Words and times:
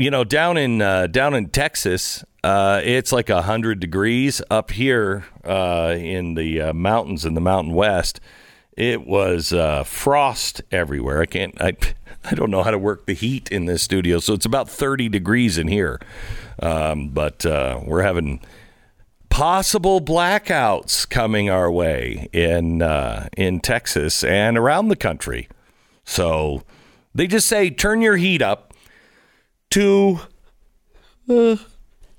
you 0.00 0.10
know, 0.10 0.24
down 0.24 0.56
in 0.56 0.80
uh, 0.80 1.06
down 1.06 1.34
in 1.34 1.50
Texas, 1.50 2.24
uh, 2.42 2.80
it's 2.82 3.12
like 3.12 3.28
hundred 3.28 3.80
degrees 3.80 4.40
up 4.50 4.70
here 4.70 5.26
uh, 5.44 5.94
in 5.96 6.34
the 6.34 6.60
uh, 6.60 6.72
mountains 6.72 7.26
in 7.26 7.34
the 7.34 7.40
Mountain 7.40 7.74
West. 7.74 8.18
It 8.76 9.06
was 9.06 9.52
uh, 9.52 9.84
frost 9.84 10.62
everywhere. 10.72 11.20
I 11.20 11.26
can't. 11.26 11.60
I 11.60 11.76
I 12.24 12.34
don't 12.34 12.50
know 12.50 12.62
how 12.62 12.70
to 12.70 12.78
work 12.78 13.06
the 13.06 13.12
heat 13.12 13.50
in 13.50 13.66
this 13.66 13.82
studio, 13.82 14.20
so 14.20 14.32
it's 14.32 14.46
about 14.46 14.70
thirty 14.70 15.08
degrees 15.10 15.58
in 15.58 15.68
here. 15.68 16.00
Um, 16.62 17.10
but 17.10 17.44
uh, 17.44 17.80
we're 17.84 18.02
having 18.02 18.40
possible 19.28 20.00
blackouts 20.00 21.08
coming 21.08 21.50
our 21.50 21.70
way 21.70 22.28
in 22.32 22.80
in 23.36 23.60
Texas 23.60 24.24
and 24.24 24.56
around 24.56 24.88
the 24.88 24.96
country. 24.96 25.46
So 26.04 26.62
they 27.14 27.26
just 27.26 27.46
say 27.46 27.68
turn 27.68 28.00
your 28.00 28.16
heat 28.16 28.40
up 28.40 28.69
to 29.70 30.20
uh, 31.28 31.56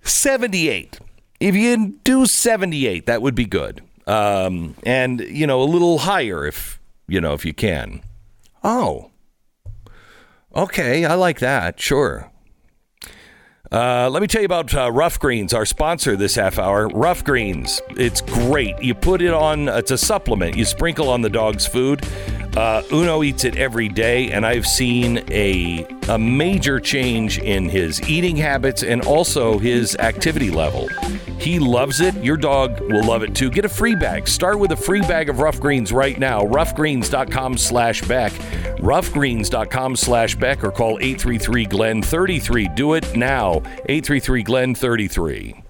78. 0.01 0.99
If 1.39 1.55
you 1.55 1.99
do 2.03 2.25
78, 2.25 3.05
that 3.05 3.21
would 3.21 3.35
be 3.35 3.45
good. 3.45 3.81
Um, 4.07 4.75
and 4.83 5.19
you 5.21 5.45
know 5.45 5.61
a 5.61 5.65
little 5.65 5.99
higher 5.99 6.45
if 6.45 6.79
you 7.07 7.21
know 7.21 7.33
if 7.33 7.45
you 7.45 7.53
can. 7.53 8.01
Oh, 8.63 9.11
okay, 10.55 11.05
I 11.05 11.13
like 11.13 11.39
that. 11.39 11.79
Sure. 11.79 12.31
Uh, 13.71 14.09
let 14.09 14.21
me 14.21 14.27
tell 14.27 14.41
you 14.41 14.45
about 14.45 14.73
uh, 14.75 14.91
Rough 14.91 15.17
Greens, 15.17 15.53
our 15.53 15.65
sponsor 15.65 16.17
this 16.17 16.35
half 16.35 16.59
hour. 16.59 16.89
Rough 16.89 17.23
Greens, 17.23 17.81
it's 17.91 18.19
great. 18.19 18.77
You 18.83 18.93
put 18.93 19.21
it 19.21 19.33
on, 19.33 19.69
it's 19.69 19.91
a 19.91 19.97
supplement. 19.97 20.57
You 20.57 20.65
sprinkle 20.65 21.07
on 21.09 21.21
the 21.21 21.29
dog's 21.29 21.65
food. 21.65 22.05
Uh, 22.55 22.83
Uno 22.91 23.23
eats 23.23 23.45
it 23.45 23.55
every 23.55 23.87
day, 23.87 24.31
and 24.31 24.45
I've 24.45 24.67
seen 24.67 25.23
a, 25.31 25.85
a 26.09 26.19
major 26.19 26.79
change 26.79 27.39
in 27.39 27.69
his 27.69 28.01
eating 28.09 28.35
habits 28.35 28.83
and 28.83 29.01
also 29.05 29.57
his 29.57 29.95
activity 29.95 30.51
level. 30.51 30.89
He 31.39 31.59
loves 31.59 32.01
it. 32.01 32.13
Your 32.23 32.37
dog 32.37 32.79
will 32.81 33.05
love 33.05 33.23
it 33.23 33.33
too. 33.33 33.49
Get 33.49 33.65
a 33.65 33.69
free 33.69 33.95
bag. 33.95 34.27
Start 34.27 34.59
with 34.59 34.73
a 34.73 34.75
free 34.75 35.01
bag 35.01 35.29
of 35.29 35.39
Rough 35.39 35.59
Greens 35.59 35.91
right 35.91 36.19
now. 36.19 36.41
Roughgreens.com 36.41 37.57
slash 37.57 38.01
Beck. 38.03 38.31
Roughgreens.com 38.79 39.95
slash 39.95 40.35
Beck 40.35 40.63
or 40.63 40.71
call 40.71 40.99
833 40.99 41.65
Glenn 41.65 42.01
33. 42.03 42.67
Do 42.75 42.93
it 42.93 43.15
now. 43.15 43.57
833 43.85 44.43
Glenn 44.43 44.75
33. 44.75 45.63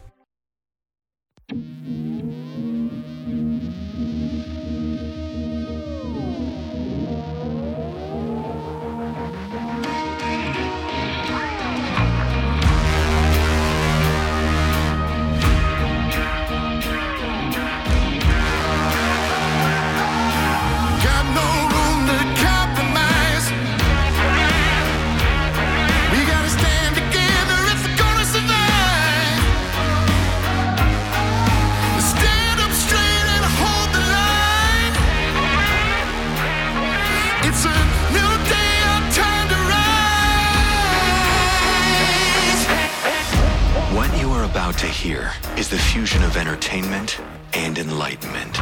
Hear 45.02 45.31
is 45.57 45.67
the 45.67 45.80
fusion 45.80 46.21
of 46.21 46.38
entertainment 46.38 47.19
and 47.53 47.80
enlightenment. 47.80 48.53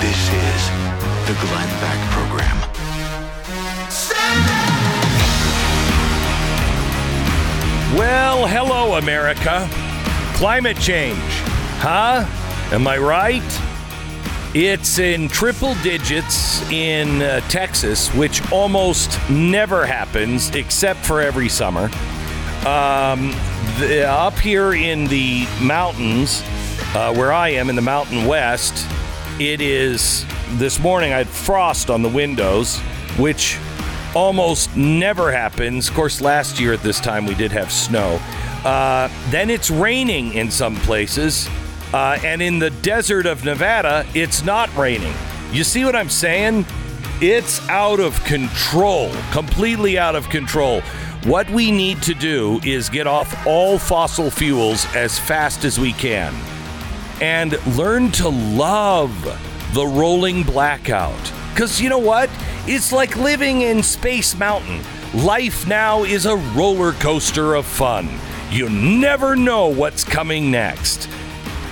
This 0.00 0.20
is 0.32 0.68
the 1.28 1.36
Glenn 1.46 1.68
Beck 1.78 2.10
Program. 2.10 2.58
Well, 7.96 8.48
hello, 8.48 8.98
America. 8.98 9.68
Climate 10.34 10.76
change. 10.80 11.22
Huh? 11.78 12.26
Am 12.74 12.88
I 12.88 12.98
right? 12.98 13.60
It's 14.56 14.98
in 14.98 15.28
triple 15.28 15.76
digits 15.84 16.68
in 16.72 17.22
uh, 17.22 17.42
Texas, 17.48 18.12
which 18.16 18.42
almost 18.50 19.20
never 19.30 19.86
happens 19.86 20.52
except 20.56 21.06
for 21.06 21.20
every 21.20 21.48
summer. 21.48 21.88
Um, 22.66 23.32
the, 23.78 24.08
up 24.08 24.38
here 24.38 24.74
in 24.74 25.06
the 25.06 25.46
mountains, 25.60 26.42
uh, 26.94 27.14
where 27.14 27.32
I 27.32 27.50
am 27.50 27.68
in 27.68 27.76
the 27.76 27.82
Mountain 27.82 28.26
West, 28.26 28.86
it 29.38 29.60
is 29.60 30.24
this 30.52 30.78
morning 30.78 31.12
I 31.12 31.18
had 31.18 31.28
frost 31.28 31.90
on 31.90 32.02
the 32.02 32.08
windows, 32.08 32.78
which 33.18 33.58
almost 34.14 34.76
never 34.76 35.30
happens. 35.30 35.88
Of 35.88 35.94
course, 35.94 36.20
last 36.20 36.58
year 36.58 36.72
at 36.72 36.82
this 36.82 37.00
time 37.00 37.26
we 37.26 37.34
did 37.34 37.52
have 37.52 37.70
snow. 37.70 38.20
Uh, 38.64 39.08
then 39.30 39.50
it's 39.50 39.70
raining 39.70 40.34
in 40.34 40.50
some 40.50 40.76
places, 40.76 41.48
uh, 41.92 42.18
and 42.24 42.42
in 42.42 42.58
the 42.58 42.70
desert 42.70 43.26
of 43.26 43.44
Nevada, 43.44 44.06
it's 44.14 44.44
not 44.44 44.74
raining. 44.76 45.14
You 45.52 45.64
see 45.64 45.84
what 45.84 45.96
I'm 45.96 46.10
saying? 46.10 46.66
It's 47.20 47.66
out 47.68 48.00
of 48.00 48.22
control, 48.24 49.12
completely 49.32 49.98
out 49.98 50.16
of 50.16 50.28
control. 50.28 50.82
What 51.24 51.50
we 51.50 51.70
need 51.70 52.00
to 52.04 52.14
do 52.14 52.60
is 52.64 52.88
get 52.88 53.06
off 53.06 53.46
all 53.46 53.78
fossil 53.78 54.30
fuels 54.30 54.86
as 54.96 55.18
fast 55.18 55.64
as 55.66 55.78
we 55.78 55.92
can 55.92 56.34
and 57.20 57.58
learn 57.76 58.10
to 58.12 58.30
love 58.30 59.12
the 59.74 59.86
rolling 59.86 60.44
blackout. 60.44 61.32
Because 61.52 61.78
you 61.78 61.90
know 61.90 61.98
what? 61.98 62.30
It's 62.66 62.90
like 62.90 63.16
living 63.16 63.60
in 63.60 63.82
Space 63.82 64.34
Mountain. 64.34 64.80
Life 65.12 65.66
now 65.66 66.04
is 66.04 66.24
a 66.24 66.36
roller 66.36 66.92
coaster 66.92 67.54
of 67.54 67.66
fun. 67.66 68.08
You 68.50 68.70
never 68.70 69.36
know 69.36 69.66
what's 69.66 70.04
coming 70.04 70.50
next. 70.50 71.06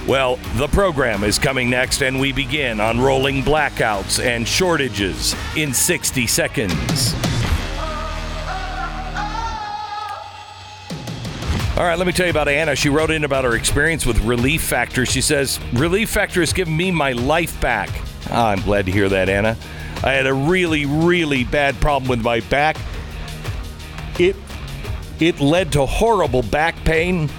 Well, 0.06 0.36
the 0.56 0.68
program 0.68 1.24
is 1.24 1.38
coming 1.38 1.70
next, 1.70 2.02
and 2.02 2.20
we 2.20 2.32
begin 2.32 2.80
on 2.80 3.00
rolling 3.00 3.42
blackouts 3.42 4.22
and 4.22 4.46
shortages 4.46 5.34
in 5.56 5.72
60 5.72 6.26
seconds. 6.26 7.27
All 11.78 11.84
right, 11.84 11.96
let 11.96 12.08
me 12.08 12.12
tell 12.12 12.26
you 12.26 12.30
about 12.30 12.48
Anna. 12.48 12.74
She 12.74 12.88
wrote 12.88 13.12
in 13.12 13.22
about 13.22 13.44
her 13.44 13.54
experience 13.54 14.04
with 14.04 14.18
Relief 14.24 14.62
Factor. 14.62 15.06
She 15.06 15.20
says, 15.20 15.60
Relief 15.74 16.10
Factor 16.10 16.40
has 16.40 16.52
given 16.52 16.76
me 16.76 16.90
my 16.90 17.12
life 17.12 17.60
back. 17.60 17.88
Ah, 18.30 18.48
I'm 18.48 18.60
glad 18.62 18.86
to 18.86 18.90
hear 18.90 19.08
that, 19.08 19.28
Anna. 19.28 19.56
I 20.02 20.14
had 20.14 20.26
a 20.26 20.34
really, 20.34 20.86
really 20.86 21.44
bad 21.44 21.80
problem 21.80 22.08
with 22.08 22.20
my 22.20 22.40
back. 22.40 22.76
It 24.18 24.34
it 25.20 25.38
led 25.38 25.70
to 25.74 25.86
horrible 25.86 26.42
back 26.42 26.74
pain. 26.84 27.30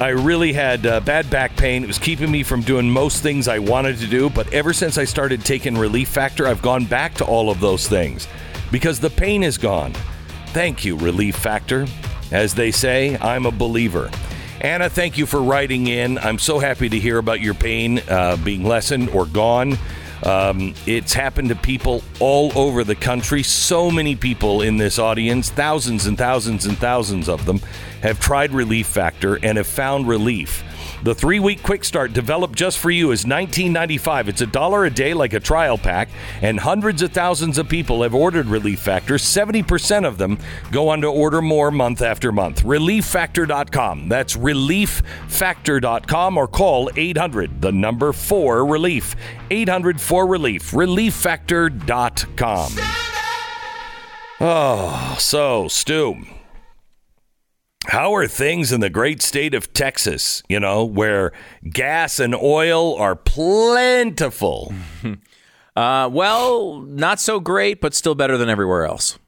I 0.00 0.08
really 0.08 0.52
had 0.52 0.84
uh, 0.84 0.98
bad 0.98 1.30
back 1.30 1.56
pain. 1.56 1.84
It 1.84 1.86
was 1.86 1.98
keeping 1.98 2.32
me 2.32 2.42
from 2.42 2.62
doing 2.62 2.90
most 2.90 3.22
things 3.22 3.46
I 3.46 3.60
wanted 3.60 3.98
to 3.98 4.08
do. 4.08 4.28
But 4.28 4.52
ever 4.52 4.72
since 4.72 4.98
I 4.98 5.04
started 5.04 5.44
taking 5.44 5.78
Relief 5.78 6.08
Factor, 6.08 6.48
I've 6.48 6.62
gone 6.62 6.84
back 6.84 7.14
to 7.14 7.24
all 7.24 7.48
of 7.48 7.60
those 7.60 7.86
things 7.86 8.26
because 8.72 8.98
the 8.98 9.10
pain 9.10 9.44
is 9.44 9.56
gone. 9.56 9.92
Thank 10.46 10.84
you, 10.84 10.96
Relief 10.96 11.36
Factor. 11.36 11.86
As 12.32 12.54
they 12.54 12.70
say, 12.70 13.16
I'm 13.20 13.46
a 13.46 13.50
believer. 13.50 14.10
Anna, 14.60 14.88
thank 14.88 15.18
you 15.18 15.26
for 15.26 15.42
writing 15.42 15.86
in. 15.86 16.18
I'm 16.18 16.38
so 16.38 16.58
happy 16.58 16.88
to 16.88 16.98
hear 16.98 17.18
about 17.18 17.40
your 17.40 17.54
pain 17.54 18.00
uh, 18.08 18.36
being 18.36 18.64
lessened 18.64 19.10
or 19.10 19.26
gone. 19.26 19.76
Um, 20.24 20.74
it's 20.86 21.12
happened 21.12 21.48
to 21.48 21.56
people 21.56 22.02
all 22.20 22.56
over 22.56 22.84
the 22.84 22.94
country. 22.94 23.42
So 23.42 23.90
many 23.90 24.14
people 24.14 24.62
in 24.62 24.76
this 24.76 24.98
audience, 24.98 25.50
thousands 25.50 26.06
and 26.06 26.16
thousands 26.16 26.64
and 26.64 26.78
thousands 26.78 27.28
of 27.28 27.44
them, 27.44 27.60
have 28.02 28.20
tried 28.20 28.52
Relief 28.52 28.86
Factor 28.86 29.38
and 29.44 29.58
have 29.58 29.66
found 29.66 30.06
relief. 30.06 30.62
The 31.02 31.14
three 31.14 31.40
week 31.40 31.62
quick 31.64 31.84
start 31.84 32.12
developed 32.12 32.56
just 32.56 32.78
for 32.78 32.90
you 32.90 33.10
is 33.10 33.24
$19.95. 33.24 34.28
It's 34.28 34.40
a 34.40 34.46
dollar 34.46 34.84
a 34.84 34.90
day, 34.90 35.14
like 35.14 35.32
a 35.32 35.40
trial 35.40 35.76
pack, 35.76 36.08
and 36.40 36.60
hundreds 36.60 37.02
of 37.02 37.12
thousands 37.12 37.58
of 37.58 37.68
people 37.68 38.02
have 38.02 38.14
ordered 38.14 38.46
Relief 38.46 38.78
Factor. 38.78 39.14
70% 39.14 40.06
of 40.06 40.18
them 40.18 40.38
go 40.70 40.88
on 40.88 41.00
to 41.00 41.08
order 41.08 41.42
more 41.42 41.72
month 41.72 42.02
after 42.02 42.30
month. 42.30 42.62
ReliefFactor.com. 42.62 44.08
That's 44.08 44.36
ReliefFactor.com 44.36 46.38
or 46.38 46.46
call 46.46 46.90
800, 46.94 47.60
the 47.60 47.72
number 47.72 48.12
4 48.12 48.64
Relief. 48.64 49.16
800 49.50 50.00
4 50.00 50.26
Relief. 50.26 50.70
ReliefFactor.com. 50.70 52.72
Oh, 54.40 55.16
so, 55.18 55.68
Stu. 55.68 56.41
How 57.86 58.14
are 58.14 58.28
things 58.28 58.70
in 58.70 58.80
the 58.80 58.90
great 58.90 59.20
state 59.20 59.54
of 59.54 59.72
Texas, 59.72 60.42
you 60.48 60.60
know, 60.60 60.84
where 60.84 61.32
gas 61.68 62.20
and 62.20 62.34
oil 62.34 62.96
are 62.96 63.16
plentiful? 63.16 64.72
Uh, 65.74 66.06
well, 66.12 66.82
not 66.82 67.18
so 67.18 67.40
great, 67.40 67.80
but 67.80 67.94
still 67.94 68.14
better 68.14 68.36
than 68.36 68.50
everywhere 68.50 68.84
else. 68.84 69.18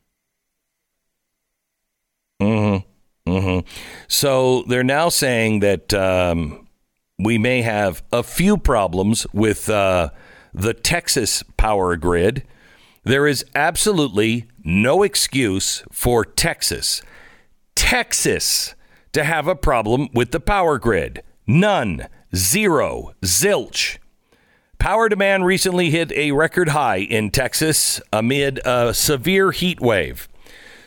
Mm-hmm. 2.39 3.61
So 4.09 4.63
they're 4.69 4.85
now 4.85 5.09
saying 5.09 5.61
that 5.61 5.95
um, 5.95 6.69
we 7.19 7.39
may 7.39 7.63
have 7.63 8.03
a 8.13 8.23
few 8.23 8.57
problems 8.57 9.27
with 9.33 9.71
uh, 9.71 10.11
the 10.53 10.75
Texas 10.75 11.43
power 11.57 11.97
grid. 11.97 12.45
There 13.05 13.27
is 13.27 13.45
absolutely 13.55 14.47
no 14.63 15.03
excuse 15.03 15.83
for 15.91 16.25
Texas, 16.25 17.03
Texas, 17.75 18.75
to 19.13 19.25
have 19.25 19.47
a 19.49 19.55
problem 19.57 20.09
with 20.13 20.31
the 20.31 20.41
power 20.41 20.79
grid. 20.79 21.23
None. 21.47 22.07
Zero. 22.35 23.13
Zilch. 23.23 23.99
Power 24.79 25.09
demand 25.09 25.47
recently 25.47 25.91
hit 25.91 26.13
a 26.13 26.33
record 26.33 26.71
high 26.71 26.99
in 26.99 27.31
Texas 27.31 28.01
amid 28.13 28.61
a 28.65 28.93
severe 28.93 29.51
heat 29.53 29.81
wave. 29.81 30.29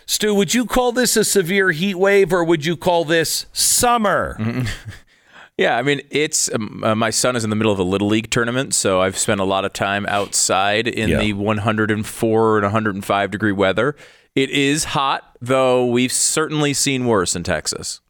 Stu, 0.06 0.34
would 0.36 0.54
you 0.54 0.66
call 0.66 0.92
this 0.92 1.18
a 1.18 1.24
severe 1.24 1.72
heat 1.72 1.95
wave 1.95 2.31
or 2.31 2.44
would 2.44 2.66
you 2.66 2.78
call 2.78 3.06
this 3.06 3.45
summer? 3.54 4.38
Yeah, 5.60 5.75
I 5.75 5.81
mean, 5.81 6.01
it's 6.12 6.54
um, 6.54 6.83
uh, 6.83 6.94
my 6.94 7.10
son 7.10 7.36
is 7.36 7.44
in 7.44 7.50
the 7.50 7.56
middle 7.56 7.72
of 7.72 7.80
a 7.80 7.83
little 7.83 8.07
league 8.07 8.30
tournament, 8.30 8.75
so 8.75 9.01
I've 9.01 9.18
spent 9.18 9.42
a 9.42 9.44
lot 9.44 9.66
of 9.66 9.74
time 9.74 10.06
outside 10.06 10.88
in 10.88 11.10
Yeah. 11.10 11.18
the 11.18 11.33
104 11.33 12.57
and 12.57 12.63
105 12.63 13.31
degree 13.31 13.51
weather. 13.51 13.95
It 14.38 14.51
is 14.51 14.84
hot, 14.84 15.36
though 15.42 15.84
we've 15.84 16.12
certainly 16.12 16.72
seen 16.72 17.07
worse 17.07 17.36
in 17.36 17.42
Texas. 17.42 18.01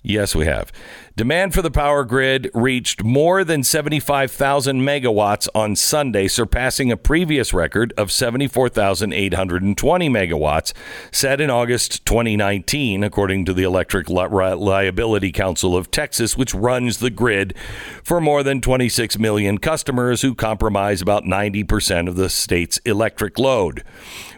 Yes, 0.00 0.36
we 0.36 0.46
have. 0.46 0.70
Demand 1.16 1.54
for 1.54 1.62
the 1.62 1.70
power 1.70 2.02
grid 2.02 2.50
reached 2.54 3.04
more 3.04 3.44
than 3.44 3.62
75,000 3.62 4.80
megawatts 4.80 5.46
on 5.54 5.76
Sunday, 5.76 6.26
surpassing 6.26 6.90
a 6.90 6.96
previous 6.96 7.54
record 7.54 7.94
of 7.96 8.10
74,820 8.10 10.10
megawatts 10.10 10.72
set 11.12 11.40
in 11.40 11.50
August 11.50 12.04
2019, 12.04 13.04
according 13.04 13.44
to 13.44 13.54
the 13.54 13.62
Electric 13.62 14.10
Li- 14.10 14.26
Reliability 14.28 15.30
Council 15.30 15.76
of 15.76 15.88
Texas, 15.92 16.36
which 16.36 16.52
runs 16.52 16.98
the 16.98 17.10
grid 17.10 17.54
for 18.02 18.20
more 18.20 18.42
than 18.42 18.60
26 18.60 19.16
million 19.16 19.58
customers 19.58 20.22
who 20.22 20.34
comprise 20.34 21.00
about 21.00 21.22
90% 21.22 22.08
of 22.08 22.16
the 22.16 22.28
state's 22.28 22.78
electric 22.78 23.38
load. 23.38 23.84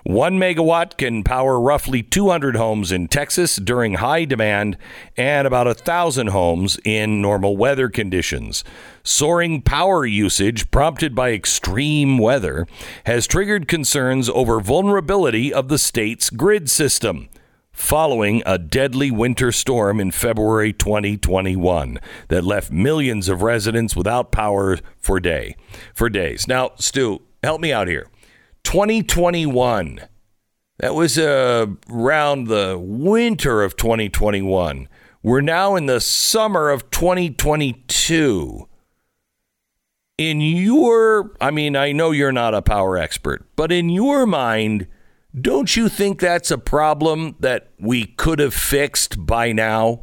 One 0.06 0.38
megawatt 0.38 0.99
can 0.99 1.25
power 1.25 1.58
roughly 1.58 2.02
200 2.02 2.55
homes 2.55 2.93
in 2.93 3.08
Texas 3.08 3.56
during 3.56 3.94
high 3.94 4.25
demand 4.25 4.76
and 5.17 5.49
about 5.49 5.67
a 5.67 5.75
thousand 5.75 6.29
homes 6.66 6.78
in 6.84 7.20
normal 7.22 7.56
weather 7.56 7.88
conditions. 7.88 8.64
Soaring 9.04 9.62
power 9.62 10.04
usage 10.04 10.70
prompted 10.70 11.14
by 11.14 11.32
extreme 11.32 12.18
weather 12.18 12.66
has 13.04 13.26
triggered 13.26 13.68
concerns 13.68 14.28
over 14.28 14.60
vulnerability 14.60 15.52
of 15.52 15.68
the 15.68 15.78
state's 15.78 16.30
grid 16.30 16.68
system. 16.68 17.28
Following 17.72 18.42
a 18.46 18.58
deadly 18.58 19.10
winter 19.10 19.52
storm 19.52 20.00
in 20.00 20.10
February 20.10 20.72
2021 20.72 21.98
that 22.28 22.42
left 22.42 22.72
millions 22.72 23.28
of 23.28 23.42
residents 23.42 23.94
without 23.94 24.32
power 24.32 24.78
for 24.98 25.20
day 25.20 25.56
for 25.94 26.08
days. 26.08 26.48
Now, 26.48 26.70
Stu, 26.76 27.20
help 27.42 27.60
me 27.60 27.72
out 27.72 27.86
here. 27.86 28.08
2021. 28.64 30.00
That 30.78 30.94
was 30.94 31.19
uh, 31.19 31.66
around 31.90 32.48
the 32.48 32.78
winter 32.78 33.62
of 33.62 33.76
2021. 33.76 34.88
We're 35.26 35.40
now 35.40 35.75
in 35.75 35.87
the 35.87 36.00
summer 36.00 36.70
of 36.70 36.88
2022. 36.93 38.69
In 40.19 40.40
your, 40.40 41.32
I 41.40 41.50
mean, 41.50 41.75
I 41.75 41.90
know 41.90 42.12
you're 42.12 42.31
not 42.31 42.55
a 42.55 42.62
power 42.62 42.96
expert, 42.96 43.44
but 43.56 43.73
in 43.73 43.88
your 43.88 44.25
mind, 44.25 44.87
don't 45.34 45.75
you 45.75 45.88
think 45.88 46.20
that's 46.20 46.52
a 46.52 46.58
problem 46.58 47.34
that 47.40 47.73
we 47.76 48.05
could 48.05 48.38
have 48.38 48.55
fixed 48.55 49.26
by 49.26 49.50
now? 49.50 50.02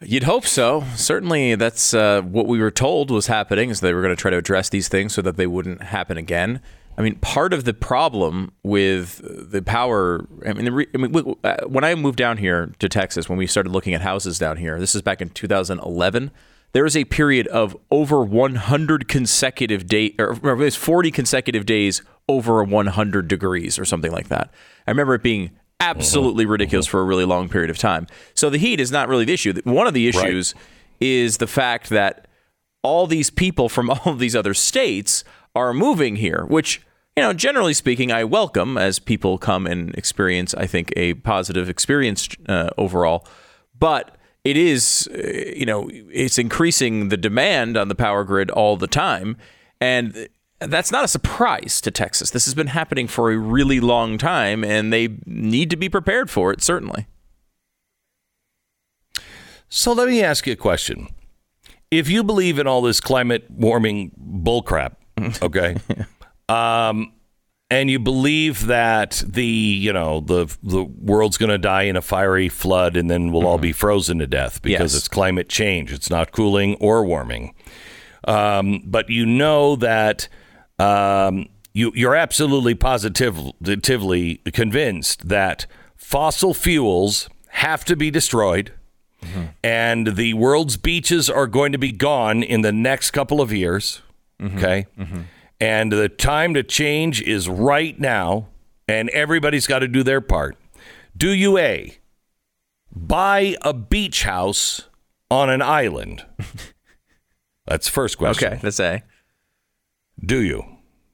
You'd 0.00 0.22
hope 0.22 0.46
so. 0.46 0.84
Certainly, 0.94 1.56
that's 1.56 1.92
uh, 1.92 2.22
what 2.22 2.46
we 2.46 2.60
were 2.60 2.70
told 2.70 3.10
was 3.10 3.26
happening. 3.26 3.70
Is 3.70 3.80
they 3.80 3.94
were 3.94 4.02
going 4.02 4.14
to 4.14 4.20
try 4.20 4.30
to 4.30 4.36
address 4.36 4.68
these 4.68 4.86
things 4.86 5.12
so 5.12 5.22
that 5.22 5.36
they 5.36 5.48
wouldn't 5.48 5.82
happen 5.82 6.16
again. 6.16 6.60
I 7.02 7.04
mean, 7.04 7.16
part 7.16 7.52
of 7.52 7.64
the 7.64 7.74
problem 7.74 8.52
with 8.62 9.20
the 9.50 9.60
power. 9.60 10.24
I 10.46 10.52
mean, 10.52 10.66
the 10.66 10.70
re, 10.70 10.86
I 10.94 10.98
mean, 10.98 11.34
uh, 11.42 11.56
when 11.66 11.82
I 11.82 11.96
moved 11.96 12.16
down 12.16 12.36
here 12.36 12.72
to 12.78 12.88
Texas, 12.88 13.28
when 13.28 13.38
we 13.38 13.48
started 13.48 13.70
looking 13.70 13.92
at 13.92 14.02
houses 14.02 14.38
down 14.38 14.56
here, 14.56 14.78
this 14.78 14.94
is 14.94 15.02
back 15.02 15.20
in 15.20 15.30
2011. 15.30 16.30
There 16.70 16.84
was 16.84 16.96
a 16.96 17.04
period 17.04 17.48
of 17.48 17.76
over 17.90 18.22
100 18.22 19.08
consecutive 19.08 19.88
days, 19.88 20.14
or 20.16 20.38
or 20.44 20.52
it 20.52 20.58
was 20.58 20.76
40 20.76 21.10
consecutive 21.10 21.66
days 21.66 22.02
over 22.28 22.62
100 22.62 23.26
degrees, 23.26 23.80
or 23.80 23.84
something 23.84 24.12
like 24.12 24.28
that. 24.28 24.52
I 24.86 24.92
remember 24.92 25.16
it 25.16 25.24
being 25.24 25.50
absolutely 25.80 26.46
ridiculous 26.46 26.86
for 26.86 27.00
a 27.00 27.04
really 27.04 27.24
long 27.24 27.48
period 27.48 27.68
of 27.68 27.78
time. 27.78 28.06
So 28.34 28.48
the 28.48 28.58
heat 28.58 28.78
is 28.78 28.92
not 28.92 29.08
really 29.08 29.24
the 29.24 29.32
issue. 29.32 29.60
One 29.64 29.88
of 29.88 29.94
the 29.94 30.06
issues 30.06 30.54
is 31.00 31.38
the 31.38 31.48
fact 31.48 31.90
that 31.90 32.28
all 32.82 33.08
these 33.08 33.28
people 33.28 33.68
from 33.68 33.90
all 33.90 34.12
of 34.12 34.20
these 34.20 34.36
other 34.36 34.54
states 34.54 35.24
are 35.54 35.74
moving 35.74 36.16
here, 36.16 36.44
which, 36.46 36.80
you 37.16 37.22
know, 37.22 37.32
generally 37.32 37.74
speaking, 37.74 38.10
I 38.10 38.24
welcome 38.24 38.78
as 38.78 38.98
people 38.98 39.36
come 39.38 39.66
and 39.66 39.94
experience, 39.96 40.54
I 40.54 40.66
think, 40.66 40.92
a 40.96 41.14
positive 41.14 41.68
experience 41.68 42.28
uh, 42.48 42.70
overall. 42.78 43.26
But 43.78 44.16
it 44.44 44.56
is, 44.56 45.08
uh, 45.12 45.52
you 45.54 45.66
know, 45.66 45.90
it's 45.90 46.38
increasing 46.38 47.10
the 47.10 47.16
demand 47.16 47.76
on 47.76 47.88
the 47.88 47.94
power 47.94 48.24
grid 48.24 48.50
all 48.50 48.76
the 48.76 48.86
time. 48.86 49.36
And 49.80 50.28
that's 50.60 50.90
not 50.90 51.04
a 51.04 51.08
surprise 51.08 51.80
to 51.82 51.90
Texas. 51.90 52.30
This 52.30 52.44
has 52.46 52.54
been 52.54 52.68
happening 52.68 53.08
for 53.08 53.30
a 53.30 53.36
really 53.36 53.80
long 53.80 54.16
time, 54.16 54.64
and 54.64 54.92
they 54.92 55.18
need 55.26 55.70
to 55.70 55.76
be 55.76 55.88
prepared 55.88 56.30
for 56.30 56.52
it, 56.52 56.62
certainly. 56.62 57.06
So 59.68 59.92
let 59.92 60.08
me 60.08 60.22
ask 60.22 60.46
you 60.46 60.52
a 60.52 60.56
question. 60.56 61.08
If 61.90 62.08
you 62.08 62.24
believe 62.24 62.58
in 62.58 62.66
all 62.66 62.80
this 62.80 63.00
climate 63.00 63.50
warming 63.50 64.12
bullcrap, 64.18 64.94
okay, 65.42 65.76
um, 66.48 67.12
and 67.70 67.90
you 67.90 67.98
believe 67.98 68.66
that 68.66 69.22
the 69.26 69.44
you 69.46 69.92
know 69.92 70.20
the 70.20 70.54
the 70.62 70.82
world's 70.84 71.38
going 71.38 71.50
to 71.50 71.58
die 71.58 71.84
in 71.84 71.96
a 71.96 72.02
fiery 72.02 72.48
flood 72.50 72.96
and 72.96 73.10
then 73.10 73.32
we'll 73.32 73.46
all 73.46 73.58
be 73.58 73.72
frozen 73.72 74.18
to 74.18 74.26
death 74.26 74.60
because 74.62 74.92
Yes. 74.92 74.98
it's 74.98 75.08
climate 75.08 75.48
change. 75.48 75.92
It's 75.92 76.10
not 76.10 76.32
cooling 76.32 76.74
or 76.80 77.04
warming. 77.04 77.54
Um, 78.24 78.82
but 78.84 79.08
you 79.08 79.24
know 79.26 79.76
that 79.76 80.28
um, 80.78 81.48
you 81.72 81.92
you're 81.94 82.14
absolutely 82.14 82.74
positively 82.74 84.40
convinced 84.52 85.28
that 85.28 85.66
fossil 85.96 86.54
fuels 86.54 87.28
have 87.48 87.84
to 87.86 87.96
be 87.96 88.10
destroyed 88.10 88.72
and 89.62 90.16
the 90.16 90.34
world's 90.34 90.76
beaches 90.76 91.30
are 91.30 91.46
going 91.46 91.70
to 91.70 91.78
be 91.78 91.92
gone 91.92 92.42
in 92.42 92.62
the 92.62 92.72
next 92.72 93.12
couple 93.12 93.40
of 93.40 93.52
years. 93.52 94.02
Okay. 94.42 94.86
And 95.62 95.92
the 95.92 96.08
time 96.08 96.54
to 96.54 96.64
change 96.64 97.22
is 97.22 97.48
right 97.48 97.96
now, 97.96 98.48
and 98.88 99.08
everybody's 99.10 99.68
got 99.68 99.78
to 99.78 99.86
do 99.86 100.02
their 100.02 100.20
part. 100.20 100.56
Do 101.16 101.30
you 101.30 101.56
A, 101.56 101.98
buy 102.90 103.54
a 103.62 103.72
beach 103.72 104.24
house 104.24 104.88
on 105.30 105.50
an 105.50 105.62
island? 105.62 106.26
That's 107.66 107.86
the 107.86 107.92
first 107.92 108.18
question. 108.18 108.54
Okay, 108.54 108.58
that's 108.60 108.80
A. 108.80 109.04
Do 110.20 110.42
you? 110.42 110.64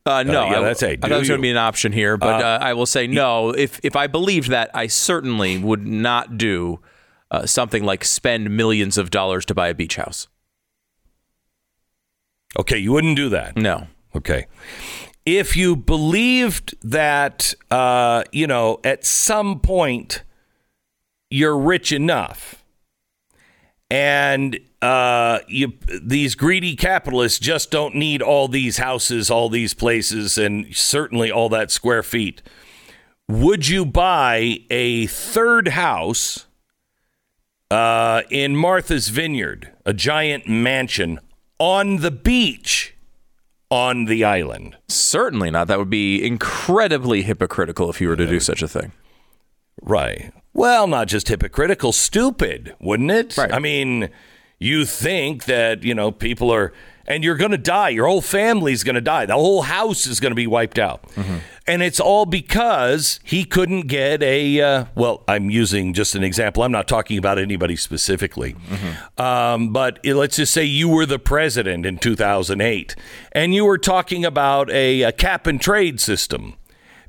Uh, 0.07 0.23
no, 0.23 0.47
yeah, 0.47 0.61
I, 0.61 0.63
that's 0.63 0.83
a 0.83 0.93
I 0.93 0.97
thought 0.97 1.13
it 1.13 1.19
was 1.19 1.29
going 1.29 1.41
to 1.41 1.43
be 1.43 1.51
an 1.51 1.59
option 1.59 1.93
here, 1.93 2.17
but 2.17 2.43
uh, 2.43 2.59
I 2.63 2.73
will 2.73 2.87
say 2.87 3.07
no. 3.07 3.51
If 3.51 3.79
if 3.83 3.95
I 3.97 4.07
believed 4.07 4.49
that, 4.49 4.71
I 4.73 4.87
certainly 4.87 5.59
would 5.59 5.87
not 5.87 6.39
do 6.39 6.81
uh, 7.31 7.45
something 7.45 7.85
like 7.85 8.03
spend 8.03 8.57
millions 8.57 8.97
of 8.97 9.11
dollars 9.11 9.45
to 9.45 9.55
buy 9.55 9.69
a 9.69 9.75
beach 9.75 9.97
house. 9.97 10.27
Okay, 12.59 12.79
you 12.79 12.93
wouldn't 12.93 13.17
do 13.17 13.29
that. 13.29 13.55
No. 13.55 13.89
Okay. 14.19 14.47
If 15.25 15.57
you 15.57 15.77
believed 15.77 16.75
that, 16.83 17.55
uh, 17.71 18.25
you 18.33 18.47
know, 18.47 18.81
at 18.83 19.05
some 19.05 19.61
point 19.61 20.23
you're 21.31 21.57
rich 21.57 21.93
enough 21.93 22.65
and 23.91 24.59
uh, 24.83 25.39
you, 25.47 25.73
these 26.03 26.35
greedy 26.35 26.75
capitalists 26.75 27.39
just 27.39 27.71
don't 27.71 27.95
need 27.95 28.23
all 28.23 28.49
these 28.49 28.79
houses, 28.79 29.31
all 29.31 29.49
these 29.49 29.73
places, 29.73 30.37
and 30.37 30.75
certainly 30.75 31.31
all 31.31 31.49
that 31.49 31.71
square 31.71 32.03
feet, 32.03 32.43
would 33.29 33.69
you 33.69 33.87
buy 33.87 34.59
a 34.69 35.07
third 35.07 35.69
house 35.69 36.47
uh, 37.71 38.23
in 38.31 38.57
Martha's 38.57 39.09
Vineyard, 39.09 39.71
a 39.87 39.93
giant 39.93 40.49
mansion 40.49 41.21
on 41.61 41.99
the 41.99 42.11
beach? 42.11 42.95
On 43.71 44.07
the 44.07 44.25
island. 44.25 44.77
Certainly 44.89 45.51
not. 45.51 45.69
That 45.69 45.79
would 45.79 45.91
be 45.91 46.25
incredibly 46.25 47.23
hypocritical 47.23 47.91
if 47.91 48.01
you 48.01 48.09
were 48.09 48.17
to 48.17 48.27
do 48.27 48.41
such 48.41 48.63
a 48.63 48.69
thing. 48.69 48.93
Right. 49.83 50.33
Well, 50.53 50.87
not 50.87 51.09
just 51.09 51.29
hypocritical, 51.29 51.93
stupid, 51.93 52.75
wouldn't 52.81 53.11
it? 53.11 53.37
Right. 53.37 53.53
I 53.53 53.59
mean, 53.59 54.09
you 54.59 54.85
think 54.85 55.45
that, 55.45 55.85
you 55.85 55.95
know, 55.95 56.11
people 56.11 56.51
are, 56.53 56.73
and 57.07 57.23
you're 57.23 57.37
going 57.37 57.53
to 57.53 57.59
die. 57.59 57.91
Your 57.91 58.07
whole 58.07 58.23
family's 58.23 58.83
going 58.83 58.97
to 58.97 59.01
die. 59.01 59.27
The 59.27 59.35
whole 59.35 59.63
house 59.63 60.07
is 60.07 60.19
going 60.19 60.33
to 60.33 60.37
be 60.37 60.47
wiped 60.47 60.79
out. 60.79 61.03
Mm-hmm. 61.11 61.37
And 61.69 61.83
it's 61.83 62.01
all 62.01 62.25
because 62.25 63.21
he 63.23 63.45
couldn't 63.45 63.89
get 63.89 64.23
a, 64.23 64.61
uh, 64.61 64.85
well, 64.95 65.23
I'm 65.29 65.51
using 65.51 65.93
just 65.93 66.15
an 66.15 66.25
example. 66.25 66.63
I'm 66.63 66.73
not 66.73 66.89
talking 66.89 67.19
about 67.19 67.39
anybody 67.39 67.77
specifically. 67.77 68.57
Um, 69.19 69.73
but 69.73 70.01
let's 70.05 70.37
just 70.37 70.55
say 70.55 70.65
you 70.65 70.89
were 70.89 71.05
the 71.05 71.19
president 71.19 71.85
in 71.85 71.99
2008 71.99 72.97
and 73.33 73.55
you 73.55 73.67
were 73.67 73.77
talking 73.79 74.25
about 74.25 74.71
a, 74.71 75.03
a 75.03 75.13
cap 75.13 75.47
and 75.47 75.61
trade 75.61 76.01
system 76.01 76.55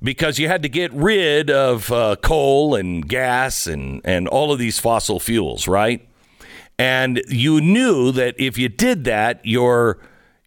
because 0.03 0.39
you 0.39 0.47
had 0.47 0.61
to 0.63 0.69
get 0.69 0.91
rid 0.93 1.49
of 1.49 1.91
uh, 1.91 2.17
coal 2.21 2.75
and 2.75 3.07
gas 3.07 3.65
and, 3.65 4.01
and 4.03 4.27
all 4.27 4.51
of 4.51 4.59
these 4.59 4.77
fossil 4.77 5.19
fuels, 5.19 5.67
right? 5.67 6.07
And 6.77 7.21
you 7.27 7.61
knew 7.61 8.11
that 8.11 8.35
if 8.37 8.57
you 8.57 8.69
did 8.69 9.03
that, 9.05 9.41
your 9.45 9.99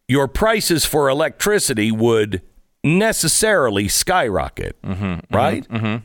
your 0.08 0.28
prices 0.28 0.84
for 0.84 1.08
electricity 1.08 1.90
would 1.90 2.42
necessarily 2.84 3.88
skyrocket, 3.88 4.80
mm-hmm, 4.82 5.04
mm-hmm, 5.04 5.34
right? 5.34 5.68
Mm-hmm. 5.68 6.04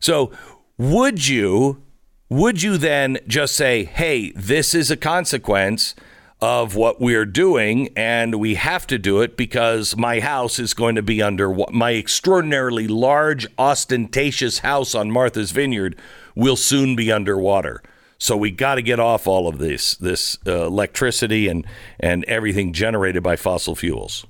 So, 0.00 0.30
would 0.76 1.26
you 1.26 1.82
would 2.28 2.62
you 2.62 2.76
then 2.76 3.18
just 3.26 3.54
say, 3.54 3.84
"Hey, 3.84 4.32
this 4.32 4.74
is 4.74 4.90
a 4.90 4.96
consequence 4.96 5.94
of 6.40 6.76
what 6.76 7.00
we're 7.00 7.26
doing 7.26 7.88
and 7.96 8.36
we 8.36 8.54
have 8.54 8.86
to 8.86 8.96
do 8.96 9.20
it 9.20 9.36
because 9.36 9.96
my 9.96 10.20
house 10.20 10.60
is 10.60 10.72
going 10.72 10.94
to 10.94 11.02
be 11.02 11.20
under 11.20 11.52
my 11.72 11.94
extraordinarily 11.94 12.86
large 12.86 13.44
ostentatious 13.58 14.60
house 14.60 14.94
on 14.94 15.10
Martha's 15.10 15.50
Vineyard 15.50 15.96
will 16.34 16.56
soon 16.56 16.96
be 16.96 17.10
underwater." 17.10 17.82
So 18.20 18.36
we 18.36 18.50
got 18.50 18.74
to 18.74 18.82
get 18.82 18.98
off 18.98 19.26
all 19.26 19.46
of 19.48 19.58
this 19.58 19.94
this 19.94 20.38
uh, 20.46 20.66
electricity 20.66 21.48
and 21.48 21.66
and 21.98 22.24
everything 22.24 22.72
generated 22.72 23.22
by 23.22 23.36
fossil 23.36 23.74
fuels. 23.74 24.26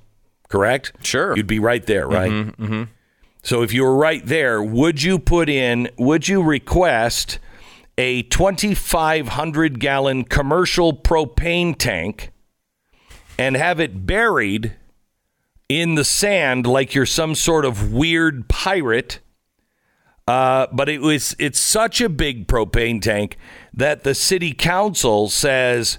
Correct? 0.48 0.92
Sure. 1.02 1.36
You'd 1.36 1.46
be 1.46 1.58
right 1.58 1.84
there, 1.86 2.06
right? 2.08 2.54
So 3.42 3.62
if 3.62 3.72
you 3.72 3.84
were 3.84 3.96
right 3.96 4.24
there, 4.24 4.62
would 4.62 5.02
you 5.02 5.18
put 5.18 5.48
in, 5.48 5.90
would 5.96 6.26
you 6.28 6.42
request 6.42 7.38
a 7.96 8.22
2,500 8.24 9.80
gallon 9.80 10.24
commercial 10.24 10.92
propane 10.94 11.76
tank 11.76 12.30
and 13.38 13.56
have 13.56 13.78
it 13.80 14.06
buried 14.06 14.74
in 15.68 15.94
the 15.94 16.04
sand 16.04 16.66
like 16.66 16.94
you're 16.94 17.06
some 17.06 17.34
sort 17.34 17.64
of 17.64 17.92
weird 17.92 18.48
pirate? 18.48 19.20
Uh, 20.26 20.66
but 20.72 20.88
it 20.90 21.00
was 21.00 21.34
it's 21.38 21.58
such 21.60 22.00
a 22.02 22.08
big 22.08 22.46
propane 22.48 23.00
tank 23.00 23.38
that 23.72 24.04
the 24.04 24.14
city 24.14 24.52
council 24.52 25.28
says 25.30 25.98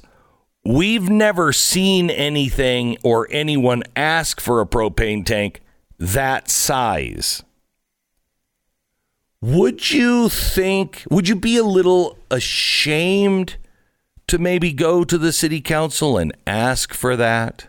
we've 0.65 1.09
never 1.09 1.51
seen 1.53 2.09
anything 2.09 2.97
or 3.03 3.27
anyone 3.31 3.83
ask 3.95 4.39
for 4.39 4.61
a 4.61 4.65
propane 4.65 5.25
tank 5.25 5.61
that 5.97 6.49
size. 6.49 7.43
Would 9.41 9.91
you 9.91 10.27
think, 10.29 11.03
would 11.09 11.29
you 11.29 11.35
be 11.35 11.57
a 11.57 11.63
little 11.63 12.17
ashamed 12.29 13.55
to 14.27 14.37
maybe 14.37 14.73
go 14.73 15.03
to 15.03 15.17
the 15.17 15.31
city 15.31 15.61
council 15.61 16.17
and 16.17 16.35
ask 16.45 16.93
for 16.93 17.15
that? 17.15 17.67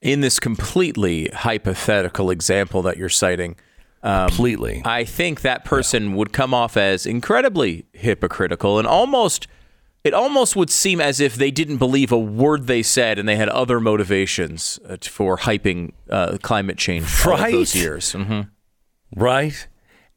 In 0.00 0.20
this 0.20 0.38
completely 0.38 1.28
hypothetical 1.34 2.30
example 2.30 2.82
that 2.82 2.98
you're 2.98 3.08
citing, 3.08 3.56
um, 4.02 4.28
Completely. 4.28 4.82
I 4.84 5.04
think 5.04 5.40
that 5.40 5.64
person 5.64 6.14
would 6.14 6.32
come 6.32 6.54
off 6.54 6.76
as 6.76 7.04
incredibly 7.04 7.86
hypocritical 7.92 8.78
and 8.78 8.86
almost 8.86 9.48
it 10.04 10.14
almost 10.14 10.56
would 10.56 10.70
seem 10.70 11.00
as 11.00 11.20
if 11.20 11.34
they 11.34 11.50
didn't 11.50 11.76
believe 11.78 12.12
a 12.12 12.18
word 12.18 12.66
they 12.66 12.82
said 12.82 13.18
and 13.18 13.28
they 13.28 13.36
had 13.36 13.48
other 13.48 13.80
motivations 13.80 14.78
uh, 14.88 14.96
for 15.02 15.38
hyping 15.38 15.92
uh, 16.08 16.38
climate 16.42 16.78
change 16.78 17.04
of 17.04 17.24
those 17.24 17.74
Right. 17.74 17.74
years. 17.74 18.12
hmm 18.12 18.40
Right. 19.14 19.66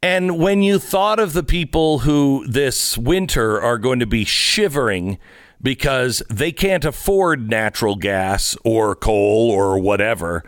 And 0.02 0.38
when 0.38 0.62
you 0.62 0.78
thought 0.78 1.18
of 1.20 1.32
the 1.32 1.42
people 1.44 2.00
who 2.00 2.44
this 2.48 2.98
winter 2.98 3.60
are 3.60 3.78
going 3.78 4.00
to 4.00 4.06
be 4.06 4.24
shivering 4.24 5.18
because 5.62 6.22
they 6.28 6.50
can't 6.50 6.84
afford 6.84 7.48
natural 7.48 7.94
gas 7.96 8.56
or 8.64 8.96
coal 8.96 9.50
or 9.50 9.78
whatever, 9.78 10.42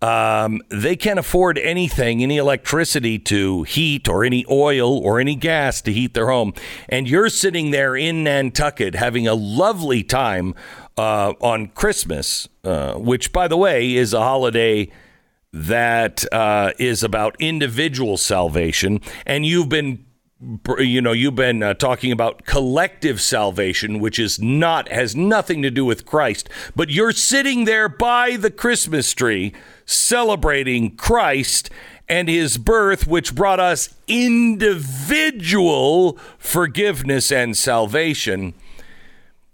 um, 0.00 0.60
they 0.68 0.94
can't 0.96 1.18
afford 1.18 1.58
anything, 1.58 2.22
any 2.22 2.36
electricity 2.36 3.18
to 3.18 3.64
heat 3.64 4.08
or 4.08 4.24
any 4.24 4.44
oil 4.50 4.98
or 4.98 5.18
any 5.18 5.34
gas 5.34 5.82
to 5.82 5.92
heat 5.92 6.14
their 6.14 6.28
home. 6.28 6.52
And 6.88 7.08
you're 7.08 7.28
sitting 7.28 7.70
there 7.72 7.96
in 7.96 8.22
Nantucket 8.24 8.94
having 8.94 9.26
a 9.26 9.34
lovely 9.34 10.02
time 10.04 10.54
uh, 10.96 11.34
on 11.40 11.68
Christmas, 11.68 12.48
uh, 12.64 12.94
which, 12.94 13.32
by 13.32 13.48
the 13.48 13.56
way, 13.56 13.94
is 13.94 14.12
a 14.12 14.20
holiday 14.20 14.90
that 15.52 16.24
uh, 16.32 16.72
is 16.78 17.02
about 17.02 17.36
individual 17.38 18.16
salvation, 18.16 19.00
and 19.24 19.46
you've 19.46 19.68
been, 19.68 20.04
you 20.78 21.00
know, 21.00 21.12
you've 21.12 21.34
been 21.34 21.62
uh, 21.62 21.74
talking 21.74 22.12
about 22.12 22.44
collective 22.44 23.20
salvation, 23.20 23.98
which 23.98 24.18
is 24.18 24.38
not 24.40 24.88
has 24.90 25.16
nothing 25.16 25.62
to 25.62 25.70
do 25.70 25.84
with 25.84 26.04
Christ. 26.04 26.48
But 26.76 26.90
you're 26.90 27.12
sitting 27.12 27.64
there 27.64 27.88
by 27.88 28.36
the 28.36 28.50
Christmas 28.50 29.12
tree 29.14 29.54
celebrating 29.88 30.94
Christ 30.96 31.70
and 32.08 32.28
His 32.28 32.58
birth, 32.58 33.06
which 33.06 33.34
brought 33.34 33.58
us 33.60 33.94
individual 34.06 35.38
forgiveness 36.38 37.32
and 37.32 37.56
salvation. 37.56 38.54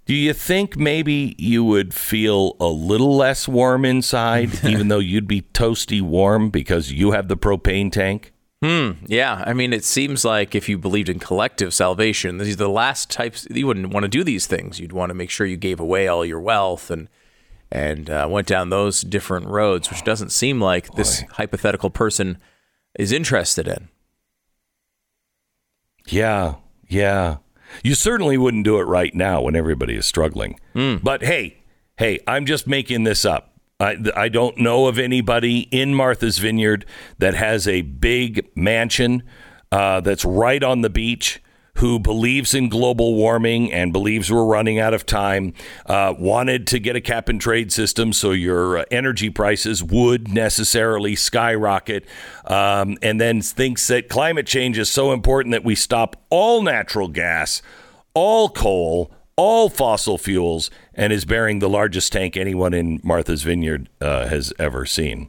Do 0.07 0.15
you 0.15 0.35
think 0.35 0.77
maybe 0.77 1.35
you 1.39 1.65
would 1.65 1.95
feel 1.95 2.57
a 2.61 2.67
little 2.67 3.17
less 3.17 3.49
warm 3.49 3.85
inside, 3.87 4.65
even 4.69 4.89
though 4.89 4.99
you'd 4.99 5.27
be 5.29 5.43
toasty 5.43 6.03
warm 6.03 6.51
because 6.51 6.93
you 6.93 7.13
have 7.13 7.29
the 7.29 7.37
propane 7.37 7.91
tank? 7.91 8.33
Hmm. 8.63 8.93
Yeah, 9.07 9.43
I 9.47 9.53
mean, 9.53 9.73
it 9.73 9.85
seems 9.85 10.25
like 10.25 10.55
if 10.55 10.69
you 10.69 10.79
believed 10.79 11.09
in 11.09 11.19
collective 11.19 11.75
salvation, 11.75 12.39
these 12.39 12.55
are 12.55 12.57
the 12.57 12.69
last 12.69 13.11
types. 13.11 13.47
You 13.51 13.67
wouldn't 13.67 13.93
want 13.93 14.05
to 14.05 14.09
do 14.09 14.25
these 14.25 14.47
things. 14.47 14.81
You'd 14.81 14.93
want 14.93 15.11
to 15.11 15.15
make 15.15 15.31
sure 15.31 15.47
you 15.47 15.57
gave 15.57 15.81
away 15.81 16.09
all 16.09 16.25
your 16.25 16.41
wealth 16.41 16.91
and 16.91 17.09
and 17.75 18.09
uh, 18.09 18.27
went 18.31 18.47
down 18.47 18.71
those 18.71 19.01
different 19.03 19.47
roads, 19.49 19.91
which 19.91 20.05
doesn't 20.05 20.31
seem 20.31 20.61
like 20.61 20.95
this 20.95 21.23
hypothetical 21.33 21.91
person 21.91 22.39
is 22.97 23.11
interested 23.11 23.67
in. 23.67 23.89
Yeah, 26.07 26.55
yeah. 26.89 27.39
You 27.83 27.97
certainly 27.97 28.39
wouldn't 28.39 28.65
do 28.65 28.79
it 28.79 28.85
right 28.85 29.13
now 29.13 29.43
when 29.43 29.57
everybody 29.57 29.97
is 29.97 30.07
struggling. 30.07 30.61
But 31.03 31.25
hey, 31.25 31.59
hey, 31.97 32.21
I'm 32.29 32.47
just 32.47 32.69
making 32.69 33.03
this 33.03 33.25
up. 33.25 33.51
I, 33.81 33.97
I 34.15 34.29
don't 34.29 34.57
know 34.59 34.87
of 34.87 34.99
anybody 34.99 35.69
in 35.73 35.95
Martha's 35.97 36.39
Vineyard 36.39 36.87
that 37.19 37.35
has 37.35 37.67
a 37.67 37.83
big 37.83 38.49
mansion 38.55 39.25
uh, 39.73 40.01
that's 40.01 40.25
right 40.25 40.63
on 40.63 40.83
the 40.83 40.91
beach 40.91 41.43
who 41.79 41.99
believes 41.99 42.55
in 42.55 42.69
global 42.69 43.15
warming 43.15 43.73
and 43.73 43.93
believes 43.93 44.31
we're 44.31 44.45
running 44.45 44.79
out 44.79 44.95
of 44.95 45.05
time, 45.05 45.53
uh, 45.87 46.15
wanted 46.17 46.67
to 46.69 46.79
get 46.79 46.95
a 46.95 47.01
cap 47.01 47.29
and 47.29 47.41
trade 47.41 47.73
system 47.73 48.13
so 48.13 48.31
your 48.31 48.79
uh, 48.79 48.85
energy 48.91 49.29
prices 49.29 49.83
would 49.83 50.33
necessarily 50.33 51.17
skyrocket, 51.17 52.07
um, 52.47 52.97
and 53.03 53.21
then 53.21 53.41
thinks 53.41 53.87
that 53.89 54.09
climate 54.09 54.47
change 54.47 54.79
is 54.79 54.89
so 54.89 55.13
important 55.13 55.53
that 55.53 55.65
we 55.65 55.75
stop 55.75 56.17
all 56.31 56.63
natural 56.63 57.09
gas, 57.09 57.61
all 58.15 58.49
coal, 58.49 59.11
all 59.37 59.69
fossil 59.69 60.17
fuels, 60.17 60.71
and 60.95 61.13
is 61.13 61.25
bearing 61.25 61.59
the 61.59 61.69
largest 61.69 62.13
tank 62.13 62.37
anyone 62.37 62.73
in 62.73 63.01
Martha's 63.03 63.43
Vineyard 63.43 63.89
uh, 64.01 64.29
has 64.29 64.53
ever 64.61 64.87
seen. 64.87 65.29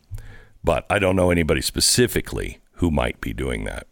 But 0.63 0.85
I 0.89 0.99
don't 0.99 1.15
know 1.15 1.31
anybody 1.31 1.61
specifically 1.61 2.59
who 2.73 2.91
might 2.91 3.19
be 3.19 3.33
doing 3.33 3.63
that. 3.63 3.87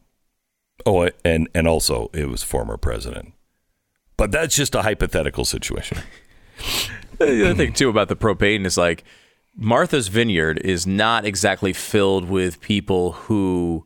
Oh, 0.85 1.09
and 1.23 1.49
and 1.53 1.67
also 1.67 2.09
it 2.13 2.29
was 2.29 2.43
former 2.43 2.77
president. 2.77 3.33
But 4.17 4.31
that's 4.31 4.55
just 4.55 4.75
a 4.75 4.81
hypothetical 4.81 5.45
situation. 5.45 5.99
The 7.19 7.45
other 7.45 7.55
thing 7.55 7.73
too 7.73 7.89
about 7.89 8.09
the 8.09 8.15
propane 8.15 8.65
is 8.65 8.75
like 8.75 9.03
Martha's 9.55 10.07
Vineyard 10.07 10.59
is 10.63 10.87
not 10.87 11.25
exactly 11.25 11.71
filled 11.71 12.27
with 12.27 12.59
people 12.59 13.13
who 13.13 13.85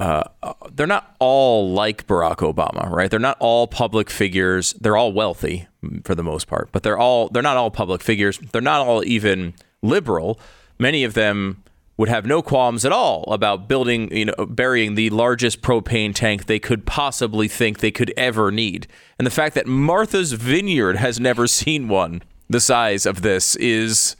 uh, 0.00 0.24
they're 0.72 0.86
not 0.86 1.14
all 1.18 1.72
like 1.72 2.06
Barack 2.06 2.36
Obama, 2.36 2.90
right? 2.90 3.10
They're 3.10 3.20
not 3.20 3.36
all 3.38 3.66
public 3.66 4.10
figures. 4.10 4.72
They're 4.74 4.96
all 4.96 5.12
wealthy 5.12 5.68
for 6.04 6.14
the 6.14 6.22
most 6.22 6.46
part, 6.46 6.70
but 6.72 6.82
they're 6.82 6.98
all 6.98 7.28
they're 7.28 7.42
not 7.42 7.56
all 7.56 7.70
public 7.70 8.02
figures. 8.02 8.38
They're 8.38 8.62
not 8.62 8.86
all 8.86 9.04
even 9.04 9.54
liberal. 9.82 10.38
Many 10.78 11.04
of 11.04 11.14
them 11.14 11.62
would 11.96 12.08
have 12.08 12.26
no 12.26 12.42
qualms 12.42 12.84
at 12.84 12.90
all 12.92 13.22
about 13.32 13.68
building, 13.68 14.12
you 14.14 14.24
know, 14.24 14.46
burying 14.48 14.94
the 14.96 15.10
largest 15.10 15.62
propane 15.62 16.12
tank 16.14 16.46
they 16.46 16.58
could 16.58 16.84
possibly 16.86 17.46
think 17.46 17.78
they 17.78 17.92
could 17.92 18.12
ever 18.16 18.50
need. 18.50 18.86
And 19.18 19.24
the 19.26 19.30
fact 19.30 19.54
that 19.54 19.66
Martha's 19.66 20.32
Vineyard 20.32 20.96
has 20.96 21.20
never 21.20 21.46
seen 21.60 21.86
one 21.88 22.22
the 22.50 22.60
size 22.60 23.06
of 23.06 23.22
this 23.22 23.54
is 23.56 24.16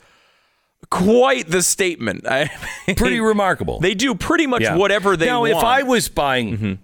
quite 0.90 1.48
the 1.48 1.62
statement. 1.62 2.24
I 2.28 2.48
mean, 2.86 2.96
Pretty 2.96 3.18
remarkable. 3.20 3.80
They 3.80 3.94
do 3.94 4.14
pretty 4.14 4.46
much 4.46 4.62
Yeah. 4.62 4.76
whatever 4.76 5.16
they 5.16 5.26
now, 5.26 5.40
want. 5.40 5.52
Mm-hmm. 5.52 5.58
if 5.58 5.64
I 5.64 5.82
was 5.82 6.08
buying, 6.08 6.78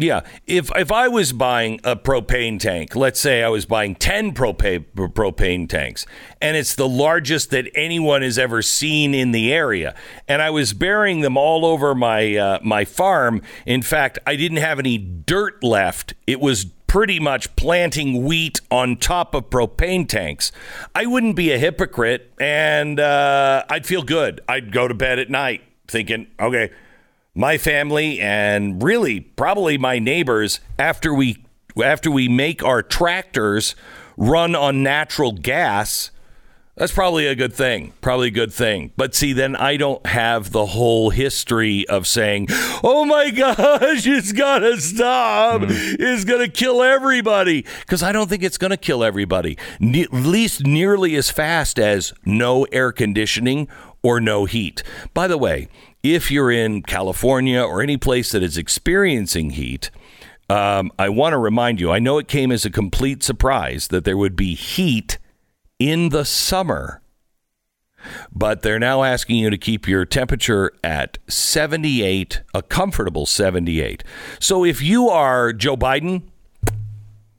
Yeah, 0.00 0.22
if 0.46 0.70
if 0.76 0.90
I 0.90 1.08
was 1.08 1.34
buying 1.34 1.78
a 1.84 1.94
propane 1.94 2.58
tank, 2.58 2.96
let's 2.96 3.20
say 3.20 3.42
I 3.42 3.50
was 3.50 3.66
buying 3.66 3.94
ten 3.94 4.32
propane 4.32 4.86
propane 4.94 5.68
tanks, 5.68 6.06
and 6.40 6.56
it's 6.56 6.74
the 6.74 6.88
largest 6.88 7.50
that 7.50 7.70
anyone 7.74 8.22
has 8.22 8.38
ever 8.38 8.62
seen 8.62 9.14
in 9.14 9.32
the 9.32 9.52
area, 9.52 9.94
and 10.26 10.40
I 10.40 10.48
was 10.48 10.72
burying 10.72 11.20
them 11.20 11.36
all 11.36 11.66
over 11.66 11.94
my 11.94 12.34
uh, 12.34 12.58
my 12.62 12.86
farm. 12.86 13.42
In 13.66 13.82
fact, 13.82 14.18
I 14.26 14.36
didn't 14.36 14.58
have 14.58 14.78
any 14.78 14.96
dirt 14.96 15.62
left. 15.62 16.14
It 16.26 16.40
was 16.40 16.64
pretty 16.86 17.20
much 17.20 17.54
planting 17.54 18.24
wheat 18.24 18.62
on 18.70 18.96
top 18.96 19.34
of 19.34 19.50
propane 19.50 20.08
tanks. 20.08 20.50
I 20.94 21.04
wouldn't 21.04 21.36
be 21.36 21.52
a 21.52 21.58
hypocrite, 21.58 22.32
and 22.40 22.98
uh, 22.98 23.64
I'd 23.68 23.84
feel 23.84 24.02
good. 24.02 24.40
I'd 24.48 24.72
go 24.72 24.88
to 24.88 24.94
bed 24.94 25.18
at 25.18 25.28
night 25.28 25.60
thinking, 25.86 26.28
okay 26.40 26.70
my 27.34 27.58
family 27.58 28.20
and 28.20 28.82
really 28.82 29.20
probably 29.20 29.78
my 29.78 29.98
neighbors 29.98 30.60
after 30.78 31.14
we 31.14 31.44
after 31.82 32.10
we 32.10 32.28
make 32.28 32.64
our 32.64 32.82
tractors 32.82 33.74
run 34.16 34.54
on 34.54 34.82
natural 34.82 35.32
gas 35.32 36.10
that's 36.76 36.92
probably 36.92 37.26
a 37.26 37.34
good 37.34 37.52
thing 37.52 37.92
probably 38.00 38.28
a 38.28 38.32
good 38.32 38.52
thing. 38.52 38.90
But 38.96 39.14
see 39.14 39.32
then 39.32 39.54
i 39.54 39.76
don't 39.76 40.04
have 40.06 40.50
the 40.50 40.66
whole 40.66 41.10
history 41.10 41.86
of 41.88 42.06
saying 42.06 42.48
oh 42.82 43.04
my 43.04 43.30
gosh 43.42 44.06
it's 44.06 44.32
gotta 44.32 44.80
stop. 44.80 45.60
Hmm. 45.60 45.66
It's 45.70 46.24
gonna 46.24 46.48
kill 46.48 46.82
everybody. 46.82 47.66
Because 47.80 48.02
i 48.02 48.12
don't 48.12 48.28
think 48.30 48.42
it's 48.42 48.58
gonna 48.58 48.76
kill 48.78 49.04
everybody. 49.04 49.58
Ne- 49.78 50.04
at 50.04 50.12
least 50.12 50.64
nearly 50.64 51.16
as 51.16 51.30
fast 51.30 51.78
as 51.78 52.14
no 52.24 52.64
air 52.72 52.92
conditioning 52.92 53.68
or 54.02 54.18
no 54.18 54.46
heat. 54.46 54.82
By 55.12 55.26
the 55.28 55.38
way 55.38 55.68
if 56.02 56.30
you're 56.30 56.50
in 56.50 56.82
California 56.82 57.62
or 57.62 57.82
any 57.82 57.96
place 57.96 58.32
that 58.32 58.42
is 58.42 58.56
experiencing 58.56 59.50
heat, 59.50 59.90
um, 60.48 60.90
I 60.98 61.08
want 61.08 61.32
to 61.32 61.38
remind 61.38 61.80
you, 61.80 61.90
I 61.92 61.98
know 61.98 62.18
it 62.18 62.26
came 62.26 62.50
as 62.50 62.64
a 62.64 62.70
complete 62.70 63.22
surprise 63.22 63.88
that 63.88 64.04
there 64.04 64.16
would 64.16 64.34
be 64.34 64.54
heat 64.54 65.18
in 65.78 66.08
the 66.08 66.24
summer, 66.24 67.02
but 68.32 68.62
they're 68.62 68.78
now 68.78 69.04
asking 69.04 69.36
you 69.36 69.50
to 69.50 69.58
keep 69.58 69.86
your 69.86 70.04
temperature 70.04 70.72
at 70.82 71.18
78, 71.28 72.42
a 72.54 72.62
comfortable 72.62 73.26
78. 73.26 74.02
So 74.40 74.64
if 74.64 74.82
you 74.82 75.08
are 75.08 75.52
Joe 75.52 75.76
Biden, 75.76 76.22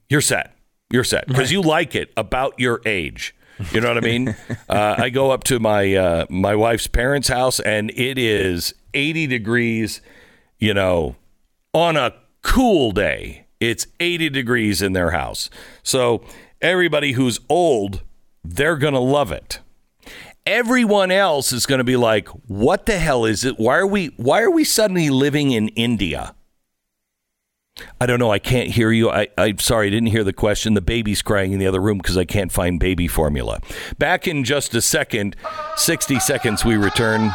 you're 0.08 0.20
set. 0.20 0.56
You're 0.90 1.04
set 1.04 1.26
because 1.26 1.50
you 1.50 1.62
like 1.62 1.94
it 1.94 2.12
about 2.16 2.58
your 2.58 2.82
age. 2.84 3.34
You 3.72 3.80
know 3.80 3.88
what 3.88 3.98
I 3.98 4.00
mean? 4.00 4.36
uh, 4.68 4.94
I 4.98 5.10
go 5.10 5.30
up 5.30 5.44
to 5.44 5.58
my 5.58 5.94
uh, 5.94 6.26
my 6.28 6.54
wife's 6.54 6.86
parents' 6.86 7.28
house, 7.28 7.60
and 7.60 7.90
it 7.90 8.18
is 8.18 8.74
80 8.94 9.26
degrees. 9.26 10.00
You 10.58 10.74
know, 10.74 11.16
on 11.72 11.96
a 11.96 12.14
cool 12.42 12.92
day, 12.92 13.46
it's 13.60 13.86
80 14.00 14.30
degrees 14.30 14.82
in 14.82 14.92
their 14.92 15.10
house. 15.10 15.50
So 15.82 16.24
everybody 16.60 17.12
who's 17.12 17.40
old, 17.48 18.02
they're 18.44 18.76
gonna 18.76 19.00
love 19.00 19.32
it. 19.32 19.60
Everyone 20.44 21.12
else 21.12 21.52
is 21.52 21.66
going 21.66 21.78
to 21.78 21.84
be 21.84 21.96
like, 21.96 22.28
"What 22.48 22.86
the 22.86 22.98
hell 22.98 23.24
is 23.24 23.44
it? 23.44 23.60
Why 23.60 23.76
are 23.78 23.86
we? 23.86 24.06
Why 24.16 24.42
are 24.42 24.50
we 24.50 24.64
suddenly 24.64 25.08
living 25.08 25.52
in 25.52 25.68
India?" 25.68 26.34
I 28.00 28.06
don't 28.06 28.18
know. 28.18 28.30
I 28.30 28.38
can't 28.38 28.70
hear 28.70 28.92
you. 28.92 29.10
I, 29.10 29.28
I'm 29.38 29.58
sorry. 29.58 29.86
I 29.86 29.90
didn't 29.90 30.08
hear 30.08 30.24
the 30.24 30.32
question. 30.32 30.74
The 30.74 30.80
baby's 30.80 31.22
crying 31.22 31.52
in 31.52 31.58
the 31.58 31.66
other 31.66 31.80
room 31.80 31.98
because 31.98 32.16
I 32.16 32.24
can't 32.24 32.52
find 32.52 32.78
baby 32.78 33.08
formula. 33.08 33.60
Back 33.98 34.28
in 34.28 34.44
just 34.44 34.74
a 34.74 34.82
second. 34.82 35.36
60 35.76 36.20
seconds, 36.20 36.64
we 36.64 36.76
return. 36.76 37.30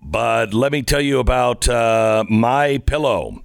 But 0.00 0.52
let 0.54 0.72
me 0.72 0.82
tell 0.82 1.00
you 1.00 1.18
about 1.18 1.68
uh, 1.68 2.24
my 2.28 2.78
pillow. 2.78 3.44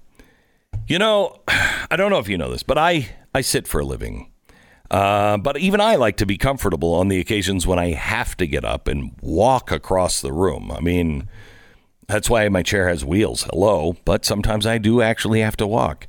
You 0.88 1.00
know, 1.00 1.42
I 1.48 1.96
don't 1.96 2.12
know 2.12 2.20
if 2.20 2.28
you 2.28 2.38
know 2.38 2.52
this, 2.52 2.64
but 2.64 2.78
I, 2.78 3.10
I 3.34 3.42
sit 3.42 3.68
for 3.68 3.82
a 3.82 3.86
living. 3.86 4.32
Uh, 4.92 5.38
but 5.38 5.58
even 5.58 5.82
I 5.82 5.96
like 5.96 6.18
to 6.18 6.26
be 6.26 6.38
comfortable 6.38 6.94
on 6.94 7.08
the 7.08 7.20
occasions 7.20 7.66
when 7.66 7.80
I 7.80 7.94
have 7.94 8.38
to 8.38 8.46
get 8.46 8.64
up 8.64 8.88
and 8.88 9.16
walk 9.22 9.72
across 9.72 10.22
the 10.22 10.32
room. 10.32 10.72
I 10.72 10.82
mean, 10.82 11.28
that's 12.14 12.30
why 12.30 12.48
my 12.48 12.62
chair 12.62 12.90
has 12.90 13.04
wheels. 13.04 13.48
Hello. 13.52 13.98
But 14.06 14.24
sometimes 14.24 14.68
I 14.68 14.78
do 14.78 15.02
actually 15.02 15.42
have 15.42 15.58
to 15.58 15.66
walk. 15.66 16.06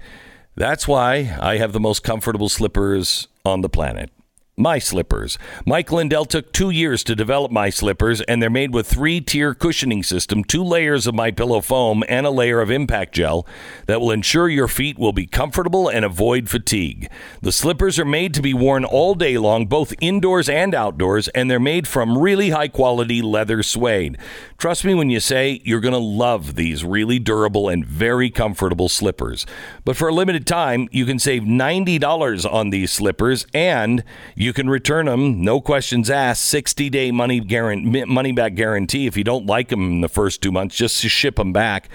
That's 0.54 0.86
why 0.86 1.34
I 1.40 1.56
have 1.56 1.72
the 1.72 1.80
most 1.80 2.04
comfortable 2.04 2.50
slippers 2.50 3.26
on 3.42 3.62
the 3.62 3.70
planet. 3.70 4.10
My 4.56 4.78
slippers. 4.78 5.36
Mike 5.66 5.90
Lindell 5.90 6.26
took 6.26 6.52
two 6.52 6.70
years 6.70 7.02
to 7.04 7.16
develop 7.16 7.50
my 7.50 7.70
slippers, 7.70 8.20
and 8.20 8.40
they're 8.40 8.48
made 8.48 8.72
with 8.72 8.86
three-tier 8.86 9.52
cushioning 9.52 10.04
system, 10.04 10.44
two 10.44 10.62
layers 10.62 11.08
of 11.08 11.14
my 11.14 11.32
pillow 11.32 11.60
foam, 11.60 12.04
and 12.08 12.24
a 12.24 12.30
layer 12.30 12.60
of 12.60 12.70
impact 12.70 13.16
gel 13.16 13.44
that 13.86 14.00
will 14.00 14.12
ensure 14.12 14.48
your 14.48 14.68
feet 14.68 14.96
will 14.96 15.12
be 15.12 15.26
comfortable 15.26 15.88
and 15.88 16.04
avoid 16.04 16.48
fatigue. 16.48 17.10
The 17.42 17.50
slippers 17.50 17.98
are 17.98 18.04
made 18.04 18.32
to 18.34 18.42
be 18.42 18.54
worn 18.54 18.84
all 18.84 19.16
day 19.16 19.38
long, 19.38 19.66
both 19.66 19.92
indoors 20.00 20.48
and 20.48 20.72
outdoors, 20.72 21.26
and 21.28 21.50
they're 21.50 21.58
made 21.58 21.88
from 21.88 22.16
really 22.16 22.50
high-quality 22.50 23.22
leather 23.22 23.60
suede. 23.64 24.18
Trust 24.56 24.84
me 24.84 24.94
when 24.94 25.10
you 25.10 25.18
say 25.18 25.62
you're 25.64 25.80
going 25.80 25.92
to 25.92 25.98
love 25.98 26.54
these 26.54 26.84
really 26.84 27.18
durable 27.18 27.68
and 27.68 27.84
very 27.84 28.30
comfortable 28.30 28.88
slippers. 28.88 29.46
But 29.84 29.96
for 29.96 30.06
a 30.06 30.14
limited 30.14 30.46
time, 30.46 30.88
you 30.92 31.06
can 31.06 31.18
save 31.18 31.42
$90 31.42 32.50
on 32.50 32.70
these 32.70 32.92
slippers 32.92 33.48
and 33.52 34.04
you 34.44 34.52
can 34.52 34.68
return 34.68 35.06
them, 35.06 35.42
no 35.42 35.58
questions 35.60 36.10
asked, 36.10 36.44
60 36.44 36.90
day 36.90 37.10
money, 37.10 37.40
guarantee, 37.40 38.04
money 38.04 38.30
back 38.30 38.54
guarantee. 38.54 39.06
If 39.06 39.16
you 39.16 39.24
don't 39.24 39.46
like 39.46 39.70
them 39.70 39.90
in 39.90 40.00
the 40.02 40.08
first 40.08 40.42
two 40.42 40.52
months, 40.52 40.76
just 40.76 41.00
ship 41.00 41.36
them 41.36 41.52
back. 41.52 41.88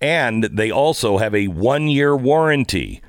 And 0.00 0.44
they 0.44 0.70
also 0.70 1.18
have 1.18 1.34
a 1.34 1.48
one 1.48 1.88
year 1.88 2.16
warranty. 2.16 3.02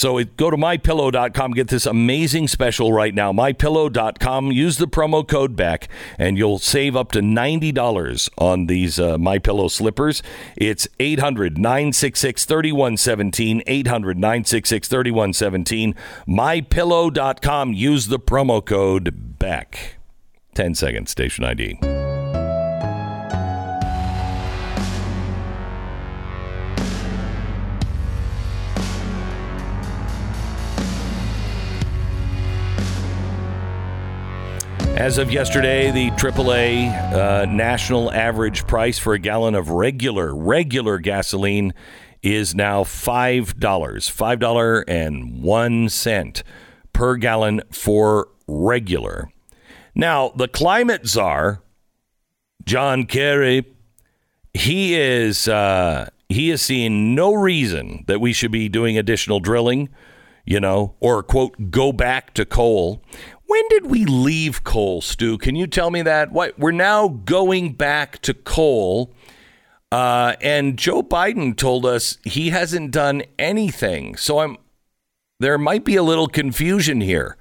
So 0.00 0.16
it, 0.16 0.38
go 0.38 0.48
to 0.48 0.56
mypillow.com, 0.56 1.52
get 1.52 1.68
this 1.68 1.84
amazing 1.84 2.48
special 2.48 2.90
right 2.90 3.14
now. 3.14 3.34
Mypillow.com, 3.34 4.50
use 4.50 4.78
the 4.78 4.88
promo 4.88 5.28
code 5.28 5.54
BECK, 5.56 5.88
and 6.16 6.38
you'll 6.38 6.58
save 6.58 6.96
up 6.96 7.12
to 7.12 7.20
$90 7.20 8.30
on 8.38 8.64
these 8.64 8.98
uh, 8.98 9.18
MyPillow 9.18 9.70
slippers. 9.70 10.22
It's 10.56 10.88
800 11.00 11.58
966 11.58 12.46
3117. 12.46 13.62
800 13.66 14.16
966 14.16 14.88
3117. 14.88 15.94
Mypillow.com, 16.26 17.72
use 17.74 18.06
the 18.06 18.18
promo 18.18 18.64
code 18.64 19.38
BECK. 19.38 19.98
10 20.54 20.74
seconds, 20.76 21.10
station 21.10 21.44
ID. 21.44 21.78
As 35.00 35.16
of 35.16 35.32
yesterday, 35.32 35.90
the 35.90 36.10
AAA 36.10 36.92
uh, 37.14 37.46
national 37.46 38.12
average 38.12 38.66
price 38.66 38.98
for 38.98 39.14
a 39.14 39.18
gallon 39.18 39.54
of 39.54 39.70
regular 39.70 40.36
regular 40.36 40.98
gasoline 40.98 41.72
is 42.22 42.54
now 42.54 42.84
five 42.84 43.58
dollars, 43.58 44.10
five 44.10 44.40
dollar 44.40 44.82
and 44.82 45.42
one 45.42 45.88
cent 45.88 46.42
per 46.92 47.16
gallon 47.16 47.62
for 47.72 48.28
regular. 48.46 49.30
Now, 49.94 50.34
the 50.36 50.48
climate 50.48 51.06
czar, 51.06 51.62
John 52.66 53.06
Kerry, 53.06 53.64
he 54.52 54.96
is 54.96 55.48
uh, 55.48 56.10
he 56.28 56.50
is 56.50 56.60
seeing 56.60 57.14
no 57.14 57.32
reason 57.32 58.04
that 58.06 58.20
we 58.20 58.34
should 58.34 58.52
be 58.52 58.68
doing 58.68 58.98
additional 58.98 59.40
drilling, 59.40 59.88
you 60.44 60.60
know, 60.60 60.94
or 61.00 61.22
quote 61.22 61.70
go 61.70 61.90
back 61.90 62.34
to 62.34 62.44
coal. 62.44 63.02
When 63.50 63.68
did 63.68 63.86
we 63.86 64.04
leave 64.04 64.62
coal, 64.62 65.00
Stu? 65.00 65.36
Can 65.36 65.56
you 65.56 65.66
tell 65.66 65.90
me 65.90 66.02
that? 66.02 66.30
What 66.30 66.56
we're 66.56 66.70
now 66.70 67.08
going 67.08 67.72
back 67.72 68.20
to 68.20 68.32
coal. 68.32 69.12
Uh, 69.90 70.36
and 70.40 70.78
Joe 70.78 71.02
Biden 71.02 71.56
told 71.56 71.84
us 71.84 72.18
he 72.22 72.50
hasn't 72.50 72.92
done 72.92 73.24
anything. 73.40 74.14
So 74.14 74.38
I'm 74.38 74.56
there 75.40 75.58
might 75.58 75.84
be 75.84 75.96
a 75.96 76.02
little 76.04 76.28
confusion 76.28 77.00
here. 77.00 77.36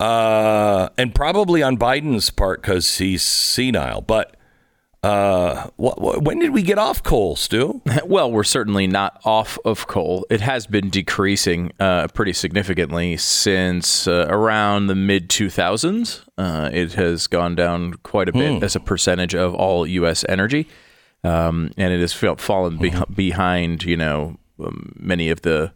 Uh, 0.00 0.88
and 0.96 1.14
probably 1.14 1.62
on 1.62 1.76
Biden's 1.76 2.30
part 2.30 2.62
because 2.62 2.96
he's 2.96 3.22
senile. 3.22 4.00
But 4.00 4.38
uh, 5.02 5.66
wh- 5.80 5.94
wh- 5.98 6.22
when 6.22 6.38
did 6.38 6.52
we 6.52 6.62
get 6.62 6.78
off 6.78 7.02
coal, 7.02 7.34
Stu? 7.36 7.82
Well, 8.04 8.30
we're 8.30 8.44
certainly 8.44 8.86
not 8.86 9.20
off 9.24 9.58
of 9.64 9.86
coal. 9.86 10.24
It 10.30 10.40
has 10.40 10.66
been 10.66 10.90
decreasing 10.90 11.72
uh, 11.80 12.08
pretty 12.08 12.32
significantly 12.32 13.16
since 13.16 14.06
uh, 14.06 14.26
around 14.28 14.86
the 14.86 14.94
mid 14.94 15.28
2000s. 15.28 16.22
Uh, 16.38 16.70
it 16.72 16.92
has 16.94 17.26
gone 17.26 17.54
down 17.56 17.94
quite 18.04 18.28
a 18.28 18.32
bit 18.32 18.62
as 18.62 18.76
a 18.76 18.80
percentage 18.80 19.34
of 19.34 19.54
all 19.54 19.86
U.S. 19.86 20.24
energy, 20.28 20.68
um, 21.24 21.70
and 21.76 21.92
it 21.92 22.00
has 22.00 22.12
fa- 22.12 22.36
fallen 22.36 22.78
beh 22.78 23.14
behind, 23.14 23.82
you 23.84 23.96
know, 23.96 24.36
um, 24.64 24.92
many 24.96 25.30
of 25.30 25.42
the 25.42 25.72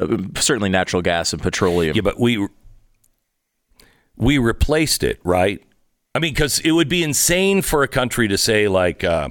uh, 0.00 0.16
certainly 0.36 0.68
natural 0.70 1.02
gas 1.02 1.32
and 1.34 1.42
petroleum. 1.42 1.94
Yeah, 1.96 2.02
but 2.02 2.18
we 2.18 2.46
we 4.16 4.38
replaced 4.38 5.02
it, 5.02 5.20
right? 5.24 5.62
I 6.14 6.20
mean, 6.20 6.32
because 6.32 6.60
it 6.60 6.70
would 6.70 6.88
be 6.88 7.02
insane 7.02 7.60
for 7.60 7.82
a 7.82 7.88
country 7.88 8.28
to 8.28 8.38
say 8.38 8.68
like, 8.68 9.02
uh, 9.02 9.30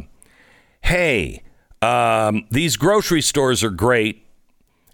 hey, 0.81 1.41
um, 1.81 2.45
these 2.51 2.75
grocery 2.75 3.21
stores 3.21 3.63
are 3.63 3.69
great 3.69 4.25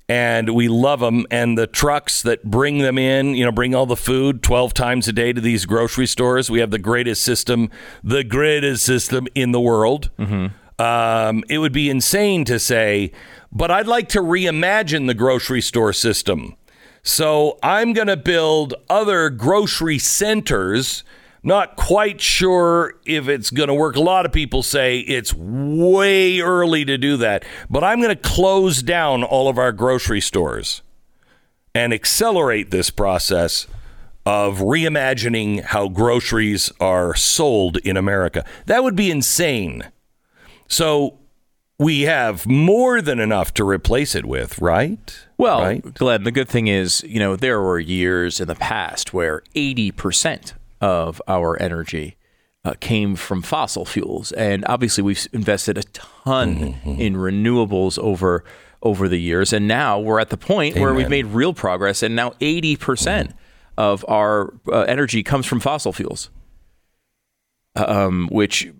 and 0.07 0.53
we 0.53 0.67
love 0.67 0.99
them. 0.99 1.25
And 1.31 1.57
the 1.57 1.65
trucks 1.65 2.21
that 2.21 2.43
bring 2.43 2.79
them 2.79 2.99
in, 2.99 3.33
you 3.33 3.43
know, 3.43 3.51
bring 3.51 3.73
all 3.73 3.87
the 3.87 3.95
food 3.95 4.43
12 4.43 4.73
times 4.73 5.07
a 5.07 5.13
day 5.13 5.33
to 5.33 5.41
these 5.41 5.65
grocery 5.65 6.05
stores. 6.05 6.49
We 6.49 6.59
have 6.59 6.69
the 6.69 6.79
greatest 6.79 7.23
system, 7.23 7.71
the 8.03 8.23
greatest 8.23 8.85
system 8.85 9.27
in 9.33 9.51
the 9.51 9.61
world. 9.61 10.11
Um, 10.77 11.43
it 11.49 11.57
would 11.57 11.73
be 11.73 11.89
insane 11.89 12.45
to 12.45 12.59
say, 12.59 13.11
but 13.51 13.71
I'd 13.71 13.87
like 13.87 14.09
to 14.09 14.19
reimagine 14.21 15.07
the 15.07 15.13
grocery 15.15 15.61
store 15.61 15.93
system. 15.93 16.55
So 17.01 17.57
I'm 17.63 17.93
going 17.93 18.07
to 18.07 18.17
build 18.17 18.75
other 18.89 19.29
grocery 19.29 19.97
centers. 19.99 21.03
Not 21.41 21.75
quite 21.75 22.19
sure 22.19 22.95
if 23.05 23.27
it's 23.29 23.49
going 23.49 23.69
to 23.69 23.73
work. 23.73 23.95
A 23.95 24.01
lot 24.01 24.25
of 24.25 24.31
people 24.31 24.61
say 24.61 24.99
it's 24.99 25.33
way 25.33 26.39
early 26.39 26.83
to 26.85 26.97
do 26.97 27.17
that, 27.17 27.45
but 27.69 27.83
I'm 27.83 28.01
going 28.01 28.15
to 28.15 28.21
close 28.21 28.83
down 28.83 29.23
all 29.23 29.47
of 29.47 29.57
our 29.57 29.71
grocery 29.71 30.21
stores 30.21 30.81
and 31.73 31.93
accelerate 31.93 32.71
this 32.71 32.89
process 32.89 33.67
of 34.25 34.59
reimagining 34.59 35.63
how 35.63 35.87
groceries 35.87 36.71
are 36.79 37.15
sold 37.15 37.77
in 37.77 37.95
America. 37.95 38.45
That 38.65 38.83
would 38.83 38.95
be 38.95 39.09
insane. 39.09 39.89
So 40.67 41.17
we 41.79 42.01
have 42.01 42.45
more 42.45 43.01
than 43.01 43.19
enough 43.19 43.53
to 43.55 43.63
replace 43.63 44.13
it 44.13 44.25
with, 44.25 44.59
right? 44.59 45.27
Well, 45.37 45.61
right? 45.61 45.93
Glenn, 45.93 46.25
the 46.25 46.31
good 46.31 46.49
thing 46.49 46.67
is, 46.67 47.01
you 47.03 47.19
know, 47.19 47.37
there 47.37 47.61
were 47.61 47.79
years 47.79 48.41
in 48.41 48.47
the 48.47 48.55
past 48.55 49.13
where 49.13 49.41
80% 49.55 50.53
of 50.81 51.21
our 51.27 51.61
energy 51.61 52.17
uh, 52.65 52.73
came 52.79 53.15
from 53.15 53.41
fossil 53.41 53.85
fuels. 53.85 54.31
And 54.33 54.65
obviously, 54.67 55.03
we've 55.03 55.27
invested 55.33 55.77
a 55.77 55.83
ton 55.83 56.75
in 56.85 57.15
renewables 57.15 57.97
over 57.99 58.43
over 58.81 59.09
the 59.09 59.19
years. 59.19 59.51
And 59.51 59.67
now 59.67 59.99
we're 59.99 60.19
at 60.19 60.29
the 60.29 60.37
point 60.37 60.77
where 60.77 60.93
we've 60.93 61.09
made 61.09 61.25
real 61.25 61.53
progress. 61.53 62.01
And 62.01 62.15
now 62.15 62.31
80% 62.39 63.33
of 63.77 64.05
our 64.07 64.53
uh, 64.71 64.81
energy 64.81 65.21
comes 65.21 65.45
from 65.45 65.59
fossil 65.59 65.91
fuels, 65.91 66.29
um, 67.75 68.29
which 68.31 68.71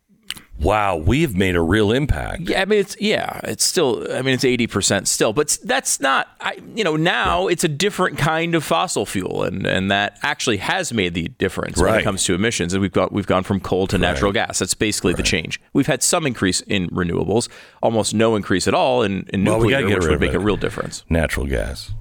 Wow, 0.60 0.98
we 0.98 1.22
have 1.22 1.36
made 1.36 1.56
a 1.56 1.62
real 1.62 1.92
impact. 1.92 2.42
yeah, 2.42 2.62
I 2.62 2.66
mean, 2.66 2.80
it's 2.80 2.98
yeah, 3.00 3.40
it's 3.46 3.64
still. 3.64 4.06
I 4.12 4.22
mean, 4.22 4.34
it's 4.34 4.44
eighty 4.44 4.68
percent 4.68 5.08
still, 5.08 5.32
but 5.32 5.58
that's 5.64 6.00
not. 6.02 6.28
I, 6.42 6.58
you 6.76 6.84
know, 6.84 6.96
now 6.98 7.48
it's 7.48 7.64
a 7.64 7.70
different 7.70 8.18
kind 8.18 8.54
of 8.56 8.64
fossil 8.64 9.06
fuel, 9.06 9.44
and 9.44 9.66
and 9.66 9.90
that 9.90 10.20
actually 10.22 10.58
has 10.58 10.92
made 10.92 11.14
the 11.14 11.30
difference 11.30 11.78
when 11.82 11.96
it 12.00 12.04
comes 12.04 12.24
to 12.26 12.34
emissions. 12.36 12.74
And 12.74 12.82
we've 12.82 12.92
got 12.92 13.12
we've 13.14 13.26
gone 13.28 13.44
from 13.44 13.60
coal 13.62 13.88
to 13.88 13.98
natural 13.98 14.32
gas. 14.34 14.60
That's 14.60 14.74
basically 14.74 15.14
the 15.14 15.24
change. 15.24 15.62
We've 15.74 15.88
had 15.88 16.04
some 16.04 16.28
increase 16.28 16.60
in 16.62 16.90
renewables, 16.90 17.48
almost 17.82 18.14
no 18.14 18.36
increase 18.36 18.68
at 18.68 18.74
all 18.74 19.02
in, 19.04 19.28
in 19.34 19.46
Well, 19.46 19.60
we 19.60 19.70
nuclear, 19.70 19.96
which 19.96 20.08
would 20.08 20.20
make 20.20 20.32
it. 20.32 20.36
a 20.36 20.40
real 20.40 20.58
difference. 20.58 21.06
Natural 21.10 21.46
gas. 21.46 21.92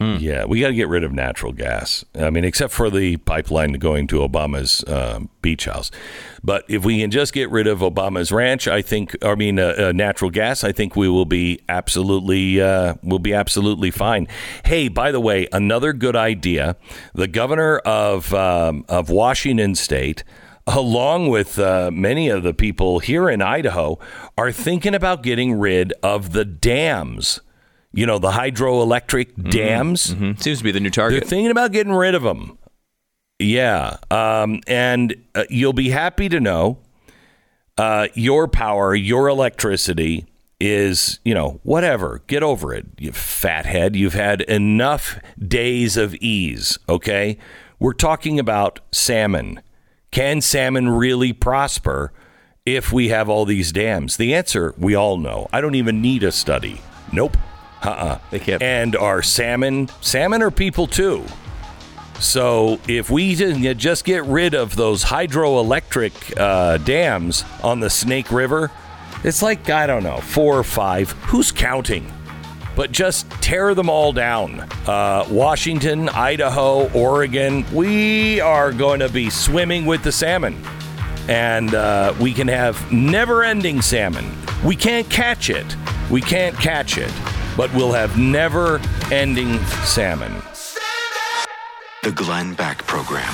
Yeah, 0.00 0.44
we 0.44 0.60
got 0.60 0.68
to 0.68 0.74
get 0.74 0.88
rid 0.88 1.04
of 1.04 1.12
natural 1.12 1.52
gas. 1.52 2.04
I 2.14 2.28
mean, 2.30 2.44
except 2.44 2.72
for 2.72 2.90
the 2.90 3.16
pipeline 3.18 3.74
going 3.74 4.06
to 4.08 4.16
Obama's 4.16 4.84
um, 4.88 5.30
beach 5.40 5.66
house. 5.66 5.90
But 6.42 6.64
if 6.68 6.84
we 6.84 7.00
can 7.00 7.10
just 7.10 7.32
get 7.32 7.48
rid 7.50 7.66
of 7.66 7.78
Obama's 7.78 8.32
ranch, 8.32 8.66
I 8.66 8.82
think. 8.82 9.16
I 9.24 9.34
mean, 9.34 9.58
uh, 9.58 9.74
uh, 9.78 9.92
natural 9.92 10.30
gas. 10.30 10.64
I 10.64 10.72
think 10.72 10.96
we 10.96 11.08
will 11.08 11.24
be 11.24 11.60
absolutely 11.68 12.60
uh, 12.60 12.94
will 13.02 13.20
be 13.20 13.32
absolutely 13.32 13.90
fine. 13.90 14.26
Hey, 14.64 14.88
by 14.88 15.12
the 15.12 15.20
way, 15.20 15.46
another 15.52 15.92
good 15.92 16.16
idea. 16.16 16.76
The 17.14 17.28
governor 17.28 17.78
of 17.78 18.34
um, 18.34 18.84
of 18.88 19.10
Washington 19.10 19.74
State. 19.74 20.24
Along 20.66 21.28
with 21.28 21.58
uh, 21.58 21.90
many 21.92 22.30
of 22.30 22.42
the 22.42 22.54
people 22.54 22.98
here 22.98 23.28
in 23.28 23.42
Idaho, 23.42 23.98
are 24.38 24.50
thinking 24.50 24.94
about 24.94 25.22
getting 25.22 25.52
rid 25.58 25.92
of 26.02 26.32
the 26.32 26.46
dams 26.46 27.42
you 27.94 28.06
know, 28.06 28.18
the 28.18 28.30
hydroelectric 28.30 29.50
dams. 29.50 30.12
Hmm, 30.12 30.32
Seems 30.36 30.58
to 30.58 30.64
be 30.64 30.70
the 30.72 30.80
new 30.80 30.90
target. 30.90 31.20
They're 31.22 31.28
thinking 31.28 31.50
about 31.50 31.72
getting 31.72 31.92
rid 31.92 32.14
of 32.14 32.22
them. 32.22 32.58
Yeah. 33.38 33.96
Um, 34.10 34.60
and 34.66 35.14
uh, 35.34 35.44
you'll 35.50 35.72
be 35.72 35.90
happy 35.90 36.28
to 36.28 36.40
know 36.40 36.78
uh, 37.78 38.08
your 38.14 38.46
power, 38.48 38.94
your 38.94 39.28
electricity 39.28 40.26
is, 40.60 41.18
you 41.24 41.34
know, 41.34 41.60
whatever. 41.64 42.22
Get 42.26 42.42
over 42.42 42.72
it, 42.72 42.86
you 42.98 43.12
fathead. 43.12 43.96
You've 43.96 44.14
had 44.14 44.40
enough 44.42 45.18
days 45.46 45.96
of 45.96 46.14
ease, 46.16 46.78
okay? 46.88 47.38
We're 47.80 47.92
talking 47.92 48.38
about 48.38 48.80
salmon. 48.92 49.60
Can 50.12 50.40
salmon 50.40 50.88
really 50.90 51.32
prosper 51.32 52.12
if 52.64 52.92
we 52.92 53.08
have 53.08 53.28
all 53.28 53.44
these 53.44 53.72
dams? 53.72 54.16
The 54.16 54.32
answer 54.32 54.74
we 54.78 54.94
all 54.94 55.16
know. 55.16 55.48
I 55.52 55.60
don't 55.60 55.74
even 55.74 56.00
need 56.00 56.22
a 56.22 56.30
study. 56.32 56.80
Nope. 57.12 57.36
Uh-uh. 57.84 58.18
They 58.30 58.38
can't. 58.38 58.62
And 58.62 58.96
our 58.96 59.22
salmon 59.22 59.88
salmon 60.00 60.42
are 60.42 60.50
people 60.50 60.86
too. 60.86 61.24
So 62.20 62.78
if 62.88 63.10
we 63.10 63.34
didn't 63.34 63.78
just 63.78 64.04
get 64.04 64.24
rid 64.24 64.54
of 64.54 64.76
those 64.76 65.04
hydroelectric 65.04 66.38
uh, 66.38 66.78
dams 66.78 67.44
on 67.62 67.80
the 67.80 67.90
Snake 67.90 68.30
River, 68.30 68.70
it's 69.24 69.42
like 69.42 69.68
I 69.68 69.86
don't 69.86 70.02
know 70.02 70.18
four 70.18 70.58
or 70.58 70.64
five. 70.64 71.10
Who's 71.12 71.52
counting? 71.52 72.10
But 72.76 72.90
just 72.90 73.30
tear 73.40 73.74
them 73.74 73.88
all 73.88 74.12
down. 74.12 74.60
Uh, 74.86 75.24
Washington, 75.30 76.08
Idaho, 76.08 76.90
Oregon. 76.92 77.64
We 77.72 78.40
are 78.40 78.72
going 78.72 78.98
to 78.98 79.08
be 79.08 79.30
swimming 79.30 79.86
with 79.86 80.02
the 80.02 80.10
salmon, 80.10 80.60
and 81.28 81.72
uh, 81.72 82.14
we 82.20 82.32
can 82.32 82.48
have 82.48 82.90
never-ending 82.92 83.80
salmon. 83.80 84.24
We 84.64 84.74
can't 84.74 85.08
catch 85.08 85.50
it. 85.50 85.76
We 86.10 86.20
can't 86.20 86.56
catch 86.56 86.98
it, 86.98 87.12
but 87.56 87.72
we'll 87.74 87.92
have 87.92 88.18
never-ending 88.18 89.58
salmon. 89.84 90.32
The 92.02 92.12
Glenn 92.12 92.54
Beck 92.54 92.78
Program. 92.86 93.32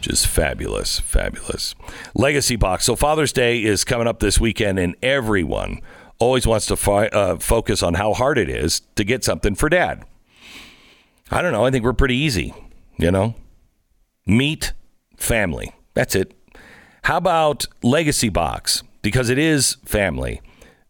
Just 0.00 0.26
fabulous, 0.26 1.00
fabulous. 1.00 1.74
Legacy 2.14 2.56
Box. 2.56 2.84
So 2.84 2.96
Father's 2.96 3.32
Day 3.32 3.62
is 3.62 3.84
coming 3.84 4.06
up 4.06 4.20
this 4.20 4.38
weekend, 4.38 4.78
and 4.78 4.94
everyone 5.02 5.80
always 6.18 6.46
wants 6.46 6.66
to 6.66 6.76
fi- 6.76 7.08
uh, 7.08 7.36
focus 7.38 7.82
on 7.82 7.94
how 7.94 8.12
hard 8.12 8.38
it 8.38 8.48
is 8.48 8.80
to 8.96 9.04
get 9.04 9.24
something 9.24 9.54
for 9.54 9.68
dad. 9.68 10.04
I 11.30 11.42
don't 11.42 11.52
know. 11.52 11.64
I 11.64 11.70
think 11.70 11.84
we're 11.84 11.92
pretty 11.92 12.16
easy, 12.16 12.54
you 12.96 13.10
know? 13.10 13.34
Meat, 14.26 14.72
family. 15.16 15.72
That's 15.94 16.14
it. 16.14 16.34
How 17.02 17.16
about 17.16 17.66
Legacy 17.82 18.28
Box? 18.28 18.82
Because 19.02 19.30
it 19.30 19.38
is 19.38 19.76
family. 19.84 20.40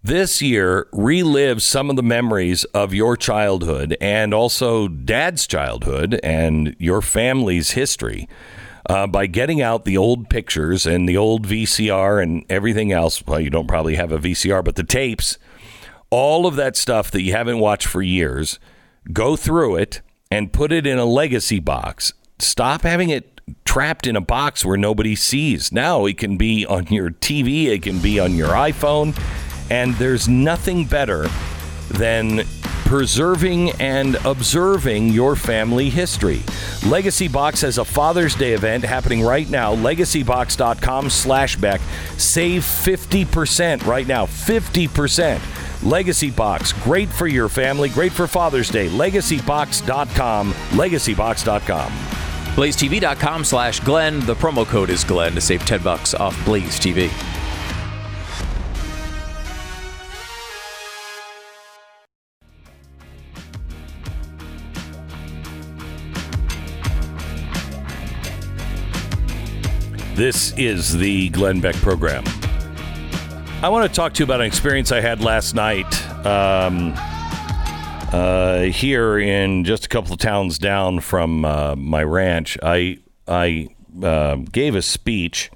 This 0.08 0.40
year, 0.40 0.86
relive 0.90 1.60
some 1.62 1.90
of 1.90 1.96
the 1.96 2.02
memories 2.02 2.64
of 2.72 2.94
your 2.94 3.14
childhood 3.14 3.94
and 4.00 4.32
also 4.32 4.88
dad's 4.88 5.46
childhood 5.46 6.18
and 6.22 6.74
your 6.78 7.02
family's 7.02 7.72
history 7.72 8.26
uh, 8.88 9.06
by 9.06 9.26
getting 9.26 9.60
out 9.60 9.84
the 9.84 9.98
old 9.98 10.30
pictures 10.30 10.86
and 10.86 11.06
the 11.06 11.18
old 11.18 11.46
VCR 11.46 12.22
and 12.22 12.42
everything 12.48 12.90
else. 12.90 13.22
Well, 13.26 13.38
you 13.38 13.50
don't 13.50 13.68
probably 13.68 13.96
have 13.96 14.10
a 14.10 14.18
VCR, 14.18 14.64
but 14.64 14.76
the 14.76 14.82
tapes, 14.82 15.36
all 16.08 16.46
of 16.46 16.56
that 16.56 16.74
stuff 16.74 17.10
that 17.10 17.20
you 17.20 17.32
haven't 17.32 17.58
watched 17.58 17.86
for 17.86 18.00
years, 18.00 18.58
go 19.12 19.36
through 19.36 19.76
it 19.76 20.00
and 20.30 20.54
put 20.54 20.72
it 20.72 20.86
in 20.86 20.96
a 20.96 21.04
legacy 21.04 21.60
box. 21.60 22.14
Stop 22.38 22.80
having 22.80 23.10
it 23.10 23.42
trapped 23.66 24.06
in 24.06 24.16
a 24.16 24.22
box 24.22 24.64
where 24.64 24.78
nobody 24.78 25.14
sees. 25.14 25.70
Now 25.70 26.06
it 26.06 26.16
can 26.16 26.38
be 26.38 26.64
on 26.64 26.86
your 26.86 27.10
TV, 27.10 27.66
it 27.66 27.82
can 27.82 27.98
be 27.98 28.18
on 28.18 28.36
your 28.36 28.48
iPhone, 28.48 29.14
and 29.70 29.94
there's 29.94 30.28
nothing 30.28 30.84
better 30.84 31.28
than 31.90 32.42
preserving 32.88 33.70
and 33.72 34.14
observing 34.24 35.10
your 35.10 35.36
family 35.36 35.90
history. 35.90 36.42
Legacy 36.86 37.28
Box 37.28 37.60
has 37.60 37.76
a 37.76 37.84
Father's 37.84 38.34
Day 38.34 38.54
event 38.54 38.82
happening 38.82 39.22
right 39.22 39.48
now. 39.50 39.74
LegacyBox.com 39.76 41.10
slash 41.10 41.56
Beck. 41.56 41.82
Save 42.16 42.62
50% 42.62 43.84
right 43.84 44.06
now. 44.06 44.24
50%. 44.24 45.38
Legacy 45.82 46.30
Box. 46.30 46.72
Great 46.72 47.10
for 47.10 47.26
your 47.26 47.50
family. 47.50 47.90
Great 47.90 48.12
for 48.12 48.26
Father's 48.26 48.70
Day. 48.70 48.88
LegacyBox.com. 48.88 50.52
LegacyBox.com. 50.52 51.92
BlazeTV.com 52.58 53.44
slash 53.44 53.80
Glenn. 53.80 54.20
The 54.20 54.34
promo 54.34 54.66
code 54.66 54.88
is 54.90 55.04
Glenn 55.04 55.34
to 55.34 55.40
save 55.42 55.64
10 55.66 55.82
bucks 55.82 56.14
off 56.14 56.42
Blaze 56.46 56.80
TV. 56.80 57.08
This 70.18 70.52
is 70.58 70.98
the 70.98 71.28
Glenn 71.28 71.60
Beck 71.60 71.76
program. 71.76 72.24
I 73.62 73.68
want 73.68 73.88
to 73.88 73.94
talk 73.94 74.14
to 74.14 74.18
you 74.18 74.24
about 74.24 74.40
an 74.40 74.48
experience 74.48 74.90
I 74.90 75.00
had 75.00 75.22
last 75.22 75.54
night 75.54 75.86
um, 76.26 76.92
uh, 78.12 78.62
here 78.62 79.20
in 79.20 79.62
just 79.64 79.86
a 79.86 79.88
couple 79.88 80.12
of 80.12 80.18
towns 80.18 80.58
down 80.58 80.98
from 80.98 81.44
uh, 81.44 81.76
my 81.76 82.02
ranch. 82.02 82.58
I 82.64 82.98
I 83.28 83.68
uh, 84.02 84.38
gave 84.50 84.74
a 84.74 84.82
speech 84.82 85.52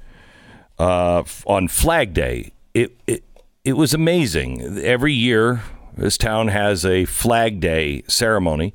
uh, 0.79 1.25
on 1.45 1.67
Flag 1.67 2.15
Day. 2.15 2.53
It, 2.73 2.97
it 3.09 3.25
it 3.65 3.73
was 3.73 3.93
amazing. 3.93 4.79
Every 4.79 5.13
year, 5.13 5.63
this 5.97 6.17
town 6.17 6.47
has 6.47 6.87
a 6.87 7.05
Flag 7.07 7.59
Day 7.59 8.05
ceremony, 8.07 8.75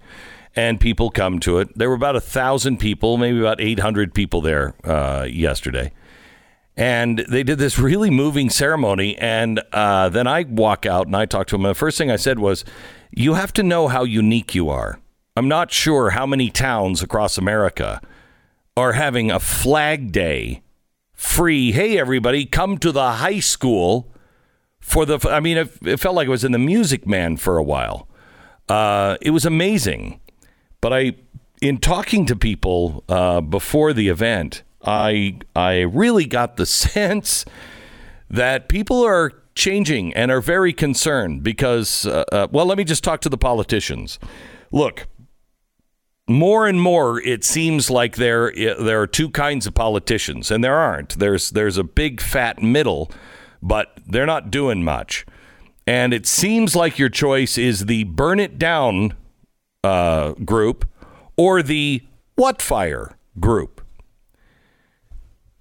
and 0.57 0.79
people 0.79 1.09
come 1.09 1.39
to 1.39 1.59
it. 1.59 1.77
There 1.77 1.87
were 1.87 1.95
about 1.95 2.17
a 2.17 2.21
thousand 2.21 2.77
people, 2.77 3.17
maybe 3.17 3.39
about 3.39 3.61
eight 3.61 3.79
hundred 3.79 4.13
people 4.13 4.41
there 4.41 4.75
uh, 4.83 5.25
yesterday 5.29 5.91
and 6.77 7.25
they 7.27 7.41
did 7.41 7.57
this 7.57 7.79
really 7.79 8.11
moving 8.11 8.51
ceremony. 8.51 9.17
And 9.17 9.59
uh, 9.73 10.09
then 10.09 10.27
I 10.27 10.43
walk 10.43 10.85
out 10.85 11.07
and 11.07 11.15
I 11.15 11.25
talk 11.25 11.47
to 11.47 11.55
him. 11.55 11.65
And 11.65 11.71
the 11.71 11.79
first 11.79 11.97
thing 11.97 12.11
I 12.11 12.15
said 12.15 12.37
was, 12.37 12.63
"You 13.11 13.33
have 13.33 13.51
to 13.53 13.63
know 13.63 13.87
how 13.87 14.03
unique 14.03 14.53
you 14.53 14.69
are. 14.69 14.99
I'm 15.35 15.47
not 15.47 15.71
sure 15.71 16.11
how 16.11 16.25
many 16.25 16.49
towns 16.49 17.01
across 17.01 17.37
America 17.37 18.01
are 18.77 18.93
having 18.93 19.31
a 19.31 19.39
Flag 19.39 20.11
Day 20.11 20.61
free. 21.13 21.71
Hey, 21.71 21.97
everybody, 21.97 22.45
come 22.45 22.77
to 22.77 22.91
the 22.91 23.13
high 23.13 23.39
school 23.39 24.11
for 24.79 25.05
the. 25.05 25.19
I 25.29 25.39
mean, 25.39 25.57
it, 25.57 25.71
it 25.81 25.97
felt 25.97 26.15
like 26.15 26.27
I 26.27 26.31
was 26.31 26.43
in 26.43 26.51
the 26.51 26.59
Music 26.59 27.07
Man 27.07 27.37
for 27.37 27.57
a 27.57 27.63
while. 27.63 28.07
Uh, 28.69 29.17
it 29.21 29.31
was 29.31 29.45
amazing, 29.45 30.19
but 30.81 30.93
I, 30.93 31.13
in 31.61 31.77
talking 31.77 32.25
to 32.27 32.35
people 32.35 33.03
uh, 33.09 33.41
before 33.41 33.93
the 33.93 34.09
event, 34.09 34.63
I 34.83 35.39
I 35.55 35.81
really 35.81 36.25
got 36.25 36.57
the 36.57 36.65
sense 36.65 37.45
that 38.29 38.69
people 38.69 39.03
are 39.03 39.31
changing 39.55 40.13
and 40.13 40.31
are 40.31 40.41
very 40.41 40.73
concerned 40.73 41.43
because. 41.43 42.05
Uh, 42.05 42.23
uh, 42.31 42.47
well, 42.51 42.65
let 42.65 42.77
me 42.77 42.83
just 42.83 43.03
talk 43.03 43.21
to 43.21 43.29
the 43.29 43.37
politicians. 43.37 44.19
Look, 44.71 45.07
more 46.27 46.67
and 46.67 46.81
more 46.81 47.21
it 47.21 47.43
seems 47.43 47.89
like 47.89 48.17
there 48.17 48.51
there 48.55 49.01
are 49.01 49.07
two 49.07 49.29
kinds 49.29 49.65
of 49.65 49.73
politicians 49.73 50.51
and 50.51 50.61
there 50.61 50.75
aren't 50.75 51.17
there's 51.19 51.51
there's 51.51 51.77
a 51.77 51.83
big 51.83 52.19
fat 52.19 52.61
middle 52.61 53.09
but 53.61 53.97
they're 54.05 54.25
not 54.25 54.51
doing 54.51 54.83
much 54.83 55.25
and 55.85 56.13
it 56.13 56.25
seems 56.25 56.75
like 56.75 56.99
your 56.99 57.07
choice 57.07 57.57
is 57.57 57.85
the 57.85 58.03
burn 58.03 58.41
it 58.41 58.59
down 58.59 59.13
uh, 59.87 60.33
group 60.45 60.85
or 61.35 61.61
the 61.61 62.01
what 62.35 62.61
fire 62.61 63.17
group 63.39 63.81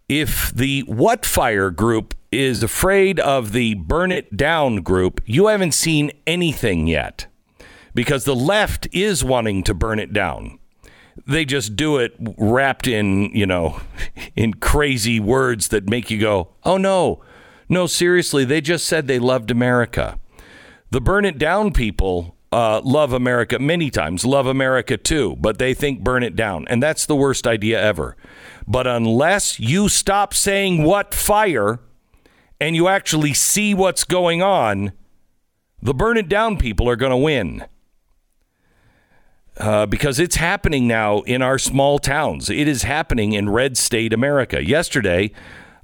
if 0.08 0.50
the 0.52 0.80
what 0.82 1.24
fire 1.26 1.70
group 1.70 2.14
is 2.30 2.62
afraid 2.62 3.18
of 3.20 3.52
the 3.52 3.74
burn 3.74 4.12
it 4.12 4.36
down 4.36 4.76
group 4.82 5.20
you 5.26 5.46
haven't 5.46 5.72
seen 5.72 6.10
anything 6.26 6.86
yet 6.86 7.26
because 7.96 8.24
the 8.24 8.36
left 8.36 8.86
is 8.92 9.24
wanting 9.24 9.62
to 9.64 9.72
burn 9.72 9.98
it 9.98 10.12
down. 10.12 10.58
They 11.26 11.46
just 11.46 11.76
do 11.76 11.96
it 11.96 12.14
wrapped 12.36 12.86
in, 12.86 13.34
you 13.34 13.46
know, 13.46 13.80
in 14.36 14.54
crazy 14.54 15.18
words 15.18 15.68
that 15.68 15.88
make 15.88 16.10
you 16.10 16.20
go, 16.20 16.50
oh 16.62 16.76
no, 16.76 17.24
no, 17.70 17.86
seriously, 17.86 18.44
they 18.44 18.60
just 18.60 18.84
said 18.84 19.06
they 19.06 19.18
loved 19.18 19.50
America. 19.50 20.20
The 20.90 21.00
burn 21.00 21.24
it 21.24 21.38
down 21.38 21.72
people 21.72 22.35
uh, 22.52 22.80
love 22.82 23.12
America 23.12 23.58
many 23.58 23.90
times, 23.90 24.24
love 24.24 24.46
America 24.46 24.96
too, 24.96 25.36
but 25.40 25.58
they 25.58 25.74
think 25.74 26.02
burn 26.02 26.22
it 26.22 26.36
down. 26.36 26.66
And 26.68 26.82
that's 26.82 27.06
the 27.06 27.16
worst 27.16 27.46
idea 27.46 27.80
ever. 27.80 28.16
But 28.66 28.86
unless 28.86 29.60
you 29.60 29.88
stop 29.88 30.34
saying 30.34 30.82
what 30.82 31.14
fire 31.14 31.80
and 32.60 32.74
you 32.74 32.88
actually 32.88 33.34
see 33.34 33.74
what's 33.74 34.04
going 34.04 34.42
on, 34.42 34.92
the 35.82 35.94
burn 35.94 36.16
it 36.16 36.28
down 36.28 36.56
people 36.56 36.88
are 36.88 36.96
going 36.96 37.10
to 37.10 37.16
win 37.16 37.64
uh, 39.58 39.86
because 39.86 40.18
it's 40.18 40.36
happening 40.36 40.86
now 40.86 41.20
in 41.20 41.42
our 41.42 41.58
small 41.58 41.98
towns. 41.98 42.50
It 42.50 42.68
is 42.68 42.82
happening 42.82 43.32
in 43.32 43.48
red 43.48 43.76
state 43.76 44.12
America. 44.12 44.66
Yesterday, 44.66 45.32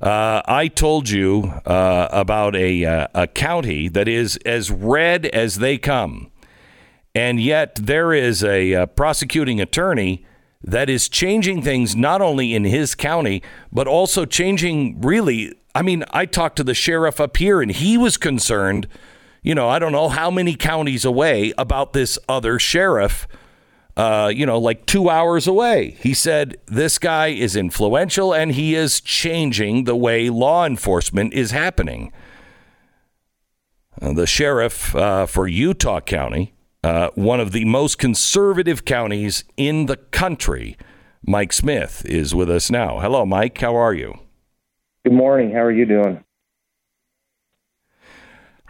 uh, 0.01 0.43
I 0.47 0.69
told 0.69 1.09
you 1.09 1.45
uh, 1.65 2.09
about 2.11 2.57
a, 2.57 2.85
uh, 2.85 3.07
a 3.15 3.27
county 3.27 3.89
that 3.89 4.09
is 4.09 4.37
as 4.45 4.71
red 4.71 5.27
as 5.27 5.57
they 5.57 5.79
come. 5.79 6.32
And 7.15 7.41
yet, 7.41 7.75
there 7.75 8.13
is 8.13 8.43
a, 8.43 8.75
uh 8.75 8.87
prosecuting 8.87 9.61
attorney 9.61 10.25
that 10.63 10.89
is 10.89 11.09
changing 11.09 11.63
things 11.63 11.97
not 11.97 12.23
only 12.23 12.55
in 12.55 12.65
his 12.65 12.95
county, 12.95 13.43
but 13.73 13.87
also 13.87 14.25
changing 14.25 15.01
really. 15.01 15.55
I 15.75 15.83
mean, 15.83 16.05
I 16.11 16.27
talked 16.27 16.57
to 16.57 16.65
the 16.65 16.75
sheriff 16.75 17.19
up 17.21 17.37
here, 17.37 17.63
and 17.63 17.71
he 17.71 17.97
was 17.97 18.17
concerned, 18.17 18.87
you 19.43 19.55
know, 19.55 19.69
I 19.69 19.79
don't 19.79 19.93
know 19.93 20.11
how 20.11 20.31
many 20.31 20.55
counties 20.55 21.05
away 21.05 21.53
about 21.57 21.93
this 21.95 22.19
other 22.29 22.59
sheriff 22.59 23.27
uh, 23.97 24.33
you 24.35 24.47
know, 24.47 24.59
like 24.59 24.87
two 24.87 25.11
hours 25.11 25.47
away. 25.47 25.97
He 26.01 26.15
said 26.15 26.57
this 26.67 26.99
guy 26.99 27.29
is 27.29 27.57
influential 27.57 28.35
and 28.35 28.53
he 28.53 28.75
is 28.75 29.01
changing 29.01 29.85
the 29.85 29.97
way 29.97 30.31
law 30.31 30.65
enforcement 30.65 31.35
is 31.35 31.51
happening. 31.51 32.13
Uh, 34.01 34.15
the 34.15 34.27
sheriff 34.27 34.97
uh, 34.97 35.27
for 35.27 35.47
Utah 35.47 36.01
County, 36.01 36.55
uh, 36.85 37.11
one 37.15 37.41
of 37.41 37.53
the 37.53 37.65
most 37.65 37.99
conservative 37.99 38.85
counties 38.85 39.45
in 39.57 39.87
the 39.87 39.97
country, 39.97 40.77
Mike 41.25 41.53
Smith, 41.53 42.05
is 42.05 42.35
with 42.35 42.51
us 42.51 42.71
now. 42.71 42.99
Hello, 42.99 43.25
Mike. 43.25 43.59
How 43.59 43.77
are 43.77 43.95
you? 43.95 44.19
Good 45.05 45.15
morning. 45.15 45.53
How 45.53 45.61
are 45.61 45.73
you 45.73 45.87
doing? 45.87 46.25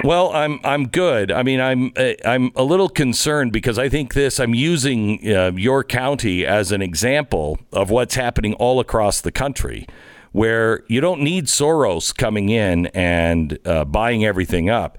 Well, 0.05 0.33
I'm 0.33 0.59
I'm 0.65 0.89
good. 0.89 1.31
I 1.31 1.43
mean, 1.43 1.61
I'm 1.61 1.93
uh, 1.97 2.15
I'm 2.25 2.51
a 2.57 2.65
little 2.65 2.89
concerned 2.89 3.53
because 3.53 3.79
I 3.79 3.89
think 3.89 4.15
this. 4.15 4.41
I'm 4.41 4.55
using 4.55 5.21
uh, 5.33 5.53
your 5.55 5.85
county 5.85 6.45
as 6.45 6.73
an 6.73 6.83
example 6.83 7.61
of 7.73 7.91
what's 7.91 8.17
happening 8.17 8.55
all 8.55 8.81
across 8.81 9.21
the 9.21 9.31
country, 9.31 9.87
where 10.33 10.83
you 10.89 11.01
don't 11.01 11.21
need 11.21 11.47
Soros 11.47 12.17
coming 12.17 12.49
in 12.49 12.87
and 12.87 13.59
uh, 13.65 13.85
buying 13.85 14.25
everything 14.25 14.69
up. 14.69 14.99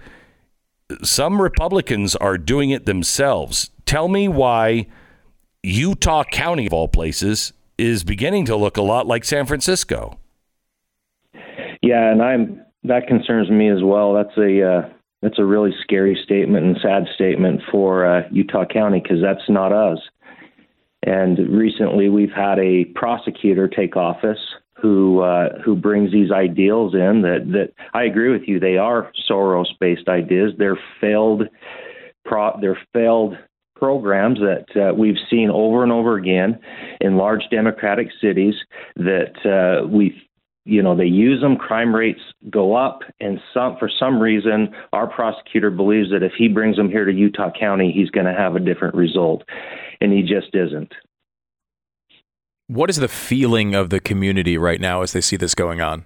Some 1.04 1.42
Republicans 1.42 2.16
are 2.16 2.38
doing 2.38 2.70
it 2.70 2.86
themselves. 2.86 3.70
Tell 3.86 4.08
me 4.08 4.28
why 4.28 4.88
Utah 5.64 6.24
County, 6.24 6.66
of 6.66 6.74
all 6.74 6.88
places, 6.88 7.54
is 7.78 8.04
beginning 8.04 8.46
to 8.46 8.56
look 8.56 8.78
a 8.78 8.82
lot 8.82 9.08
like 9.08 9.24
San 9.24 9.46
Francisco. 9.46 10.18
Yeah, 11.82 12.12
and 12.12 12.22
I'm 12.22 12.62
that 12.84 13.08
concerns 13.08 13.50
me 13.50 13.70
as 13.70 13.82
well. 13.82 14.14
That's 14.14 14.38
a 14.38 14.62
uh, 14.62 14.90
that's 15.22 15.40
a 15.40 15.46
really 15.46 15.72
scary 15.82 16.20
statement 16.24 16.66
and 16.66 16.78
sad 16.82 17.04
statement 17.16 17.62
for 17.72 18.06
uh, 18.06 18.28
Utah 18.32 18.66
County 18.66 19.00
because 19.02 19.22
that's 19.22 19.50
not 19.50 19.72
us. 19.72 20.00
And 21.06 21.38
recently, 21.50 22.10
we've 22.10 22.32
had 22.32 22.60
a 22.60 22.86
prosecutor 22.96 23.68
take 23.68 23.96
office 23.96 24.40
who 24.84 25.22
uh, 25.22 25.62
who 25.64 25.78
brings 25.78 26.12
these 26.12 26.30
ideals 26.30 26.94
in 26.94 27.22
that 27.22 27.50
that 27.54 27.74
I 27.94 28.04
agree 28.04 28.30
with 28.30 28.44
you. 28.48 28.60
They 28.60 28.78
are 28.78 29.12
Soros-based 29.30 30.10
ideas. 30.10 30.52
They're 30.58 30.80
failed. 31.00 31.44
Pro, 32.26 32.52
they're 32.62 32.80
failed 32.94 33.36
programs 33.78 34.40
that 34.40 34.66
uh, 34.76 34.94
we've 34.94 35.18
seen 35.30 35.50
over 35.50 35.84
and 35.84 35.92
over 35.92 36.18
again 36.18 36.60
in 37.02 37.18
large 37.18 37.44
democratic 37.50 38.10
cities 38.22 38.56
that 38.98 39.34
uh, 39.46 39.88
we 39.88 40.22
you 40.66 40.82
know 40.82 40.96
they 40.96 41.06
use 41.06 41.42
them 41.42 41.56
crime 41.56 41.94
rates 41.96 42.22
go 42.50 42.76
up 42.76 43.00
and 43.20 43.40
some 43.54 43.78
for 43.78 43.90
some 44.00 44.20
reason 44.20 44.74
our 44.94 45.08
prosecutor 45.08 45.70
believes 45.70 46.10
that 46.12 46.24
if 46.24 46.32
he 46.38 46.48
brings 46.48 46.78
them 46.78 46.90
here 46.90 47.06
to 47.06 47.12
Utah 47.12 47.52
County 47.58 47.92
he's 47.94 48.10
going 48.10 48.26
to 48.26 48.34
have 48.34 48.56
a 48.56 48.60
different 48.60 48.96
result 48.96 49.44
and 50.00 50.14
he 50.14 50.22
just 50.22 50.54
isn't 50.54 50.94
What 52.74 52.90
is 52.90 52.98
the 52.98 53.08
feeling 53.08 53.76
of 53.76 53.92
the 53.92 54.00
community 54.00 54.58
right 54.58 54.82
now 54.82 55.04
as 55.04 55.14
they 55.14 55.22
see 55.22 55.38
this 55.38 55.54
going 55.54 55.80
on? 55.80 56.06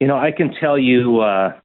you 0.00 0.06
know 0.06 0.16
I 0.16 0.30
can 0.30 0.54
tell 0.60 0.78
you 0.78 1.20
uh 1.20 1.58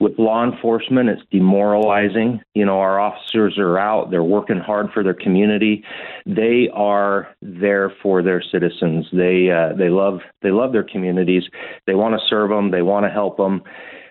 with 0.00 0.18
law 0.18 0.44
enforcement 0.44 1.08
it's 1.10 1.22
demoralizing. 1.30 2.40
You 2.54 2.64
know 2.64 2.78
our 2.78 2.98
officers 2.98 3.58
are 3.58 3.78
out. 3.78 4.10
They're 4.10 4.24
working 4.24 4.58
hard 4.58 4.86
for 4.94 5.02
their 5.02 5.14
community. 5.14 5.84
They 6.26 6.70
are 6.72 7.28
there 7.42 7.92
for 8.02 8.22
their 8.22 8.42
citizens. 8.42 9.06
They 9.12 9.50
uh, 9.50 9.76
they 9.76 9.90
love 9.90 10.20
they 10.40 10.50
love 10.50 10.72
their 10.72 10.82
communities. 10.82 11.44
They 11.86 11.94
want 11.94 12.14
to 12.14 12.26
serve 12.28 12.48
them 12.48 12.70
they 12.70 12.82
want 12.82 13.04
to 13.04 13.10
help 13.10 13.36
them 13.36 13.62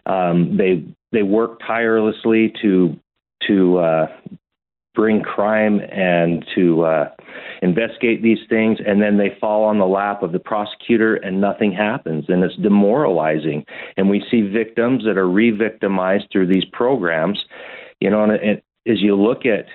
um, 0.06 0.58
they 0.58 0.86
they 1.12 1.24
work 1.24 1.60
tirelessly 1.66 2.54
to 2.62 2.98
to 3.48 3.78
uh, 3.80 4.08
bring 4.94 5.22
crime 5.22 5.80
and 5.92 6.46
to 6.56 6.84
uh, 6.84 7.10
investigate 7.62 8.22
these 8.22 8.40
things, 8.50 8.80
and 8.86 9.02
then 9.02 9.18
they 9.18 9.38
fall 9.40 9.64
on 9.64 9.80
the 9.80 9.86
lap 9.86 10.22
of 10.24 10.32
the 10.32 10.40
prosecutor 10.40 11.16
and 11.16 11.40
nothing 11.40 11.72
happens, 11.72 12.26
and 12.28 12.44
it's 12.44 12.56
demoralizing. 12.58 13.64
And 13.98 14.10
we 14.10 14.24
see 14.30 14.42
victims 14.42 15.04
that 15.06 15.18
are 15.18 15.30
re-victimized 15.30 16.26
through 16.32 16.48
these 16.48 16.66
programs. 16.72 17.40
You 18.00 18.10
know, 18.10 18.24
and, 18.24 18.34
and 18.34 18.62
as 18.88 19.02
you 19.02 19.16
look 19.16 19.46
at 19.46 19.66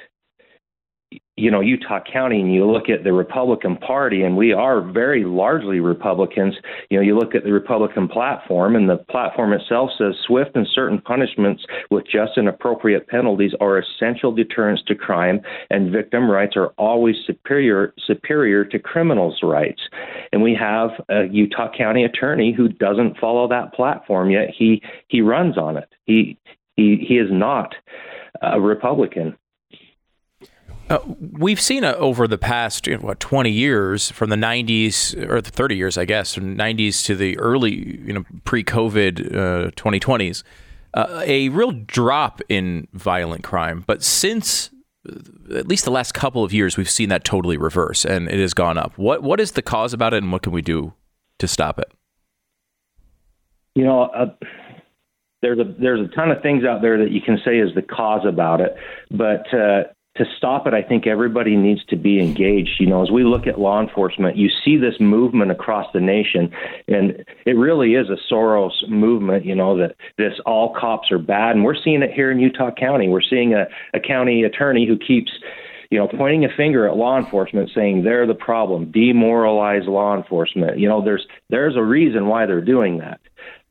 you 1.37 1.51
know 1.51 1.61
Utah 1.61 2.01
County 2.11 2.41
and 2.41 2.53
you 2.53 2.65
look 2.71 2.89
at 2.89 3.05
the 3.05 3.13
Republican 3.13 3.77
Party 3.77 4.23
and 4.23 4.37
we 4.37 4.53
are 4.53 4.81
very 4.81 5.25
largely 5.25 5.81
Republicans. 5.81 6.55
You 6.91 6.99
know 6.99 7.03
you 7.03 7.17
look 7.17 7.35
at 7.35 7.45
the 7.45 7.53
Republican 7.53 8.09
platform 8.09 8.75
and 8.75 8.89
the 8.89 8.97
platform 9.11 9.53
itself 9.53 9.91
says 9.99 10.15
swift 10.27 10.53
and 10.55 10.67
certain 10.75 11.01
punishments 11.01 11.65
with 11.91 12.05
just 12.05 12.37
and 12.37 12.49
appropriate 12.49 13.07
penalties 13.09 13.53
are 13.61 13.79
essential 13.79 14.33
deterrents 14.33 14.83
to 14.87 14.95
crime 14.95 15.41
and 15.69 15.93
victim 15.93 16.31
rights 16.31 16.57
are 16.57 16.69
always 16.79 17.17
superior 17.27 17.93
superior 18.07 18.65
to 18.65 18.79
criminals 18.79 19.41
rights. 19.43 19.83
And 20.33 20.43
we 20.43 20.57
have 20.59 20.91
a 21.11 21.25
Utah 21.31 21.71
County 21.77 22.05
attorney 22.05 22.55
who 22.57 22.69
doesn't 22.69 23.19
follow 23.19 23.47
that 23.49 23.75
platform 23.75 24.31
yet 24.31 24.49
he 24.57 24.83
he 25.09 25.21
runs 25.21 25.59
on 25.59 25.77
it. 25.77 25.89
He 26.05 26.39
he 26.77 27.05
he 27.07 27.19
is 27.19 27.29
not 27.31 27.75
a 28.41 28.61
Republican 28.61 29.37
uh, 30.89 30.99
we've 31.33 31.61
seen 31.61 31.85
over 31.85 32.29
the 32.29 32.39
past 32.39 32.87
you 32.87 32.97
know, 32.97 33.07
what 33.07 33.21
20 33.21 33.51
years 33.51 34.11
from 34.11 34.31
the 34.31 34.37
90s 34.37 35.17
or 35.29 35.41
the 35.41 35.51
30 35.51 35.77
years 35.77 35.99
I 35.99 36.05
guess 36.05 36.35
from 36.35 36.57
90s 36.57 37.05
to 37.07 37.17
the 37.17 37.39
early 37.39 37.99
you 38.01 38.13
know 38.13 38.25
pre-COVID 38.45 39.35
uh, 39.35 39.71
2020s 39.73 40.43
uh, 40.95 41.23
a 41.27 41.51
real 41.51 41.73
drop 41.73 42.41
in 42.49 42.89
violent 42.95 43.45
crime. 43.45 43.85
But 43.87 44.03
since 44.03 44.71
uh, 45.09 45.57
at 45.57 45.69
least 45.69 45.85
the 45.85 45.91
last 45.91 46.15
couple 46.15 46.45
of 46.45 46.53
years 46.53 46.77
we've 46.77 46.91
seen 46.91 47.09
that 47.09 47.25
totally 47.25 47.57
reverse 47.57 48.05
and 48.05 48.29
it 48.29 48.39
has 48.39 48.55
gone 48.55 48.79
up. 48.79 48.97
What 48.97 49.23
what 49.23 49.41
is 49.41 49.53
the 49.53 49.63
cause 49.63 49.93
about 49.93 50.15
it 50.15 50.23
and 50.23 50.33
what 50.33 50.43
can 50.43 50.53
we 50.53 50.63
do 50.63 50.95
to 51.39 51.49
stop 51.49 51.79
it? 51.79 51.93
You 53.75 53.85
know 53.85 54.11
there's 55.43 55.59
a 55.59 55.75
there's 55.79 56.01
a 56.01 56.15
ton 56.15 56.31
of 56.31 56.43
things 56.43 56.65
out 56.65 56.83
there 56.83 56.99
that 56.99 57.11
you 57.11 57.21
can 57.21 57.39
say 57.45 57.59
is 57.59 57.75
the 57.75 57.83
cause 57.83 58.27
about 58.27 58.61
it 58.61 58.75
but 59.11 59.45
to 60.19 60.25
stop 60.37 60.67
it, 60.67 60.75
I 60.75 60.83
think 60.83 61.07
everybody 61.07 61.57
needs 61.57 61.85
to 61.87 61.97
be 61.97 62.21
engaged. 62.21 62.81
You 62.81 62.87
know, 62.87 63.03
as 63.03 63.11
we 63.11 63.25
look 63.25 63.47
at 63.47 63.59
law 63.59 63.81
enforcement, 63.81 64.37
you 64.37 64.49
see 64.65 64.77
this 64.77 64.95
movement 65.01 65.51
across 65.51 65.87
the 65.93 66.01
nation, 66.01 66.51
and 66.89 67.25
it 67.45 67.57
really 67.57 67.95
is 67.95 68.09
a 68.09 68.17
Soros 68.33 68.89
movement. 68.89 69.45
You 69.45 69.55
know 69.55 69.77
that 69.79 69.97
this 70.19 70.35
all 70.45 70.75
cops 70.75 71.11
are 71.11 71.19
bad, 71.19 71.57
and 71.57 71.65
we're 71.65 71.81
seeing 71.83 72.03
it 72.03 72.13
here 72.13 72.31
in 72.31 72.39
Utah 72.39 72.71
County. 72.71 73.09
We're 73.09 73.21
seeing 73.21 73.55
a, 73.55 73.67
a 73.95 74.01
county 74.01 74.45
attorney 74.45 74.87
who 74.87 74.99
keeps 74.99 75.33
you 75.91 75.99
know, 75.99 76.09
pointing 76.09 76.45
a 76.45 76.49
finger 76.57 76.89
at 76.89 76.97
law 76.97 77.19
enforcement, 77.19 77.71
saying 77.75 78.03
they're 78.03 78.27
the 78.27 78.35
problem, 78.35 78.91
demoralize 78.91 79.87
law 79.87 80.17
enforcement. 80.17 80.79
You 80.79 80.89
know, 80.89 81.05
there's 81.05 81.27
there's 81.49 81.77
a 81.77 81.83
reason 81.83 82.27
why 82.27 82.47
they're 82.47 82.61
doing 82.61 82.99
that. 82.99 83.21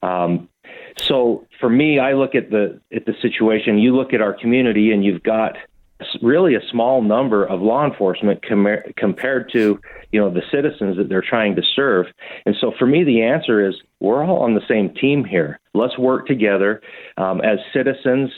Um, 0.01 0.49
so 0.97 1.45
for 1.59 1.69
me, 1.69 1.99
I 1.99 2.13
look 2.13 2.35
at 2.35 2.49
the 2.51 2.79
at 2.95 3.05
the 3.05 3.13
situation. 3.21 3.77
You 3.79 3.95
look 3.95 4.13
at 4.13 4.21
our 4.21 4.33
community, 4.33 4.91
and 4.91 5.03
you've 5.03 5.23
got 5.23 5.57
really 6.21 6.55
a 6.55 6.61
small 6.71 7.01
number 7.01 7.45
of 7.45 7.61
law 7.61 7.85
enforcement 7.85 8.45
com- 8.47 8.67
compared 8.97 9.49
to 9.53 9.79
you 10.11 10.19
know 10.19 10.29
the 10.29 10.41
citizens 10.51 10.97
that 10.97 11.09
they're 11.09 11.23
trying 11.27 11.55
to 11.55 11.61
serve. 11.75 12.07
And 12.45 12.55
so 12.59 12.73
for 12.77 12.85
me 12.85 13.03
the 13.03 13.21
answer 13.21 13.67
is 13.67 13.75
we're 13.99 14.23
all 14.23 14.39
on 14.39 14.55
the 14.55 14.61
same 14.67 14.93
team 14.93 15.23
here. 15.23 15.59
Let's 15.73 15.97
work 15.97 16.27
together. 16.27 16.81
Um, 17.17 17.41
as 17.41 17.59
citizens 17.73 18.31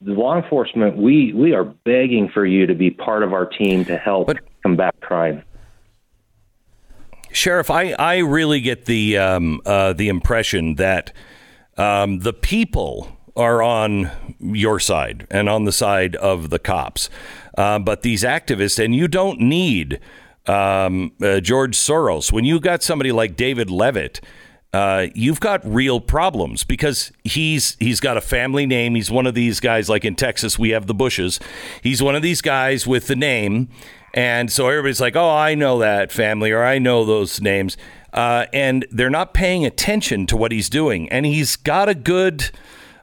law 0.00 0.36
enforcement 0.36 0.96
we 0.96 1.32
we 1.32 1.52
are 1.52 1.64
begging 1.64 2.30
for 2.32 2.44
you 2.44 2.66
to 2.66 2.74
be 2.74 2.90
part 2.90 3.22
of 3.22 3.32
our 3.32 3.46
team 3.46 3.84
to 3.84 3.96
help 3.96 4.28
but, 4.28 4.38
combat 4.62 4.94
crime. 5.00 5.42
Sheriff 7.30 7.70
i 7.70 7.92
i 7.92 8.18
really 8.18 8.60
get 8.60 8.86
the 8.86 9.18
um, 9.18 9.60
uh, 9.64 9.92
the 9.92 10.08
impression 10.08 10.76
that 10.76 11.12
um, 11.76 12.20
the 12.20 12.32
people 12.32 13.13
are 13.36 13.62
on 13.62 14.10
your 14.38 14.78
side 14.78 15.26
and 15.30 15.48
on 15.48 15.64
the 15.64 15.72
side 15.72 16.16
of 16.16 16.50
the 16.50 16.58
cops. 16.58 17.10
Uh, 17.56 17.78
but 17.78 18.02
these 18.02 18.22
activists, 18.22 18.82
and 18.82 18.94
you 18.94 19.08
don't 19.08 19.40
need 19.40 20.00
um, 20.46 21.12
uh, 21.22 21.40
George 21.40 21.76
Soros. 21.76 22.32
When 22.32 22.44
you 22.44 22.60
got 22.60 22.82
somebody 22.82 23.12
like 23.12 23.36
David 23.36 23.70
Leavitt, 23.70 24.20
uh, 24.72 25.06
you've 25.14 25.38
got 25.38 25.64
real 25.64 26.00
problems 26.00 26.64
because 26.64 27.12
he's 27.22 27.76
he's 27.78 28.00
got 28.00 28.16
a 28.16 28.20
family 28.20 28.66
name. 28.66 28.96
He's 28.96 29.10
one 29.10 29.26
of 29.26 29.34
these 29.34 29.60
guys, 29.60 29.88
like 29.88 30.04
in 30.04 30.16
Texas, 30.16 30.58
we 30.58 30.70
have 30.70 30.88
the 30.88 30.94
Bushes. 30.94 31.38
He's 31.80 32.02
one 32.02 32.16
of 32.16 32.22
these 32.22 32.40
guys 32.40 32.84
with 32.84 33.06
the 33.06 33.14
name, 33.14 33.68
and 34.14 34.50
so 34.50 34.68
everybody's 34.68 35.00
like, 35.00 35.14
"Oh, 35.14 35.30
I 35.30 35.54
know 35.54 35.78
that 35.78 36.10
family," 36.10 36.50
or 36.50 36.64
"I 36.64 36.80
know 36.80 37.04
those 37.04 37.40
names," 37.40 37.76
uh, 38.12 38.46
and 38.52 38.84
they're 38.90 39.10
not 39.10 39.32
paying 39.32 39.64
attention 39.64 40.26
to 40.26 40.36
what 40.36 40.50
he's 40.50 40.68
doing. 40.68 41.08
And 41.08 41.24
he's 41.24 41.54
got 41.54 41.88
a 41.88 41.94
good 41.94 42.50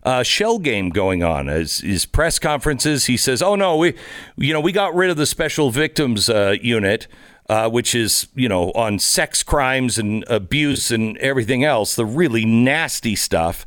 uh, 0.04 0.24
shell 0.24 0.60
game 0.60 0.90
going 0.90 1.24
on. 1.24 1.48
His, 1.48 1.80
his, 1.80 2.06
press 2.06 2.40
conferences, 2.40 3.06
he 3.06 3.18
says, 3.18 3.42
"Oh 3.42 3.56
no, 3.56 3.78
we, 3.78 3.94
you 4.38 4.54
know, 4.54 4.60
we 4.60 4.72
got 4.72 4.96
rid 4.96 5.10
of 5.10 5.18
the 5.18 5.26
special 5.26 5.72
victims 5.72 6.30
uh, 6.30 6.56
unit." 6.62 7.08
Uh, 7.50 7.68
which 7.70 7.94
is, 7.94 8.30
you 8.34 8.48
know, 8.48 8.72
on 8.76 8.98
sex 8.98 9.44
crimes 9.44 9.98
and 9.98 10.24
abuse 10.30 10.90
and 10.90 11.18
everything 11.18 11.66
else, 11.66 11.96
the 11.96 12.06
really 12.06 12.46
nasty 12.46 13.14
stuff. 13.14 13.66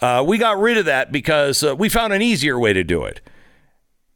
Uh, 0.00 0.22
we 0.26 0.36
got 0.36 0.58
rid 0.58 0.76
of 0.76 0.84
that 0.84 1.10
because 1.10 1.62
uh, 1.62 1.74
we 1.74 1.88
found 1.88 2.12
an 2.12 2.20
easier 2.20 2.58
way 2.58 2.74
to 2.74 2.84
do 2.84 3.04
it. 3.04 3.22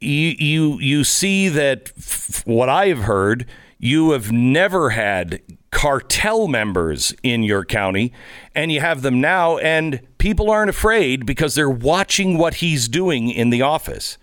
You, 0.00 0.34
you, 0.38 0.80
you 0.80 1.04
see 1.04 1.48
that 1.48 1.92
f- 1.96 2.42
what 2.46 2.68
I 2.68 2.88
have 2.88 3.04
heard, 3.04 3.46
you 3.78 4.10
have 4.10 4.30
never 4.30 4.90
had 4.90 5.40
cartel 5.76 6.48
members 6.48 7.14
in 7.22 7.42
your 7.42 7.62
county, 7.62 8.10
and 8.54 8.72
you 8.72 8.80
have 8.80 9.02
them 9.02 9.20
now, 9.20 9.58
and 9.58 10.00
people 10.16 10.50
aren't 10.50 10.70
afraid 10.70 11.26
because 11.26 11.54
they're 11.54 11.68
watching 11.68 12.38
what 12.38 12.54
he's 12.54 12.88
doing 12.88 13.28
in 13.28 13.50
the 13.50 13.60
office. 13.60 14.16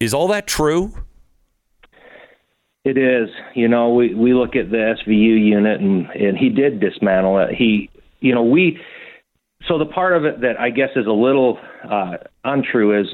Is 0.00 0.12
all 0.12 0.26
that 0.28 0.48
true? 0.48 0.92
It 2.84 2.98
is. 2.98 3.28
You 3.54 3.68
know, 3.68 3.94
we, 3.94 4.16
we 4.16 4.34
look 4.34 4.56
at 4.56 4.72
the 4.72 4.96
SVU 5.06 5.46
unit, 5.46 5.80
and, 5.80 6.06
and 6.10 6.36
he 6.36 6.48
did 6.48 6.80
dismantle 6.80 7.38
it. 7.38 7.54
He, 7.54 7.88
you 8.18 8.34
know, 8.34 8.42
we. 8.42 8.76
So 9.68 9.78
the 9.78 9.86
part 9.86 10.16
of 10.16 10.24
it 10.24 10.40
that 10.40 10.58
I 10.58 10.70
guess 10.70 10.90
is 10.96 11.06
a 11.06 11.12
little 11.12 11.56
uh, 11.88 12.16
untrue 12.42 13.00
is 13.00 13.06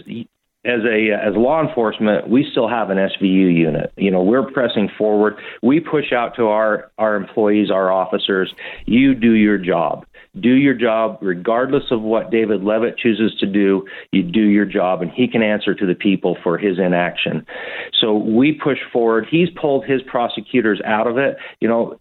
as 0.65 0.81
a 0.85 1.11
as 1.13 1.35
law 1.37 1.67
enforcement, 1.67 2.29
we 2.29 2.47
still 2.51 2.69
have 2.69 2.91
an 2.91 2.99
SVU 2.99 3.57
unit. 3.57 3.93
You 3.97 4.11
know, 4.11 4.23
we're 4.23 4.51
pressing 4.51 4.91
forward. 4.99 5.37
We 5.63 5.81
push 5.81 6.13
out 6.13 6.37
to 6.37 6.49
our 6.49 6.91
our 6.99 7.17
employees, 7.17 7.71
our 7.71 7.91
officers. 7.91 8.53
You 8.85 9.15
do 9.15 9.33
your 9.33 9.57
job. 9.57 10.05
Do 10.39 10.51
your 10.51 10.75
job 10.75 11.19
regardless 11.23 11.85
of 11.91 12.03
what 12.03 12.31
David 12.31 12.63
Leavitt 12.63 12.99
chooses 12.99 13.35
to 13.41 13.47
do. 13.47 13.87
You 14.13 14.23
do 14.23 14.43
your 14.43 14.67
job, 14.67 15.01
and 15.01 15.11
he 15.11 15.27
can 15.27 15.43
answer 15.43 15.75
to 15.75 15.87
the 15.87 15.95
people 15.95 16.37
for 16.43 16.59
his 16.59 16.79
inaction. 16.79 17.47
So 17.99 18.15
we 18.15 18.53
push 18.53 18.79
forward. 18.93 19.27
He's 19.31 19.49
pulled 19.51 19.87
his 19.87 20.03
prosecutors 20.03 20.81
out 20.85 21.07
of 21.07 21.17
it. 21.17 21.37
You 21.61 21.69
know, 21.69 21.99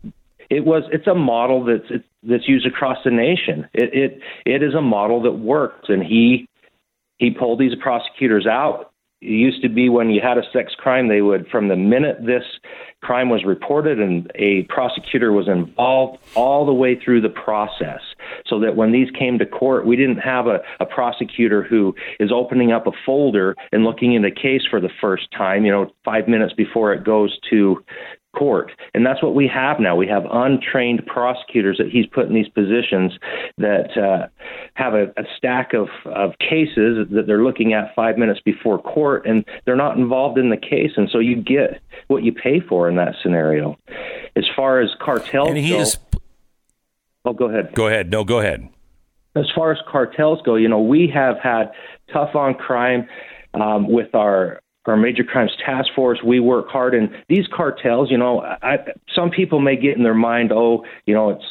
it 0.50 0.66
was 0.66 0.84
it's 0.92 1.08
a 1.08 1.16
model 1.16 1.64
that's 1.64 2.04
that's 2.24 2.48
used 2.48 2.68
across 2.68 2.98
the 3.06 3.12
nation. 3.12 3.70
It 3.74 3.94
it 3.94 4.22
it 4.46 4.64
is 4.64 4.74
a 4.74 4.82
model 4.82 5.22
that 5.22 5.34
works, 5.34 5.88
and 5.88 6.04
he 6.04 6.49
he 7.20 7.32
pulled 7.32 7.60
these 7.60 7.76
prosecutors 7.82 8.48
out. 8.48 8.92
It 9.22 9.32
used 9.32 9.62
to 9.64 9.70
be 9.70 9.90
when 9.90 10.10
you 10.10 10.22
had 10.22 10.38
a 10.38 10.44
sex 10.54 10.74
crime, 10.78 11.10
they 11.10 11.22
would, 11.22 11.46
from 11.50 11.68
the 11.68 11.76
minute 11.76 12.26
this 12.26 12.44
crime 13.02 13.30
was 13.30 13.44
reported 13.44 14.00
and 14.00 14.32
a 14.36 14.64
prosecutor 14.64 15.34
was 15.34 15.50
involved 15.50 16.20
all 16.36 16.66
the 16.66 16.74
way 16.74 16.98
through 16.98 17.20
the 17.20 17.30
process, 17.30 18.00
so 18.46 18.62
that 18.62 18.78
when 18.78 18.94
these 18.94 19.10
came 19.12 19.38
to 19.40 19.46
court, 19.46 19.86
we 19.86 19.98
didn't 19.98 20.20
have 20.20 20.48
a, 20.48 20.60
a 20.80 20.86
prosecutor 20.86 21.64
who 21.64 21.94
is 22.22 22.32
opening 22.32 22.72
up 22.72 22.88
a 22.88 22.92
folder 23.06 23.56
and 23.74 23.84
looking 23.84 24.14
in 24.14 24.22
the 24.22 24.32
case 24.32 24.62
for 24.70 24.80
the 24.80 24.90
first 25.02 25.28
time, 25.38 25.66
you 25.66 25.72
know, 25.72 25.92
five 26.06 26.30
minutes 26.30 26.54
before 26.54 26.94
it 26.94 27.04
goes 27.04 27.38
to 27.50 27.84
court. 28.38 28.72
And 28.94 29.06
that's 29.06 29.22
what 29.24 29.34
we 29.34 29.48
have 29.48 29.80
now. 29.80 29.96
We 29.96 30.08
have 30.08 30.24
untrained 30.32 31.06
prosecutors 31.06 31.78
that 31.78 31.90
he's 31.90 32.06
put 32.06 32.28
in 32.28 32.34
these 32.34 32.50
positions 32.50 33.14
that 33.58 33.98
uh, 33.98 34.28
have 34.76 34.94
a, 34.94 35.08
a 35.18 35.24
stack 35.38 35.74
of, 35.74 35.88
of 36.06 36.38
cases 36.40 37.08
that 37.12 37.24
they're 37.26 37.44
looking 37.44 37.74
at 37.74 37.94
five 37.96 38.18
minutes 38.18 38.40
before 38.46 38.82
court, 38.82 39.26
and 39.26 39.44
they're 39.66 39.76
not 39.76 39.98
involved 39.98 40.38
in 40.38 40.50
the 40.50 40.58
case. 40.58 40.92
And 40.96 41.10
so 41.12 41.20
you 41.20 41.36
get 41.36 41.82
what 42.08 42.24
you 42.24 42.32
pay 42.32 42.60
for 42.60 42.88
in 42.88 42.96
that 42.98 43.16
scenario. 43.22 43.78
As 44.36 44.46
far 44.56 44.80
as 44.80 44.90
cartels 45.02 45.50
and 45.50 45.58
he 45.58 45.70
go, 45.70 45.80
is, 45.82 45.98
oh, 47.26 47.34
go 47.34 47.46
ahead. 47.50 47.74
Go 47.74 47.88
ahead. 47.88 48.12
No, 48.12 48.24
go 48.24 48.40
ahead. 48.40 48.70
As 49.36 49.46
far 49.56 49.72
as 49.72 49.78
cartels 49.88 50.40
go, 50.44 50.56
you 50.56 50.68
know, 50.68 50.82
we 50.82 51.08
have 51.14 51.38
had 51.42 51.72
tough 52.12 52.36
on 52.36 52.56
crime 52.56 53.08
um, 53.54 53.88
with 53.88 54.14
our 54.14 54.62
our 54.90 54.98
major 54.98 55.24
crimes 55.24 55.52
task 55.66 55.90
force, 55.96 56.20
we 56.24 56.40
work 56.40 56.68
hard. 56.70 56.94
And 56.94 57.10
these 57.28 57.46
cartels, 57.54 58.12
you 58.12 58.18
know, 58.18 58.42
I, 58.42 58.78
some 59.16 59.30
people 59.30 59.60
may 59.60 59.76
get 59.76 59.98
in 59.98 60.04
their 60.04 60.14
mind, 60.14 60.52
oh, 60.52 60.86
you 61.06 61.14
know, 61.14 61.30
it's 61.30 61.46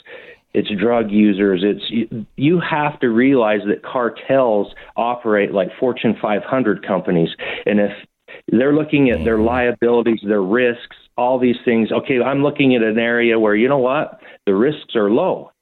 it's 0.55 0.71
drug 0.81 1.11
users. 1.11 1.63
It's 1.63 1.85
you, 1.91 2.27
you 2.37 2.61
have 2.61 2.99
to 3.01 3.09
realize 3.09 3.61
that 3.69 3.83
cartels 3.83 4.75
operate 4.97 5.53
like 5.53 5.69
Fortune 5.79 6.17
500 6.21 6.87
companies, 6.87 7.29
and 7.67 7.79
if 7.81 7.93
they're 8.51 8.75
looking 8.75 9.11
at 9.11 9.25
their 9.25 9.39
liabilities, 9.39 10.21
their 10.27 10.43
risks, 10.43 10.97
all 11.17 11.39
these 11.39 11.57
things. 11.65 11.93
Okay, 11.93 12.21
I'm 12.21 12.43
looking 12.43 12.75
at 12.75 12.83
an 12.83 12.99
area 12.99 13.39
where 13.39 13.55
you 13.55 13.69
know 13.69 13.79
what 13.79 14.21
the 14.47 14.55
risks 14.55 14.97
are 14.97 15.11
low. 15.11 15.53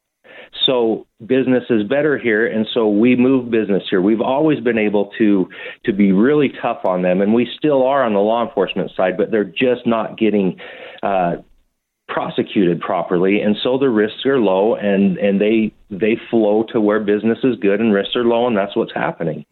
So 0.66 1.06
business 1.24 1.64
is 1.70 1.84
better 1.84 2.18
here, 2.18 2.46
and 2.46 2.66
so 2.74 2.88
we 2.88 3.16
move 3.16 3.50
business 3.50 3.82
here. 3.88 4.00
We've 4.00 4.20
always 4.20 4.60
been 4.60 4.78
able 4.78 5.10
to 5.18 5.48
to 5.84 5.92
be 5.92 6.12
really 6.12 6.52
tough 6.60 6.84
on 6.84 7.02
them, 7.02 7.20
and 7.20 7.32
we 7.34 7.48
still 7.56 7.84
are 7.84 8.04
on 8.04 8.14
the 8.14 8.20
law 8.20 8.46
enforcement 8.46 8.90
side, 8.96 9.16
but 9.16 9.30
they're 9.30 9.44
just 9.44 9.86
not 9.86 10.18
getting. 10.18 10.58
Uh, 11.02 11.36
prosecuted 12.08 12.80
properly 12.80 13.40
and 13.40 13.56
so 13.64 13.78
the 13.78 13.90
risks 13.90 14.24
are 14.24 14.38
low 14.38 14.76
and 14.76 15.18
and 15.18 15.40
they 15.40 15.72
they 15.90 16.16
flow 16.30 16.62
to 16.62 16.80
where 16.80 17.00
business 17.00 17.36
is 17.42 17.56
good 17.56 17.80
and 17.80 17.92
risks 17.92 18.14
are 18.14 18.24
low 18.24 18.46
and 18.46 18.56
that's 18.56 18.76
what's 18.76 18.94
happening 18.94 19.44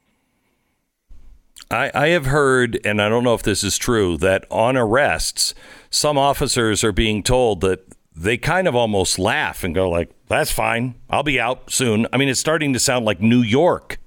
I, 1.70 1.90
I 1.94 2.08
have 2.08 2.26
heard, 2.26 2.78
and 2.84 3.00
I 3.00 3.08
don't 3.08 3.24
know 3.24 3.34
if 3.34 3.42
this 3.42 3.64
is 3.64 3.78
true, 3.78 4.16
that 4.18 4.44
on 4.50 4.76
arrests, 4.76 5.54
some 5.90 6.18
officers 6.18 6.84
are 6.84 6.92
being 6.92 7.22
told 7.22 7.62
that 7.62 7.93
they 8.16 8.36
kind 8.36 8.68
of 8.68 8.74
almost 8.74 9.18
laugh 9.18 9.64
and 9.64 9.74
go 9.74 9.88
like, 9.88 10.10
"That's 10.28 10.50
fine, 10.50 10.94
I'll 11.10 11.22
be 11.22 11.40
out 11.40 11.70
soon." 11.70 12.06
I 12.12 12.16
mean, 12.16 12.28
it's 12.28 12.40
starting 12.40 12.72
to 12.72 12.78
sound 12.78 13.04
like 13.04 13.20
New 13.20 13.42
York. 13.42 13.98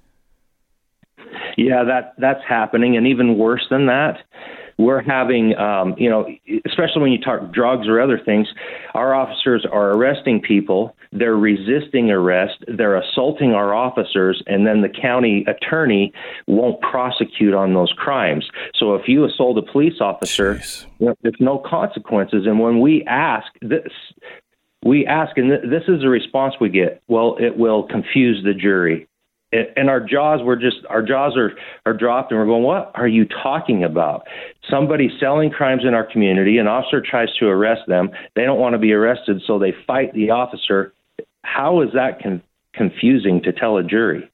Yeah, 1.57 1.83
that 1.83 2.13
that's 2.17 2.43
happening, 2.47 2.95
and 2.95 3.07
even 3.07 3.37
worse 3.37 3.65
than 3.69 3.87
that, 3.87 4.19
we're 4.77 5.01
having, 5.01 5.55
um, 5.57 5.95
you 5.97 6.09
know, 6.09 6.27
especially 6.65 7.01
when 7.01 7.11
you 7.11 7.19
talk 7.19 7.51
drugs 7.51 7.87
or 7.87 7.99
other 7.99 8.19
things, 8.23 8.47
our 8.93 9.13
officers 9.13 9.65
are 9.71 9.91
arresting 9.91 10.39
people. 10.39 10.95
They're 11.11 11.35
resisting 11.35 12.11
arrest. 12.11 12.63
They're 12.67 12.95
assaulting 12.95 13.53
our 13.53 13.73
officers, 13.73 14.43
and 14.45 14.67
then 14.67 14.81
the 14.81 14.89
county 14.89 15.45
attorney 15.47 16.13
won't 16.45 16.79
prosecute 16.81 17.53
on 17.53 17.73
those 17.73 17.91
crimes. 17.97 18.47
So 18.75 18.93
if 18.93 19.07
you 19.07 19.25
assault 19.25 19.57
a 19.57 19.71
police 19.71 19.99
officer, 19.99 20.61
you 20.99 21.07
know, 21.07 21.15
there's 21.23 21.35
no 21.39 21.57
consequences. 21.57 22.45
And 22.45 22.59
when 22.59 22.79
we 22.79 23.03
ask 23.07 23.47
this, 23.61 23.91
we 24.85 25.07
ask, 25.07 25.37
and 25.37 25.49
th- 25.49 25.71
this 25.71 25.83
is 25.87 26.01
the 26.01 26.09
response 26.09 26.55
we 26.61 26.69
get. 26.69 27.01
Well, 27.07 27.35
it 27.39 27.57
will 27.57 27.83
confuse 27.83 28.43
the 28.43 28.53
jury 28.53 29.06
and 29.53 29.89
our 29.89 30.01
jaws 30.01 30.41
were 30.43 30.57
just 30.57 30.77
our 30.89 31.01
jaws 31.01 31.37
are 31.37 31.51
are 31.85 31.93
dropped 31.93 32.31
and 32.31 32.39
we're 32.39 32.45
going 32.45 32.63
what 32.63 32.91
are 32.95 33.07
you 33.07 33.25
talking 33.25 33.83
about? 33.83 34.27
Somebody 34.69 35.09
selling 35.19 35.49
crimes 35.49 35.83
in 35.85 35.93
our 35.93 36.05
community 36.05 36.57
an 36.57 36.67
officer 36.67 37.01
tries 37.01 37.33
to 37.39 37.47
arrest 37.47 37.81
them. 37.87 38.09
They 38.35 38.43
don't 38.43 38.59
want 38.59 38.73
to 38.73 38.79
be 38.79 38.91
arrested 38.91 39.41
so 39.47 39.57
they 39.57 39.73
fight 39.85 40.13
the 40.13 40.31
officer. 40.31 40.93
How 41.43 41.81
is 41.81 41.89
that 41.93 42.21
con- 42.21 42.41
confusing 42.73 43.41
to 43.43 43.53
tell 43.53 43.77
a 43.77 43.83
jury? 43.83 44.29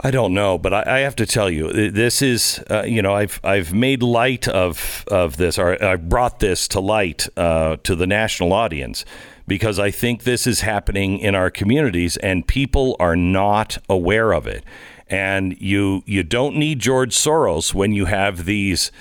I 0.00 0.12
don't 0.12 0.32
know, 0.32 0.58
but 0.58 0.72
I, 0.72 0.84
I 0.86 0.98
have 1.00 1.16
to 1.16 1.26
tell 1.26 1.50
you, 1.50 1.90
this 1.90 2.22
is 2.22 2.62
uh, 2.70 2.82
you 2.82 3.02
know 3.02 3.14
I've 3.14 3.40
I've 3.44 3.72
made 3.72 4.02
light 4.02 4.48
of 4.48 5.04
of 5.08 5.36
this, 5.36 5.58
or 5.58 5.82
I 5.82 5.96
brought 5.96 6.40
this 6.40 6.66
to 6.68 6.80
light 6.80 7.28
uh, 7.36 7.76
to 7.84 7.94
the 7.94 8.06
national 8.06 8.52
audience 8.52 9.04
because 9.48 9.78
I 9.78 9.90
think 9.90 10.22
this 10.22 10.46
is 10.46 10.60
happening 10.60 11.18
in 11.18 11.34
our 11.34 11.50
communities, 11.50 12.16
and 12.18 12.46
people 12.46 12.96
are 13.00 13.16
not 13.16 13.78
aware 13.88 14.32
of 14.32 14.46
it. 14.46 14.64
And 15.08 15.56
you 15.60 16.02
you 16.06 16.22
don't 16.22 16.56
need 16.56 16.78
George 16.80 17.14
Soros 17.14 17.72
when 17.72 17.92
you 17.92 18.04
have 18.04 18.44
these 18.44 18.92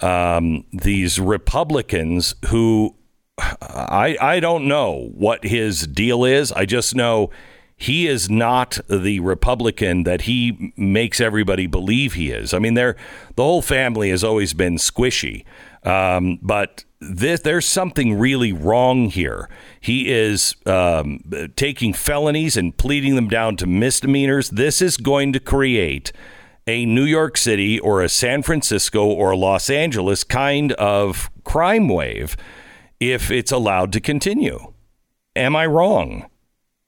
um, 0.00 0.64
these 0.72 1.20
Republicans 1.20 2.34
who 2.46 2.96
I 3.38 4.16
I 4.20 4.40
don't 4.40 4.66
know 4.66 5.10
what 5.14 5.44
his 5.44 5.86
deal 5.86 6.24
is. 6.24 6.50
I 6.52 6.66
just 6.66 6.94
know 6.94 7.30
he 7.82 8.06
is 8.06 8.30
not 8.30 8.78
the 8.88 9.18
Republican 9.18 10.04
that 10.04 10.22
he 10.22 10.72
makes 10.76 11.20
everybody 11.20 11.66
believe 11.66 12.12
he 12.14 12.30
is. 12.30 12.54
I 12.54 12.60
mean, 12.60 12.74
they're, 12.74 12.94
the 13.34 13.42
whole 13.42 13.60
family 13.60 14.10
has 14.10 14.22
always 14.22 14.54
been 14.54 14.76
squishy, 14.76 15.44
um, 15.84 16.38
but 16.42 16.84
this, 17.00 17.40
there's 17.40 17.66
something 17.66 18.18
really 18.18 18.52
wrong 18.52 19.06
here. 19.06 19.48
He 19.80 20.10
is 20.10 20.54
um, 20.66 21.20
taking 21.56 21.92
felonies 21.92 22.56
and 22.56 22.76
pleading 22.76 23.16
them 23.16 23.28
down 23.28 23.56
to 23.56 23.66
misdemeanors. 23.66 24.50
This 24.50 24.80
is 24.80 24.96
going 24.96 25.32
to 25.32 25.40
create 25.40 26.12
a 26.66 26.86
New 26.86 27.04
York 27.04 27.36
City 27.36 27.80
or 27.80 28.02
a 28.02 28.08
San 28.08 28.42
Francisco 28.42 29.04
or 29.04 29.34
Los 29.34 29.68
Angeles 29.68 30.22
kind 30.22 30.72
of 30.72 31.30
crime 31.44 31.88
wave 31.88 32.36
if 33.00 33.30
it's 33.30 33.50
allowed 33.50 33.92
to 33.92 34.00
continue. 34.00 34.72
Am 35.34 35.56
I 35.56 35.66
wrong? 35.66 36.26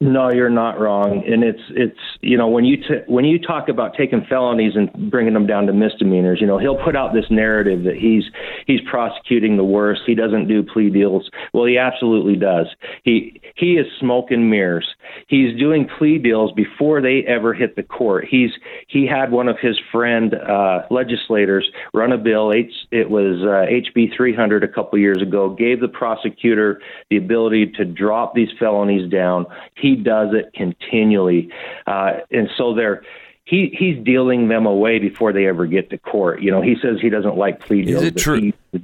No, 0.00 0.30
you're 0.30 0.50
not 0.50 0.80
wrong, 0.80 1.22
and 1.26 1.44
it's 1.44 1.62
it's 1.70 1.98
you 2.20 2.36
know 2.36 2.48
when 2.48 2.64
you 2.64 2.76
t- 2.76 3.04
when 3.06 3.24
you 3.24 3.38
talk 3.38 3.68
about 3.68 3.94
taking 3.96 4.26
felonies 4.28 4.72
and 4.74 4.90
bringing 5.10 5.34
them 5.34 5.46
down 5.46 5.66
to 5.66 5.72
misdemeanors, 5.72 6.40
you 6.40 6.48
know 6.48 6.58
he'll 6.58 6.82
put 6.84 6.96
out 6.96 7.14
this 7.14 7.26
narrative 7.30 7.84
that 7.84 7.94
he's 7.94 8.24
he's 8.66 8.80
prosecuting 8.90 9.56
the 9.56 9.64
worst. 9.64 10.02
He 10.04 10.16
doesn't 10.16 10.48
do 10.48 10.64
plea 10.64 10.90
deals. 10.90 11.30
Well, 11.52 11.64
he 11.64 11.78
absolutely 11.78 12.34
does. 12.34 12.66
He 13.04 13.40
he 13.56 13.74
is 13.74 13.86
smoke 14.00 14.30
and 14.30 14.50
mirrors. 14.50 14.86
He's 15.28 15.56
doing 15.58 15.88
plea 15.98 16.18
deals 16.18 16.52
before 16.52 17.00
they 17.00 17.22
ever 17.26 17.54
hit 17.54 17.76
the 17.76 17.84
court. 17.84 18.26
He's 18.28 18.50
he 18.88 19.06
had 19.06 19.30
one 19.30 19.48
of 19.48 19.58
his 19.60 19.78
friend 19.92 20.34
uh, 20.34 20.82
legislators 20.90 21.68
run 21.92 22.12
a 22.12 22.18
bill. 22.18 22.52
H, 22.52 22.72
it 22.90 23.08
was 23.10 23.42
uh, 23.42 23.70
HB 23.70 24.16
300 24.16 24.64
a 24.64 24.68
couple 24.68 24.98
years 24.98 25.22
ago. 25.22 25.50
Gave 25.50 25.80
the 25.80 25.88
prosecutor 25.88 26.80
the 27.10 27.16
ability 27.16 27.72
to 27.76 27.84
drop 27.84 28.34
these 28.34 28.50
felonies 28.58 29.08
down. 29.10 29.46
He 29.76 29.94
does 29.94 30.30
it 30.34 30.52
continually, 30.54 31.50
uh, 31.86 32.14
and 32.30 32.48
so 32.56 32.74
they're. 32.74 33.02
He 33.46 33.76
he's 33.78 34.02
dealing 34.02 34.48
them 34.48 34.64
away 34.64 34.98
before 34.98 35.34
they 35.34 35.46
ever 35.46 35.66
get 35.66 35.90
to 35.90 35.98
court. 35.98 36.40
You 36.40 36.50
know, 36.50 36.62
he 36.62 36.76
says 36.80 36.96
he 37.02 37.10
doesn't 37.10 37.36
like 37.36 37.60
plea 37.60 37.82
deals. 37.82 38.02
Is 38.02 38.08
it 38.08 38.16
true- 38.16 38.40
he- 38.72 38.80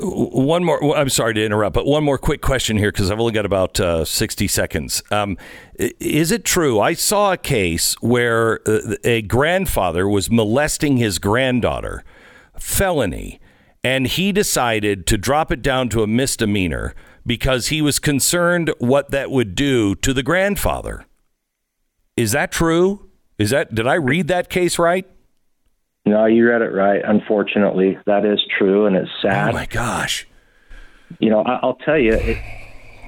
One 0.00 0.62
more. 0.62 0.96
I'm 0.96 1.08
sorry 1.08 1.34
to 1.34 1.44
interrupt, 1.44 1.74
but 1.74 1.84
one 1.84 2.04
more 2.04 2.18
quick 2.18 2.40
question 2.40 2.76
here 2.76 2.92
because 2.92 3.10
I've 3.10 3.18
only 3.18 3.32
got 3.32 3.44
about 3.44 3.80
uh, 3.80 4.04
60 4.04 4.46
seconds. 4.46 5.02
Um, 5.10 5.36
is 5.76 6.30
it 6.30 6.44
true? 6.44 6.78
I 6.78 6.92
saw 6.92 7.32
a 7.32 7.36
case 7.36 7.94
where 8.00 8.60
uh, 8.68 8.94
a 9.02 9.22
grandfather 9.22 10.08
was 10.08 10.30
molesting 10.30 10.98
his 10.98 11.18
granddaughter, 11.18 12.04
felony, 12.56 13.40
and 13.82 14.06
he 14.06 14.30
decided 14.30 15.04
to 15.08 15.18
drop 15.18 15.50
it 15.50 15.62
down 15.62 15.88
to 15.88 16.04
a 16.04 16.06
misdemeanor 16.06 16.94
because 17.26 17.68
he 17.68 17.82
was 17.82 17.98
concerned 17.98 18.72
what 18.78 19.10
that 19.10 19.32
would 19.32 19.56
do 19.56 19.96
to 19.96 20.12
the 20.12 20.22
grandfather. 20.22 21.06
Is 22.16 22.30
that 22.32 22.52
true? 22.52 23.10
Is 23.36 23.50
that 23.50 23.74
did 23.74 23.86
I 23.86 23.94
read 23.94 24.28
that 24.28 24.48
case 24.48 24.78
right? 24.78 25.08
No, 26.08 26.26
you 26.26 26.48
read 26.48 26.62
it 26.62 26.72
right. 26.72 27.00
Unfortunately, 27.04 27.98
that 28.06 28.24
is 28.24 28.40
true, 28.58 28.86
and 28.86 28.96
it's 28.96 29.10
oh 29.18 29.28
sad. 29.28 29.50
Oh 29.50 29.52
my 29.52 29.66
gosh. 29.66 30.26
you 31.18 31.30
know, 31.30 31.42
I- 31.42 31.60
I'll 31.62 31.76
tell 31.76 31.98
you, 31.98 32.12
it, 32.14 32.38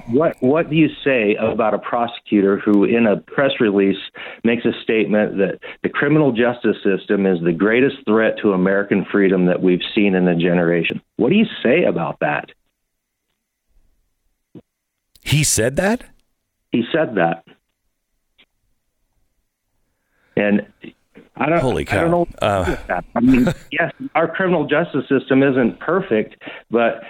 what 0.09 0.37
what 0.41 0.71
do 0.71 0.77
you 0.77 0.89
say 1.05 1.37
about 1.37 1.75
a 1.75 1.79
prosecutor 1.79 2.59
who, 2.59 2.85
in 2.85 3.07
a 3.07 3.19
press 3.19 3.53
release, 3.61 3.99
makes 4.45 4.65
a 4.65 4.73
statement 4.83 5.39
that 5.39 5.59
the 5.83 5.89
criminal 5.89 6.33
justice 6.33 6.77
system 6.83 7.27
is 7.27 7.39
the 7.43 7.53
greatest 7.53 7.97
threat 8.07 8.37
to 8.43 8.53
American 8.53 9.05
freedom 9.11 9.47
that 9.47 9.63
we've 9.63 9.83
seen 9.95 10.15
in 10.15 10.27
a 10.27 10.35
generation? 10.37 11.01
What 11.17 11.31
do 11.31 11.37
you 11.37 11.47
say 11.63 11.85
about 11.85 12.19
that? 12.21 12.51
He 15.23 15.45
said 15.45 15.77
that? 15.77 16.03
He 16.73 16.85
said 16.93 17.15
that, 17.17 17.45
and 20.37 20.67
I 21.41 21.49
don't. 21.49 21.61
Holy 21.61 21.89
I 21.89 21.95
don't 21.97 22.29
cow. 22.41 22.47
know. 22.49 22.97
Uh. 22.97 23.01
I 23.17 23.21
mean, 23.21 23.47
yes, 23.73 23.93
our 24.15 24.29
criminal 24.29 24.67
justice 24.67 25.09
system 25.09 25.43
isn't 25.43 25.81
perfect, 25.81 26.37
but 26.71 27.03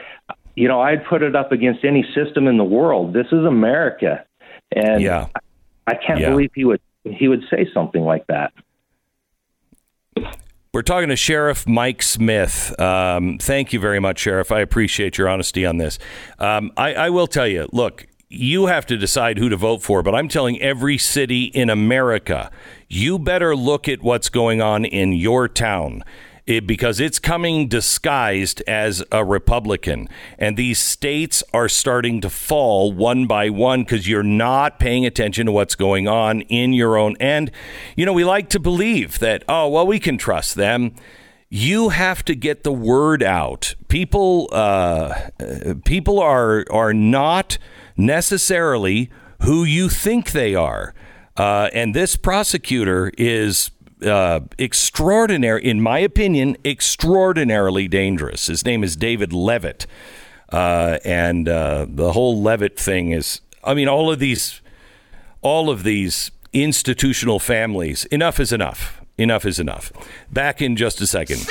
you 0.57 0.68
know, 0.68 0.81
I'd 0.81 1.05
put 1.05 1.22
it 1.22 1.35
up 1.37 1.53
against 1.53 1.85
any 1.85 2.05
system 2.14 2.47
in 2.47 2.57
the 2.57 2.64
world. 2.64 3.12
This 3.12 3.26
is 3.33 3.45
America, 3.45 4.24
and 4.74 5.03
Yeah. 5.03 5.26
I 5.87 5.95
can't 5.95 6.20
Yeah. 6.20 6.31
believe 6.31 6.51
he 6.55 6.64
would 6.64 6.81
he 7.05 7.28
would 7.28 7.43
say 7.51 7.68
something 7.74 8.03
like 8.03 8.26
that. 8.28 8.53
We're 10.72 10.83
talking 10.83 11.09
to 11.09 11.16
Sheriff 11.16 11.66
Mike 11.66 12.01
Smith. 12.03 12.78
Um, 12.81 13.39
thank 13.39 13.72
you 13.72 13.81
very 13.81 13.99
much, 13.99 14.20
Sheriff. 14.20 14.53
I 14.53 14.61
appreciate 14.61 15.18
your 15.18 15.28
honesty 15.28 15.66
on 15.66 15.78
this. 15.78 15.99
Um, 16.39 16.70
I, 16.76 16.95
I 16.95 17.11
will 17.11 17.26
tell 17.26 17.47
you 17.49 17.68
look, 17.72 18.07
you 18.31 18.66
have 18.66 18.87
to 18.87 18.97
decide 18.97 19.39
who 19.39 19.49
to 19.49 19.57
vote 19.57 19.83
for, 19.83 20.05
but 20.05 20.14
I'm 20.14 20.28
telling 20.28 20.61
every 20.62 20.97
city 20.97 21.47
in 21.47 21.68
America, 21.68 22.51
you 22.89 23.18
better 23.18 23.57
look 23.57 23.89
at 23.89 24.03
what's 24.03 24.28
going 24.28 24.62
on 24.62 24.85
in 24.85 25.12
your 25.12 25.49
town. 25.49 26.05
It, 26.47 26.66
because 26.66 26.99
it's 26.99 27.20
coming 27.20 27.68
disguised 27.68 28.61
as 28.66 29.05
a 29.12 29.24
Republican. 29.24 30.09
And 30.37 30.57
these 30.57 30.81
states 30.81 31.45
are 31.53 31.68
starting 31.68 32.20
to 32.22 32.31
fall 32.31 32.93
one 32.93 33.26
by 33.26 33.51
one 33.51 33.83
because 33.83 34.09
you're 34.09 34.24
not 34.24 34.81
paying 34.81 35.07
attention 35.07 35.47
to 35.47 35.53
what's 35.53 35.76
going 35.76 36.09
on 36.09 36.41
in 36.43 36.72
your 36.72 36.97
own. 36.97 37.14
And, 37.20 37.53
you 37.95 38.05
know, 38.05 38.12
we 38.12 38.24
like 38.24 38.49
to 38.51 38.59
believe 38.59 39.20
that, 39.20 39.45
oh, 39.49 39.68
well, 39.68 39.87
we 39.87 40.01
can 40.01 40.18
trust 40.18 40.57
them. 40.57 40.95
You 41.51 41.91
have 41.91 42.24
to 42.24 42.35
get 42.35 42.64
the 42.64 42.72
word 42.72 43.22
out. 43.22 43.76
People, 43.87 44.49
uh, 44.51 45.28
uh, 45.39 45.74
people 45.85 46.18
are 46.18 46.64
are 46.70 46.95
not 46.95 47.59
necessarily 48.01 49.11
who 49.42 49.64
you 49.64 49.88
think 49.88 50.32
they 50.32 50.55
are. 50.55 50.94
Uh, 51.36 51.70
and 51.72 51.94
this 51.94 52.16
prosecutor 52.16 53.12
is 53.16 53.70
uh, 54.05 54.40
extraordinary, 54.59 55.64
in 55.64 55.80
my 55.80 55.98
opinion, 55.98 56.57
extraordinarily 56.64 57.88
dangerous. 57.88 58.46
His 58.46 58.64
name 58.64 58.82
is 58.82 58.96
David 58.96 59.32
Leavitt. 59.32 59.86
uh, 60.53 60.98
and 61.05 61.48
uh, 61.48 61.86
the 61.88 62.12
whole 62.12 62.40
Leavitt 62.40 62.78
thing 62.78 63.12
is. 63.12 63.40
I 63.62 63.74
mean, 63.74 63.88
all 63.88 64.11
of 64.11 64.18
these, 64.18 64.61
all 65.42 65.70
of 65.70 65.82
these 65.82 66.30
institutional 66.53 67.38
families. 67.38 68.05
Enough 68.07 68.40
is 68.40 68.53
enough. 68.53 69.01
Enough 69.18 69.44
is 69.44 69.61
enough. 69.61 69.92
Back 70.30 70.62
in 70.62 70.76
just 70.76 71.01
a 71.01 71.07
second. 71.07 71.46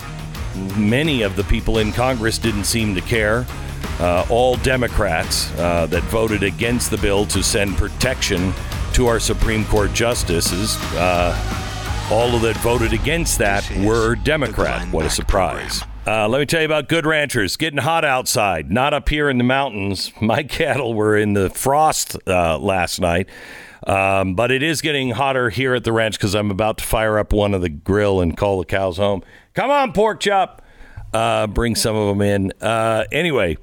many 0.75 1.21
of 1.21 1.35
the 1.35 1.43
people 1.45 1.77
in 1.77 1.91
Congress 1.91 2.37
didn't 2.37 2.65
seem 2.65 2.95
to 2.95 3.01
care. 3.01 3.45
Uh, 3.99 4.25
all 4.29 4.55
Democrats 4.57 5.51
uh, 5.57 5.87
that 5.87 6.03
voted 6.03 6.43
against 6.43 6.91
the 6.91 6.97
bill 6.97 7.25
to 7.25 7.41
send 7.41 7.75
protection 7.77 8.53
to 8.93 9.07
our 9.07 9.19
Supreme 9.19 9.65
Court 9.65 9.91
justices, 9.93 10.77
uh, 10.95 12.07
all 12.11 12.35
of 12.35 12.41
that 12.41 12.57
voted 12.57 12.93
against 12.93 13.37
that 13.39 13.69
were 13.79 14.15
Democrat. 14.15 14.87
What 14.91 15.05
a 15.05 15.09
surprise. 15.09 15.83
Uh, 16.05 16.27
let 16.27 16.39
me 16.39 16.45
tell 16.45 16.61
you 16.61 16.65
about 16.65 16.87
Good 16.87 17.05
Ranchers. 17.05 17.57
Getting 17.57 17.79
hot 17.79 18.05
outside, 18.05 18.71
not 18.71 18.93
up 18.93 19.09
here 19.09 19.29
in 19.29 19.37
the 19.37 19.43
mountains. 19.43 20.13
My 20.21 20.43
cattle 20.43 20.93
were 20.93 21.17
in 21.17 21.33
the 21.33 21.49
frost 21.49 22.15
uh, 22.25 22.57
last 22.59 23.01
night. 23.01 23.27
Um, 23.85 24.33
but 24.33 24.51
it 24.51 24.63
is 24.63 24.81
getting 24.81 25.11
hotter 25.11 25.49
here 25.49 25.75
at 25.75 25.83
the 25.83 25.91
ranch 25.91 26.17
because 26.17 26.33
I'm 26.33 26.49
about 26.49 26.79
to 26.79 26.83
fire 26.83 27.19
up 27.19 27.33
one 27.33 27.53
of 27.53 27.61
the 27.61 27.69
grill 27.69 28.21
and 28.21 28.35
call 28.35 28.59
the 28.59 28.65
cows 28.65 28.97
home. 28.97 29.21
Come 29.53 29.69
on, 29.69 29.93
pork 29.93 30.19
chop. 30.19 30.61
Uh, 31.17 31.47
bring 31.47 31.73
some 31.73 31.95
of 31.95 32.09
them 32.09 32.21
in. 32.21 32.53
Uh, 32.61 33.03
anyway, 33.11 33.57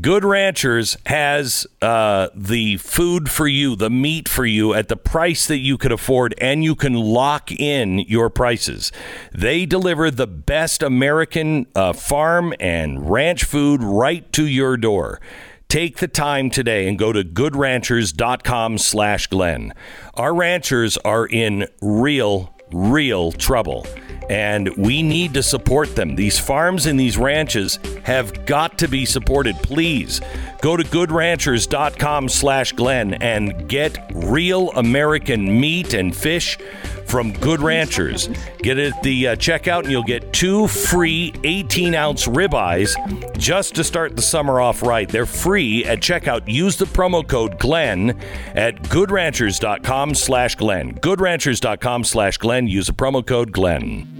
Good 0.00 0.24
Ranchers 0.24 0.96
has 1.04 1.66
uh, 1.82 2.30
the 2.34 2.78
food 2.78 3.30
for 3.30 3.46
you, 3.46 3.76
the 3.76 3.90
meat 3.90 4.26
for 4.26 4.46
you 4.46 4.72
at 4.72 4.88
the 4.88 4.96
price 4.96 5.46
that 5.48 5.58
you 5.58 5.76
could 5.76 5.92
afford, 5.92 6.34
and 6.38 6.64
you 6.64 6.74
can 6.74 6.94
lock 6.94 7.52
in 7.52 7.98
your 7.98 8.30
prices. 8.30 8.90
They 9.34 9.66
deliver 9.66 10.10
the 10.10 10.26
best 10.26 10.82
American 10.82 11.66
uh, 11.74 11.92
farm 11.92 12.54
and 12.58 13.10
ranch 13.10 13.44
food 13.44 13.82
right 13.82 14.32
to 14.32 14.46
your 14.46 14.78
door. 14.78 15.20
Take 15.68 15.98
the 15.98 16.08
time 16.08 16.48
today 16.48 16.88
and 16.88 16.98
go 16.98 17.12
to 17.12 17.22
goodranchers.com 17.22 18.78
slash 18.78 19.26
Glenn. 19.26 19.74
Our 20.14 20.34
ranchers 20.34 20.96
are 21.04 21.26
in 21.26 21.66
real, 21.82 22.54
real 22.72 23.30
trouble 23.30 23.86
and 24.30 24.68
we 24.76 25.02
need 25.02 25.34
to 25.34 25.42
support 25.42 25.94
them. 25.96 26.14
These 26.16 26.38
farms 26.38 26.86
and 26.86 26.98
these 26.98 27.16
ranches 27.16 27.78
have 28.04 28.46
got 28.46 28.78
to 28.78 28.88
be 28.88 29.04
supported. 29.04 29.56
Please 29.56 30.20
go 30.60 30.76
to 30.76 30.84
goodranchers.com 30.84 32.28
slash 32.28 32.72
Glenn 32.72 33.14
and 33.14 33.68
get 33.68 34.10
real 34.14 34.70
American 34.72 35.60
meat 35.60 35.94
and 35.94 36.14
fish 36.14 36.58
from 37.06 37.32
Good 37.32 37.60
Ranchers. 37.60 38.28
Get 38.58 38.78
it 38.78 38.94
at 38.94 39.02
the 39.02 39.28
uh, 39.28 39.36
checkout 39.36 39.80
and 39.80 39.90
you'll 39.90 40.02
get 40.02 40.32
two 40.32 40.66
free 40.66 41.32
18 41.44 41.94
ounce 41.94 42.26
ribeyes 42.26 42.94
just 43.38 43.74
to 43.74 43.84
start 43.84 44.16
the 44.16 44.22
summer 44.22 44.60
off 44.60 44.82
right. 44.82 45.08
They're 45.08 45.26
free 45.26 45.84
at 45.84 46.00
checkout. 46.00 46.48
Use 46.48 46.76
the 46.76 46.86
promo 46.86 47.26
code 47.26 47.58
Glenn 47.58 48.18
at 48.54 48.82
goodranchers.com 48.84 50.14
slash 50.14 50.54
Glenn. 50.56 50.94
Goodranchers.com 50.94 52.04
slash 52.04 52.38
Glenn. 52.38 52.66
Use 52.68 52.86
the 52.86 52.92
promo 52.92 53.24
code 53.24 53.52
Glenn. 53.52 54.13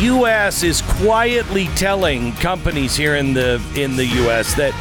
U.S. 0.00 0.62
is 0.62 0.80
quietly 0.82 1.66
telling 1.74 2.32
companies 2.34 2.94
here 2.94 3.16
in 3.16 3.34
the 3.34 3.60
in 3.74 3.96
the 3.96 4.06
U.S. 4.06 4.54
that 4.54 4.72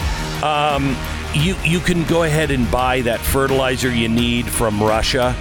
um, 0.44 0.96
you 1.34 1.56
you 1.64 1.80
can 1.80 2.04
go 2.04 2.24
ahead 2.24 2.52
and 2.52 2.70
buy 2.70 3.02
that 3.02 3.20
fertilizer 3.20 3.90
you 3.90 4.10
need 4.10 4.48
from 4.48 4.82
Russia, 4.82 5.36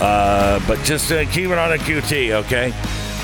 uh, 0.00 0.60
but 0.66 0.82
just 0.84 1.12
uh, 1.12 1.24
keep 1.30 1.50
it 1.50 1.58
on 1.58 1.72
a 1.72 1.76
QT, 1.76 2.32
okay? 2.44 2.72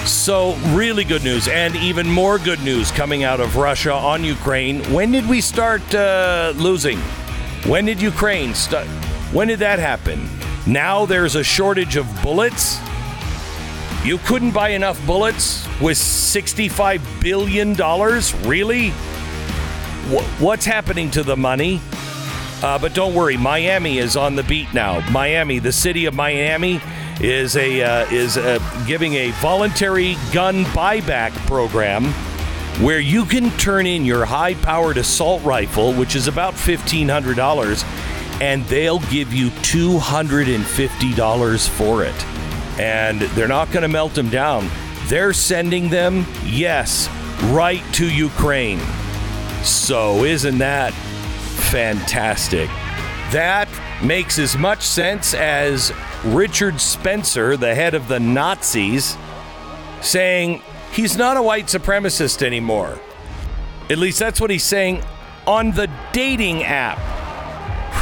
So 0.07 0.55
really 0.69 1.03
good 1.03 1.25
news, 1.25 1.49
and 1.49 1.75
even 1.75 2.09
more 2.09 2.39
good 2.39 2.63
news 2.63 2.93
coming 2.93 3.25
out 3.25 3.41
of 3.41 3.57
Russia 3.57 3.93
on 3.93 4.23
Ukraine. 4.23 4.83
When 4.93 5.11
did 5.11 5.29
we 5.29 5.41
start 5.41 5.83
uh, 5.93 6.53
losing? 6.57 6.99
When 7.67 7.85
did 7.85 8.01
Ukraine 8.01 8.55
start? 8.55 8.87
When 9.33 9.49
did 9.49 9.59
that 9.59 9.81
happen? 9.81 10.29
Now 10.69 11.05
there's 11.05 11.35
a 11.35 11.43
shortage 11.43 11.97
of 11.97 12.07
bullets. 12.23 12.79
You 14.07 14.19
couldn't 14.19 14.53
buy 14.53 14.69
enough 14.69 15.05
bullets 15.05 15.67
with 15.81 15.99
$65 15.99 17.03
billion? 17.21 17.75
Really? 18.49 18.91
What's 20.39 20.65
happening 20.65 21.11
to 21.11 21.25
the 21.25 21.37
money? 21.37 21.81
Uh, 22.63 22.79
but 22.79 22.95
don't 22.95 23.17
worry, 23.17 23.37
Miami 23.37 23.99
is 23.99 24.17
on 24.17 24.37
the 24.37 24.45
beat 24.45 24.73
now. 24.73 25.01
Miami, 25.11 25.59
the 25.59 25.73
city 25.73 26.05
of 26.05 26.15
Miami, 26.15 26.81
is 27.21 27.57
a 27.57 27.83
uh, 27.83 28.07
is 28.13 28.37
uh, 28.37 28.61
giving 28.87 29.15
a 29.15 29.33
voluntary 29.41 30.17
gun 30.33 30.63
buyback 30.67 31.33
program 31.49 32.05
where 32.85 33.01
you 33.01 33.25
can 33.25 33.51
turn 33.59 33.87
in 33.87 34.05
your 34.05 34.25
high-powered 34.25 34.99
assault 34.99 35.43
rifle, 35.43 35.93
which 35.93 36.15
is 36.15 36.29
about 36.29 36.55
fifteen 36.55 37.09
hundred 37.09 37.35
dollars, 37.35 37.85
and 38.41 38.65
they'll 38.67 39.01
give 39.11 39.35
you 39.35 39.51
two 39.63 39.99
hundred 39.99 40.47
and 40.49 40.65
fifty 40.65 41.13
dollars 41.13 41.67
for 41.67 42.05
it. 42.05 42.36
And 42.79 43.21
they're 43.21 43.49
not 43.49 43.71
going 43.71 43.83
to 43.83 43.89
melt 43.89 44.15
them 44.15 44.29
down. 44.29 44.69
They're 45.07 45.33
sending 45.33 45.89
them, 45.89 46.27
yes, 46.45 47.09
right 47.45 47.83
to 47.95 48.11
Ukraine. 48.11 48.81
So 49.63 50.25
isn't 50.25 50.59
that 50.59 50.93
fantastic? 51.71 52.69
That 53.33 53.69
makes 54.03 54.39
as 54.39 54.57
much 54.57 54.83
sense 54.83 55.35
as 55.35 55.93
Richard 56.25 56.81
Spencer, 56.81 57.57
the 57.57 57.75
head 57.75 57.95
of 57.95 58.09
the 58.09 58.21
Nazis, 58.21 59.17
saying 60.01 60.63
he's 60.93 61.17
not 61.17 61.37
a 61.37 61.43
white 61.43 61.67
supremacist 61.67 62.43
anymore. 62.43 62.99
At 63.89 63.99
least 63.99 64.19
that's 64.19 64.41
what 64.41 64.51
he's 64.51 64.65
saying 64.65 65.03
on 65.47 65.73
the 65.73 65.91
dating 66.13 66.65
app. 66.65 66.99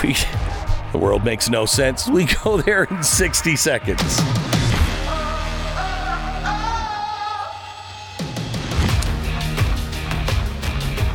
The 0.94 0.98
world 0.98 1.24
makes 1.24 1.50
no 1.50 1.66
sense. 1.66 2.08
We 2.08 2.26
go 2.44 2.56
there 2.58 2.84
in 2.84 3.02
60 3.02 3.56
seconds. 3.56 4.20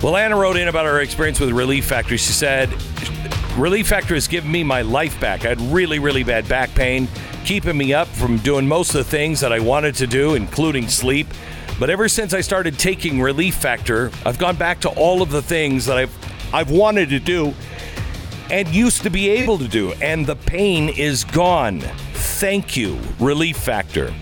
Well, 0.02 0.16
Anna 0.16 0.38
wrote 0.38 0.56
in 0.56 0.70
about 0.70 0.86
her 0.86 1.02
experience 1.02 1.42
with 1.42 1.50
Relief 1.50 1.84
Factor. 1.84 2.18
She 2.18 2.32
said, 2.32 2.70
Relief 3.58 3.90
Factor 3.90 4.14
has 4.14 4.30
given 4.30 4.50
me 4.50 4.64
my 4.64 4.82
life 4.82 5.20
back. 5.20 5.44
I 5.44 5.50
had 5.50 5.60
really, 5.60 6.00
really 6.00 6.24
bad 6.24 6.48
back 6.48 6.74
pain, 6.74 7.10
keeping 7.44 7.78
me 7.78 7.94
up 7.94 8.08
from 8.08 8.38
doing 8.38 8.66
most 8.66 8.96
of 8.96 8.96
the 8.96 9.04
things 9.04 9.42
that 9.42 9.52
I 9.52 9.60
wanted 9.60 9.96
to 9.96 10.08
do, 10.08 10.36
including 10.36 10.88
sleep. 10.88 11.28
But 11.82 11.90
ever 11.90 12.08
since 12.08 12.34
I 12.34 12.40
started 12.40 12.80
taking 12.80 13.20
Relief 13.20 13.56
Factor, 13.56 14.10
I've 14.26 14.40
gone 14.40 14.56
back 14.56 14.80
to 14.82 14.90
all 14.90 15.22
of 15.22 15.32
the 15.32 15.42
things 15.42 15.86
that 15.88 15.98
I've 15.98 16.16
I've 16.54 16.72
wanted 16.72 17.10
to 17.10 17.20
do 17.20 17.54
and 18.50 18.68
used 18.70 19.04
to 19.04 19.10
be 19.10 19.30
able 19.30 19.58
to 19.58 19.68
do, 19.68 19.92
and 20.02 20.26
the 20.26 20.38
pain 20.38 20.88
is 20.90 21.26
gone. 21.26 21.82
Thank 22.14 22.78
you, 22.78 22.98
Relief 23.20 23.58
Factor. 23.58 24.14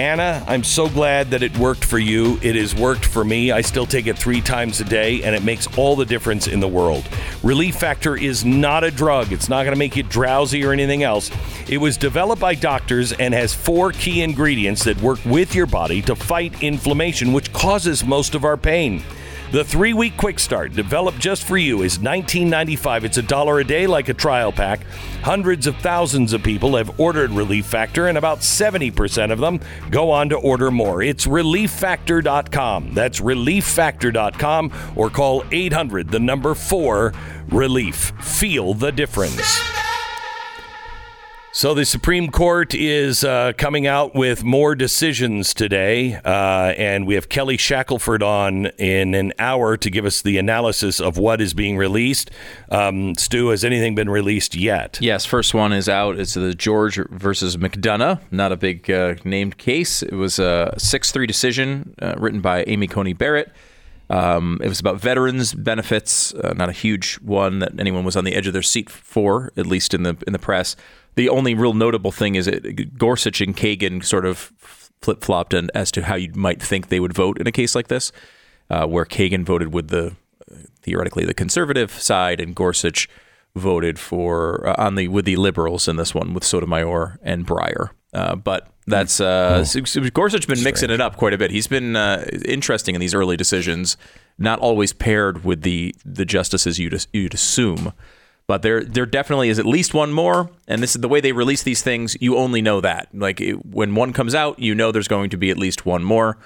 Anna, 0.00 0.42
I'm 0.48 0.64
so 0.64 0.88
glad 0.88 1.32
that 1.32 1.42
it 1.42 1.58
worked 1.58 1.84
for 1.84 1.98
you. 1.98 2.38
It 2.40 2.56
has 2.56 2.74
worked 2.74 3.04
for 3.04 3.22
me. 3.22 3.52
I 3.52 3.60
still 3.60 3.84
take 3.84 4.06
it 4.06 4.16
three 4.16 4.40
times 4.40 4.80
a 4.80 4.84
day, 4.84 5.22
and 5.22 5.36
it 5.36 5.42
makes 5.42 5.66
all 5.76 5.94
the 5.94 6.06
difference 6.06 6.46
in 6.46 6.58
the 6.58 6.66
world. 6.66 7.06
Relief 7.42 7.76
Factor 7.76 8.16
is 8.16 8.42
not 8.42 8.82
a 8.82 8.90
drug, 8.90 9.30
it's 9.30 9.50
not 9.50 9.64
going 9.64 9.74
to 9.74 9.78
make 9.78 9.96
you 9.96 10.02
drowsy 10.02 10.64
or 10.64 10.72
anything 10.72 11.02
else. 11.02 11.30
It 11.68 11.76
was 11.76 11.98
developed 11.98 12.40
by 12.40 12.54
doctors 12.54 13.12
and 13.12 13.34
has 13.34 13.52
four 13.52 13.92
key 13.92 14.22
ingredients 14.22 14.84
that 14.84 14.98
work 15.02 15.18
with 15.26 15.54
your 15.54 15.66
body 15.66 16.00
to 16.02 16.16
fight 16.16 16.62
inflammation, 16.62 17.34
which 17.34 17.52
causes 17.52 18.02
most 18.02 18.34
of 18.34 18.46
our 18.46 18.56
pain. 18.56 19.02
The 19.52 19.64
three 19.64 19.94
week 19.94 20.16
quick 20.16 20.38
start, 20.38 20.74
developed 20.74 21.18
just 21.18 21.42
for 21.42 21.56
you, 21.56 21.82
is 21.82 21.98
$19.95. 21.98 23.02
It's 23.02 23.16
a 23.16 23.22
dollar 23.22 23.58
a 23.58 23.64
day, 23.64 23.88
like 23.88 24.08
a 24.08 24.14
trial 24.14 24.52
pack. 24.52 24.84
Hundreds 25.22 25.66
of 25.66 25.74
thousands 25.78 26.32
of 26.32 26.40
people 26.44 26.76
have 26.76 27.00
ordered 27.00 27.32
Relief 27.32 27.66
Factor, 27.66 28.06
and 28.06 28.16
about 28.16 28.38
70% 28.38 29.32
of 29.32 29.40
them 29.40 29.58
go 29.90 30.12
on 30.12 30.28
to 30.28 30.36
order 30.36 30.70
more. 30.70 31.02
It's 31.02 31.26
relieffactor.com. 31.26 32.94
That's 32.94 33.20
relieffactor.com, 33.20 34.72
or 34.94 35.10
call 35.10 35.44
800, 35.50 36.10
the 36.10 36.20
number 36.20 36.54
4 36.54 37.12
Relief. 37.48 38.12
Feel 38.20 38.74
the 38.74 38.92
difference. 38.92 39.79
So 41.52 41.74
the 41.74 41.84
Supreme 41.84 42.30
Court 42.30 42.76
is 42.76 43.24
uh, 43.24 43.54
coming 43.58 43.84
out 43.84 44.14
with 44.14 44.44
more 44.44 44.76
decisions 44.76 45.52
today, 45.52 46.14
uh, 46.14 46.74
and 46.78 47.08
we 47.08 47.16
have 47.16 47.28
Kelly 47.28 47.56
Shackelford 47.56 48.22
on 48.22 48.66
in 48.78 49.16
an 49.16 49.32
hour 49.36 49.76
to 49.76 49.90
give 49.90 50.04
us 50.04 50.22
the 50.22 50.38
analysis 50.38 51.00
of 51.00 51.18
what 51.18 51.40
is 51.40 51.52
being 51.52 51.76
released. 51.76 52.30
Um, 52.70 53.16
Stu, 53.16 53.48
has 53.48 53.64
anything 53.64 53.96
been 53.96 54.08
released 54.08 54.54
yet? 54.54 54.98
Yes, 55.02 55.26
first 55.26 55.52
one 55.52 55.72
is 55.72 55.88
out. 55.88 56.20
It's 56.20 56.34
the 56.34 56.54
George 56.54 57.00
versus 57.10 57.56
McDonough. 57.56 58.20
Not 58.30 58.52
a 58.52 58.56
big 58.56 58.88
uh, 58.88 59.16
named 59.24 59.58
case. 59.58 60.04
It 60.04 60.14
was 60.14 60.38
a 60.38 60.72
6 60.78 61.10
3 61.10 61.26
decision 61.26 61.96
uh, 62.00 62.14
written 62.16 62.40
by 62.40 62.62
Amy 62.68 62.86
Coney 62.86 63.12
Barrett. 63.12 63.50
Um, 64.08 64.58
it 64.62 64.68
was 64.68 64.80
about 64.80 65.00
veterans 65.00 65.54
benefits, 65.54 66.34
uh, 66.34 66.52
not 66.56 66.68
a 66.68 66.72
huge 66.72 67.14
one 67.16 67.60
that 67.60 67.78
anyone 67.78 68.04
was 68.04 68.16
on 68.16 68.24
the 68.24 68.34
edge 68.34 68.48
of 68.48 68.52
their 68.52 68.62
seat 68.62 68.90
for, 68.90 69.52
at 69.56 69.66
least 69.66 69.94
in 69.94 70.02
the 70.02 70.16
in 70.26 70.32
the 70.32 70.38
press. 70.38 70.74
The 71.16 71.28
only 71.28 71.54
real 71.54 71.74
notable 71.74 72.12
thing 72.12 72.34
is 72.36 72.46
that 72.46 72.96
Gorsuch 72.98 73.40
and 73.40 73.56
Kagan 73.56 74.04
sort 74.04 74.24
of 74.24 74.52
flip 75.02 75.22
flopped 75.22 75.54
as 75.54 75.90
to 75.92 76.02
how 76.02 76.14
you 76.14 76.32
might 76.34 76.62
think 76.62 76.88
they 76.88 77.00
would 77.00 77.12
vote 77.12 77.38
in 77.40 77.46
a 77.46 77.52
case 77.52 77.74
like 77.74 77.88
this, 77.88 78.12
uh, 78.68 78.86
where 78.86 79.04
Kagan 79.04 79.44
voted 79.44 79.72
with 79.74 79.88
the 79.88 80.14
theoretically 80.82 81.24
the 81.24 81.34
conservative 81.34 81.90
side, 81.92 82.40
and 82.40 82.54
Gorsuch 82.54 83.08
voted 83.56 83.98
for 83.98 84.66
uh, 84.68 84.74
on 84.78 84.94
the 84.94 85.08
with 85.08 85.24
the 85.24 85.36
liberals 85.36 85.88
in 85.88 85.96
this 85.96 86.14
one 86.14 86.32
with 86.34 86.44
Sotomayor 86.44 87.18
and 87.22 87.46
Breyer. 87.46 87.90
Uh, 88.12 88.34
but 88.36 88.68
that's 88.86 89.20
uh, 89.20 89.64
so- 89.64 89.84
so 89.84 90.00
Gorsuch's 90.10 90.46
been 90.46 90.62
mixing 90.64 90.90
it 90.90 91.00
up 91.00 91.16
quite 91.16 91.32
a 91.32 91.38
bit. 91.38 91.50
He's 91.50 91.66
been 91.68 91.96
uh, 91.96 92.24
interesting 92.44 92.94
in 92.94 93.00
these 93.00 93.14
early 93.14 93.36
decisions, 93.36 93.96
not 94.38 94.58
always 94.58 94.92
paired 94.92 95.44
with 95.44 95.62
the 95.62 95.94
the 96.04 96.24
justices 96.24 96.78
you'd 96.78 97.06
you'd 97.12 97.34
assume. 97.34 97.92
But 98.50 98.62
there 98.62 98.82
there 98.82 99.06
definitely 99.06 99.48
is 99.48 99.60
at 99.60 99.64
least 99.64 99.94
one 99.94 100.12
more, 100.12 100.50
and 100.66 100.82
this 100.82 100.96
is 100.96 101.00
the 101.00 101.06
way 101.06 101.20
they 101.20 101.30
release 101.30 101.62
these 101.62 101.82
things. 101.82 102.16
You 102.20 102.36
only 102.36 102.60
know 102.60 102.80
that, 102.80 103.06
like 103.14 103.40
it, 103.40 103.64
when 103.64 103.94
one 103.94 104.12
comes 104.12 104.34
out, 104.34 104.58
you 104.58 104.74
know 104.74 104.90
there's 104.90 105.06
going 105.06 105.30
to 105.30 105.36
be 105.36 105.50
at 105.52 105.56
least 105.56 105.86
one 105.86 106.02
more. 106.02 106.36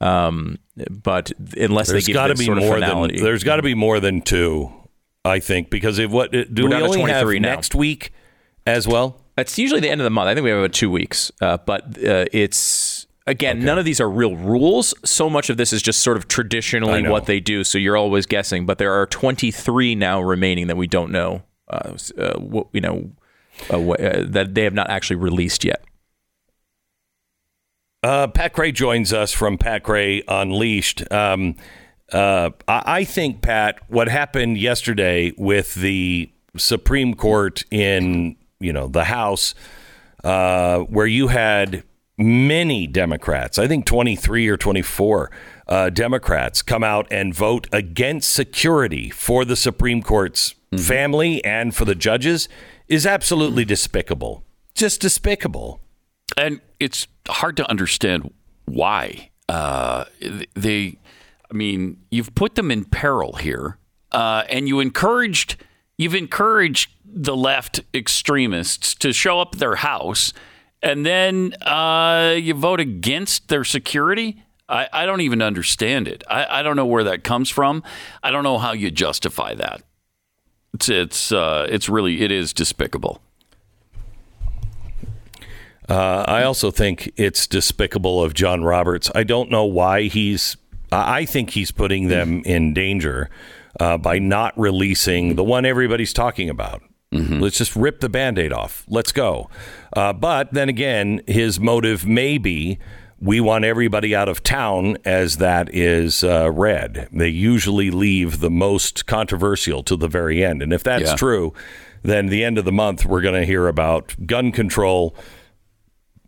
Um, 0.00 0.58
but 0.90 1.30
unless 1.56 1.86
There's 1.86 2.04
they 2.04 2.08
give 2.08 2.14
got 2.14 2.26
to 2.26 2.32
this 2.32 2.40
be 2.40 2.46
sort 2.46 2.58
of 2.58 2.64
more 2.64 2.74
finality, 2.74 3.18
than 3.18 3.24
there's 3.24 3.44
got 3.44 3.56
to 3.56 3.62
be 3.62 3.76
more 3.76 4.00
than 4.00 4.22
two, 4.22 4.72
I 5.24 5.38
think, 5.38 5.70
because 5.70 6.00
if 6.00 6.10
what 6.10 6.32
do 6.32 6.44
We're 6.64 6.68
we 6.68 6.74
only 6.82 7.02
have 7.02 7.28
now. 7.28 7.38
next 7.38 7.76
week 7.76 8.10
as 8.66 8.88
well? 8.88 9.20
It's 9.38 9.56
usually 9.56 9.78
the 9.78 9.88
end 9.88 10.00
of 10.00 10.04
the 10.04 10.10
month. 10.10 10.26
I 10.26 10.34
think 10.34 10.42
we 10.42 10.50
have 10.50 10.58
about 10.58 10.72
two 10.72 10.90
weeks, 10.90 11.30
uh, 11.40 11.58
but 11.58 11.84
uh, 12.04 12.24
it's 12.32 13.06
again 13.26 13.64
none 13.64 13.78
of 13.78 13.84
these 13.84 14.00
are 14.00 14.10
real 14.10 14.36
rules. 14.36 14.94
So 15.04 15.28
much 15.28 15.50
of 15.50 15.56
this 15.56 15.72
is 15.72 15.82
just 15.82 16.02
sort 16.02 16.16
of 16.16 16.28
traditionally 16.28 17.06
what 17.08 17.26
they 17.26 17.40
do. 17.40 17.64
So 17.64 17.78
you're 17.78 17.96
always 17.96 18.26
guessing. 18.26 18.66
But 18.66 18.78
there 18.78 18.92
are 18.92 19.06
23 19.06 19.94
now 19.94 20.20
remaining 20.20 20.66
that 20.68 20.76
we 20.76 20.86
don't 20.86 21.10
know. 21.10 21.42
Uh, 21.68 21.96
uh, 22.16 22.38
what 22.38 22.68
you 22.72 22.80
know 22.80 23.10
uh, 23.70 23.78
wh- 23.78 24.00
uh, 24.00 24.24
that 24.28 24.54
they 24.54 24.62
have 24.62 24.74
not 24.74 24.88
actually 24.88 25.16
released 25.16 25.64
yet. 25.64 25.82
Uh, 28.02 28.28
Pat 28.28 28.52
Gray 28.52 28.70
joins 28.70 29.12
us 29.12 29.32
from 29.32 29.58
Pat 29.58 29.82
Gray 29.82 30.22
Unleashed. 30.28 31.10
Um, 31.10 31.56
uh, 32.12 32.50
I, 32.68 32.82
I 32.86 33.04
think, 33.04 33.42
Pat, 33.42 33.80
what 33.88 34.08
happened 34.08 34.58
yesterday 34.58 35.32
with 35.36 35.74
the 35.74 36.30
Supreme 36.56 37.14
Court 37.14 37.64
in 37.70 38.36
you 38.60 38.72
know 38.72 38.86
the 38.86 39.04
House, 39.04 39.54
uh, 40.22 40.80
where 40.80 41.06
you 41.06 41.28
had 41.28 41.82
many 42.18 42.86
Democrats, 42.86 43.58
I 43.58 43.66
think 43.68 43.86
twenty 43.86 44.16
three 44.16 44.48
or 44.48 44.56
twenty 44.56 44.82
four 44.82 45.30
uh, 45.68 45.90
Democrats, 45.90 46.62
come 46.62 46.84
out 46.84 47.06
and 47.10 47.34
vote 47.34 47.66
against 47.72 48.30
security 48.32 49.10
for 49.10 49.44
the 49.44 49.56
Supreme 49.56 50.02
Court's 50.02 50.54
family 50.78 51.44
and 51.44 51.74
for 51.74 51.84
the 51.84 51.94
judges, 51.94 52.48
is 52.88 53.06
absolutely 53.06 53.64
despicable. 53.64 54.44
Just 54.74 55.00
despicable. 55.00 55.80
and 56.36 56.60
it's 56.80 57.06
hard 57.28 57.56
to 57.56 57.68
understand 57.70 58.32
why 58.66 59.30
uh, 59.48 60.04
they. 60.54 60.98
I 61.50 61.54
mean, 61.54 61.98
you've 62.10 62.34
put 62.34 62.56
them 62.56 62.70
in 62.70 62.84
peril 62.84 63.34
here, 63.34 63.78
uh, 64.12 64.42
and 64.48 64.68
you 64.68 64.80
encouraged 64.80 65.56
you've 65.96 66.14
encouraged 66.14 66.90
the 67.04 67.36
left 67.36 67.80
extremists 67.94 68.94
to 68.96 69.12
show 69.12 69.40
up 69.40 69.54
at 69.54 69.60
their 69.60 69.76
house, 69.76 70.32
and 70.86 71.04
then 71.04 71.52
uh, 71.62 72.36
you 72.38 72.54
vote 72.54 72.78
against 72.78 73.48
their 73.48 73.64
security. 73.64 74.40
I, 74.68 74.88
I 74.92 75.04
don't 75.04 75.20
even 75.20 75.42
understand 75.42 76.06
it. 76.06 76.22
I, 76.30 76.60
I 76.60 76.62
don't 76.62 76.76
know 76.76 76.86
where 76.86 77.02
that 77.04 77.24
comes 77.24 77.50
from. 77.50 77.82
I 78.22 78.30
don't 78.30 78.44
know 78.44 78.58
how 78.58 78.72
you 78.72 78.92
justify 78.92 79.54
that. 79.54 79.82
It's 80.74 80.88
it's 80.88 81.32
uh, 81.32 81.66
it's 81.68 81.88
really 81.88 82.22
it 82.22 82.30
is 82.30 82.52
despicable. 82.52 83.20
Uh, 85.88 86.24
I 86.26 86.44
also 86.44 86.70
think 86.70 87.12
it's 87.16 87.48
despicable 87.48 88.22
of 88.22 88.34
John 88.34 88.62
Roberts. 88.62 89.10
I 89.14 89.24
don't 89.24 89.50
know 89.50 89.64
why 89.64 90.02
he's. 90.02 90.56
I 90.92 91.24
think 91.24 91.50
he's 91.50 91.72
putting 91.72 92.08
them 92.08 92.42
in 92.44 92.74
danger 92.74 93.28
uh, 93.80 93.98
by 93.98 94.20
not 94.20 94.56
releasing 94.56 95.34
the 95.34 95.42
one 95.42 95.64
everybody's 95.64 96.12
talking 96.12 96.48
about. 96.48 96.82
Let's 97.40 97.58
just 97.58 97.74
rip 97.76 98.00
the 98.00 98.08
band 98.08 98.38
aid 98.38 98.52
off. 98.52 98.84
Let's 98.88 99.12
go. 99.12 99.48
Uh, 99.94 100.12
but 100.12 100.52
then 100.52 100.68
again, 100.68 101.20
his 101.26 101.58
motive 101.60 102.06
may 102.06 102.38
be 102.38 102.78
we 103.18 103.40
want 103.40 103.64
everybody 103.64 104.14
out 104.14 104.28
of 104.28 104.42
town 104.42 104.98
as 105.04 105.38
that 105.38 105.74
is 105.74 106.22
uh, 106.22 106.50
read. 106.52 107.08
They 107.12 107.28
usually 107.28 107.90
leave 107.90 108.40
the 108.40 108.50
most 108.50 109.06
controversial 109.06 109.82
to 109.84 109.96
the 109.96 110.08
very 110.08 110.44
end. 110.44 110.62
And 110.62 110.72
if 110.72 110.82
that's 110.82 111.10
Yeah. 111.10 111.16
true, 111.16 111.54
then 112.02 112.26
the 112.26 112.44
end 112.44 112.58
of 112.58 112.64
the 112.66 112.72
month, 112.72 113.06
we're 113.06 113.22
going 113.22 113.40
to 113.40 113.46
hear 113.46 113.68
about 113.68 114.14
gun 114.26 114.52
control 114.52 115.14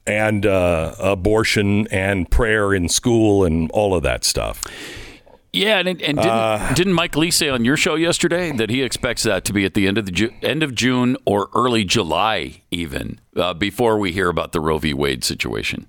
and 0.07 0.47
uh, 0.47 0.95
abortion 0.99 1.87
and 1.89 2.31
prayer 2.31 2.73
in 2.73 2.89
school 2.89 3.45
and 3.45 3.71
all 3.73 3.95
of 3.95 4.03
that 4.05 4.25
stuff. 4.25 4.65
Yeah, 5.53 5.79
and, 5.79 5.89
and 5.89 5.99
didn't, 5.99 6.19
Uh, 6.29 6.75
didn't 6.75 6.93
Mike 6.93 7.17
Lee 7.17 7.31
say 7.31 7.49
on 7.49 7.65
your 7.65 7.77
show 7.77 7.95
yesterday 7.95 8.53
that 8.53 8.69
he 8.71 8.83
expects 8.83 9.23
that 9.23 9.45
to 9.47 9.53
be 9.53 9.65
at 9.65 9.75
the 9.75 9.87
end 9.87 9.97
of 9.99 10.05
the 10.07 10.13
Ju- 10.13 10.33
end 10.43 10.63
of 10.63 10.75
June 10.75 11.17
or 11.25 11.49
early 11.55 11.85
July, 11.85 12.63
even 12.71 13.19
uh, 13.35 13.55
before 13.55 13.99
we 13.99 14.13
hear 14.13 14.29
about 14.29 14.53
the 14.53 14.61
Roe 14.61 14.79
v. 14.79 14.93
Wade 14.93 15.25
situation? 15.25 15.87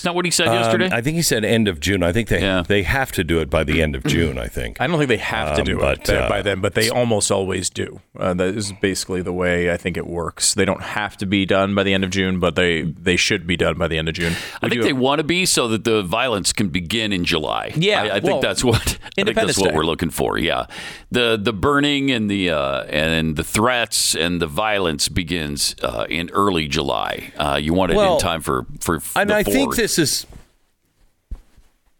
Is 0.00 0.04
that 0.04 0.14
what 0.14 0.24
he 0.24 0.30
said 0.30 0.46
yesterday? 0.46 0.86
Um, 0.86 0.92
I 0.94 1.02
think 1.02 1.16
he 1.16 1.22
said 1.22 1.44
end 1.44 1.68
of 1.68 1.78
June. 1.78 2.02
I 2.02 2.10
think 2.12 2.28
they 2.28 2.40
Yeah. 2.40 2.62
they 2.66 2.82
have 2.84 3.12
to 3.12 3.22
do 3.22 3.38
it 3.40 3.50
by 3.50 3.64
the 3.64 3.82
end 3.82 3.94
of 3.94 4.02
June. 4.04 4.38
I 4.38 4.48
think. 4.48 4.80
I 4.80 4.86
don't 4.86 4.96
think 4.96 5.08
they 5.08 5.18
have 5.18 5.54
to 5.56 5.60
Um, 5.60 5.66
do 5.66 5.78
but, 5.78 5.98
it 6.00 6.06
by- 6.06 6.14
uh, 6.14 6.28
by 6.28 6.42
then, 6.42 6.60
but 6.60 6.74
they 6.74 6.88
almost 6.88 7.30
always 7.30 7.68
do. 7.68 8.00
Uh, 8.18 8.32
that 8.34 8.54
is 8.56 8.72
basically 8.80 9.20
the 9.20 9.32
way 9.32 9.70
I 9.70 9.76
think 9.76 9.96
it 9.98 10.06
works. 10.06 10.54
They 10.54 10.64
don't 10.64 10.82
have 10.82 11.16
to 11.18 11.26
be 11.26 11.44
done 11.44 11.74
by 11.74 11.82
the 11.82 11.92
end 11.92 12.02
of 12.04 12.10
June, 12.10 12.40
but 12.40 12.56
they 12.56 12.82
they 12.82 13.16
should 13.16 13.46
be 13.46 13.56
done 13.58 13.76
by 13.76 13.88
the 13.88 13.98
end 13.98 14.08
of 14.08 14.14
June. 14.14 14.32
I 14.62 14.68
think 14.70 14.80
do- 14.80 14.82
they 14.82 14.94
want 14.94 15.18
to 15.18 15.24
be 15.24 15.44
so 15.44 15.68
that 15.68 15.84
the 15.84 16.02
violence 16.02 16.52
can 16.54 16.68
begin 16.70 17.12
in 17.12 17.24
July. 17.26 17.72
Yeah, 17.76 18.02
I, 18.04 18.16
I 18.16 18.20
think 18.20 18.40
that's 18.40 18.64
what 18.64 18.96
I 19.18 19.22
think 19.24 19.36
that's 19.36 19.58
what 19.58 19.70
Day. 19.70 19.76
we're 19.76 19.84
looking 19.84 20.10
for. 20.10 20.38
Yeah, 20.38 20.64
the 21.10 21.38
the 21.40 21.52
burning 21.52 22.10
and 22.10 22.30
the 22.30 22.50
uh, 22.50 22.84
and 22.84 23.36
the 23.36 23.44
threats 23.44 24.14
and 24.14 24.40
the 24.40 24.46
violence 24.46 25.08
begins 25.10 25.76
uh, 25.82 26.06
in 26.08 26.30
early 26.30 26.68
July. 26.68 27.32
Uh, 27.36 27.58
you 27.60 27.74
want 27.74 27.92
it 27.92 27.96
Well, 27.96 28.14
in 28.14 28.20
time 28.20 28.40
for 28.40 28.66
for 28.80 29.00
and 29.16 29.28
the 29.30 29.36
I 29.36 29.42
think 29.42 29.56
forward. 29.74 29.76
This 29.96 30.24
is 30.24 30.26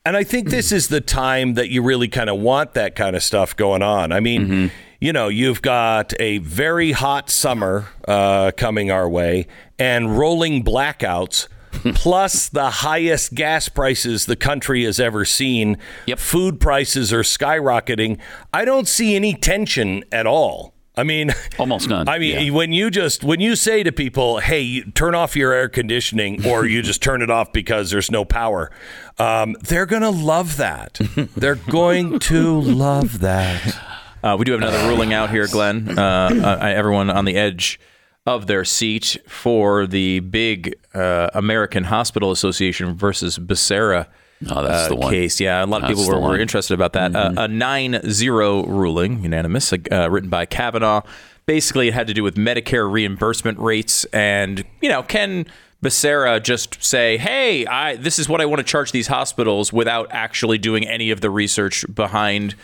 and 0.05 0.17
I 0.17 0.25
think 0.25 0.49
this 0.49 0.73
is 0.73 0.89
the 0.89 1.01
time 1.01 1.55
that 1.55 1.69
you 1.69 1.83
really 1.83 2.09
kind 2.09 2.31
of 2.31 2.39
want 2.41 2.73
that 2.75 2.97
kind 2.97 3.15
of 3.15 3.23
stuff 3.23 3.55
going 3.55 3.83
on. 3.83 4.13
I 4.13 4.21
mean, 4.21 4.47
Mm-hmm. 4.47 4.67
you 5.01 5.13
know, 5.13 5.29
you've 5.29 5.61
got 5.61 6.15
a 6.19 6.39
very 6.39 6.93
hot 6.93 7.29
summer 7.29 7.89
uh, 8.09 8.51
coming 8.57 8.91
our 8.91 9.09
way 9.09 9.47
and 9.79 10.17
rolling 10.19 10.65
blackouts. 10.65 11.49
plus 11.95 12.49
the 12.49 12.69
highest 12.69 13.33
gas 13.33 13.69
prices 13.69 14.27
the 14.27 14.35
country 14.35 14.83
has 14.85 14.99
ever 14.99 15.25
seen. 15.25 15.79
Yep. 16.07 16.19
Food 16.19 16.61
prices 16.61 17.13
are 17.13 17.23
skyrocketing. 17.23 18.19
I 18.53 18.65
don't 18.65 18.89
see 18.89 19.15
any 19.15 19.35
tension 19.35 20.03
at 20.11 20.27
all. 20.27 20.75
I 21.01 21.03
mean, 21.03 21.31
Almost 21.59 21.89
none, 21.89 22.09
I 22.09 22.19
mean, 22.19 22.47
yeah. 22.47 22.53
when 22.53 22.75
you 22.75 22.91
just 22.91 23.25
when 23.25 23.41
you 23.41 23.57
say 23.57 23.83
to 23.83 23.91
people, 23.91 24.39
"Hey, 24.39 24.61
you 24.61 24.85
turn 24.91 25.15
off 25.15 25.35
your 25.35 25.53
air 25.53 25.69
conditioning," 25.69 26.47
or 26.47 26.67
you 26.67 26.83
just 26.83 27.03
turn 27.03 27.23
it 27.23 27.31
off 27.31 27.55
because 27.55 27.91
there's 27.91 28.11
no 28.11 28.27
power, 28.27 28.71
um, 29.19 29.57
they're 29.63 29.87
gonna 29.87 30.11
love 30.11 30.59
that. 30.59 31.01
they're 31.37 31.55
going 31.55 32.19
to 32.21 32.61
love 32.61 33.21
that. 33.21 33.79
Uh, 34.23 34.37
we 34.39 34.45
do 34.45 34.53
have 34.53 34.61
another 34.61 34.87
ruling 34.89 35.15
out 35.15 35.31
here, 35.31 35.47
Glenn. 35.47 35.99
Uh, 35.99 36.31
uh, 36.33 36.59
everyone 36.67 37.09
on 37.09 37.25
the 37.25 37.37
edge 37.37 37.81
of 38.27 38.47
their 38.47 38.65
seat 38.65 39.17
for 39.27 39.87
the 39.87 40.21
big 40.21 40.75
uh, 40.95 41.29
American 41.33 41.85
Hospital 41.85 42.31
Association 42.31 42.95
versus 42.95 43.39
Becerra 43.39 44.07
Oh, 44.49 44.63
that's 44.63 44.87
uh, 44.87 44.89
the 44.89 44.97
one. 44.97 45.13
case. 45.13 45.41
Yeah, 45.41 45.65
a 45.65 45.67
lot 45.67 45.83
of 45.83 45.89
people 45.89 46.07
were, 46.07 46.19
were. 46.19 46.31
Mm-hmm. 46.31 46.43
interested 46.43 46.75
about 46.75 46.95
that. 46.95 47.15
Uh, 47.15 47.35
a 47.37 47.49
9 47.49 48.11
0 48.11 48.65
ruling, 48.65 49.23
unanimous, 49.23 49.73
uh, 49.73 50.11
written 50.11 50.31
by 50.31 50.47
Kavanaugh. 50.47 51.03
Basically, 51.47 51.89
it 51.89 51.95
had 51.95 52.07
to 52.07 52.15
do 52.15 52.23
with 52.23 52.37
Medicare 52.37 52.91
reimbursement 52.91 53.59
rates. 53.59 54.05
And, 54.07 54.65
you 54.81 54.89
know, 54.89 55.03
can 55.03 55.47
Becerra 55.83 56.43
just 56.43 56.83
say, 56.83 57.17
hey, 57.17 57.67
I, 57.67 57.97
this 57.97 58.19
is 58.19 58.29
what 58.29 58.41
I 58.41 58.47
want 58.47 58.61
to 58.61 58.65
charge 58.65 58.93
these 58.93 59.09
hospitals 59.09 59.73
without 59.73 60.09
actually 60.11 60.59
doing 60.59 60.87
any 60.87 61.11
of 61.11 61.21
the 61.21 61.31
research 61.31 61.85
behind 61.93 62.55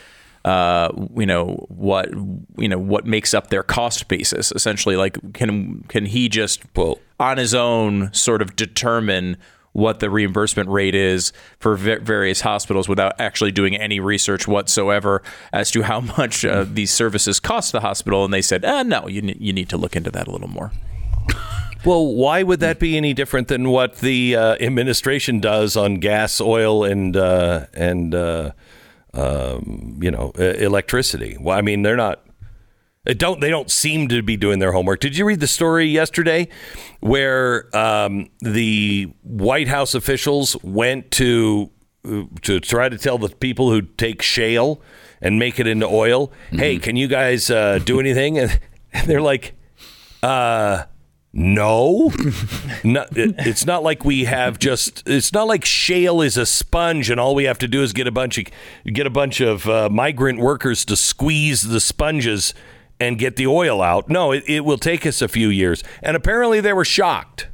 uh, 0.47 0.93
you 1.16 1.27
know 1.27 1.66
what 1.68 2.09
you 2.57 2.68
know 2.68 2.79
what 2.79 3.05
makes 3.05 3.35
up 3.35 3.51
their 3.51 3.64
cost 3.64 4.07
basis 4.07 4.53
essentially 4.53 4.95
like 4.95 5.18
can 5.35 5.83
can 5.89 6.07
he 6.07 6.29
just 6.29 6.62
Well- 6.77 7.01
on 7.18 7.37
his 7.37 7.53
own 7.53 8.12
sort 8.14 8.41
of 8.43 8.55
determine 8.55 9.39
what 9.77 10.01
the 10.01 10.09
reimbursement 10.09 10.70
rate 10.70 10.95
is 10.95 11.33
for 11.59 11.77
va- 11.77 11.99
various 12.01 12.41
hospitals 12.41 12.89
without 12.89 13.12
actually 13.20 13.53
doing 13.53 13.77
any 13.77 14.01
research 14.01 14.49
whatsoever 14.49 15.22
as 15.53 15.70
to 15.70 15.83
how 15.83 16.01
much 16.18 16.45
uh, 16.47 16.64
these 16.66 16.91
services 16.91 17.39
cost 17.39 17.72
the 17.72 17.81
hospital 17.81 18.24
and 18.24 18.33
they 18.33 18.41
said 18.41 18.64
ah, 18.64 18.83
no 18.83 19.07
you, 19.07 19.20
ne- 19.20 19.37
you 19.39 19.53
need 19.53 19.68
to 19.68 19.77
look 19.77 19.95
into 19.95 20.11
that 20.11 20.27
a 20.27 20.31
little 20.31 20.49
more 20.49 20.72
Well, 21.85 22.07
why 22.14 22.43
would 22.43 22.61
that 22.61 22.81
be 22.81 22.97
any 22.97 23.12
different 23.14 23.47
than 23.49 23.68
what 23.68 23.99
the 23.99 24.35
uh, 24.35 24.57
administration 24.59 25.39
does 25.39 25.77
on 25.77 26.01
gas, 26.01 26.41
oil, 26.41 26.83
and 26.83 27.16
uh, 27.16 27.66
and 27.74 28.12
uh, 28.12 28.51
um, 29.14 29.97
you 30.03 30.11
know 30.11 30.31
electricity? 30.31 31.37
Well, 31.39 31.57
I 31.57 31.62
mean, 31.62 31.83
they're 31.83 31.95
not. 31.97 32.26
It 33.07 33.19
don't 33.19 33.41
they 33.41 33.51
don't 33.51 33.71
seem 33.71 34.09
to 34.09 34.23
be 34.23 34.37
doing 34.37 34.59
their 34.59 34.73
homework. 34.73 35.01
Did 35.01 35.17
you 35.17 35.25
read 35.25 35.41
the 35.41 35.47
story 35.47 35.87
yesterday 35.87 36.49
where 37.01 37.75
um, 37.77 38.29
the 38.41 39.13
White 39.23 39.69
House 39.69 39.95
officials 39.95 40.57
went 40.63 41.11
to 41.13 41.71
to 42.43 42.61
try 42.61 42.89
to 42.89 42.99
tell 42.99 43.19
the 43.19 43.29
people 43.29 43.71
who 43.71 43.83
take 43.83 44.23
shale 44.23 44.81
and 45.21 45.39
make 45.39 45.59
it 45.61 45.67
into 45.67 45.87
oil, 45.87 46.33
"Hey, 46.51 46.79
can 46.79 46.97
you 46.97 47.09
guys 47.09 47.51
uh, 47.51 47.79
do 47.79 48.01
anything?" 48.01 48.39
And 48.39 48.61
they're 49.07 49.23
like, 49.23 49.55
"Uh, 50.23 50.85
no, 51.33 52.13
no 52.85 53.03
it, 53.13 53.35
it's 53.39 53.67
not 53.67 53.83
like 53.83 54.05
we 54.05 54.25
have 54.25 54.59
just. 54.59 55.03
It's 55.07 55.33
not 55.33 55.47
like 55.47 55.65
shale 55.65 56.23
is 56.23 56.37
a 56.37 56.47
sponge, 56.47 57.11
and 57.11 57.21
all 57.21 57.35
we 57.35 57.45
have 57.45 57.59
to 57.59 57.69
do 57.69 57.83
is 57.83 57.93
get 57.93 58.07
a 58.07 58.13
bunch 58.13 58.39
of 58.39 58.47
get 58.93 59.07
a 59.07 59.11
bunch 59.11 59.41
of 59.41 59.69
uh, 59.69 59.89
migrant 59.91 60.41
workers 60.41 60.85
to 60.87 60.97
squeeze 60.97 61.63
the 61.63 61.81
sponges 61.81 62.55
and 63.01 63.18
get 63.18 63.36
the 63.36 63.47
oil 63.47 63.82
out. 63.82 64.09
No, 64.09 64.32
it, 64.32 64.44
it 64.47 64.64
will 64.64 64.78
take 64.78 65.05
us 65.07 65.20
a 65.22 65.28
few 65.28 65.49
years. 65.49 65.82
And 66.03 66.16
apparently, 66.16 66.61
they 66.61 66.72
were 66.72 66.84
shocked. 66.84 67.49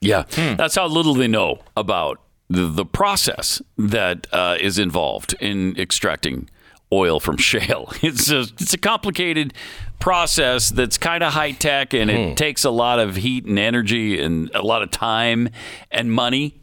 Yeah, 0.00 0.24
Hmm. 0.34 0.56
that's 0.56 0.76
how 0.76 0.86
little 0.86 1.14
they 1.14 1.28
know 1.28 1.58
about 1.76 2.20
the, 2.48 2.66
the 2.66 2.86
process 2.86 3.60
that 3.76 4.26
uh, 4.32 4.56
is 4.58 4.78
involved 4.78 5.34
in 5.40 5.78
extracting 5.78 6.48
oil 6.92 7.20
from 7.20 7.36
shale. 7.50 7.92
It's 8.02 8.30
a 8.30 8.40
it's 8.40 8.72
a 8.72 8.78
complicated 8.78 9.52
process 9.98 10.70
that's 10.70 10.96
kind 10.96 11.22
of 11.22 11.34
high 11.34 11.52
tech, 11.52 11.92
and 11.92 12.10
Hmm. 12.10 12.16
it 12.16 12.36
takes 12.38 12.64
a 12.64 12.70
lot 12.70 12.98
of 12.98 13.16
heat 13.16 13.44
and 13.44 13.58
energy 13.58 14.20
and 14.20 14.50
a 14.54 14.62
lot 14.62 14.82
of 14.82 14.90
time 14.90 15.50
and 15.90 16.10
money. 16.10 16.56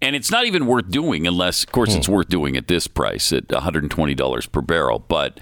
And 0.00 0.14
it's 0.16 0.30
not 0.30 0.46
even 0.46 0.66
worth 0.66 0.88
doing 0.90 1.26
unless, 1.26 1.64
of 1.64 1.72
course, 1.72 1.92
Hmm. 1.92 1.98
it's 1.98 2.08
worth 2.08 2.28
doing 2.28 2.56
at 2.56 2.68
this 2.68 2.86
price 2.86 3.32
at 3.32 3.48
$120 3.48 4.46
per 4.50 4.60
barrel. 4.62 5.00
But 5.00 5.40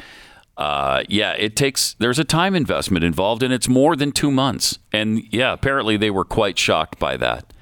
uh, 0.57 1.03
yeah, 1.09 1.33
it 1.33 1.55
takes. 1.57 1.95
There's 1.99 2.19
a 2.19 2.25
time 2.25 2.55
investment 2.55 3.05
involved, 3.05 3.43
and 3.43 3.53
it's 3.53 3.69
more 3.69 3.95
than 3.97 4.13
two 4.13 4.31
months. 4.31 4.79
And 4.93 5.23
yeah, 5.33 5.53
apparently 5.53 5.97
they 5.97 6.11
were 6.11 6.25
quite 6.25 6.59
shocked 6.59 6.99
by 6.99 7.17
that. 7.19 7.53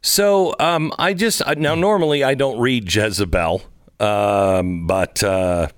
So 0.00 0.54
um, 0.58 0.92
I 0.98 1.14
just 1.14 1.42
I- 1.46 1.54
now 1.54 1.74
normally 1.74 2.24
I 2.24 2.34
don't 2.34 2.58
read 2.58 2.92
Jezebel, 2.92 3.62
um, 4.00 4.86
but 4.86 5.22
uh, 5.22 5.68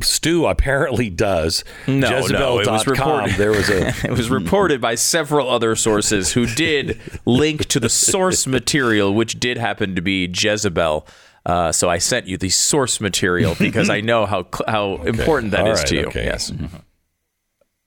Stu 0.00 0.46
apparently 0.46 1.10
does. 1.10 1.64
No, 1.86 2.08
no, 2.32 2.58
it 2.58 2.66
was 2.66 2.86
reported. 2.86 3.34
There 3.36 3.52
was 3.52 3.68
a 3.70 3.88
it 4.04 4.10
was 4.10 4.30
reported 4.30 4.80
by 4.80 4.96
several 4.96 5.48
other 5.48 5.76
sources 5.76 6.32
who 6.32 6.46
did 6.46 7.00
link 7.24 7.66
to 7.66 7.78
the 7.80 7.88
source 7.88 8.46
material, 8.46 9.14
which 9.14 9.38
did 9.38 9.58
happen 9.58 9.94
to 9.94 10.02
be 10.02 10.26
Jezebel. 10.32 11.06
Uh, 11.48 11.72
so 11.72 11.88
I 11.88 11.98
sent 11.98 12.26
you 12.26 12.36
the 12.36 12.50
source 12.50 13.00
material 13.00 13.56
because 13.58 13.88
I 13.90 14.00
know 14.02 14.26
how 14.26 14.46
how 14.68 14.96
important 15.02 15.52
that 15.52 15.62
All 15.62 15.72
is 15.72 15.78
right, 15.80 15.88
to 15.88 15.94
you. 15.96 16.06
okay. 16.06 16.24
Yes. 16.26 16.52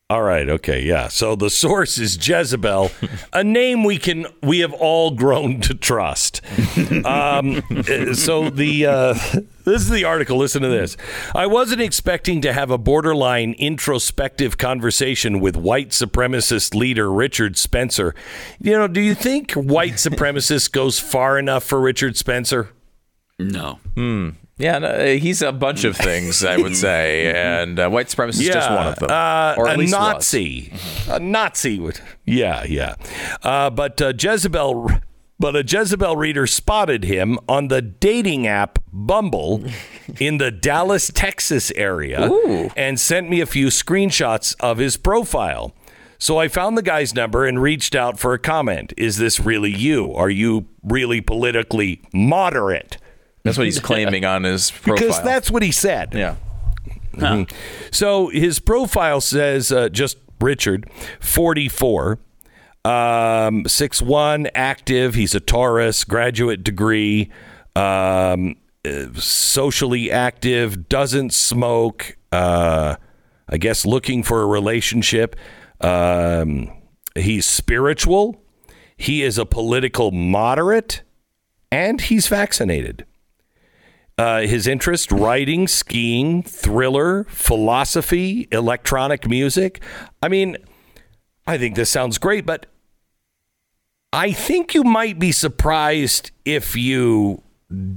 All 0.09 0.23
right, 0.23 0.49
okay, 0.49 0.83
yeah. 0.83 1.07
So 1.07 1.37
the 1.37 1.49
source 1.49 1.97
is 1.97 2.17
Jezebel, 2.27 2.91
a 3.33 3.45
name 3.45 3.85
we 3.85 3.97
can 3.97 4.25
we 4.43 4.59
have 4.59 4.73
all 4.73 5.11
grown 5.11 5.61
to 5.61 5.73
trust. 5.73 6.41
Um, 7.05 7.61
so 8.13 8.49
the 8.49 8.87
uh, 8.87 9.13
this 9.63 9.83
is 9.83 9.89
the 9.89 10.03
article. 10.03 10.35
Listen 10.37 10.63
to 10.63 10.67
this. 10.67 10.97
I 11.33 11.47
wasn't 11.47 11.79
expecting 11.79 12.41
to 12.41 12.51
have 12.51 12.71
a 12.71 12.77
borderline 12.77 13.53
introspective 13.53 14.57
conversation 14.57 15.39
with 15.39 15.55
white 15.55 15.91
supremacist 15.91 16.75
leader 16.75 17.09
Richard 17.09 17.57
Spencer. 17.57 18.13
You 18.59 18.73
know, 18.79 18.89
do 18.89 18.99
you 18.99 19.15
think 19.15 19.53
white 19.53 19.93
supremacist 19.93 20.73
goes 20.73 20.99
far 20.99 21.39
enough 21.39 21.63
for 21.63 21.79
Richard 21.79 22.17
Spencer? 22.17 22.71
No. 23.43 23.79
Yeah, 24.57 24.77
no, 24.77 24.87
uh, 24.89 25.05
he's 25.17 25.41
a 25.41 25.51
bunch 25.51 25.85
of 25.85 25.97
things, 25.97 26.43
I 26.45 26.57
would 26.57 26.75
say, 26.87 27.33
and 27.33 27.79
uh, 27.79 27.89
white 27.89 28.09
supremacy 28.11 28.43
is 28.47 28.53
just 28.53 28.69
one 28.69 28.87
of 28.87 28.95
them, 28.99 29.09
Uh, 29.09 29.55
or 29.57 29.67
at 29.67 29.75
a 29.75 29.79
least 29.79 29.93
was. 29.93 30.13
Nazi. 30.13 30.71
A 31.09 31.19
Nazi 31.19 31.79
would. 31.79 31.99
Yeah, 32.25 32.63
yeah. 32.65 32.95
Uh, 33.41 33.69
but 33.71 33.99
uh, 34.01 34.13
Jezebel 34.17 34.89
but 35.39 35.55
a 35.55 35.63
Jezebel 35.67 36.15
reader 36.15 36.45
spotted 36.45 37.03
him 37.05 37.39
on 37.49 37.69
the 37.69 37.81
dating 37.81 38.45
app 38.45 38.77
Bumble 38.93 39.63
in 40.19 40.37
the 40.37 40.51
Dallas, 40.51 41.09
Texas 41.11 41.71
area 41.75 42.29
and 42.77 42.99
sent 42.99 43.27
me 43.27 43.41
a 43.41 43.47
few 43.47 43.67
screenshots 43.67 44.55
of 44.59 44.77
his 44.77 44.97
profile. 44.97 45.73
So 46.19 46.37
I 46.37 46.47
found 46.47 46.77
the 46.77 46.83
guy's 46.83 47.15
number 47.15 47.43
and 47.47 47.59
reached 47.59 47.95
out 47.95 48.19
for 48.19 48.35
a 48.35 48.37
comment. 48.39 48.93
Is 48.97 49.17
this 49.17 49.39
really 49.39 49.71
you? 49.75 50.13
Are 50.13 50.29
you 50.29 50.67
really 50.83 51.21
politically 51.21 52.03
moderate? 52.13 52.97
That's 53.43 53.57
what 53.57 53.65
he's 53.65 53.79
claiming 53.91 54.25
on 54.25 54.43
his 54.43 54.71
profile. 54.71 54.95
Because 54.95 55.23
that's 55.23 55.49
what 55.49 55.63
he 55.63 55.71
said. 55.71 56.13
yeah. 56.13 56.35
So 57.91 58.29
his 58.29 58.59
profile 58.59 59.21
says 59.21 59.71
uh, 59.71 59.89
just 59.89 60.17
Richard, 60.39 60.89
44, 61.19 62.19
um, 62.83 63.63
6'1, 63.63 64.49
active. 64.55 65.13
He's 65.15 65.35
a 65.35 65.39
Taurus, 65.39 66.03
graduate 66.03 66.63
degree, 66.63 67.29
um, 67.75 68.55
uh, 68.85 69.13
socially 69.15 70.09
active, 70.11 70.89
doesn't 70.89 71.33
smoke, 71.33 72.17
uh, 72.31 72.95
I 73.49 73.57
guess 73.57 73.85
looking 73.85 74.23
for 74.23 74.41
a 74.41 74.47
relationship. 74.47 75.35
Um, 75.81 76.71
he's 77.15 77.45
spiritual. 77.45 78.41
He 78.95 79.23
is 79.23 79.37
a 79.37 79.45
political 79.45 80.11
moderate, 80.11 81.01
and 81.71 81.99
he's 81.99 82.27
vaccinated. 82.27 83.05
Uh, 84.21 84.41
his 84.41 84.67
interest 84.67 85.11
writing, 85.11 85.67
skiing, 85.67 86.43
thriller, 86.43 87.23
philosophy, 87.23 88.47
electronic 88.51 89.27
music. 89.27 89.81
I 90.21 90.27
mean, 90.27 90.57
I 91.47 91.57
think 91.57 91.73
this 91.73 91.89
sounds 91.89 92.19
great, 92.19 92.45
but 92.45 92.67
I 94.13 94.31
think 94.31 94.75
you 94.75 94.83
might 94.83 95.17
be 95.17 95.31
surprised 95.31 96.29
if 96.45 96.75
you 96.75 97.41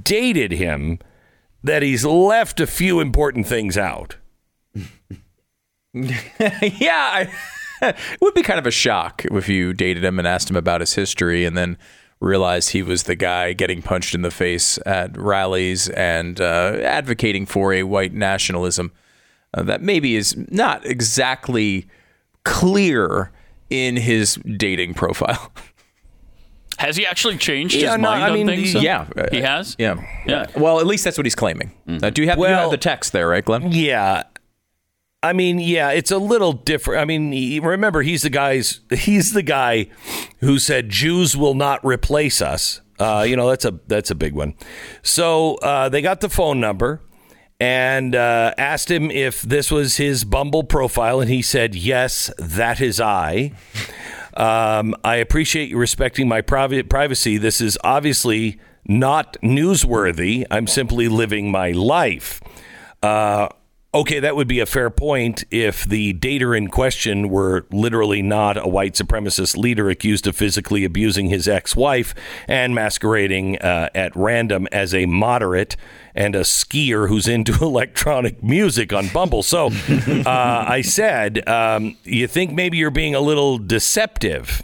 dated 0.01 0.51
him 0.51 0.97
that 1.63 1.83
he's 1.83 2.03
left 2.03 2.59
a 2.59 2.65
few 2.65 2.99
important 2.99 3.45
things 3.45 3.77
out. 3.77 4.15
yeah, 5.93 6.09
I, 6.49 7.31
it 7.83 8.19
would 8.19 8.33
be 8.33 8.41
kind 8.41 8.57
of 8.57 8.65
a 8.65 8.71
shock 8.71 9.25
if 9.25 9.47
you 9.47 9.75
dated 9.75 10.03
him 10.03 10.17
and 10.17 10.27
asked 10.27 10.49
him 10.49 10.55
about 10.55 10.81
his 10.81 10.95
history 10.95 11.45
and 11.45 11.55
then 11.55 11.77
realized 12.19 12.69
he 12.71 12.81
was 12.81 13.03
the 13.03 13.15
guy 13.15 13.53
getting 13.53 13.81
punched 13.81 14.15
in 14.15 14.21
the 14.21 14.31
face 14.31 14.79
at 14.85 15.15
rallies 15.17 15.89
and 15.89 16.39
uh, 16.41 16.77
advocating 16.83 17.45
for 17.45 17.73
a 17.73 17.83
white 17.83 18.13
nationalism 18.13 18.91
uh, 19.53 19.63
that 19.63 19.81
maybe 19.81 20.15
is 20.15 20.35
not 20.49 20.85
exactly 20.85 21.87
clear 22.43 23.31
in 23.69 23.95
his 23.97 24.35
dating 24.57 24.93
profile. 24.93 25.51
Has 26.77 26.97
he 26.97 27.05
actually 27.05 27.37
changed 27.37 27.73
Yeah, 27.75 27.91
his 27.93 27.97
no, 28.01 28.09
mind 28.09 28.23
I 28.23 28.27
on 28.29 28.33
mean, 28.33 28.47
things? 28.47 28.73
yeah, 28.73 29.07
he 29.31 29.39
has. 29.39 29.77
Yeah, 29.79 29.95
Yeah. 30.27 30.45
Well, 30.57 30.81
at 30.81 30.85
least 30.85 31.05
that's 31.05 31.17
what 31.17 31.25
he's 31.25 31.35
claiming. 31.35 31.71
Uh, 31.87 32.09
do 32.09 32.21
you 32.21 32.27
have 32.27 32.37
you 32.37 32.41
Well- 32.41 32.63
have 32.63 32.71
the 32.71 32.77
text 32.77 33.13
there, 33.13 33.29
right, 33.29 33.45
Glenn? 33.45 33.71
Yeah. 33.71 34.23
I 35.25 35.33
mean, 35.33 35.57
yeah, 35.57 35.89
it's 35.89 36.11
a 36.11 36.19
little 36.19 36.53
different. 36.53 37.01
I 37.01 37.05
mean, 37.05 37.63
remember 37.63 38.03
he's 38.03 38.21
the 38.21 38.29
guy's 38.29 38.81
he's 38.91 39.33
the 39.33 39.41
guy 39.41 39.87
who 40.39 40.59
said 40.59 40.89
Jews 40.89 41.35
will 41.35 41.55
not 41.55 41.83
replace 41.83 42.43
us. 42.43 42.81
Uh, 42.99 43.25
you 43.27 43.35
know, 43.35 43.49
that's 43.49 43.65
a 43.65 43.79
that's 43.87 44.11
a 44.11 44.15
big 44.15 44.33
one. 44.33 44.53
So 45.01 45.55
uh, 45.55 45.89
they 45.89 46.03
got 46.03 46.21
the 46.21 46.29
phone 46.29 46.59
number 46.59 47.01
and 47.59 48.15
uh, 48.15 48.53
asked 48.59 48.91
him 48.91 49.09
if 49.09 49.41
this 49.41 49.71
was 49.71 49.97
his 49.97 50.25
Bumble 50.25 50.63
profile, 50.63 51.19
and 51.19 51.29
he 51.29 51.41
said, 51.41 51.73
"Yes, 51.73 52.31
that 52.37 52.79
is 52.79 53.01
I." 53.01 53.51
Um, 54.37 54.93
I 55.03 55.15
appreciate 55.15 55.69
you 55.69 55.77
respecting 55.79 56.27
my 56.27 56.41
privacy. 56.41 57.37
This 57.39 57.61
is 57.61 57.79
obviously 57.83 58.59
not 58.87 59.37
newsworthy. 59.41 60.45
I'm 60.51 60.67
simply 60.67 61.07
living 61.07 61.49
my 61.49 61.71
life. 61.71 62.41
Okay, 63.95 64.19
that 64.19 64.35
would 64.35 64.49
be 64.49 64.59
a 64.59 64.65
fair 64.65 64.89
point 64.89 65.45
if 65.51 65.85
the 65.85 66.13
dater 66.15 66.55
in 66.55 66.67
question 66.67 67.29
were 67.29 67.65
literally 67.71 68.21
not 68.21 68.57
a 68.57 68.67
white 68.67 68.93
supremacist 68.93 69.55
leader 69.55 69.89
accused 69.89 70.27
of 70.27 70.35
physically 70.35 70.83
abusing 70.83 71.27
his 71.27 71.47
ex 71.47 71.77
wife 71.77 72.13
and 72.45 72.75
masquerading 72.75 73.57
uh, 73.59 73.87
at 73.95 74.13
random 74.13 74.67
as 74.73 74.93
a 74.93 75.05
moderate 75.05 75.77
and 76.13 76.35
a 76.35 76.41
skier 76.41 77.07
who's 77.07 77.25
into 77.25 77.53
electronic 77.61 78.43
music 78.43 78.91
on 78.91 79.07
Bumble. 79.07 79.43
So 79.43 79.67
uh, 79.67 80.65
I 80.67 80.81
said, 80.81 81.47
um, 81.47 81.95
You 82.03 82.27
think 82.27 82.51
maybe 82.51 82.75
you're 82.75 82.91
being 82.91 83.15
a 83.15 83.21
little 83.21 83.57
deceptive? 83.57 84.61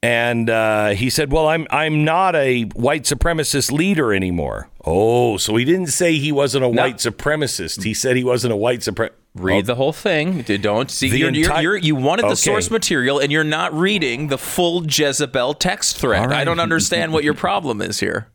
And 0.00 0.48
uh, 0.48 0.90
he 0.90 1.10
said, 1.10 1.32
"Well, 1.32 1.48
I'm 1.48 1.66
I'm 1.70 2.04
not 2.04 2.36
a 2.36 2.64
white 2.74 3.02
supremacist 3.02 3.72
leader 3.72 4.14
anymore." 4.14 4.70
Oh, 4.84 5.36
so 5.38 5.56
he 5.56 5.64
didn't 5.64 5.88
say 5.88 6.16
he 6.18 6.30
wasn't 6.30 6.64
a 6.64 6.68
white 6.68 6.98
supremacist. 6.98 7.82
He 7.82 7.94
said 7.94 8.16
he 8.16 8.22
wasn't 8.22 8.52
a 8.52 8.56
white 8.56 8.80
supremacist. 8.80 9.10
Read 9.34 9.66
the 9.66 9.74
whole 9.74 9.92
thing. 9.92 10.42
Don't 10.42 10.90
see. 10.90 11.10
The 11.10 11.18
You're, 11.18 11.30
you're, 11.30 11.60
you're, 11.60 11.76
you 11.76 11.94
wanted 11.96 12.22
the 12.22 12.28
Okay. 12.28 12.34
source 12.36 12.70
material, 12.70 13.18
and 13.18 13.30
you're 13.32 13.44
not 13.44 13.72
reading 13.74 14.28
the 14.28 14.38
full 14.38 14.84
Jezebel 14.86 15.54
text 15.54 15.96
thread. 15.98 16.30
Right. 16.30 16.40
I 16.40 16.44
don't 16.44 16.58
understand 16.60 17.12
what 17.12 17.24
your 17.24 17.34
problem 17.34 17.80
is 17.82 18.00
here. 18.00 18.28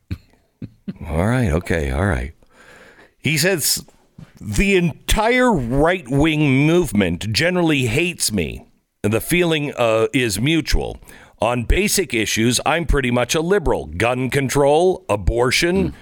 All 1.06 1.26
right, 1.26 1.50
okay, 1.50 1.90
all 1.90 2.06
right. 2.06 2.32
He 3.18 3.36
says 3.38 3.84
the 4.40 4.76
entire 4.76 5.52
right 5.52 6.06
wing 6.08 6.66
movement 6.66 7.32
generally 7.32 7.86
hates 7.86 8.30
me. 8.32 8.66
The 9.02 9.20
feeling 9.20 9.72
uh, 9.76 10.06
is 10.14 10.40
mutual. 10.40 10.98
On 11.40 11.64
basic 11.64 12.14
issues, 12.14 12.60
I'm 12.64 12.86
pretty 12.86 13.10
much 13.10 13.34
a 13.34 13.40
liberal. 13.40 13.86
Gun 13.86 14.30
control, 14.30 15.04
abortion. 15.08 15.94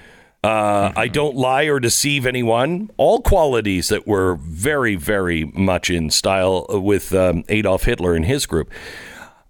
Uh, 0.45 0.93
I 0.97 1.09
don't 1.09 1.37
lie 1.37 1.64
or 1.64 1.78
deceive 1.78 2.26
anyone. 2.26 2.91
All 2.97 3.22
qualities 3.22 3.89
that 3.89 4.07
were 4.07 4.37
very, 4.37 4.97
very 4.97 5.45
much 5.45 5.89
in 5.89 6.11
style 6.11 6.66
with 6.68 7.14
um, 7.14 7.45
Adolf 7.49 7.85
Hitler 7.85 8.14
and 8.14 8.24
his 8.24 8.47
group. 8.47 8.70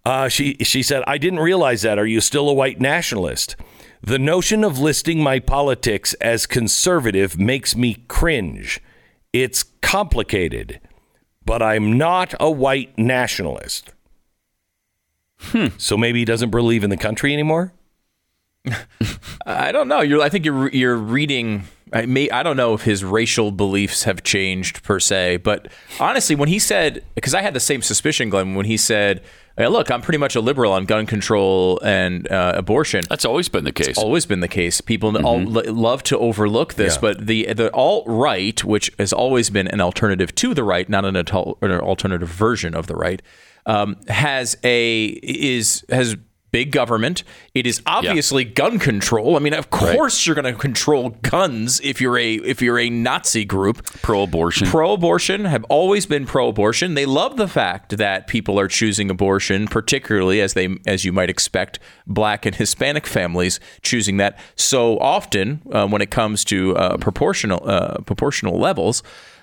Uh, 0.04 0.28
she 0.28 0.56
she 0.62 0.82
said, 0.82 1.02
"I 1.06 1.16
didn't 1.16 1.38
realize 1.38 1.82
that. 1.82 1.98
Are 1.98 2.06
you 2.06 2.20
still 2.20 2.48
a 2.48 2.54
white 2.54 2.80
nationalist?" 2.80 3.56
The 4.02 4.18
notion 4.18 4.64
of 4.64 4.80
listing 4.80 5.22
my 5.22 5.38
politics 5.38 6.12
as 6.14 6.44
conservative 6.44 7.38
makes 7.38 7.76
me 7.76 8.02
cringe. 8.08 8.80
It's 9.32 9.62
complicated, 9.80 10.80
but 11.44 11.62
I'm 11.62 11.96
not 11.96 12.34
a 12.40 12.50
white 12.50 12.98
nationalist. 12.98 13.92
So 15.78 15.96
maybe 15.96 16.20
he 16.20 16.24
doesn't 16.24 16.50
believe 16.50 16.84
in 16.84 16.90
the 16.90 16.96
country 16.96 17.32
anymore. 17.32 17.72
I 19.46 19.72
don't 19.72 19.88
know. 19.88 20.00
You're. 20.00 20.20
I 20.22 20.28
think 20.28 20.44
you're. 20.44 20.70
You're 20.70 20.96
reading. 20.96 21.64
I 21.92 22.06
may. 22.06 22.30
I 22.30 22.42
don't 22.42 22.56
know 22.56 22.74
if 22.74 22.82
his 22.82 23.04
racial 23.04 23.52
beliefs 23.52 24.04
have 24.04 24.22
changed 24.22 24.82
per 24.82 24.98
se, 24.98 25.38
but 25.38 25.68
honestly, 26.00 26.34
when 26.34 26.48
he 26.48 26.58
said, 26.58 27.04
because 27.14 27.34
I 27.34 27.42
had 27.42 27.54
the 27.54 27.60
same 27.60 27.82
suspicion, 27.82 28.30
Glenn, 28.30 28.54
when 28.54 28.66
he 28.66 28.76
said, 28.76 29.22
hey, 29.56 29.66
"Look, 29.68 29.90
I'm 29.90 30.00
pretty 30.00 30.18
much 30.18 30.34
a 30.34 30.40
liberal 30.40 30.72
on 30.72 30.84
gun 30.86 31.06
control 31.06 31.80
and 31.82 32.30
uh, 32.30 32.54
abortion." 32.56 33.02
That's 33.08 33.24
always 33.24 33.48
been 33.48 33.64
the 33.64 33.72
case. 33.72 33.88
It's 33.88 33.98
always 33.98 34.26
been 34.26 34.40
the 34.40 34.48
case. 34.48 34.80
People 34.80 35.16
all 35.24 35.40
lo- 35.42 35.62
love 35.72 36.02
to 36.04 36.18
overlook 36.18 36.74
this, 36.74 36.96
but 36.96 37.26
the 37.26 37.52
the 37.52 37.72
alt 37.74 38.04
right, 38.06 38.62
which 38.64 38.90
has 38.98 39.12
always 39.12 39.50
been 39.50 39.68
an 39.68 39.80
alternative 39.80 40.34
to 40.36 40.54
the 40.54 40.64
right, 40.64 40.88
not 40.88 41.04
an, 41.04 41.14
atal- 41.14 41.60
an 41.62 41.72
alternative 41.72 42.28
version 42.28 42.74
of 42.74 42.86
the 42.86 42.94
right, 42.96 43.20
um, 43.66 43.96
has 44.08 44.56
a 44.64 45.04
is 45.22 45.84
has 45.90 46.16
big 46.52 46.70
government. 46.70 47.24
It 47.54 47.66
is 47.66 47.82
obviously 47.86 48.44
gun 48.44 48.78
control. 48.78 49.36
I 49.36 49.40
mean, 49.40 49.54
of 49.54 49.70
course 49.70 50.26
you're 50.26 50.34
going 50.34 50.52
to 50.52 50.58
control 50.58 51.10
guns 51.22 51.80
if 51.80 52.00
you're 52.00 52.18
a 52.18 52.34
if 52.34 52.62
you're 52.62 52.78
a 52.78 52.90
Nazi 52.90 53.44
group. 53.44 53.84
Pro-abortion. 54.02 54.68
Pro-abortion 54.68 55.46
have 55.46 55.64
always 55.64 56.06
been 56.06 56.26
pro-abortion. 56.26 56.94
They 56.94 57.06
love 57.06 57.36
the 57.36 57.48
fact 57.48 57.96
that 57.96 58.26
people 58.26 58.60
are 58.60 58.68
choosing 58.68 59.10
abortion, 59.10 59.66
particularly 59.66 60.40
as 60.40 60.54
they, 60.54 60.76
as 60.86 61.04
you 61.04 61.12
might 61.12 61.30
expect, 61.30 61.78
black 62.06 62.46
and 62.46 62.54
Hispanic 62.54 63.06
families 63.06 63.58
choosing 63.82 64.18
that 64.18 64.38
so 64.54 64.98
often 64.98 65.62
uh, 65.72 65.88
when 65.88 66.02
it 66.02 66.10
comes 66.10 66.44
to 66.44 66.76
uh, 66.76 66.96
proportional 66.98 67.62
uh, 67.68 67.98
proportional 68.02 68.58
levels. 68.58 69.02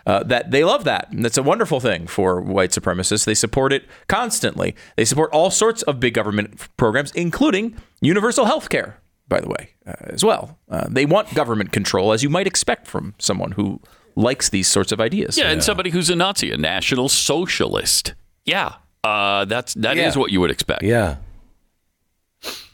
Uh, 0.09 0.23
that 0.23 0.49
they 0.49 0.63
love 0.63 0.83
that. 0.85 1.03
And 1.11 1.23
that's 1.23 1.37
a 1.37 1.43
wonderful 1.43 1.79
thing 1.79 2.07
for 2.07 2.41
white 2.41 2.71
supremacists. 2.71 3.25
They 3.25 3.35
support 3.35 3.71
it 3.77 3.83
constantly. 4.07 4.69
They 4.97 5.05
support 5.05 5.29
all 5.31 5.51
sorts 5.51 5.81
of 5.83 5.99
big 5.99 6.13
government 6.15 6.49
programs, 6.77 7.11
including 7.25 7.75
universal 8.01 8.45
health 8.45 8.67
care, 8.69 8.91
by 9.27 9.39
the 9.39 9.49
way, 9.55 9.63
uh, 9.85 9.93
as 10.15 10.23
well. 10.23 10.57
Uh, 10.69 10.87
they 10.89 11.05
want 11.05 11.25
government 11.35 11.71
control, 11.71 12.11
as 12.11 12.23
you 12.23 12.29
might 12.29 12.47
expect 12.47 12.87
from 12.87 13.13
someone 13.19 13.51
who 13.51 13.79
likes 14.15 14.49
these 14.49 14.67
sorts 14.67 14.91
of 14.91 14.99
ideas. 14.99 15.37
yeah, 15.37 15.51
and 15.51 15.63
somebody 15.63 15.91
who's 15.91 16.09
a 16.09 16.15
Nazi, 16.15 16.51
a 16.51 16.57
national 16.57 17.07
socialist. 17.09 18.15
Yeah, 18.45 18.75
uh, 19.03 19.45
that's 19.45 19.73
that 19.75 19.97
is 19.97 20.15
Yeah. 20.15 20.19
what 20.19 20.31
you 20.31 20.39
would 20.41 20.51
expect. 20.51 20.81
Yeah. 20.83 21.17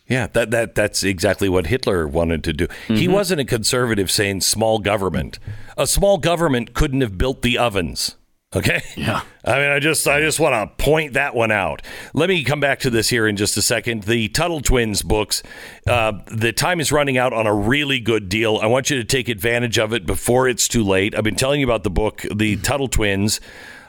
Yeah, 0.08 0.28
that, 0.34 0.51
that 0.51 0.76
that's 0.76 1.03
exactly 1.03 1.49
what 1.49 1.68
Hitler 1.68 2.08
wanted 2.08 2.43
to 2.43 2.53
do. 2.53 2.68
He 2.88 3.08
wasn't 3.08 3.41
a 3.41 3.45
conservative 3.45 4.12
saying 4.12 4.41
small 4.41 4.78
government. 4.80 5.39
A 5.78 5.88
small 5.88 6.20
government 6.20 6.74
couldn't 6.76 7.01
have 7.01 7.18
built 7.18 7.41
the 7.41 7.58
ovens. 7.58 8.16
Okay. 8.56 8.82
Yeah. 8.95 9.22
I 9.45 9.60
mean, 9.60 9.70
I 9.70 9.80
just 9.80 10.08
I 10.08 10.22
just 10.22 10.39
want 10.39 10.53
to 10.53 10.84
point 10.84 11.14
that 11.14 11.36
one 11.36 11.51
out. 11.51 11.82
Let 12.14 12.30
me 12.30 12.43
come 12.43 12.60
back 12.60 12.80
to 12.80 12.89
this 12.89 13.10
here 13.10 13.28
in 13.28 13.36
just 13.36 13.58
a 13.58 13.62
second. 13.62 14.03
The 14.03 14.30
Tuttle 14.30 14.62
Twins 14.62 15.01
books, 15.01 15.43
uh, 15.88 16.14
the 16.28 16.53
time 16.53 16.80
is 16.80 16.91
running 16.91 17.18
out 17.18 17.34
on 17.34 17.47
a 17.47 17.53
really 17.53 17.99
good 17.99 18.30
deal. 18.30 18.58
I 18.62 18.68
want 18.68 18.89
you 18.89 18.97
to 18.97 19.03
take 19.03 19.28
advantage 19.28 19.78
of 19.78 19.93
it 19.93 20.06
before 20.06 20.47
it's 20.47 20.68
too 20.68 20.84
late. 20.84 21.16
I've 21.16 21.24
been 21.24 21.36
telling 21.36 21.60
you 21.60 21.66
about 21.66 21.84
the 21.84 21.89
book, 21.89 22.24
The 22.34 22.56
Tuttle 22.58 22.88
Twins. 22.88 23.41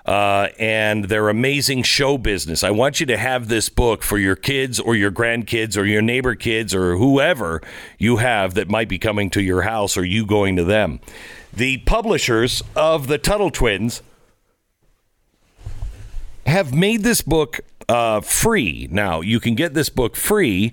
Uh, 0.07 0.51
and 0.61 1.07
their 1.07 1.29
amazing 1.29 1.83
show 1.83 2.17
business. 2.17 2.63
I 2.63 2.71
want 2.71 3.01
you 3.01 3.07
to 3.07 3.17
have 3.17 3.49
this 3.49 3.69
book 3.69 4.05
for 4.05 4.19
your 4.19 4.37
kids 4.37 4.79
or 4.79 4.95
your 4.95 5.11
grandkids 5.11 5.77
or 5.77 5.85
your 5.85 6.01
neighbor 6.01 6.37
kids 6.37 6.73
or 6.73 6.97
whoever 6.97 7.61
you 7.99 8.19
have 8.19 8.55
that 8.55 8.69
might 8.69 8.89
be 8.89 8.99
coming 8.99 9.31
to 9.31 9.43
your 9.43 9.63
house 9.63 9.97
or 9.97 10.05
you 10.05 10.25
going 10.25 10.55
to 10.55 10.65
them. 10.65 11.01
The 11.53 11.79
publishers 11.79 12.63
of 12.77 13.09
the 13.09 13.19
Tuttle 13.19 13.51
Twins 13.51 14.01
have 16.47 16.73
made 16.73 17.03
this 17.03 17.21
book 17.21 17.61
uh, 17.89 18.21
free. 18.21 18.89
Now, 18.91 19.21
you 19.21 19.41
can 19.41 19.55
get 19.55 19.75
this 19.75 19.89
book 19.89 20.17
free. 20.17 20.73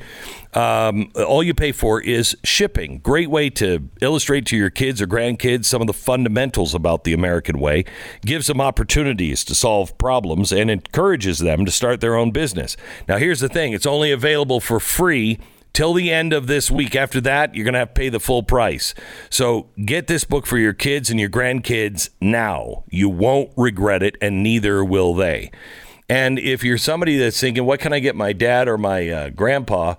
Um, 0.53 1.11
all 1.15 1.43
you 1.43 1.53
pay 1.53 1.71
for 1.71 2.01
is 2.01 2.37
shipping. 2.43 2.99
Great 2.99 3.29
way 3.29 3.49
to 3.51 3.89
illustrate 4.01 4.45
to 4.47 4.57
your 4.57 4.69
kids 4.69 5.01
or 5.01 5.07
grandkids 5.07 5.65
some 5.65 5.81
of 5.81 5.87
the 5.87 5.93
fundamentals 5.93 6.75
about 6.75 7.03
the 7.03 7.13
American 7.13 7.59
way, 7.59 7.85
gives 8.25 8.47
them 8.47 8.61
opportunities 8.61 9.43
to 9.45 9.55
solve 9.55 9.97
problems, 9.97 10.51
and 10.51 10.69
encourages 10.69 11.39
them 11.39 11.65
to 11.65 11.71
start 11.71 12.01
their 12.01 12.15
own 12.15 12.31
business. 12.31 12.77
Now, 13.07 13.17
here's 13.17 13.39
the 13.39 13.49
thing 13.49 13.73
it's 13.73 13.85
only 13.85 14.11
available 14.11 14.59
for 14.59 14.79
free 14.79 15.39
till 15.73 15.93
the 15.93 16.11
end 16.11 16.33
of 16.33 16.47
this 16.47 16.69
week. 16.69 16.95
After 16.95 17.19
that, 17.21 17.55
you're 17.55 17.65
going 17.65 17.73
to 17.73 17.79
have 17.79 17.93
to 17.93 17.99
pay 17.99 18.09
the 18.09 18.19
full 18.19 18.43
price. 18.43 18.93
So 19.29 19.69
get 19.83 20.07
this 20.07 20.23
book 20.23 20.45
for 20.45 20.57
your 20.57 20.73
kids 20.73 21.09
and 21.09 21.19
your 21.19 21.29
grandkids 21.29 22.09
now. 22.21 22.83
You 22.89 23.09
won't 23.09 23.51
regret 23.57 24.03
it, 24.03 24.15
and 24.21 24.43
neither 24.43 24.85
will 24.85 25.15
they. 25.15 25.51
And 26.07 26.37
if 26.37 26.63
you're 26.63 26.77
somebody 26.77 27.17
that's 27.17 27.39
thinking, 27.39 27.65
what 27.65 27.79
can 27.79 27.93
I 27.93 27.99
get 27.99 28.15
my 28.15 28.33
dad 28.33 28.67
or 28.67 28.77
my 28.77 29.09
uh, 29.09 29.29
grandpa 29.29 29.95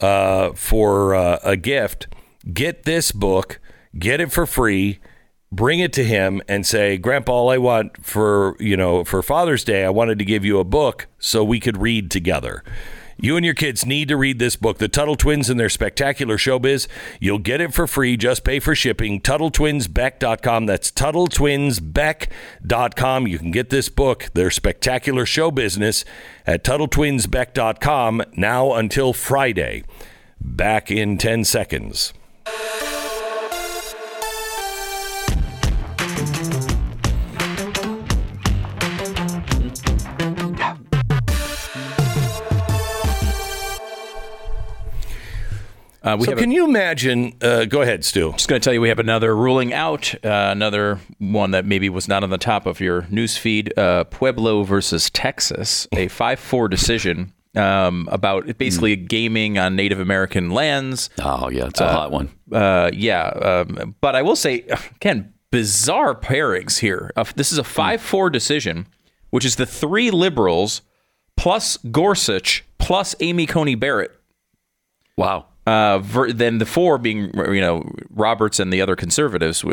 uh, 0.00 0.52
for 0.52 1.14
uh, 1.14 1.38
a 1.42 1.56
gift? 1.56 2.08
Get 2.52 2.84
this 2.84 3.12
book, 3.12 3.60
get 3.98 4.20
it 4.20 4.30
for 4.30 4.46
free, 4.46 5.00
bring 5.50 5.80
it 5.80 5.92
to 5.94 6.04
him, 6.04 6.42
and 6.48 6.66
say, 6.66 6.96
Grandpa, 6.96 7.32
all 7.32 7.50
I 7.50 7.58
want 7.58 8.04
for 8.04 8.56
you 8.60 8.76
know 8.76 9.04
for 9.04 9.22
Father's 9.22 9.64
Day, 9.64 9.84
I 9.84 9.90
wanted 9.90 10.18
to 10.18 10.24
give 10.24 10.44
you 10.44 10.58
a 10.58 10.64
book 10.64 11.06
so 11.18 11.42
we 11.42 11.60
could 11.60 11.78
read 11.78 12.10
together. 12.10 12.62
You 13.18 13.36
and 13.36 13.44
your 13.44 13.54
kids 13.54 13.86
need 13.86 14.08
to 14.08 14.16
read 14.16 14.38
this 14.38 14.56
book, 14.56 14.78
The 14.78 14.88
Tuttle 14.88 15.16
Twins 15.16 15.48
and 15.48 15.58
Their 15.58 15.70
Spectacular 15.70 16.36
Showbiz. 16.36 16.86
You'll 17.18 17.38
get 17.38 17.62
it 17.62 17.72
for 17.72 17.86
free. 17.86 18.18
Just 18.18 18.44
pay 18.44 18.60
for 18.60 18.74
shipping. 18.74 19.22
TuttleTwinsBeck.com. 19.22 20.66
That's 20.66 20.90
TuttleTwinsBeck.com. 20.90 23.26
You 23.26 23.38
can 23.38 23.50
get 23.50 23.70
this 23.70 23.88
book, 23.88 24.28
Their 24.34 24.50
Spectacular 24.50 25.24
Show 25.24 25.50
Business, 25.50 26.04
at 26.46 26.62
TuttleTwinsBeck.com 26.62 28.22
now 28.36 28.74
until 28.74 29.14
Friday. 29.14 29.84
Back 30.38 30.90
in 30.90 31.16
10 31.16 31.44
seconds. 31.44 32.12
Uh, 46.06 46.16
we 46.16 46.24
So, 46.24 46.30
have 46.30 46.38
a- 46.38 46.40
can 46.42 46.52
you 46.52 46.64
imagine? 46.64 47.32
Uh, 47.42 47.64
go 47.64 47.82
ahead, 47.82 48.04
Stu. 48.04 48.30
Just 48.32 48.48
going 48.48 48.60
to 48.60 48.64
tell 48.64 48.72
you, 48.72 48.80
we 48.80 48.88
have 48.90 49.00
another 49.00 49.34
ruling 49.36 49.72
out, 49.74 50.14
uh, 50.24 50.28
another 50.52 51.00
one 51.18 51.50
that 51.50 51.64
maybe 51.66 51.88
was 51.88 52.06
not 52.06 52.22
on 52.22 52.30
the 52.30 52.38
top 52.38 52.64
of 52.64 52.78
your 52.80 53.06
news 53.10 53.36
feed. 53.36 53.76
Uh, 53.76 54.04
Pueblo 54.04 54.62
versus 54.62 55.10
Texas, 55.10 55.88
a 55.92 56.06
five-four 56.06 56.68
decision 56.68 57.32
um, 57.56 58.08
about 58.12 58.56
basically 58.56 58.94
gaming 58.94 59.58
on 59.58 59.74
Native 59.74 59.98
American 59.98 60.50
lands. 60.50 61.10
Oh 61.20 61.48
yeah, 61.50 61.66
it's 61.66 61.80
a 61.80 61.88
hot 61.88 62.12
one. 62.12 62.30
Uh, 62.52 62.90
yeah, 62.92 63.24
um, 63.26 63.96
but 64.00 64.14
I 64.14 64.22
will 64.22 64.36
say 64.36 64.60
again, 64.96 65.32
bizarre 65.50 66.14
pairings 66.14 66.78
here. 66.78 67.10
Uh, 67.16 67.24
this 67.34 67.50
is 67.50 67.58
a 67.58 67.64
five-four 67.64 68.30
decision, 68.30 68.86
which 69.30 69.44
is 69.44 69.56
the 69.56 69.66
three 69.66 70.12
liberals 70.12 70.82
plus 71.36 71.78
Gorsuch 71.90 72.62
plus 72.78 73.16
Amy 73.20 73.46
Coney 73.46 73.74
Barrett 73.74 74.12
Wow. 75.16 75.46
Uh, 75.66 75.98
ver- 75.98 76.32
then 76.32 76.58
the 76.58 76.66
four 76.66 76.98
being 76.98 77.30
you 77.34 77.60
know 77.60 77.90
Roberts 78.10 78.60
and 78.60 78.72
the 78.72 78.80
other 78.80 78.96
conservatives. 78.96 79.64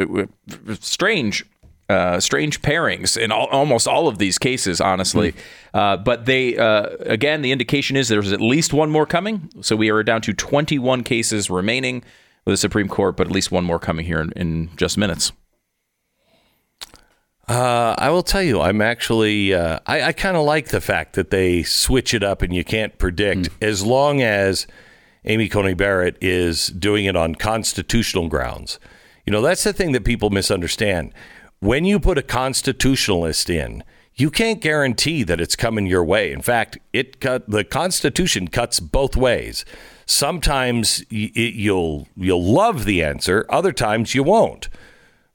Strange, 0.79 1.45
uh, 1.89 2.19
strange 2.19 2.61
pairings 2.61 3.15
in 3.17 3.31
all, 3.31 3.47
almost 3.47 3.87
all 3.87 4.07
of 4.07 4.17
these 4.17 4.37
cases, 4.37 4.81
honestly. 4.81 5.33
Uh, 5.73 5.97
but 5.97 6.25
they 6.25 6.57
uh, 6.57 6.87
again, 7.01 7.41
the 7.41 7.51
indication 7.51 7.95
is 7.95 8.07
there's 8.09 8.33
at 8.33 8.41
least 8.41 8.73
one 8.73 8.89
more 8.89 9.05
coming. 9.05 9.49
So 9.61 9.75
we 9.75 9.89
are 9.91 10.03
down 10.03 10.21
to 10.21 10.33
21 10.33 11.03
cases 11.03 11.49
remaining 11.49 12.03
with 12.45 12.53
the 12.53 12.57
Supreme 12.57 12.89
Court, 12.89 13.15
but 13.15 13.27
at 13.27 13.33
least 13.33 13.51
one 13.51 13.63
more 13.63 13.79
coming 13.79 14.05
here 14.05 14.19
in, 14.19 14.31
in 14.33 14.69
just 14.75 14.97
minutes. 14.97 15.31
Uh, 17.47 17.93
I 17.97 18.09
will 18.09 18.23
tell 18.23 18.41
you, 18.41 18.61
I'm 18.61 18.81
actually, 18.81 19.53
uh, 19.53 19.79
I, 19.85 20.01
I 20.01 20.11
kind 20.13 20.37
of 20.37 20.45
like 20.45 20.69
the 20.69 20.79
fact 20.79 21.13
that 21.15 21.29
they 21.29 21.61
switch 21.63 22.13
it 22.13 22.23
up 22.23 22.41
and 22.41 22.55
you 22.55 22.63
can't 22.63 22.97
predict 22.97 23.49
as 23.61 23.83
long 23.83 24.21
as 24.21 24.65
Amy 25.25 25.47
Coney 25.47 25.73
Barrett 25.73 26.17
is 26.21 26.67
doing 26.67 27.05
it 27.05 27.15
on 27.15 27.35
constitutional 27.35 28.27
grounds. 28.27 28.79
You 29.25 29.31
know, 29.31 29.41
that's 29.41 29.63
the 29.63 29.73
thing 29.73 29.93
that 29.93 30.03
people 30.03 30.29
misunderstand. 30.29 31.13
When 31.59 31.85
you 31.85 31.99
put 31.99 32.17
a 32.17 32.23
constitutionalist 32.23 33.49
in, 33.49 33.83
you 34.15 34.29
can't 34.29 34.61
guarantee 34.61 35.23
that 35.23 35.41
it's 35.41 35.55
coming 35.55 35.87
your 35.87 36.03
way. 36.03 36.31
In 36.31 36.41
fact, 36.41 36.77
it 36.91 37.19
cut, 37.19 37.49
the 37.49 37.63
Constitution 37.63 38.47
cuts 38.47 38.79
both 38.79 39.15
ways. 39.15 39.65
Sometimes 40.05 41.01
it, 41.09 41.55
you'll 41.55 42.07
you'll 42.15 42.43
love 42.43 42.85
the 42.85 43.01
answer, 43.01 43.45
other 43.49 43.71
times 43.71 44.13
you 44.13 44.23
won't. 44.23 44.69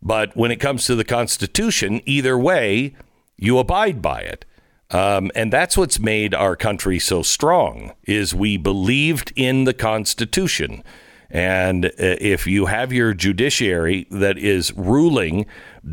But 0.01 0.37
when 0.37 0.51
it 0.51 0.61
comes 0.61 0.85
to 0.87 0.95
the 0.95 1.05
Constitution, 1.05 2.01
either 2.07 2.39
way, 2.39 2.95
you 3.37 3.59
abide 3.59 4.01
by 4.01 4.21
it. 4.21 4.45
Um, 4.91 5.31
and 5.35 5.53
that's 5.53 5.77
what's 5.77 5.99
made 5.99 6.35
our 6.35 6.57
country 6.57 6.99
so 6.99 7.23
strong 7.23 7.93
is 8.05 8.35
we 8.35 8.57
believed 8.57 9.33
in 9.37 9.65
the 9.65 9.75
Constitution. 9.75 10.83
And 11.31 11.87
uh, 11.87 11.91
if 11.99 12.47
you 12.47 12.67
have 12.67 12.93
your 12.93 13.13
judiciary 13.13 14.07
that 14.11 14.39
is 14.39 14.73
ruling 14.73 15.47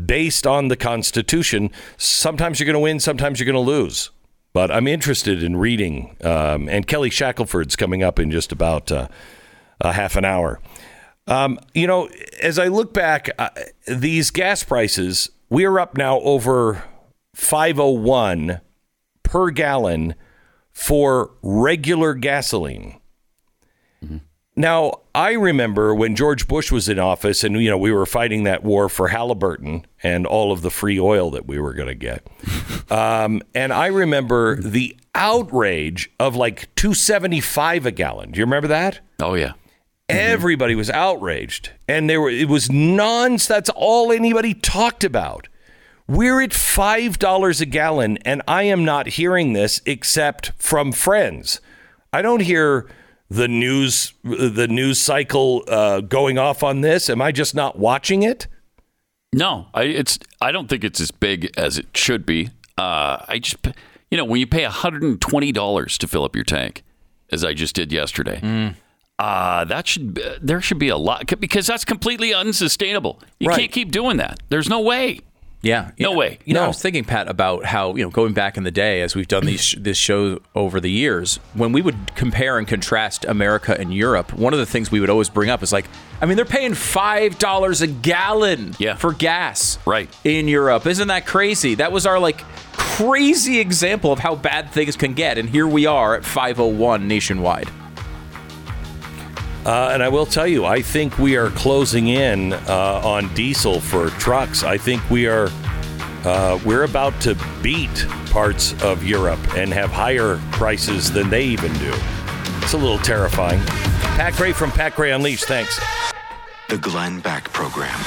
based 0.06 0.46
on 0.46 0.68
the 0.68 0.76
Constitution, 0.76 1.70
sometimes 1.98 2.58
you're 2.58 2.64
going 2.64 2.74
to 2.74 2.80
win, 2.80 3.00
sometimes 3.00 3.38
you're 3.38 3.52
going 3.52 3.54
to 3.54 3.70
lose. 3.70 4.10
But 4.54 4.70
I'm 4.70 4.86
interested 4.86 5.42
in 5.42 5.56
reading, 5.56 6.16
um, 6.24 6.66
and 6.70 6.86
Kelly 6.86 7.10
Shackelford's 7.10 7.76
coming 7.76 8.02
up 8.02 8.18
in 8.18 8.30
just 8.30 8.52
about 8.52 8.90
uh, 8.90 9.08
a 9.82 9.92
half 9.92 10.16
an 10.16 10.24
hour. 10.24 10.60
Um, 11.26 11.58
you 11.74 11.86
know, 11.86 12.08
as 12.40 12.58
I 12.58 12.68
look 12.68 12.94
back, 12.94 13.28
uh, 13.38 13.50
these 13.86 14.30
gas 14.30 14.62
prices, 14.62 15.28
we 15.50 15.66
are 15.66 15.78
up 15.78 15.98
now 15.98 16.20
over 16.20 16.84
501 17.34 18.62
per 19.26 19.50
gallon 19.50 20.14
for 20.72 21.32
regular 21.42 22.14
gasoline. 22.14 23.00
Now, 24.58 25.00
I 25.14 25.32
remember 25.32 25.94
when 25.94 26.16
George 26.16 26.48
Bush 26.48 26.72
was 26.72 26.88
in 26.88 26.98
office 26.98 27.44
and, 27.44 27.60
you 27.60 27.68
know, 27.68 27.76
we 27.76 27.92
were 27.92 28.06
fighting 28.06 28.44
that 28.44 28.64
war 28.64 28.88
for 28.88 29.08
Halliburton 29.08 29.84
and 30.02 30.26
all 30.26 30.50
of 30.50 30.62
the 30.62 30.70
free 30.70 30.98
oil 30.98 31.30
that 31.32 31.46
we 31.46 31.58
were 31.58 31.74
going 31.74 31.88
to 31.88 31.94
get. 31.94 32.26
um, 32.90 33.42
and 33.54 33.70
I 33.70 33.88
remember 33.88 34.56
the 34.56 34.96
outrage 35.14 36.10
of 36.18 36.36
like 36.36 36.74
275 36.76 37.84
a 37.84 37.90
gallon. 37.90 38.30
Do 38.30 38.38
you 38.38 38.46
remember 38.46 38.68
that? 38.68 39.00
Oh 39.20 39.34
yeah. 39.34 39.52
Everybody 40.08 40.76
was 40.76 40.88
outraged, 40.88 41.72
and 41.88 42.08
there 42.08 42.20
were 42.20 42.30
it 42.30 42.48
was 42.48 42.70
nonsense. 42.70 43.48
That's 43.48 43.70
all 43.70 44.12
anybody 44.12 44.54
talked 44.54 45.02
about. 45.02 45.48
We're 46.08 46.40
at 46.40 46.54
five 46.54 47.18
dollars 47.18 47.60
a 47.60 47.66
gallon, 47.66 48.18
and 48.18 48.42
I 48.46 48.62
am 48.64 48.84
not 48.84 49.08
hearing 49.08 49.52
this 49.54 49.82
except 49.86 50.52
from 50.56 50.92
friends. 50.92 51.60
I 52.12 52.22
don't 52.22 52.42
hear 52.42 52.88
the 53.28 53.48
news 53.48 54.14
the 54.22 54.68
news 54.68 55.00
cycle 55.00 55.64
uh, 55.68 56.00
going 56.00 56.38
off 56.38 56.62
on 56.62 56.80
this. 56.82 57.10
Am 57.10 57.20
I 57.20 57.32
just 57.32 57.54
not 57.56 57.78
watching 57.78 58.22
it? 58.22 58.46
No, 59.32 59.66
I 59.74 59.82
it's 59.84 60.18
I 60.40 60.52
don't 60.52 60.68
think 60.68 60.84
it's 60.84 61.00
as 61.00 61.10
big 61.10 61.50
as 61.56 61.76
it 61.76 61.88
should 61.96 62.24
be. 62.24 62.50
Uh, 62.78 63.18
I 63.26 63.40
just 63.40 63.56
you 64.10 64.16
know 64.16 64.24
when 64.24 64.38
you 64.38 64.46
pay 64.46 64.62
hundred 64.62 65.02
and 65.02 65.20
twenty 65.20 65.50
dollars 65.50 65.98
to 65.98 66.06
fill 66.06 66.22
up 66.24 66.36
your 66.36 66.44
tank, 66.44 66.84
as 67.32 67.44
I 67.44 67.52
just 67.52 67.74
did 67.74 67.90
yesterday. 67.92 68.74
Uh, 69.18 69.64
that 69.64 69.88
should 69.88 70.20
there 70.40 70.60
should 70.60 70.78
be 70.78 70.88
a 70.88 70.96
lot 70.96 71.40
because 71.40 71.66
that's 71.66 71.84
completely 71.84 72.32
unsustainable. 72.32 73.20
You 73.40 73.48
Right. 73.48 73.58
can't 73.58 73.72
keep 73.72 73.90
doing 73.90 74.18
that. 74.18 74.38
There's 74.50 74.68
no 74.68 74.80
way. 74.80 75.18
Yeah, 75.66 75.90
No 75.98 76.10
yeah. 76.12 76.16
way. 76.16 76.38
You 76.44 76.54
know, 76.54 76.64
I 76.64 76.68
was 76.68 76.80
thinking, 76.80 77.04
Pat, 77.04 77.28
about 77.28 77.64
how 77.64 77.94
you 77.96 78.04
know 78.04 78.10
going 78.10 78.32
back 78.34 78.56
in 78.56 78.62
the 78.64 78.70
day, 78.70 79.02
as 79.02 79.14
we've 79.16 79.28
done 79.28 79.44
these 79.46 79.74
this 79.78 79.96
show 79.98 80.40
over 80.54 80.80
the 80.80 80.90
years, 80.90 81.40
when 81.54 81.72
we 81.72 81.82
would 81.82 82.14
compare 82.14 82.58
and 82.58 82.66
contrast 82.68 83.24
America 83.24 83.76
and 83.78 83.92
Europe, 83.92 84.32
one 84.32 84.52
of 84.52 84.58
the 84.58 84.66
things 84.66 84.90
we 84.90 85.00
would 85.00 85.10
always 85.10 85.28
bring 85.28 85.50
up 85.50 85.62
is 85.62 85.72
like, 85.72 85.86
I 86.20 86.26
mean, 86.26 86.36
they're 86.36 86.44
paying 86.44 86.74
five 86.74 87.38
dollars 87.38 87.82
a 87.82 87.86
gallon 87.86 88.74
Yeah. 88.78 88.94
for 88.96 89.12
gas, 89.12 89.78
Right. 89.84 90.08
In 90.24 90.48
Europe, 90.48 90.86
isn't 90.86 91.08
that 91.08 91.26
crazy? 91.26 91.74
That 91.76 91.92
was 91.92 92.06
our 92.06 92.18
like 92.18 92.42
crazy 92.72 93.58
example 93.60 94.12
of 94.12 94.18
how 94.20 94.34
bad 94.36 94.70
things 94.70 94.96
can 94.96 95.14
get, 95.14 95.36
and 95.38 95.48
here 95.48 95.66
we 95.66 95.86
are 95.86 96.14
at 96.14 96.24
five 96.24 96.60
oh 96.60 96.66
one 96.66 97.08
nationwide. 97.08 97.68
Uh, 99.66 99.90
and 99.92 100.00
I 100.00 100.08
will 100.08 100.26
tell 100.26 100.46
you, 100.46 100.64
I 100.64 100.80
think 100.80 101.18
we 101.18 101.36
are 101.36 101.50
closing 101.50 102.06
in 102.06 102.52
uh, 102.52 103.00
on 103.02 103.34
diesel 103.34 103.80
for 103.80 104.10
trucks. 104.10 104.62
I 104.62 104.78
think 104.78 105.10
we 105.10 105.26
are 105.26 105.50
uh, 106.24 106.60
we're 106.64 106.84
about 106.84 107.20
to 107.22 107.36
beat 107.62 108.06
parts 108.30 108.80
of 108.84 109.02
Europe 109.02 109.40
and 109.56 109.72
have 109.72 109.90
higher 109.90 110.40
prices 110.52 111.10
than 111.10 111.30
they 111.30 111.42
even 111.44 111.72
do. 111.78 111.92
It's 112.62 112.74
a 112.74 112.78
little 112.78 112.98
terrifying. 112.98 113.60
Pat 114.14 114.34
Gray 114.34 114.52
from 114.52 114.70
Pat 114.70 114.94
Gray 114.94 115.10
Unleashed. 115.10 115.46
Thanks. 115.46 115.80
The 116.68 116.78
Glenn 116.78 117.18
Beck 117.18 117.52
Program. 117.52 117.98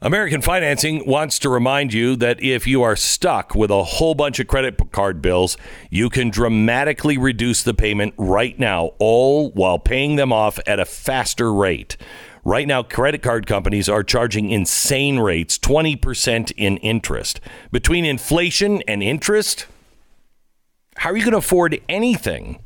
American 0.04 0.42
Financing 0.42 1.06
wants 1.06 1.38
to 1.38 1.48
remind 1.48 1.94
you 1.94 2.14
that 2.16 2.42
if 2.42 2.66
you 2.66 2.82
are 2.82 2.94
stuck 2.94 3.54
with 3.54 3.70
a 3.70 3.84
whole 3.84 4.14
bunch 4.14 4.38
of 4.38 4.46
credit 4.46 4.78
card 4.92 5.22
bills, 5.22 5.56
you 5.88 6.10
can 6.10 6.28
dramatically 6.28 7.16
reduce 7.16 7.62
the 7.62 7.72
payment 7.72 8.12
right 8.18 8.58
now, 8.58 8.90
all 8.98 9.50
while 9.52 9.78
paying 9.78 10.16
them 10.16 10.30
off 10.30 10.58
at 10.66 10.78
a 10.78 10.84
faster 10.84 11.50
rate. 11.50 11.96
Right 12.44 12.68
now, 12.68 12.82
credit 12.82 13.22
card 13.22 13.46
companies 13.46 13.88
are 13.88 14.02
charging 14.02 14.50
insane 14.50 15.20
rates 15.20 15.58
20% 15.58 16.52
in 16.54 16.76
interest. 16.76 17.40
Between 17.72 18.04
inflation 18.04 18.82
and 18.86 19.02
interest, 19.02 19.64
how 20.98 21.12
are 21.12 21.16
you 21.16 21.22
going 21.22 21.32
to 21.32 21.38
afford 21.38 21.80
anything? 21.88 22.58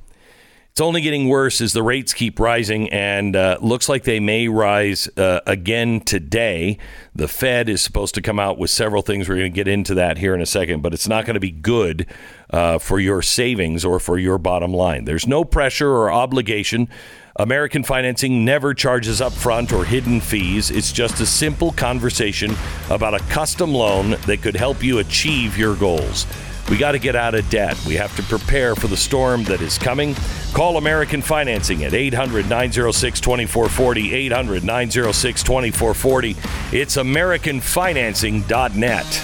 It's 0.78 0.82
only 0.84 1.00
getting 1.00 1.28
worse 1.28 1.60
as 1.60 1.72
the 1.72 1.82
rates 1.82 2.14
keep 2.14 2.38
rising, 2.38 2.88
and 2.90 3.34
uh, 3.34 3.58
looks 3.60 3.88
like 3.88 4.04
they 4.04 4.20
may 4.20 4.46
rise 4.46 5.08
uh, 5.16 5.40
again 5.44 6.00
today. 6.00 6.78
The 7.16 7.26
Fed 7.26 7.68
is 7.68 7.82
supposed 7.82 8.14
to 8.14 8.22
come 8.22 8.38
out 8.38 8.58
with 8.58 8.70
several 8.70 9.02
things. 9.02 9.28
We're 9.28 9.38
going 9.38 9.50
to 9.50 9.56
get 9.56 9.66
into 9.66 9.94
that 9.94 10.18
here 10.18 10.36
in 10.36 10.40
a 10.40 10.46
second, 10.46 10.82
but 10.82 10.94
it's 10.94 11.08
not 11.08 11.26
going 11.26 11.34
to 11.34 11.40
be 11.40 11.50
good 11.50 12.06
uh, 12.50 12.78
for 12.78 13.00
your 13.00 13.22
savings 13.22 13.84
or 13.84 13.98
for 13.98 14.18
your 14.18 14.38
bottom 14.38 14.72
line. 14.72 15.04
There's 15.04 15.26
no 15.26 15.44
pressure 15.44 15.90
or 15.90 16.12
obligation. 16.12 16.88
American 17.34 17.82
Financing 17.82 18.44
never 18.44 18.72
charges 18.72 19.20
upfront 19.20 19.72
or 19.72 19.84
hidden 19.84 20.20
fees. 20.20 20.70
It's 20.70 20.92
just 20.92 21.18
a 21.18 21.26
simple 21.26 21.72
conversation 21.72 22.52
about 22.88 23.14
a 23.14 23.24
custom 23.30 23.74
loan 23.74 24.10
that 24.28 24.42
could 24.42 24.54
help 24.54 24.84
you 24.84 25.00
achieve 25.00 25.58
your 25.58 25.74
goals. 25.74 26.24
We 26.70 26.76
got 26.76 26.92
to 26.92 26.98
get 26.98 27.16
out 27.16 27.34
of 27.34 27.48
debt. 27.48 27.82
We 27.86 27.94
have 27.94 28.14
to 28.16 28.22
prepare 28.22 28.74
for 28.74 28.88
the 28.88 28.96
storm 28.96 29.44
that 29.44 29.62
is 29.62 29.78
coming. 29.78 30.14
Call 30.52 30.76
American 30.76 31.22
Financing 31.22 31.84
at 31.84 31.94
800 31.94 32.48
906 32.48 33.20
2440. 33.20 34.14
800 34.14 34.64
906 34.64 35.42
2440. 35.42 36.36
It's 36.72 36.96
AmericanFinancing.net. 36.96 39.22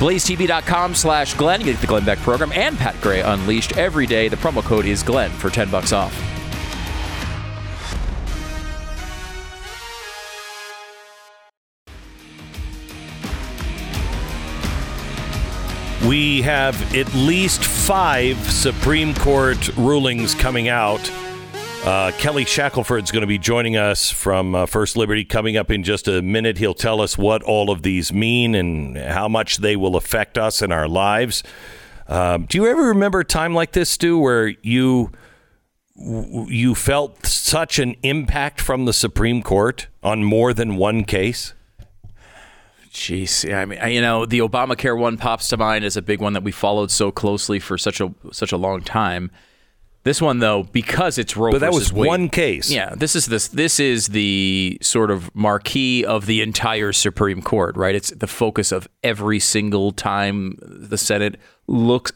BlazeTV.com 0.00 0.94
slash 0.94 1.34
Glenn. 1.34 1.60
You 1.60 1.66
get 1.66 1.80
the 1.80 1.86
Glenn 1.86 2.06
Beck 2.06 2.18
program 2.20 2.52
and 2.52 2.78
Pat 2.78 2.98
Gray 3.02 3.20
Unleashed 3.20 3.76
every 3.76 4.06
day. 4.06 4.28
The 4.28 4.36
promo 4.36 4.62
code 4.62 4.86
is 4.86 5.02
Glenn 5.02 5.30
for 5.30 5.50
10 5.50 5.70
bucks 5.70 5.92
off. 5.92 6.39
We 16.10 16.42
have 16.42 16.92
at 16.96 17.14
least 17.14 17.62
five 17.62 18.36
Supreme 18.50 19.14
Court 19.14 19.68
rulings 19.76 20.34
coming 20.34 20.66
out. 20.66 21.08
Uh, 21.84 22.10
Kelly 22.18 22.44
Shackelford's 22.44 23.12
going 23.12 23.20
to 23.20 23.28
be 23.28 23.38
joining 23.38 23.76
us 23.76 24.10
from 24.10 24.56
uh, 24.56 24.66
First 24.66 24.96
Liberty 24.96 25.24
coming 25.24 25.56
up 25.56 25.70
in 25.70 25.84
just 25.84 26.08
a 26.08 26.20
minute. 26.20 26.58
He'll 26.58 26.74
tell 26.74 27.00
us 27.00 27.16
what 27.16 27.44
all 27.44 27.70
of 27.70 27.82
these 27.82 28.12
mean 28.12 28.56
and 28.56 28.96
how 28.96 29.28
much 29.28 29.58
they 29.58 29.76
will 29.76 29.94
affect 29.94 30.36
us 30.36 30.62
in 30.62 30.72
our 30.72 30.88
lives. 30.88 31.44
Um, 32.08 32.46
do 32.46 32.58
you 32.58 32.66
ever 32.66 32.88
remember 32.88 33.20
a 33.20 33.24
time 33.24 33.54
like 33.54 33.70
this, 33.70 33.88
Stu, 33.88 34.18
where 34.18 34.48
you 34.62 35.12
you 35.94 36.74
felt 36.74 37.24
such 37.24 37.78
an 37.78 37.94
impact 38.02 38.60
from 38.60 38.84
the 38.84 38.92
Supreme 38.92 39.44
Court 39.44 39.86
on 40.02 40.24
more 40.24 40.52
than 40.52 40.74
one 40.74 41.04
case? 41.04 41.54
Jeez, 42.92 43.52
I 43.54 43.64
mean, 43.66 43.78
I- 43.78 43.88
you 43.88 44.00
know, 44.00 44.26
the 44.26 44.40
Obamacare 44.40 44.98
one 44.98 45.16
pops 45.16 45.48
to 45.48 45.56
mind 45.56 45.84
as 45.84 45.96
a 45.96 46.02
big 46.02 46.20
one 46.20 46.32
that 46.32 46.42
we 46.42 46.50
followed 46.52 46.90
so 46.90 47.10
closely 47.12 47.58
for 47.60 47.78
such 47.78 48.00
a 48.00 48.12
such 48.32 48.50
a 48.52 48.56
long 48.56 48.82
time. 48.82 49.30
This 50.02 50.20
one, 50.22 50.38
though, 50.38 50.62
because 50.62 51.18
it's 51.18 51.36
Roe 51.36 51.52
But 51.52 51.60
that 51.60 51.72
was 51.74 51.92
Wade- 51.92 52.08
one 52.08 52.28
case. 52.30 52.70
Yeah, 52.70 52.94
this 52.96 53.14
is 53.14 53.26
this 53.26 53.48
this 53.48 53.78
is 53.78 54.08
the 54.08 54.78
sort 54.80 55.10
of 55.10 55.30
marquee 55.36 56.04
of 56.04 56.26
the 56.26 56.40
entire 56.40 56.92
Supreme 56.92 57.42
Court, 57.42 57.76
right? 57.76 57.94
It's 57.94 58.10
the 58.10 58.26
focus 58.26 58.72
of 58.72 58.88
every 59.04 59.38
single 59.38 59.92
time 59.92 60.56
the 60.62 60.96
Senate 60.98 61.36
looks 61.68 62.12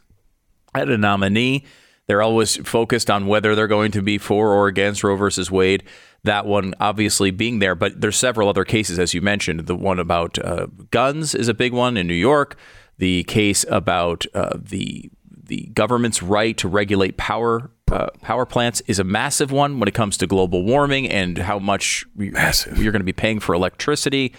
at 0.74 0.88
a 0.88 0.96
nominee. 0.98 1.64
They're 2.06 2.22
always 2.22 2.56
focused 2.56 3.10
on 3.10 3.26
whether 3.26 3.54
they're 3.54 3.66
going 3.66 3.92
to 3.92 4.02
be 4.02 4.18
for 4.18 4.52
or 4.52 4.66
against 4.66 5.02
Roe 5.02 5.16
versus 5.16 5.50
Wade. 5.50 5.84
That 6.24 6.46
one 6.46 6.74
obviously 6.80 7.30
being 7.30 7.58
there, 7.58 7.74
but 7.74 8.00
there's 8.00 8.16
several 8.16 8.48
other 8.48 8.64
cases, 8.64 8.98
as 8.98 9.14
you 9.14 9.20
mentioned. 9.20 9.60
The 9.60 9.76
one 9.76 9.98
about 9.98 10.38
uh, 10.38 10.66
guns 10.90 11.34
is 11.34 11.48
a 11.48 11.54
big 11.54 11.72
one 11.72 11.96
in 11.96 12.06
New 12.06 12.14
York. 12.14 12.56
The 12.98 13.24
case 13.24 13.64
about 13.68 14.24
uh, 14.34 14.56
the 14.58 15.10
the 15.46 15.68
government's 15.74 16.22
right 16.22 16.56
to 16.56 16.68
regulate 16.68 17.16
power 17.18 17.70
uh, 17.92 18.08
power 18.22 18.46
plants 18.46 18.80
is 18.86 18.98
a 18.98 19.04
massive 19.04 19.52
one 19.52 19.78
when 19.78 19.88
it 19.88 19.94
comes 19.94 20.16
to 20.16 20.26
global 20.26 20.64
warming 20.64 21.08
and 21.08 21.36
how 21.38 21.58
much 21.58 22.06
Massive. 22.14 22.78
you're 22.78 22.92
going 22.92 23.00
to 23.00 23.04
be 23.04 23.12
paying 23.12 23.40
for 23.40 23.54
electricity. 23.54 24.34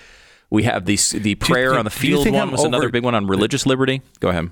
We 0.50 0.64
have 0.64 0.86
the 0.86 0.98
the 1.14 1.36
prayer 1.36 1.70
think- 1.70 1.80
on 1.80 1.86
the 1.86 1.92
field 1.92 2.26
one 2.26 2.36
I'm 2.36 2.52
was 2.52 2.64
another 2.64 2.90
big 2.90 3.04
one 3.04 3.14
on 3.14 3.28
religious 3.28 3.66
liberty. 3.66 4.02
Go 4.20 4.30
ahead. 4.30 4.50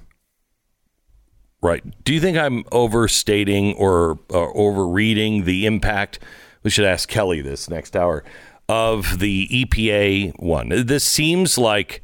Right. 1.64 1.82
Do 2.04 2.14
you 2.14 2.20
think 2.20 2.38
I'm 2.38 2.66
overstating 2.74 3.74
or, 3.76 4.20
or 4.30 4.56
overreading 4.56 5.46
the 5.46 5.66
impact? 5.66 6.20
We 6.62 6.70
should 6.70 6.84
ask 6.84 7.08
Kelly 7.08 7.42
this 7.42 7.70
next 7.70 7.96
hour 7.96 8.26
of 8.68 9.20
the 9.20 9.48
EPA 9.48 10.40
one. 10.42 10.86
This 10.86 11.06
seems 11.06 11.58
like 11.58 12.02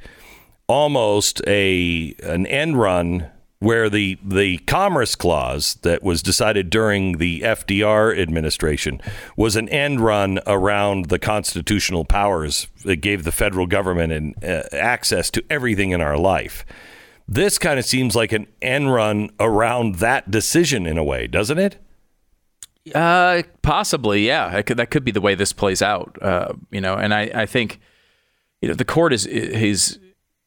almost 0.67 1.41
a 1.45 2.15
an 2.23 2.45
end 2.47 2.79
run 2.79 3.29
where 3.59 3.89
the 3.89 4.17
the 4.23 4.59
commerce 4.59 5.15
clause 5.15 5.75
that 5.81 6.03
was 6.03 6.23
decided 6.23 6.69
during 6.69 7.17
the 7.17 7.41
FDR 7.41 8.17
administration 8.17 9.01
was 9.35 9.57
an 9.57 9.67
end 9.69 9.99
run 9.99 10.39
around 10.47 11.05
the 11.05 11.19
constitutional 11.19 12.05
powers 12.05 12.67
that 12.85 12.97
gave 12.97 13.25
the 13.25 13.31
federal 13.31 13.67
government 13.67 14.13
an, 14.13 14.35
uh, 14.41 14.63
access 14.71 15.29
to 15.31 15.43
everything 15.49 15.91
in 15.91 15.99
our 15.99 16.17
life. 16.17 16.65
This 17.31 17.59
kind 17.59 17.77
of 17.77 17.85
seems 17.85 18.15
like 18.15 18.31
an 18.31 18.47
end 18.59 18.91
run 18.91 19.29
around 19.39 19.95
that 19.95 20.31
decision 20.31 20.87
in 20.87 20.97
a 20.97 21.03
way, 21.03 21.27
doesn't 21.27 21.59
it? 21.59 21.77
Uh, 22.95 23.43
possibly, 23.61 24.25
yeah. 24.25 24.59
Could, 24.63 24.77
that 24.77 24.89
could 24.89 25.05
be 25.05 25.11
the 25.11 25.21
way 25.21 25.35
this 25.35 25.53
plays 25.53 25.83
out. 25.83 26.17
Uh, 26.23 26.53
you 26.71 26.81
know, 26.81 26.95
and 26.95 27.13
I, 27.13 27.29
I 27.35 27.45
think, 27.45 27.79
you 28.63 28.67
know, 28.67 28.73
the 28.73 28.83
court 28.83 29.13
is 29.13 29.27
is 29.27 29.99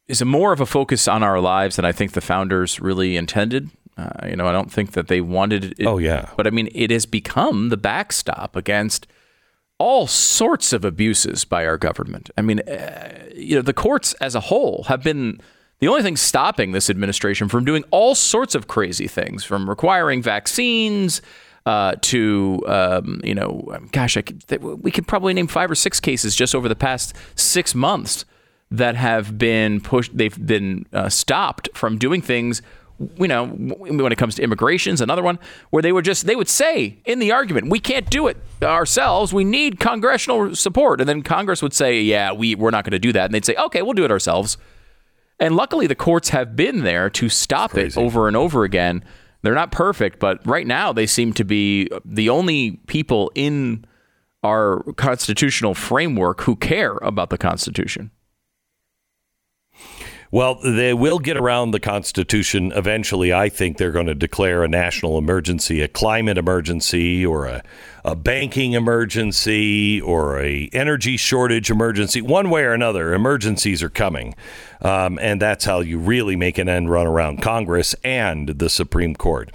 is 0.09 0.21
more 0.25 0.51
of 0.51 0.59
a 0.59 0.65
focus 0.65 1.07
on 1.07 1.23
our 1.23 1.39
lives 1.39 1.77
than 1.77 1.85
I 1.85 1.93
think 1.93 2.11
the 2.11 2.21
founders 2.21 2.81
really 2.81 3.15
intended. 3.15 3.69
Uh, 3.95 4.27
you 4.27 4.35
know, 4.35 4.45
I 4.45 4.51
don't 4.51 4.69
think 4.71 4.91
that 4.91 5.07
they 5.07 5.21
wanted 5.21 5.79
it. 5.79 5.87
Oh, 5.87 5.99
yeah. 5.99 6.31
but 6.35 6.47
I 6.47 6.49
mean, 6.49 6.67
it 6.75 6.91
has 6.91 7.05
become 7.05 7.69
the 7.69 7.77
backstop 7.77 8.57
against 8.57 9.07
all 9.77 10.05
sorts 10.05 10.73
of 10.73 10.83
abuses 10.83 11.45
by 11.45 11.65
our 11.65 11.77
government. 11.77 12.29
I 12.37 12.41
mean, 12.41 12.59
uh, 12.59 13.29
you 13.33 13.55
know, 13.55 13.61
the 13.61 13.73
courts 13.73 14.15
as 14.15 14.35
a 14.35 14.41
whole 14.41 14.83
have 14.89 15.01
been 15.01 15.39
the 15.83 15.89
only 15.89 16.01
thing 16.01 16.15
stopping 16.15 16.71
this 16.71 16.89
administration 16.89 17.49
from 17.49 17.65
doing 17.65 17.83
all 17.91 18.15
sorts 18.15 18.55
of 18.55 18.69
crazy 18.69 19.05
things, 19.05 19.43
from 19.43 19.69
requiring 19.69 20.21
vaccines 20.21 21.21
uh, 21.65 21.95
to, 21.99 22.63
um, 22.67 23.19
you 23.21 23.35
know, 23.35 23.77
gosh, 23.91 24.15
I 24.15 24.21
could, 24.21 24.63
we 24.81 24.91
could 24.91 25.05
probably 25.05 25.33
name 25.33 25.47
five 25.47 25.69
or 25.69 25.75
six 25.75 25.99
cases 25.99 26.37
just 26.37 26.55
over 26.55 26.69
the 26.69 26.75
past 26.75 27.13
six 27.35 27.75
months 27.75 28.23
that 28.71 28.95
have 28.95 29.37
been 29.37 29.81
pushed. 29.81 30.15
They've 30.15 30.45
been 30.45 30.85
uh, 30.93 31.09
stopped 31.09 31.67
from 31.73 31.97
doing 31.97 32.21
things 32.21 32.61
you 33.17 33.27
know, 33.27 33.47
when 33.47 34.11
it 34.11 34.17
comes 34.17 34.35
to 34.35 34.41
immigrations, 34.41 35.01
another 35.01 35.23
one 35.23 35.37
where 35.71 35.81
they 35.81 35.91
would 35.91 36.05
just 36.05 36.27
they 36.27 36.35
would 36.37 36.47
say 36.47 36.99
in 37.03 37.19
the 37.19 37.33
argument, 37.33 37.69
we 37.69 37.79
can't 37.79 38.09
do 38.09 38.27
it 38.27 38.37
ourselves. 38.61 39.33
We 39.33 39.43
need 39.43 39.81
congressional 39.81 40.55
support, 40.55 41.01
and 41.01 41.09
then 41.09 41.23
Congress 41.23 41.61
would 41.61 41.73
say, 41.73 41.99
yeah, 42.01 42.31
we 42.31 42.55
we're 42.55 42.69
not 42.69 42.85
going 42.85 42.91
to 42.91 42.99
do 42.99 43.11
that, 43.11 43.25
and 43.25 43.33
they'd 43.33 43.43
say, 43.43 43.55
okay, 43.55 43.81
we'll 43.81 43.93
do 43.93 44.05
it 44.05 44.11
ourselves. 44.11 44.57
And 45.43 45.57
luckily, 45.57 45.87
the 45.87 45.95
courts 45.95 46.29
have 46.29 46.55
been 46.55 46.83
there 46.83 47.09
to 47.09 47.27
stop 47.27 47.75
it 47.75 47.97
over 47.97 48.29
and 48.29 48.37
over 48.37 48.63
again. 48.63 49.03
They're 49.41 49.53
not 49.53 49.73
perfect, 49.73 50.17
but 50.17 50.39
right 50.47 50.65
now 50.65 50.93
they 50.93 51.05
seem 51.05 51.33
to 51.33 51.43
be 51.43 51.89
the 52.05 52.29
only 52.29 52.79
people 52.87 53.29
in 53.35 53.83
our 54.41 54.83
constitutional 54.93 55.73
framework 55.73 56.43
who 56.43 56.55
care 56.55 56.93
about 57.01 57.29
the 57.29 57.37
Constitution. 57.37 58.09
Well, 60.33 60.55
they 60.55 60.95
will 60.95 61.19
get 61.19 61.37
around 61.37 61.69
the 61.69 61.79
Constitution 61.79 62.71
eventually. 62.71 63.31
I 63.31 63.49
think 63.49 63.77
they're 63.77 63.91
going 63.91 64.07
to 64.07 64.15
declare 64.15 64.63
a 64.63 64.67
national 64.67 65.19
emergency, 65.19 65.79
a 65.81 65.87
climate 65.87 66.39
emergency, 66.39 67.23
or 67.23 67.45
a, 67.45 67.61
a 68.03 68.15
banking 68.15 68.73
emergency, 68.73 70.01
or 70.01 70.41
a 70.41 70.71
energy 70.73 71.17
shortage 71.17 71.69
emergency. 71.69 72.19
One 72.19 72.49
way 72.49 72.63
or 72.63 72.73
another, 72.73 73.13
emergencies 73.13 73.83
are 73.83 73.91
coming, 73.91 74.33
um, 74.81 75.19
and 75.21 75.39
that's 75.39 75.65
how 75.65 75.81
you 75.81 75.99
really 75.99 76.35
make 76.35 76.57
an 76.57 76.67
end 76.67 76.89
run 76.89 77.05
around 77.05 77.43
Congress 77.43 77.93
and 78.03 78.49
the 78.49 78.71
Supreme 78.71 79.13
Court. 79.13 79.51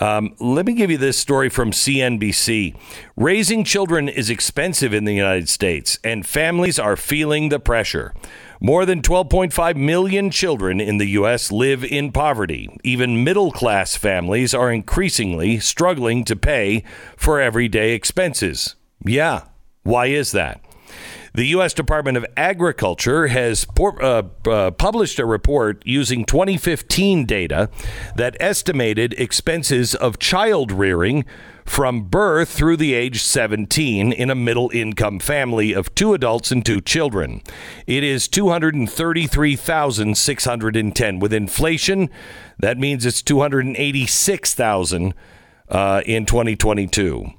Um, 0.00 0.34
let 0.40 0.66
me 0.66 0.74
give 0.74 0.90
you 0.90 0.98
this 0.98 1.16
story 1.16 1.48
from 1.48 1.70
CNBC. 1.70 2.76
Raising 3.16 3.62
children 3.62 4.08
is 4.08 4.28
expensive 4.28 4.92
in 4.92 5.04
the 5.04 5.14
United 5.14 5.48
States, 5.48 6.00
and 6.02 6.26
families 6.26 6.80
are 6.80 6.96
feeling 6.96 7.48
the 7.48 7.60
pressure. 7.60 8.12
More 8.60 8.86
than 8.86 9.02
12.5 9.02 9.76
million 9.76 10.30
children 10.30 10.80
in 10.80 10.98
the 10.98 11.10
U.S. 11.10 11.52
live 11.52 11.84
in 11.84 12.10
poverty. 12.10 12.70
Even 12.82 13.22
middle 13.22 13.52
class 13.52 13.96
families 13.96 14.54
are 14.54 14.72
increasingly 14.72 15.58
struggling 15.60 16.24
to 16.24 16.36
pay 16.36 16.82
for 17.16 17.40
everyday 17.40 17.92
expenses. 17.92 18.76
Yeah, 19.04 19.44
why 19.82 20.06
is 20.06 20.32
that? 20.32 20.60
The 21.34 21.48
U.S. 21.48 21.74
Department 21.74 22.16
of 22.16 22.24
Agriculture 22.34 23.26
has 23.26 23.66
por- 23.66 24.02
uh, 24.02 24.22
uh, 24.48 24.70
published 24.70 25.18
a 25.18 25.26
report 25.26 25.82
using 25.84 26.24
2015 26.24 27.26
data 27.26 27.68
that 28.14 28.38
estimated 28.40 29.12
expenses 29.18 29.94
of 29.94 30.18
child 30.18 30.72
rearing 30.72 31.26
from 31.66 32.02
birth 32.02 32.48
through 32.48 32.78
the 32.78 32.94
age 32.94 33.22
17 33.22 34.12
in 34.12 34.30
a 34.30 34.34
middle 34.34 34.70
income 34.72 35.18
family 35.18 35.72
of 35.72 35.94
two 35.94 36.14
adults 36.14 36.50
and 36.50 36.64
two 36.64 36.80
children. 36.80 37.42
It 37.86 38.02
is 38.02 38.28
233,610 38.28 41.18
with 41.18 41.32
inflation 41.32 42.08
that 42.58 42.78
means 42.78 43.04
it's 43.04 43.22
286,000 43.22 45.14
uh, 45.68 46.02
in 46.06 46.26
2022. 46.26 47.32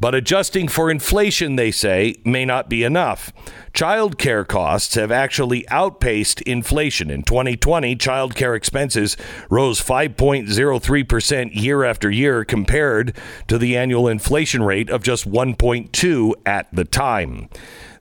But 0.00 0.14
adjusting 0.14 0.68
for 0.68 0.92
inflation, 0.92 1.56
they 1.56 1.72
say, 1.72 2.14
may 2.24 2.44
not 2.44 2.68
be 2.68 2.84
enough. 2.84 3.32
Child 3.72 4.16
care 4.16 4.44
costs 4.44 4.94
have 4.94 5.10
actually 5.10 5.68
outpaced 5.70 6.40
inflation. 6.42 7.10
In 7.10 7.24
2020, 7.24 7.96
child 7.96 8.36
care 8.36 8.54
expenses 8.54 9.16
rose 9.50 9.82
5.03% 9.82 11.50
year 11.52 11.82
after 11.82 12.10
year 12.10 12.44
compared 12.44 13.16
to 13.48 13.58
the 13.58 13.76
annual 13.76 14.06
inflation 14.06 14.62
rate 14.62 14.88
of 14.88 15.02
just 15.02 15.28
1.2 15.28 16.32
at 16.46 16.72
the 16.72 16.84
time. 16.84 17.48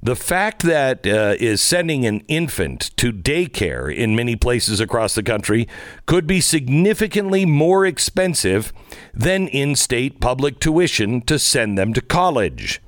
The 0.02 0.16
fact 0.16 0.64
that 0.64 1.08
uh, 1.08 1.36
is 1.40 1.62
sending 1.62 2.06
an 2.06 2.22
infant 2.28 2.96
to 2.98 3.12
daycare 3.12 3.94
in 3.94 4.16
many 4.16 4.36
places 4.36 4.80
across 4.80 5.16
the 5.16 5.24
country 5.24 5.68
could 6.06 6.28
be 6.28 6.40
significantly 6.40 7.46
more 7.46 7.86
expensive 7.86 8.72
than 9.14 9.48
in 9.48 9.76
state 9.76 10.22
public 10.22 10.60
tuition 10.60 11.22
to 11.22 11.40
send 11.40 11.78
them 11.78 11.94
to 11.94 12.02
college. 12.02 12.82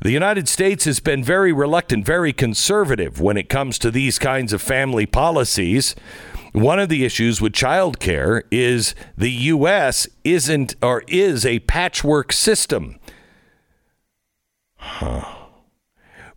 The 0.00 0.12
United 0.12 0.48
States 0.48 0.84
has 0.84 1.00
been 1.00 1.24
very 1.24 1.52
reluctant, 1.52 2.04
very 2.04 2.32
conservative 2.32 3.20
when 3.20 3.36
it 3.36 3.48
comes 3.48 3.78
to 3.78 3.90
these 3.90 4.18
kinds 4.18 4.52
of 4.52 4.60
family 4.60 5.06
policies. 5.06 5.94
One 6.52 6.78
of 6.78 6.88
the 6.88 7.04
issues 7.04 7.40
with 7.40 7.52
childcare 7.52 8.42
is 8.50 8.94
the 9.16 9.30
U.S. 9.30 10.06
isn't 10.22 10.76
or 10.82 11.02
is 11.08 11.44
a 11.44 11.60
patchwork 11.60 12.32
system. 12.32 13.00
Huh. 14.76 15.33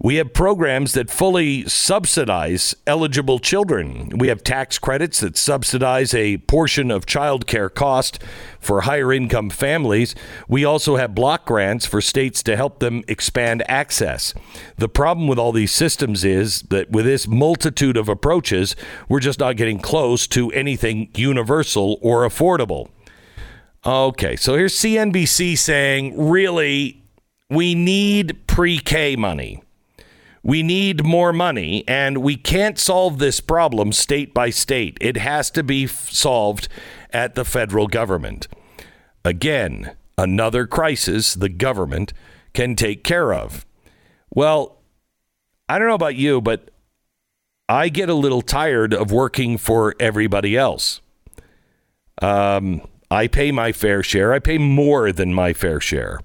We 0.08 0.16
have 0.16 0.32
programs 0.32 0.94
that 0.94 1.10
fully 1.10 1.68
subsidize 1.68 2.74
eligible 2.88 3.40
children. 3.40 4.18
We 4.18 4.30
have 4.30 4.42
tax 4.42 4.80
credits 4.80 5.20
that 5.20 5.36
subsidize 5.36 6.14
a 6.14 6.38
portion 6.38 6.92
of 6.92 7.06
child 7.06 7.46
care 7.46 7.68
cost 7.68 8.24
for 8.58 8.84
higher 8.84 9.12
income 9.12 9.50
families. 9.50 10.16
We 10.48 10.64
also 10.64 10.96
have 10.96 11.14
block 11.14 11.44
grants 11.46 11.86
for 11.86 12.00
states 12.00 12.42
to 12.44 12.56
help 12.56 12.80
them 12.80 13.04
expand 13.10 13.70
access. 13.70 14.34
The 14.78 14.88
problem 14.88 15.28
with 15.28 15.40
all 15.40 15.52
these 15.52 15.74
systems 15.74 16.24
is 16.24 16.62
that 16.70 16.90
with 16.90 17.04
this 17.04 17.28
multitude 17.28 17.98
of 17.98 18.08
approaches, 18.08 18.78
we're 19.10 19.20
just 19.20 19.42
not 19.42 19.58
getting 19.58 19.78
close 19.78 20.26
to 20.28 20.50
anything 20.54 21.10
universal 21.16 22.00
or 22.02 22.26
affordable. 22.26 22.88
Okay, 23.86 24.38
so 24.38 24.56
here's 24.56 24.74
CNBC 24.76 25.58
saying, 25.58 26.30
really, 26.30 27.04
we 27.50 27.76
need 27.76 28.48
pre 28.48 28.80
K 28.80 29.18
money. 29.18 29.64
We 30.48 30.64
need 30.64 31.03
more 31.03 31.34
money, 31.34 31.84
and 31.90 32.19
we 32.19 32.38
can't 32.38 32.80
solve 32.80 33.19
this 33.19 33.41
problem 33.41 33.91
state 33.91 34.34
by 34.34 34.49
state. 34.49 34.98
It 35.02 35.18
has 35.18 35.52
to 35.52 35.61
be 35.61 35.84
f- 35.84 36.10
solved 36.10 36.69
at 37.11 37.36
the 37.36 37.44
federal 37.44 37.88
government. 37.88 38.48
Again, 39.26 39.98
another 40.18 40.65
crisis 40.65 41.34
the 41.34 41.49
government 41.49 42.14
can 42.53 42.78
take 42.78 43.03
care 43.03 43.34
of. 43.34 43.65
Well, 44.34 44.78
I 45.68 45.78
don't 45.78 45.90
know 45.90 45.95
about 45.95 46.15
you, 46.15 46.40
but 46.40 46.72
I 47.68 47.90
get 47.90 48.07
a 48.07 48.14
little 48.14 48.41
tired 48.41 48.94
of 48.94 49.11
working 49.11 49.57
for 49.57 49.95
everybody 49.99 50.56
else. 50.56 51.02
Um, 52.22 52.88
I 53.11 53.28
pay 53.28 53.52
my 53.52 53.74
fair 53.74 54.02
share. 54.02 54.32
I 54.32 54.40
pay 54.40 54.57
more 54.57 55.11
than 55.11 55.34
my 55.34 55.52
fair 55.52 55.82
share. 55.82 56.22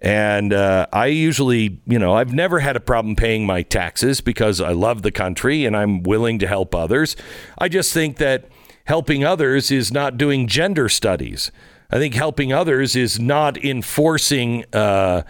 And 0.00 0.52
uh, 0.52 0.86
I 0.92 1.06
usually, 1.06 1.80
you 1.86 1.98
know, 1.98 2.14
I've 2.14 2.32
never 2.32 2.60
had 2.60 2.74
a 2.74 2.80
problem 2.80 3.16
paying 3.16 3.44
my 3.44 3.62
taxes 3.62 4.20
because 4.20 4.60
I 4.60 4.72
love 4.72 5.02
the 5.02 5.10
country 5.10 5.66
and 5.66 5.76
I'm 5.76 6.02
willing 6.02 6.38
to 6.38 6.46
help 6.46 6.74
others. 6.74 7.16
I 7.58 7.68
just 7.68 7.92
think 7.92 8.16
that 8.16 8.46
helping 8.86 9.24
others 9.24 9.70
is 9.70 9.92
not 9.92 10.16
doing 10.16 10.46
gender 10.46 10.88
studies. 10.88 11.52
I 11.90 11.98
think 11.98 12.14
helping 12.14 12.52
others 12.52 12.96
is 12.96 13.20
not 13.20 13.62
enforcing 13.62 14.64
uh, 14.72 15.22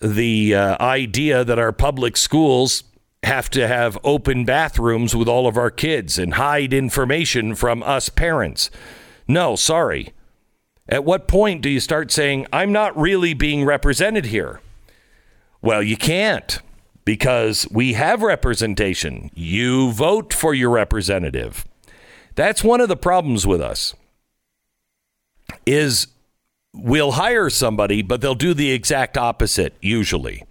the 0.00 0.54
uh, 0.54 0.76
idea 0.82 1.44
that 1.44 1.58
our 1.58 1.72
public 1.72 2.16
schools 2.16 2.84
have 3.24 3.50
to 3.50 3.66
have 3.66 3.98
open 4.04 4.44
bathrooms 4.44 5.14
with 5.14 5.28
all 5.28 5.46
of 5.46 5.56
our 5.56 5.70
kids 5.70 6.18
and 6.18 6.34
hide 6.34 6.72
information 6.72 7.54
from 7.54 7.82
us 7.82 8.08
parents. 8.08 8.70
No, 9.26 9.56
sorry. 9.56 10.12
At 10.88 11.04
what 11.04 11.28
point 11.28 11.62
do 11.62 11.68
you 11.68 11.80
start 11.80 12.10
saying, 12.10 12.46
I'm 12.52 12.72
not 12.72 12.96
really 12.98 13.34
being 13.34 13.64
represented 13.64 14.26
here? 14.26 14.60
Well, 15.62 15.82
you 15.82 15.96
can't 15.96 16.58
because 17.04 17.66
we 17.70 17.94
have 17.94 18.22
representation. 18.22 19.30
You 19.34 19.92
vote 19.92 20.34
for 20.34 20.52
your 20.52 20.70
representative. 20.70 21.64
That's 22.34 22.64
one 22.64 22.80
of 22.80 22.88
the 22.88 22.96
problems 22.96 23.46
with 23.46 23.60
us. 23.60 23.94
Is 25.64 26.08
we'll 26.74 27.12
hire 27.12 27.48
somebody, 27.48 28.02
but 28.02 28.20
they'll 28.20 28.34
do 28.34 28.52
the 28.52 28.72
exact 28.72 29.16
opposite 29.16 29.74
usually. 29.80 30.44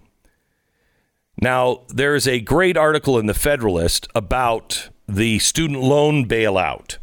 Now, 1.40 1.82
there's 1.88 2.26
a 2.26 2.40
great 2.40 2.76
article 2.76 3.18
in 3.18 3.26
the 3.26 3.34
Federalist 3.34 4.08
about 4.14 4.88
the 5.06 5.38
student 5.38 5.80
loan 5.80 6.26
bailout. 6.26 6.98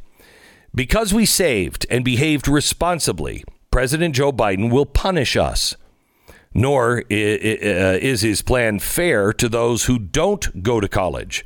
Because 0.74 1.14
we 1.14 1.26
saved 1.26 1.86
and 1.90 2.06
behaved 2.06 2.48
responsibly, 2.48 3.44
President 3.72 4.16
Joe 4.16 4.32
Biden 4.32 4.72
will 4.72 4.86
punish 4.86 5.36
us. 5.36 5.76
Nor 6.54 7.00
uh, 7.00 7.04
is 7.10 8.22
his 8.22 8.42
plan 8.42 8.80
fair 8.80 9.32
to 9.34 9.48
those 9.48 9.86
who 9.86 9.98
don't 9.98 10.64
go 10.64 10.80
to 10.80 10.88
college. 10.88 11.46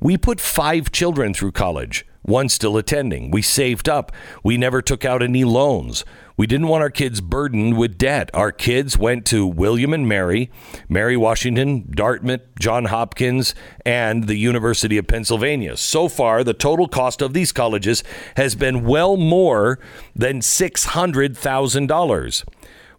We 0.00 0.16
put 0.16 0.40
five 0.40 0.90
children 0.90 1.32
through 1.32 1.52
college, 1.52 2.04
one 2.22 2.48
still 2.48 2.76
attending. 2.76 3.30
We 3.30 3.42
saved 3.42 3.88
up. 3.88 4.12
We 4.42 4.56
never 4.56 4.80
took 4.80 5.04
out 5.04 5.22
any 5.22 5.44
loans. 5.44 6.04
We 6.36 6.46
didn't 6.46 6.68
want 6.68 6.82
our 6.82 6.90
kids 6.90 7.20
burdened 7.20 7.76
with 7.76 7.98
debt. 7.98 8.30
Our 8.32 8.52
kids 8.52 8.96
went 8.96 9.26
to 9.26 9.46
William 9.46 9.92
and 9.92 10.08
Mary, 10.08 10.50
Mary 10.88 11.16
Washington, 11.16 11.90
Dartmouth, 11.90 12.40
John 12.58 12.86
Hopkins, 12.86 13.54
and 13.84 14.26
the 14.26 14.36
University 14.36 14.96
of 14.96 15.06
Pennsylvania. 15.06 15.76
So 15.76 16.08
far, 16.08 16.42
the 16.42 16.54
total 16.54 16.88
cost 16.88 17.20
of 17.20 17.34
these 17.34 17.52
colleges 17.52 18.02
has 18.36 18.54
been 18.54 18.84
well 18.84 19.16
more 19.16 19.78
than 20.16 20.40
$600,000. 20.40 22.44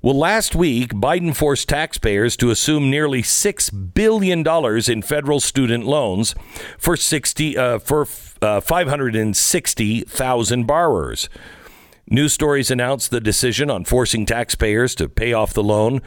Well, 0.03 0.19
last 0.19 0.53
week, 0.53 0.91
Biden 0.91 1.33
forced 1.33 1.69
taxpayers 1.69 2.35
to 2.35 2.51
assume 2.51 2.89
nearly 2.89 3.21
$6 3.21 3.93
billion 3.93 4.45
in 4.91 5.01
federal 5.01 5.39
student 5.39 5.85
loans 5.85 6.35
for, 6.77 6.97
60, 6.97 7.57
uh, 7.57 7.79
for 7.79 8.05
uh, 8.41 8.59
560,000 8.59 10.65
borrowers. 10.65 11.29
News 12.05 12.33
stories 12.33 12.69
announced 12.69 13.11
the 13.11 13.21
decision 13.21 13.69
on 13.69 13.85
forcing 13.85 14.25
taxpayers 14.25 14.93
to 14.95 15.07
pay 15.07 15.31
off 15.31 15.53
the 15.53 15.63
loan 15.63 16.01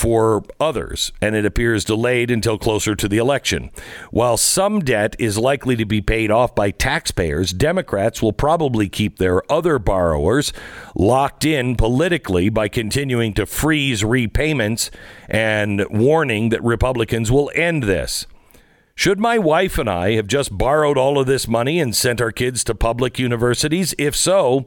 for 0.00 0.42
others, 0.58 1.12
and 1.20 1.36
it 1.36 1.44
appears 1.44 1.84
delayed 1.84 2.30
until 2.30 2.56
closer 2.56 2.94
to 2.96 3.06
the 3.06 3.18
election. 3.18 3.70
While 4.10 4.38
some 4.38 4.80
debt 4.80 5.14
is 5.18 5.36
likely 5.36 5.76
to 5.76 5.84
be 5.84 6.00
paid 6.00 6.30
off 6.30 6.54
by 6.54 6.70
taxpayers, 6.70 7.52
Democrats 7.52 8.22
will 8.22 8.32
probably 8.32 8.88
keep 8.88 9.18
their 9.18 9.42
other 9.52 9.78
borrowers 9.78 10.54
locked 10.94 11.44
in 11.44 11.76
politically 11.76 12.48
by 12.48 12.66
continuing 12.66 13.34
to 13.34 13.44
freeze 13.44 14.02
repayments 14.02 14.90
and 15.28 15.84
warning 15.90 16.48
that 16.48 16.64
Republicans 16.64 17.30
will 17.30 17.50
end 17.54 17.82
this. 17.82 18.26
Should 18.94 19.20
my 19.20 19.36
wife 19.36 19.76
and 19.76 19.88
I 19.88 20.12
have 20.12 20.26
just 20.26 20.56
borrowed 20.56 20.96
all 20.96 21.18
of 21.18 21.26
this 21.26 21.46
money 21.46 21.78
and 21.78 21.94
sent 21.94 22.22
our 22.22 22.32
kids 22.32 22.64
to 22.64 22.74
public 22.74 23.18
universities? 23.18 23.94
If 23.98 24.16
so, 24.16 24.64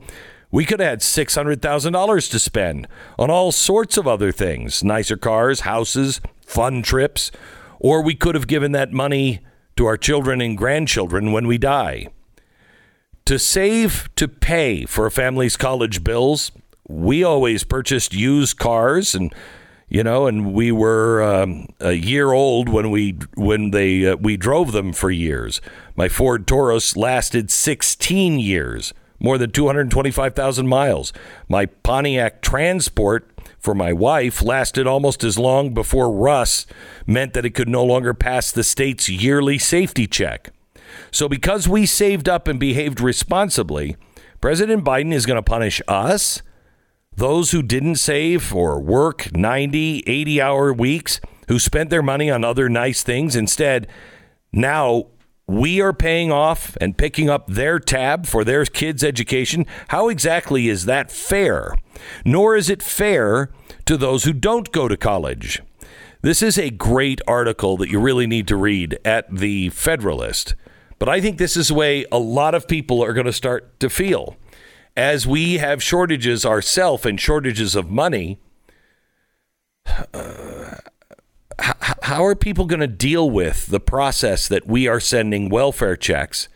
we 0.54 0.66
could 0.66 0.80
have 0.80 0.90
had 0.90 1.00
$600,000 1.00 2.30
to 2.30 2.40
spend 2.40 2.88
on 3.18 3.32
all 3.32 3.52
sorts 3.52 3.98
of 3.98 4.08
other 4.08 4.32
things 4.32 4.84
nicer 4.84 5.18
cars, 5.18 5.62
houses, 5.62 6.22
fun 6.46 6.84
trips, 6.84 7.32
or 7.80 8.04
we 8.04 8.14
could 8.14 8.36
have 8.36 8.46
given 8.46 8.72
that 8.72 8.94
money 8.94 9.40
to 9.76 9.88
our 9.88 9.98
children 9.98 10.42
and 10.42 10.56
grandchildren 10.56 11.32
when 11.32 11.48
we 11.48 11.58
die. 11.58 12.08
To 13.26 13.40
save 13.40 14.14
to 14.16 14.28
pay 14.28 14.86
for 14.86 15.08
a 15.08 15.12
family's 15.12 15.58
college 15.58 16.04
bills, 16.04 16.52
we 16.88 17.24
always 17.24 17.64
purchased 17.64 18.14
used 18.14 18.60
cars 18.60 19.16
and 19.16 19.34
you 19.90 20.04
know, 20.04 20.26
and 20.28 20.54
we 20.54 20.72
were 20.72 21.22
um, 21.22 21.68
a 21.80 21.94
year 21.94 22.32
old 22.32 22.68
when 22.68 22.90
we 22.90 23.18
when 23.36 23.72
they 23.72 24.08
uh, 24.08 24.16
we 24.16 24.38
drove 24.38 24.72
them 24.72 24.92
for 24.92 25.12
years. 25.12 25.62
My 25.96 26.10
Ford 26.10 26.48
Taurus 26.48 26.98
lasted 26.98 27.52
16 27.52 28.40
years, 28.40 28.94
more 29.24 29.40
than 29.40 29.50
225,000 29.50 30.68
miles. 30.68 31.12
My 31.48 31.66
Pontiac 31.66 32.42
Trans 32.42 32.86
Sport 32.86 33.28
for 33.58 33.74
my 33.74 33.94
wife 33.94 34.44
lasted 34.44 34.86
almost 34.86 35.24
as 35.24 35.40
long 35.40 35.74
before 35.74 36.12
Russ 36.12 36.68
meant 37.08 37.34
that 37.34 37.46
it 37.46 37.56
could 37.56 37.70
no 37.70 37.84
longer 37.84 38.14
pass 38.14 38.52
the 38.52 38.64
state's 38.64 39.10
yearly 39.10 39.58
safety 39.58 40.06
check. 40.06 40.52
So 41.10 41.30
because 41.30 41.68
we 41.68 41.86
saved 41.86 42.28
up 42.28 42.48
and 42.48 42.60
behaved 42.60 43.00
responsibly, 43.00 43.96
President 44.42 44.84
Biden 44.84 45.14
is 45.14 45.26
going 45.26 45.38
to 45.38 45.42
punish 45.42 45.82
us 45.88 46.42
those 47.16 47.52
who 47.52 47.64
didn't 47.64 47.96
save 47.96 48.54
or 48.54 48.80
work 48.80 49.34
90, 49.34 50.04
80 50.06 50.42
hour 50.42 50.74
weeks, 50.74 51.22
who 51.48 51.60
spent 51.60 51.90
their 51.90 52.02
money 52.02 52.30
on 52.30 52.44
other 52.44 52.68
nice 52.68 53.04
things 53.04 53.36
instead, 53.36 53.88
now 54.52 55.08
we 55.48 55.82
are 55.82 55.94
paying 55.94 56.32
off 56.32 56.78
and 56.80 56.98
picking 56.98 57.30
up 57.30 57.48
their 57.48 57.80
tab 57.80 58.26
for 58.26 58.44
their 58.44 58.66
kids' 58.66 59.04
education. 59.04 59.66
How 59.90 60.10
exactly 60.10 60.70
is 60.70 60.86
that 60.86 61.12
fair? 61.12 61.76
Nor 62.24 62.56
is 62.56 62.70
it 62.70 62.82
fair 62.82 63.52
to 63.86 63.98
those 63.98 64.24
who 64.24 64.34
don't 64.34 64.72
go 64.72 64.88
to 64.88 64.98
college. 64.98 65.62
This 66.22 66.42
is 66.42 66.58
a 66.58 66.70
great 66.70 67.22
article 67.28 67.76
that 67.78 67.90
you 67.90 68.00
really 68.00 68.28
need 68.28 68.48
to 68.48 68.56
read 68.56 68.98
at 69.04 69.34
the 69.36 69.70
Federalist. 69.70 70.56
But 70.98 71.10
I 71.10 71.20
think 71.20 71.38
this 71.38 71.58
is 71.58 71.68
the 71.68 71.74
way 71.74 72.06
a 72.12 72.20
lot 72.20 72.56
of 72.56 72.68
people 72.68 73.04
are 73.04 73.14
going 73.14 73.26
to 73.26 73.34
start 73.34 73.78
to 73.82 73.90
feel 73.90 74.38
as 74.96 75.28
we 75.28 75.58
have 75.58 75.82
shortages 75.84 76.46
ourselves 76.46 77.06
and 77.06 77.20
shortages 77.20 77.76
of 77.76 77.90
money, 77.90 78.40
uh, 80.14 80.63
how, 81.60 81.94
how 82.02 82.26
are 82.26 82.36
people 82.36 82.66
going 82.66 82.80
to 82.80 82.88
deal 82.88 83.30
with 83.30 83.68
the 83.68 83.80
process 83.80 84.48
that 84.48 84.68
we 84.68 84.88
are 84.88 85.00
sending 85.00 85.50
welfare 85.50 85.96
checks 85.96 86.48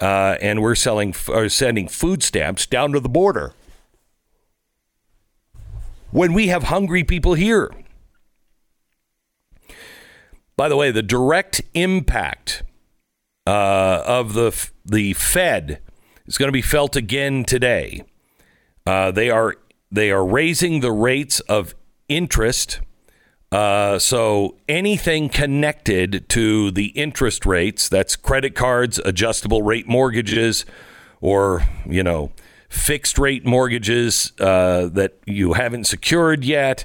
uh, 0.00 0.36
and 0.40 0.62
we're 0.62 0.74
selling 0.74 1.14
or 1.28 1.48
sending 1.48 1.88
food 1.88 2.22
stamps 2.22 2.66
down 2.66 2.92
to 2.92 3.00
the 3.00 3.08
border 3.08 3.52
when 6.10 6.32
we 6.32 6.48
have 6.48 6.64
hungry 6.64 7.04
people 7.04 7.34
here? 7.34 7.70
By 10.56 10.68
the 10.68 10.76
way, 10.76 10.90
the 10.90 11.02
direct 11.02 11.60
impact 11.74 12.62
uh, 13.46 14.02
of 14.06 14.32
the 14.34 14.70
the 14.84 15.12
Fed 15.12 15.80
is 16.26 16.38
going 16.38 16.48
to 16.48 16.52
be 16.52 16.62
felt 16.62 16.96
again 16.96 17.44
today. 17.44 18.02
Uh, 18.86 19.10
they 19.10 19.30
are 19.30 19.56
they 19.90 20.10
are 20.10 20.24
raising 20.24 20.80
the 20.80 20.92
rates 20.92 21.40
of 21.40 21.74
interest. 22.08 22.80
Uh, 23.52 23.98
so 23.98 24.56
anything 24.68 25.28
connected 25.28 26.28
to 26.28 26.70
the 26.70 26.86
interest 26.88 27.46
rates, 27.46 27.88
that's 27.88 28.16
credit 28.16 28.54
cards, 28.54 28.98
adjustable 29.04 29.62
rate 29.62 29.86
mortgages, 29.86 30.64
or 31.20 31.62
you 31.88 32.02
know 32.02 32.32
fixed 32.68 33.18
rate 33.18 33.46
mortgages 33.46 34.32
uh, 34.40 34.86
that 34.86 35.14
you 35.26 35.54
haven't 35.54 35.84
secured 35.84 36.44
yet. 36.44 36.84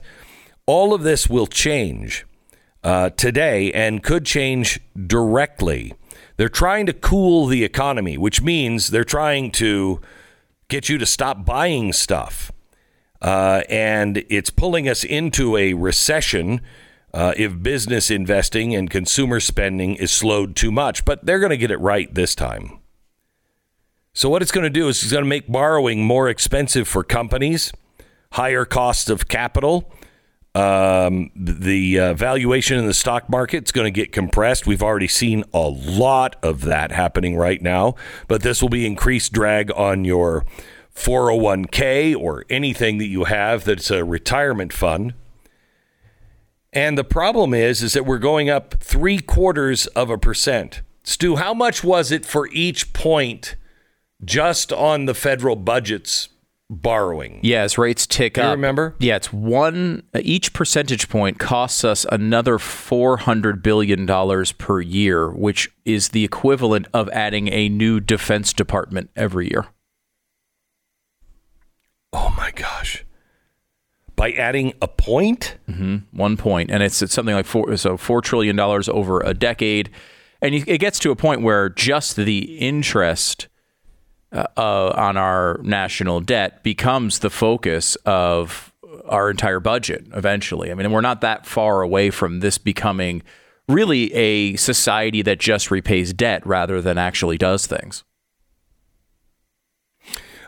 All 0.68 0.94
of 0.94 1.02
this 1.04 1.28
will 1.28 1.48
change 1.48 2.26
uh, 2.84 3.10
today 3.10 3.72
and 3.74 4.04
could 4.04 4.26
change 4.26 4.80
directly 5.08 5.94
they're 6.42 6.50
trying 6.50 6.88
to 6.88 6.94
cool 6.94 7.46
the 7.46 7.64
economy, 7.64 8.18
which 8.18 8.42
means 8.42 8.88
they're 8.88 9.04
trying 9.04 9.52
to 9.52 10.02
get 10.70 10.90
you 10.90 10.98
to 10.98 11.06
stop 11.06 11.46
buying 11.46 11.94
stuff. 11.94 12.52
Uh, 13.22 13.62
and 13.70 14.24
it's 14.30 14.50
pulling 14.50 14.90
us 14.90 15.04
into 15.04 15.56
a 15.56 15.74
recession 15.74 16.62
uh, 17.14 17.34
if 17.38 17.62
business 17.62 18.10
investing 18.10 18.74
and 18.74 18.90
consumer 18.90 19.40
spending 19.40 19.96
is 19.96 20.12
slowed 20.12 20.56
too 20.56 20.72
much. 20.72 21.06
But 21.06 21.26
they're 21.26 21.40
going 21.40 21.52
to 21.52 21.58
get 21.58 21.72
it 21.72 21.80
right 21.80 22.14
this 22.14 22.36
time. 22.36 22.80
So, 24.14 24.30
what 24.30 24.42
it's 24.42 24.52
going 24.52 24.64
to 24.64 24.70
do 24.70 24.88
is 24.88 25.04
it's 25.04 25.12
going 25.12 25.24
to 25.24 25.30
make 25.30 25.48
borrowing 25.48 26.04
more 26.04 26.28
expensive 26.30 26.88
for 26.88 27.04
companies, 27.04 27.72
higher 28.32 28.66
costs 28.66 29.10
of 29.10 29.28
capital, 29.28 29.92
um, 30.54 31.32
the 31.34 31.98
uh, 31.98 32.14
valuation 32.14 32.78
in 32.78 32.86
the 32.86 32.94
stock 32.94 33.30
market 33.30 33.66
is 33.66 33.72
going 33.72 33.86
to 33.86 33.92
get 33.92 34.12
compressed. 34.12 34.68
We've 34.68 34.84
already 34.84 35.08
seen 35.08 35.46
a 35.54 35.70
lot 35.70 36.36
of 36.44 36.62
that 36.62 36.92
happening 36.92 37.38
right 37.38 37.62
now, 37.62 37.96
but 38.28 38.42
this 38.42 38.62
will 38.62 38.70
be 38.70 38.86
increased 38.86 39.32
drag 39.32 39.72
on 39.72 40.04
your 40.04 40.46
401k 40.96 42.16
or 42.16 42.46
anything 42.50 42.98
that 42.98 43.08
you 43.08 43.26
have 43.26 43.64
that's 43.64 43.92
a 43.92 44.04
retirement 44.04 44.74
fund. 44.74 45.14
And 46.74 46.98
the 46.98 47.04
problem 47.04 47.54
is, 47.54 47.82
is 47.84 47.94
that 47.94 48.06
we're 48.06 48.20
going 48.20 48.50
up 48.50 48.76
three 48.80 49.20
quarters 49.20 49.88
of 49.88 50.10
a 50.10 50.18
percent. 50.18 50.82
Stu, 51.04 51.36
how 51.36 51.54
much 51.54 51.84
was 51.84 52.12
it 52.12 52.26
for 52.26 52.48
each 52.52 52.94
point 52.94 53.56
just 54.24 54.72
on 54.72 55.06
the 55.06 55.14
federal 55.14 55.56
budgets 55.56 56.30
borrowing. 56.72 57.40
Yeah, 57.44 57.64
as 57.64 57.78
rates 57.78 58.08
tick 58.08 58.36
Do 58.36 58.42
you 58.42 58.48
up. 58.48 58.56
remember? 58.56 58.96
Yeah, 59.00 59.18
it's 59.18 59.34
one. 59.34 60.04
Each 60.16 60.54
percentage 60.54 61.10
point 61.10 61.38
costs 61.38 61.84
us 61.84 62.06
another 62.12 62.58
four 62.58 63.18
hundred 63.18 63.62
billion 63.62 64.06
dollars 64.06 64.52
per 64.54 64.80
year, 64.80 65.30
which 65.30 65.70
is 65.86 66.10
the 66.10 66.24
equivalent 66.24 66.88
of 66.94 67.10
adding 67.10 67.50
a 67.50 67.68
new 67.70 68.00
defense 68.00 68.54
department 68.54 69.10
every 69.16 69.50
year. 69.52 69.68
Oh 72.14 72.34
my 72.38 72.52
gosh. 72.52 73.06
By 74.16 74.32
adding 74.34 74.74
a 74.82 74.88
point? 74.88 75.58
One 76.12 76.38
point, 76.38 76.70
and 76.70 76.84
it's, 76.84 77.02
it's 77.02 77.14
something 77.14 77.34
like 77.34 77.46
four. 77.46 77.76
So 77.78 77.98
four 77.98 78.22
trillion 78.22 78.56
dollars 78.56 78.88
over 78.90 79.22
a 79.22 79.34
decade, 79.34 79.90
and 80.42 80.54
it 80.54 80.78
gets 80.80 81.00
to 81.00 81.12
a 81.12 81.16
point 81.16 81.42
where 81.42 81.70
just 81.70 82.16
the 82.16 82.58
interest 82.60 83.48
uh, 84.32 84.46
uh, 84.58 84.94
on 84.96 85.18
our 85.18 85.60
national 85.64 86.22
debt 86.22 86.62
becomes 86.64 87.20
the 87.20 87.30
focus 87.30 87.96
of 88.06 88.72
our 89.06 89.32
entire 89.32 89.60
budget 89.60 90.06
eventually. 90.14 90.72
I 90.72 90.76
mean, 90.76 90.92
we're 90.92 91.02
not 91.02 91.22
that 91.22 91.46
far 91.46 91.82
away 91.82 92.12
from 92.12 92.42
this 92.42 92.58
becoming 92.58 93.24
really 93.68 94.14
a 94.14 94.56
society 94.58 95.22
that 95.24 95.40
just 95.40 95.72
repays 95.72 96.14
debt 96.14 96.46
rather 96.46 96.82
than 96.82 96.98
actually 96.98 97.38
does 97.38 97.66
things. 97.66 98.04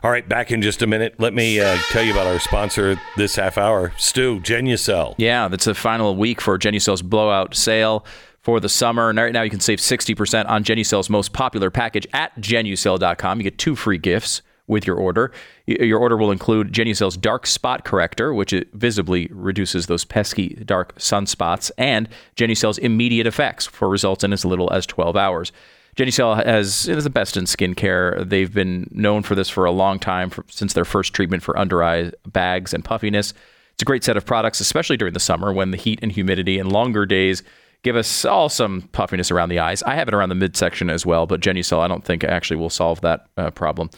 All 0.04 0.12
right, 0.12 0.28
back 0.28 0.52
in 0.52 0.62
just 0.62 0.82
a 0.82 0.88
minute. 0.88 1.16
Let 1.18 1.34
me 1.34 1.62
uh, 1.62 1.78
tell 1.92 2.04
you 2.04 2.12
about 2.12 2.28
our 2.28 2.38
sponsor 2.38 3.00
this 3.16 3.38
half 3.38 3.58
hour, 3.58 3.94
Stu 3.98 4.42
Genucel. 4.42 5.16
Yeah, 5.18 5.48
that's 5.48 5.64
the 5.64 5.74
final 5.74 6.18
week 6.18 6.42
for 6.42 6.60
Genucel's 6.60 7.02
blowout 7.02 7.56
sale 7.56 8.06
for 8.42 8.60
the 8.60 8.68
summer. 8.68 9.10
And 9.10 9.18
right 9.18 9.32
now 9.32 9.44
you 9.44 9.50
can 9.50 9.62
save 9.62 9.80
60% 9.80 10.50
on 10.50 10.66
Genucel's 10.66 11.10
most 11.10 11.32
popular 11.32 11.72
package 11.72 12.06
at 12.12 12.36
genucel.com. 12.36 13.40
You 13.40 13.44
get 13.46 13.58
two 13.58 13.78
free 13.78 13.98
gifts 13.98 14.42
with 14.68 14.86
your 14.86 14.98
order. 14.98 15.32
Your 15.68 16.00
order 16.00 16.18
will 16.18 16.32
include 16.32 16.74
Genucel's 16.74 17.16
dark 17.16 17.48
spot 17.48 17.86
corrector, 17.86 18.34
which 18.34 18.54
visibly 18.74 19.30
reduces 19.32 19.86
those 19.86 20.04
pesky 20.04 20.50
dark 20.66 20.98
sunspots, 20.98 21.72
and 21.78 22.10
Genucel's 22.36 22.78
immediate 22.78 23.26
effects 23.26 23.66
for 23.68 23.88
results 23.88 24.26
in 24.26 24.34
as 24.34 24.44
little 24.44 24.70
as 24.74 24.86
12 24.86 25.16
hours. 25.16 25.54
Genucel 25.95 26.44
has 26.44 26.88
is 26.88 27.03
the 27.03 27.10
best 27.10 27.38
in 27.38 27.45
skincare. 27.45 28.28
They've 28.28 28.53
been 28.53 28.90
known 28.91 29.24
for 29.24 29.36
this 29.36 29.49
for 29.49 29.65
a 29.65 29.72
long 29.72 29.99
time, 29.99 30.30
for, 30.30 30.44
since 30.49 30.74
their 30.74 30.86
first 30.86 31.14
treatment 31.14 31.44
for 31.44 31.57
under 31.57 31.84
eye 31.84 32.11
bags 32.26 32.74
and 32.74 32.84
puffiness. 32.84 33.34
It's 33.74 33.82
a 33.82 33.86
great 33.86 34.03
set 34.03 34.18
of 34.18 34.26
products, 34.26 34.60
especially 34.60 34.98
during 34.98 35.14
the 35.14 35.20
summer 35.20 35.53
when 35.53 35.72
the 35.72 35.78
heat 35.78 35.99
and 36.02 36.11
humidity 36.11 36.60
and 36.60 36.72
longer 36.72 37.06
days 37.06 37.44
give 37.84 37.95
us 37.95 38.26
all 38.26 38.49
some 38.49 38.84
puffiness 38.94 39.30
around 39.30 39.49
the 39.49 39.60
eyes. 39.60 39.84
I 39.84 39.95
have 39.95 40.07
it 40.07 40.14
around 40.14 40.30
the 40.30 40.36
midsection 40.36 40.90
as 40.90 41.06
well, 41.06 41.28
but 41.28 41.41
Genucel 41.41 41.80
I 41.80 41.88
don't 41.88 42.03
think 42.03 42.24
actually 42.24 42.57
will 42.57 42.70
solve 42.70 43.02
that 43.02 43.28
uh, 43.38 43.52
problem. 43.52 43.90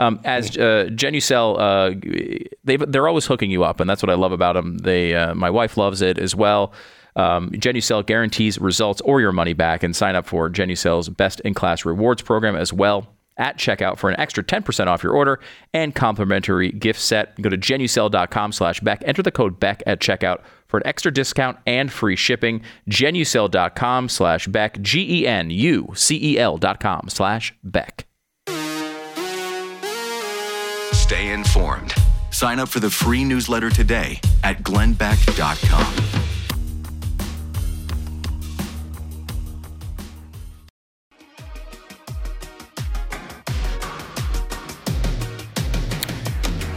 Um, 0.00 0.20
as 0.24 0.56
uh, 0.56 0.88
Genucel, 0.90 1.56
uh, 1.56 2.50
they 2.64 2.76
they're 2.76 3.06
always 3.06 3.26
hooking 3.26 3.50
you 3.50 3.62
up, 3.62 3.78
and 3.78 3.88
that's 3.88 4.02
what 4.02 4.10
I 4.10 4.14
love 4.14 4.32
about 4.32 4.54
them. 4.54 4.78
They, 4.78 5.14
uh, 5.14 5.34
my 5.34 5.50
wife 5.50 5.76
loves 5.76 6.02
it 6.02 6.18
as 6.18 6.34
well. 6.34 6.72
Um, 7.16 7.50
Genucel 7.50 8.04
guarantees 8.04 8.58
results 8.58 9.00
or 9.02 9.20
your 9.20 9.32
money 9.32 9.52
back, 9.52 9.82
and 9.82 9.94
sign 9.94 10.16
up 10.16 10.26
for 10.26 10.50
Genucel's 10.50 11.08
best 11.08 11.40
in 11.40 11.54
class 11.54 11.84
rewards 11.84 12.22
program 12.22 12.56
as 12.56 12.72
well 12.72 13.14
at 13.36 13.58
checkout 13.58 13.98
for 13.98 14.10
an 14.10 14.18
extra 14.18 14.44
10% 14.44 14.86
off 14.86 15.02
your 15.02 15.12
order 15.12 15.40
and 15.72 15.94
complimentary 15.94 16.70
gift 16.70 17.00
set. 17.00 17.40
Go 17.40 17.48
to 17.50 17.58
genucel.com 17.58 18.52
slash 18.52 18.80
Beck. 18.80 19.02
Enter 19.04 19.22
the 19.22 19.32
code 19.32 19.58
Beck 19.58 19.82
at 19.86 20.00
checkout 20.00 20.42
for 20.68 20.78
an 20.78 20.86
extra 20.86 21.12
discount 21.12 21.58
and 21.66 21.92
free 21.92 22.16
shipping. 22.16 22.62
Genucel.com 22.88 24.08
slash 24.08 24.46
Beck. 24.46 24.80
G-E-N-U-C-E-L 24.80 26.58
dot 26.58 26.80
com 26.80 27.08
slash 27.08 27.54
Beck. 27.62 28.06
Stay 30.92 31.32
informed. 31.32 31.94
Sign 32.30 32.58
up 32.58 32.68
for 32.68 32.80
the 32.80 32.90
free 32.90 33.24
newsletter 33.24 33.70
today 33.70 34.20
at 34.42 34.62
glennbeck.com. 34.62 36.33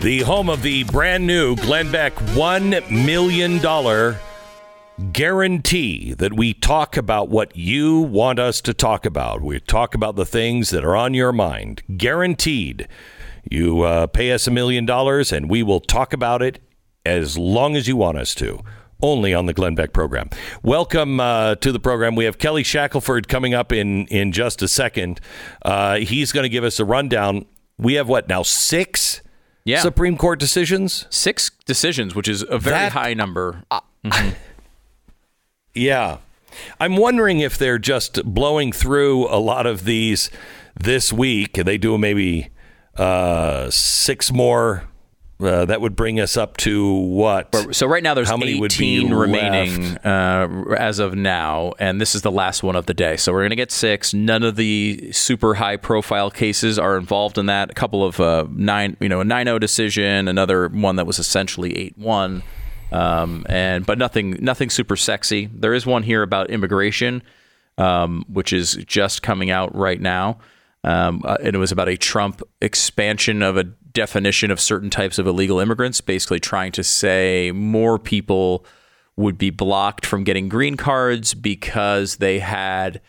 The 0.02 0.22
home 0.22 0.48
of 0.48 0.61
the 0.61 0.84
brand 0.84 1.26
new 1.26 1.56
Glenn 1.56 1.91
Beck 1.91 2.14
$1 2.14 2.91
million 3.03 4.15
guarantee 5.11 6.14
that 6.14 6.34
we 6.34 6.53
talk 6.53 6.95
about 6.95 7.30
what 7.30 7.57
you 7.57 8.02
want 8.02 8.38
us 8.38 8.61
to 8.61 8.76
talk 8.76 9.07
about. 9.07 9.41
We 9.41 9.60
talk 9.60 9.95
about 9.95 10.15
the 10.15 10.26
things 10.26 10.69
that 10.69 10.86
are 10.86 10.95
on 10.95 11.15
your 11.15 11.34
mind. 11.34 11.82
Guaranteed. 11.98 12.88
You 13.49 13.82
uh, 13.82 14.06
pay 14.06 14.32
us 14.32 14.45
a 14.45 14.52
million 14.52 14.86
dollars 14.86 15.32
and 15.32 15.49
we 15.49 15.64
will 15.64 15.80
talk 15.80 16.14
about 16.14 16.44
it 16.44 16.60
as 17.03 17.36
long 17.36 17.76
as 17.76 17.88
you 17.88 17.95
want 17.95 18.19
us 18.19 18.36
to. 18.36 18.60
Only 19.02 19.34
on 19.34 19.48
the 19.48 19.53
Glenn 19.53 19.74
Beck 19.74 19.94
program. 19.94 20.30
Welcome 20.61 21.19
uh, 21.19 21.56
to 21.56 21.72
the 21.72 21.80
program. 21.80 22.15
We 22.15 22.26
have 22.26 22.38
Kelly 22.38 22.64
Shackelford 22.64 23.28
coming 23.28 23.56
up 23.56 23.72
in, 23.72 24.06
in 24.07 24.32
just 24.32 24.61
a 24.61 24.68
second. 24.68 25.19
Uh, 25.64 25.98
he's 25.98 26.32
going 26.32 26.44
to 26.44 26.49
give 26.49 26.64
us 26.64 26.80
a 26.80 26.86
rundown. 26.86 27.48
We 27.80 27.95
have 27.95 28.07
what 28.07 28.28
now? 28.30 28.44
Six 28.44 29.22
Yeah. 29.68 29.81
Supreme 29.81 30.15
Court 30.18 30.39
decisions? 30.39 31.06
Six 31.10 31.52
decisions, 31.65 32.15
which 32.15 32.27
is 32.30 32.41
a 32.49 32.57
very 32.57 32.76
That- 32.77 32.91
high 32.94 33.14
number. 33.14 33.64
Yeah. 35.73 36.18
I'm 36.80 36.98
wondering 36.98 37.39
if 37.39 37.57
they're 37.57 37.77
just 37.77 38.23
blowing 38.23 38.72
through 38.72 39.27
a 39.27 39.38
lot 39.38 39.68
of 39.68 39.84
these 39.85 40.31
this 40.80 41.14
week. 41.14 41.53
They 41.53 41.77
do 41.77 41.98
maybe 41.98 42.49
uh, 42.95 43.69
six 43.69 44.31
more. 44.31 44.85
Uh, 45.40 45.66
that 45.66 45.82
would 45.82 45.96
bring 45.96 46.20
us 46.20 46.36
up 46.36 46.58
to 46.58 46.92
what? 46.94 47.76
So 47.76 47.86
right 47.86 48.02
now 48.02 48.16
there's 48.16 48.28
How 48.28 48.38
many 48.38 48.60
would 48.60 48.76
be 48.76 48.98
18 48.98 49.14
remaining 49.14 49.98
uh, 49.98 50.74
as 50.76 50.98
of 50.98 51.14
now, 51.14 51.74
and 51.78 52.02
this 52.02 52.16
is 52.16 52.24
the 52.24 52.32
last 52.32 52.64
one 52.64 52.76
of 52.76 52.88
the 52.88 52.96
day. 52.96 53.18
So 53.18 53.32
we're 53.32 53.42
going 53.42 53.52
to 53.52 53.56
get 53.56 53.72
six. 53.72 54.16
None 54.16 54.42
of 54.42 54.56
the 54.56 55.12
super 55.12 55.54
high 55.54 55.78
profile 55.78 56.32
cases 56.32 56.80
are 56.80 56.98
involved 56.98 57.38
in 57.38 57.46
that. 57.46 57.70
A 57.70 57.76
couple 57.76 58.04
of 58.04 58.20
uh, 58.20 58.48
nine, 58.50 58.98
you 59.00 59.10
know, 59.10 59.22
a 59.22 59.26
9-0 59.26 59.60
decision, 59.60 60.28
another 60.28 60.70
one 60.70 60.96
that 60.96 61.06
was 61.06 61.20
essentially 61.20 61.94
8-1, 62.00 62.42
um, 62.92 63.46
and 63.48 63.86
but 63.86 64.00
nothing, 64.00 64.40
nothing 64.42 64.72
super 64.72 64.96
sexy. 64.96 65.52
There 65.54 65.76
is 65.76 65.86
one 65.86 66.02
here 66.02 66.24
about 66.24 66.50
immigration, 66.50 67.22
um, 67.78 68.26
which 68.28 68.54
is 68.54 68.74
just 68.88 69.22
coming 69.22 69.52
out 69.52 69.76
right 69.76 70.02
now. 70.02 70.40
Um, 70.84 71.22
uh, 71.26 71.38
and 71.44 71.56
it 71.56 71.60
was 71.60 71.72
about 71.72 71.90
a 71.90 71.98
Trump 71.98 72.42
expansion 72.62 73.42
of 73.42 73.58
a 73.58 73.66
definition 73.98 74.52
of 74.52 74.61
certain 74.61 74.91
types 74.91 75.18
of 75.18 75.26
illegal 75.26 75.60
immigrants, 75.60 76.02
basically 76.02 76.40
trying 76.40 76.72
to 76.72 76.84
say 76.84 77.52
more 77.52 77.98
people 77.98 78.64
would 79.15 79.40
be 79.40 79.49
blocked 79.49 80.06
from 80.06 80.24
getting 80.24 80.48
green 80.48 80.78
cards 80.78 81.34
because 81.34 82.18
they 82.18 82.38
had 82.38 83.02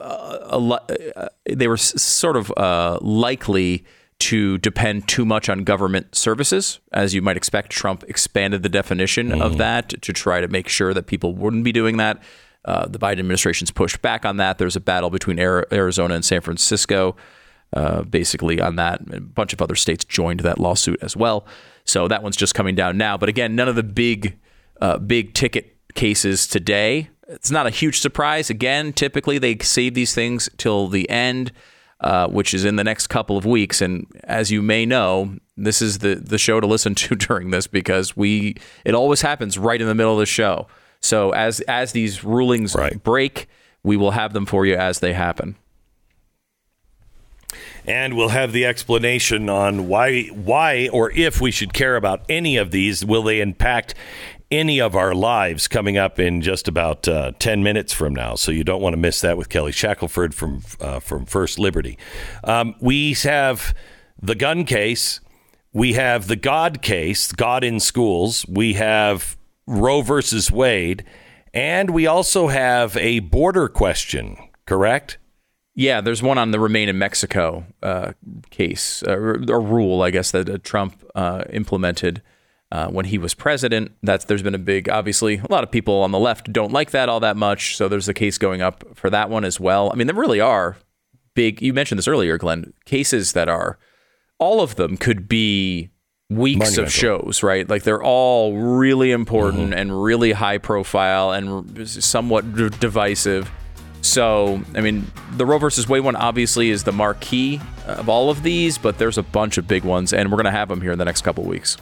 uh, 0.00 0.38
a, 0.42 0.58
li- 0.58 1.12
uh, 1.14 1.28
they 1.48 1.68
were 1.68 1.76
sort 1.76 2.36
of 2.36 2.52
uh, 2.56 2.98
likely 3.00 3.84
to 4.18 4.58
depend 4.58 5.06
too 5.06 5.24
much 5.24 5.48
on 5.48 5.62
government 5.62 6.16
services. 6.16 6.80
As 6.92 7.14
you 7.14 7.22
might 7.22 7.36
expect, 7.36 7.70
Trump 7.70 8.02
expanded 8.08 8.64
the 8.64 8.68
definition 8.68 9.40
of 9.40 9.58
that 9.58 10.02
to 10.02 10.12
try 10.12 10.40
to 10.40 10.48
make 10.48 10.68
sure 10.68 10.92
that 10.92 11.06
people 11.06 11.34
wouldn't 11.34 11.62
be 11.62 11.72
doing 11.72 11.98
that. 11.98 12.20
Uh, 12.64 12.86
the 12.86 12.98
Biden 12.98 13.20
administration's 13.20 13.70
pushed 13.70 14.02
back 14.02 14.26
on 14.26 14.38
that. 14.38 14.58
There's 14.58 14.76
a 14.76 14.80
battle 14.80 15.08
between 15.08 15.38
Arizona 15.38 16.14
and 16.14 16.24
San 16.24 16.40
Francisco, 16.40 17.16
uh, 17.72 18.02
basically 18.02 18.60
on 18.60 18.76
that. 18.76 19.00
A 19.12 19.20
bunch 19.20 19.52
of 19.52 19.62
other 19.62 19.74
states 19.74 20.04
joined 20.04 20.40
that 20.40 20.58
lawsuit 20.58 20.98
as 21.02 21.16
well. 21.16 21.46
So 21.84 22.08
that 22.08 22.22
one's 22.22 22.36
just 22.36 22.54
coming 22.54 22.74
down 22.74 22.96
now. 22.96 23.16
But 23.16 23.28
again, 23.28 23.54
none 23.56 23.68
of 23.68 23.74
the 23.76 23.82
big, 23.82 24.38
uh, 24.80 24.98
big 24.98 25.34
ticket 25.34 25.76
cases 25.94 26.46
today. 26.46 27.10
It's 27.28 27.50
not 27.50 27.66
a 27.66 27.70
huge 27.70 28.00
surprise. 28.00 28.50
Again, 28.50 28.92
typically 28.92 29.38
they 29.38 29.56
save 29.58 29.94
these 29.94 30.14
things 30.14 30.48
till 30.56 30.88
the 30.88 31.08
end, 31.08 31.52
uh, 32.00 32.26
which 32.28 32.54
is 32.54 32.64
in 32.64 32.76
the 32.76 32.84
next 32.84 33.06
couple 33.06 33.36
of 33.36 33.44
weeks. 33.46 33.80
And 33.80 34.06
as 34.24 34.50
you 34.50 34.62
may 34.62 34.84
know, 34.84 35.36
this 35.56 35.80
is 35.82 35.98
the 35.98 36.14
the 36.16 36.38
show 36.38 36.58
to 36.60 36.66
listen 36.66 36.94
to 37.02 37.14
during 37.14 37.50
this 37.50 37.66
because 37.66 38.16
we 38.16 38.56
it 38.84 38.94
always 38.94 39.20
happens 39.22 39.58
right 39.58 39.80
in 39.80 39.86
the 39.86 39.94
middle 39.94 40.14
of 40.14 40.18
the 40.18 40.26
show. 40.26 40.66
So 41.00 41.30
as 41.30 41.60
as 41.62 41.92
these 41.92 42.24
rulings 42.24 42.74
Right. 42.74 43.02
break, 43.02 43.48
we 43.82 43.96
will 43.96 44.10
have 44.12 44.32
them 44.32 44.46
for 44.46 44.66
you 44.66 44.74
as 44.74 44.98
they 45.00 45.12
happen. 45.12 45.56
And 47.90 48.16
we'll 48.16 48.28
have 48.28 48.52
the 48.52 48.64
explanation 48.66 49.48
on 49.48 49.88
why, 49.88 50.26
why, 50.26 50.88
or 50.92 51.10
if 51.10 51.40
we 51.40 51.50
should 51.50 51.72
care 51.72 51.96
about 51.96 52.22
any 52.28 52.56
of 52.56 52.70
these. 52.70 53.04
Will 53.04 53.24
they 53.24 53.40
impact 53.40 53.94
any 54.48 54.80
of 54.80 54.94
our 54.94 55.12
lives? 55.12 55.66
Coming 55.66 55.98
up 55.98 56.20
in 56.20 56.40
just 56.40 56.68
about 56.68 57.08
uh, 57.08 57.32
ten 57.40 57.64
minutes 57.64 57.92
from 57.92 58.14
now, 58.14 58.36
so 58.36 58.52
you 58.52 58.62
don't 58.62 58.80
want 58.80 58.92
to 58.92 58.96
miss 58.96 59.20
that 59.22 59.36
with 59.36 59.48
Kelly 59.48 59.72
Shackelford 59.72 60.36
from 60.36 60.62
uh, 60.80 61.00
from 61.00 61.26
First 61.26 61.58
Liberty. 61.58 61.98
Um, 62.44 62.76
we 62.80 63.14
have 63.14 63.74
the 64.22 64.36
gun 64.36 64.64
case. 64.64 65.20
We 65.72 65.94
have 65.94 66.28
the 66.28 66.36
God 66.36 66.82
case, 66.82 67.32
God 67.32 67.64
in 67.64 67.80
schools. 67.80 68.46
We 68.48 68.74
have 68.74 69.36
Roe 69.66 70.02
versus 70.02 70.52
Wade, 70.52 71.04
and 71.52 71.90
we 71.90 72.06
also 72.06 72.46
have 72.46 72.96
a 72.96 73.18
border 73.18 73.66
question. 73.68 74.36
Correct? 74.64 75.18
Yeah, 75.80 76.02
there's 76.02 76.22
one 76.22 76.36
on 76.36 76.50
the 76.50 76.60
Remain 76.60 76.90
in 76.90 76.98
Mexico 76.98 77.64
uh, 77.82 78.12
case, 78.50 79.02
uh, 79.08 79.12
or 79.12 79.42
or 79.48 79.60
rule, 79.62 80.02
I 80.02 80.10
guess, 80.10 80.30
that 80.32 80.46
uh, 80.46 80.58
Trump 80.62 81.02
uh, 81.14 81.44
implemented 81.50 82.20
uh, 82.70 82.88
when 82.88 83.06
he 83.06 83.16
was 83.16 83.32
president. 83.32 83.92
That's 84.02 84.26
there's 84.26 84.42
been 84.42 84.54
a 84.54 84.58
big, 84.58 84.90
obviously, 84.90 85.38
a 85.38 85.46
lot 85.50 85.64
of 85.64 85.70
people 85.70 86.02
on 86.02 86.10
the 86.10 86.18
left 86.18 86.52
don't 86.52 86.70
like 86.70 86.90
that 86.90 87.08
all 87.08 87.20
that 87.20 87.38
much. 87.38 87.78
So 87.78 87.88
there's 87.88 88.10
a 88.10 88.12
case 88.12 88.36
going 88.36 88.60
up 88.60 88.84
for 88.94 89.08
that 89.08 89.30
one 89.30 89.42
as 89.42 89.58
well. 89.58 89.90
I 89.90 89.96
mean, 89.96 90.06
there 90.06 90.14
really 90.14 90.38
are 90.38 90.76
big. 91.34 91.62
You 91.62 91.72
mentioned 91.72 91.98
this 91.98 92.08
earlier, 92.08 92.36
Glenn. 92.36 92.74
Cases 92.84 93.32
that 93.32 93.48
are 93.48 93.78
all 94.38 94.60
of 94.60 94.74
them 94.74 94.98
could 94.98 95.28
be 95.28 95.88
weeks 96.28 96.76
of 96.76 96.92
shows, 96.92 97.42
right? 97.42 97.66
Like 97.66 97.84
they're 97.84 98.02
all 98.02 98.54
really 98.54 99.12
important 99.12 99.72
and 99.72 100.02
really 100.02 100.32
high 100.32 100.58
profile 100.58 101.32
and 101.32 101.88
somewhat 101.88 102.54
d- 102.54 102.68
divisive. 102.68 103.50
So, 104.02 104.62
I 104.74 104.80
mean, 104.80 105.10
the 105.32 105.44
Roe 105.44 105.58
versus 105.58 105.88
Wade 105.88 106.02
one 106.02 106.16
obviously 106.16 106.70
is 106.70 106.84
the 106.84 106.92
marquee 106.92 107.60
of 107.86 108.08
all 108.08 108.30
of 108.30 108.42
these, 108.42 108.78
but 108.78 108.98
there's 108.98 109.18
a 109.18 109.22
bunch 109.22 109.58
of 109.58 109.68
big 109.68 109.84
ones, 109.84 110.12
and 110.12 110.30
we're 110.30 110.36
going 110.36 110.46
to 110.46 110.50
have 110.50 110.68
them 110.68 110.80
here 110.80 110.92
in 110.92 110.98
the 110.98 111.04
next 111.04 111.22
couple 111.22 111.44
weeks. 111.44 111.76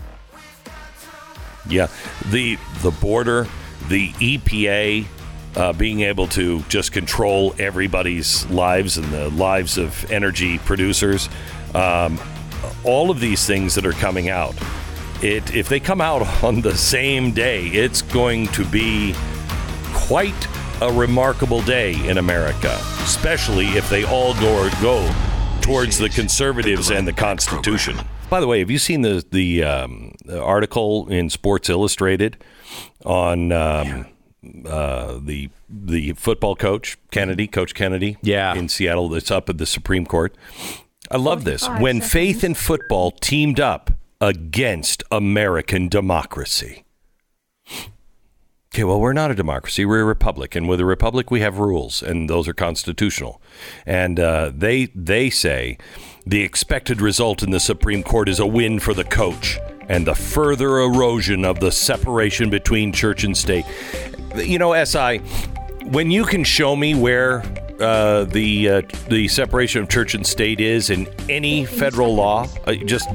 Yeah, 1.69 1.89
the 2.31 2.59
the 2.83 2.91
border, 2.91 3.47
the 3.89 4.11
EPA 4.13 5.07
uh, 5.57 5.73
being 5.73 6.01
able 6.01 6.27
to 6.29 6.61
just 6.63 6.93
control 6.93 7.55
everybody's 7.59 8.47
lives 8.47 8.97
and 8.97 9.07
the 9.13 9.29
lives 9.31 9.77
of 9.77 10.11
energy 10.11 10.59
producers, 10.59 11.29
um, 11.75 12.19
all 12.85 13.11
of 13.11 13.21
these 13.21 13.47
things 13.47 13.75
that 13.75 13.85
are 13.85 13.93
coming 13.93 14.29
out. 14.29 14.55
It 15.23 15.55
if 15.55 15.69
they 15.69 15.81
come 15.81 16.01
out 16.01 16.23
on 16.43 16.63
the 16.63 16.77
same 16.77 17.33
day, 17.33 17.67
it's 17.67 18.03
going 18.03 18.47
to 18.49 18.65
be 18.65 19.15
quite 19.93 20.49
a 20.81 20.93
remarkable 20.93 21.61
day 21.63 21.95
in 22.09 22.19
America, 22.19 22.79
especially 23.03 23.67
if 23.69 23.89
they 23.91 24.05
all 24.05 24.35
go 24.35 24.69
go 24.81 25.13
towards 25.61 25.99
the 25.99 26.09
conservatives 26.09 26.91
and 26.91 27.07
the 27.07 27.13
Constitution. 27.13 27.97
By 28.31 28.41
the 28.41 28.47
way, 28.47 28.61
have 28.61 28.71
you 28.71 28.79
seen 28.79 29.03
the 29.03 29.25
the, 29.31 29.65
um, 29.65 30.15
the 30.25 30.41
article 30.43 31.09
in 31.09 31.31
Sports 31.31 31.69
Illustrated 31.69 32.37
on 33.05 33.53
um, 33.53 34.07
uh, 34.67 35.19
the 35.23 35.51
the 35.69 36.13
football 36.13 36.55
coach 36.55 36.97
Kennedy, 37.11 37.47
Coach 37.47 37.75
Kennedy, 37.75 38.17
Yeah. 38.23 38.55
in 38.55 38.69
Seattle? 38.69 39.09
That's 39.09 39.31
up 39.31 39.49
at 39.49 39.59
the 39.59 39.67
Supreme 39.67 40.07
Court. 40.07 40.37
I 41.11 41.17
love 41.17 41.45
this. 41.45 41.67
When 41.81 42.01
faith 42.01 42.45
and 42.45 42.57
football 42.57 43.11
teamed 43.13 43.59
up 43.61 43.91
against 44.21 45.03
American 45.11 45.89
democracy. 45.89 46.85
Okay, 48.79 48.85
well, 48.85 49.01
we're 49.01 49.13
not 49.13 49.33
a 49.33 49.35
democracy. 49.35 49.85
We're 49.85 50.03
a 50.03 50.05
republic, 50.05 50.55
and 50.55 50.69
with 50.69 50.79
a 50.79 50.85
republic, 50.85 51.33
we 51.33 51.41
have 51.41 51.59
rules, 51.59 52.01
and 52.01 52.31
those 52.31 52.47
are 52.47 52.55
constitutional. 52.55 53.43
And 53.85 54.21
uh, 54.21 54.53
they 54.55 54.85
they 54.95 55.31
say 55.31 55.79
the 56.25 56.43
expected 56.43 57.01
result 57.01 57.43
in 57.43 57.51
the 57.51 57.59
Supreme 57.59 58.05
Court 58.05 58.29
is 58.29 58.39
a 58.39 58.47
win 58.47 58.79
for 58.79 58.95
the 58.95 59.03
coach 59.03 59.59
and 59.89 60.07
the 60.07 60.15
further 60.15 60.79
erosion 60.79 61.45
of 61.45 61.59
the 61.59 61.73
separation 61.73 62.51
between 62.51 62.93
church 62.93 63.25
and 63.25 63.37
state. 63.37 63.65
You 64.37 64.61
know, 64.61 64.85
Si, 64.85 65.19
when 65.87 66.13
you 66.13 66.25
can 66.25 66.45
show 66.45 66.77
me 66.77 66.95
where 66.95 67.43
uh, 67.81 68.27
the 68.27 68.69
uh, 68.69 68.83
the 69.09 69.27
separation 69.27 69.83
of 69.83 69.89
church 69.89 70.15
and 70.15 70.25
state 70.25 70.61
is 70.61 70.91
in 70.91 71.09
any 71.29 71.65
federal 71.65 72.15
law, 72.15 72.47
uh, 72.65 72.75
just 72.75 73.09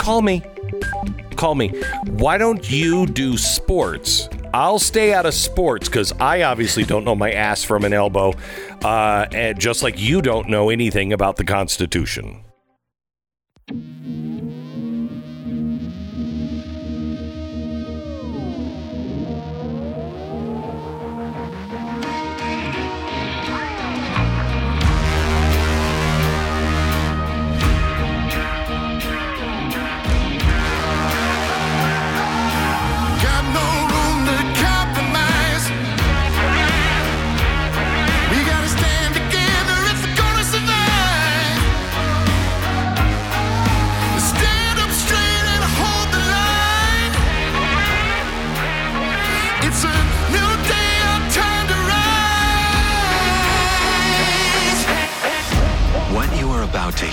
call 0.00 0.22
me. 0.22 0.42
Call 1.36 1.54
me. 1.54 1.68
Why 2.06 2.36
don't 2.36 2.68
you 2.68 3.06
do 3.06 3.36
sports? 3.36 4.28
I'll 4.54 4.78
stay 4.78 5.12
out 5.12 5.26
of 5.26 5.34
sports 5.34 5.88
because 5.88 6.12
I 6.12 6.42
obviously 6.42 6.84
don't 6.84 7.04
know 7.04 7.14
my 7.14 7.32
ass 7.32 7.64
from 7.64 7.84
an 7.84 7.92
elbow, 7.92 8.34
uh, 8.82 9.26
and 9.32 9.58
just 9.58 9.82
like 9.82 10.00
you 10.00 10.22
don't 10.22 10.48
know 10.48 10.70
anything 10.70 11.12
about 11.12 11.36
the 11.36 11.44
Constitution. 11.44 12.42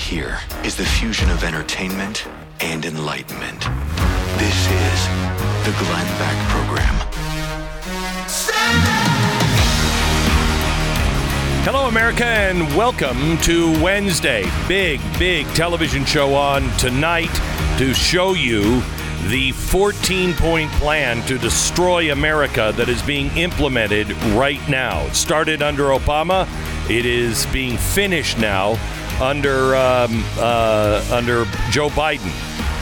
Hear 0.04 0.38
is 0.64 0.76
the 0.76 0.84
fusion 0.84 1.30
of 1.30 1.42
entertainment 1.44 2.28
and 2.60 2.84
enlightenment. 2.84 3.58
This 4.36 4.66
is 4.68 5.06
the 5.64 5.72
Glenn 5.78 6.06
Beck 6.18 6.48
Program. 6.50 6.94
Hello, 11.64 11.88
America, 11.88 12.26
and 12.26 12.60
welcome 12.76 13.38
to 13.38 13.82
Wednesday. 13.82 14.44
Big, 14.68 15.00
big 15.18 15.46
television 15.54 16.04
show 16.04 16.34
on 16.34 16.68
tonight 16.76 17.32
to 17.78 17.94
show 17.94 18.34
you 18.34 18.82
the 19.28 19.52
14 19.52 20.34
point 20.34 20.70
plan 20.72 21.26
to 21.26 21.38
destroy 21.38 22.12
America 22.12 22.74
that 22.76 22.90
is 22.90 23.00
being 23.00 23.34
implemented 23.38 24.12
right 24.34 24.60
now. 24.68 25.00
It 25.06 25.14
started 25.14 25.62
under 25.62 25.84
Obama, 25.84 26.46
it 26.90 27.06
is 27.06 27.46
being 27.46 27.78
finished 27.78 28.36
now 28.36 28.78
under, 29.20 29.76
um, 29.76 30.24
uh, 30.38 31.04
under 31.12 31.44
Joe 31.70 31.88
Biden. 31.90 32.32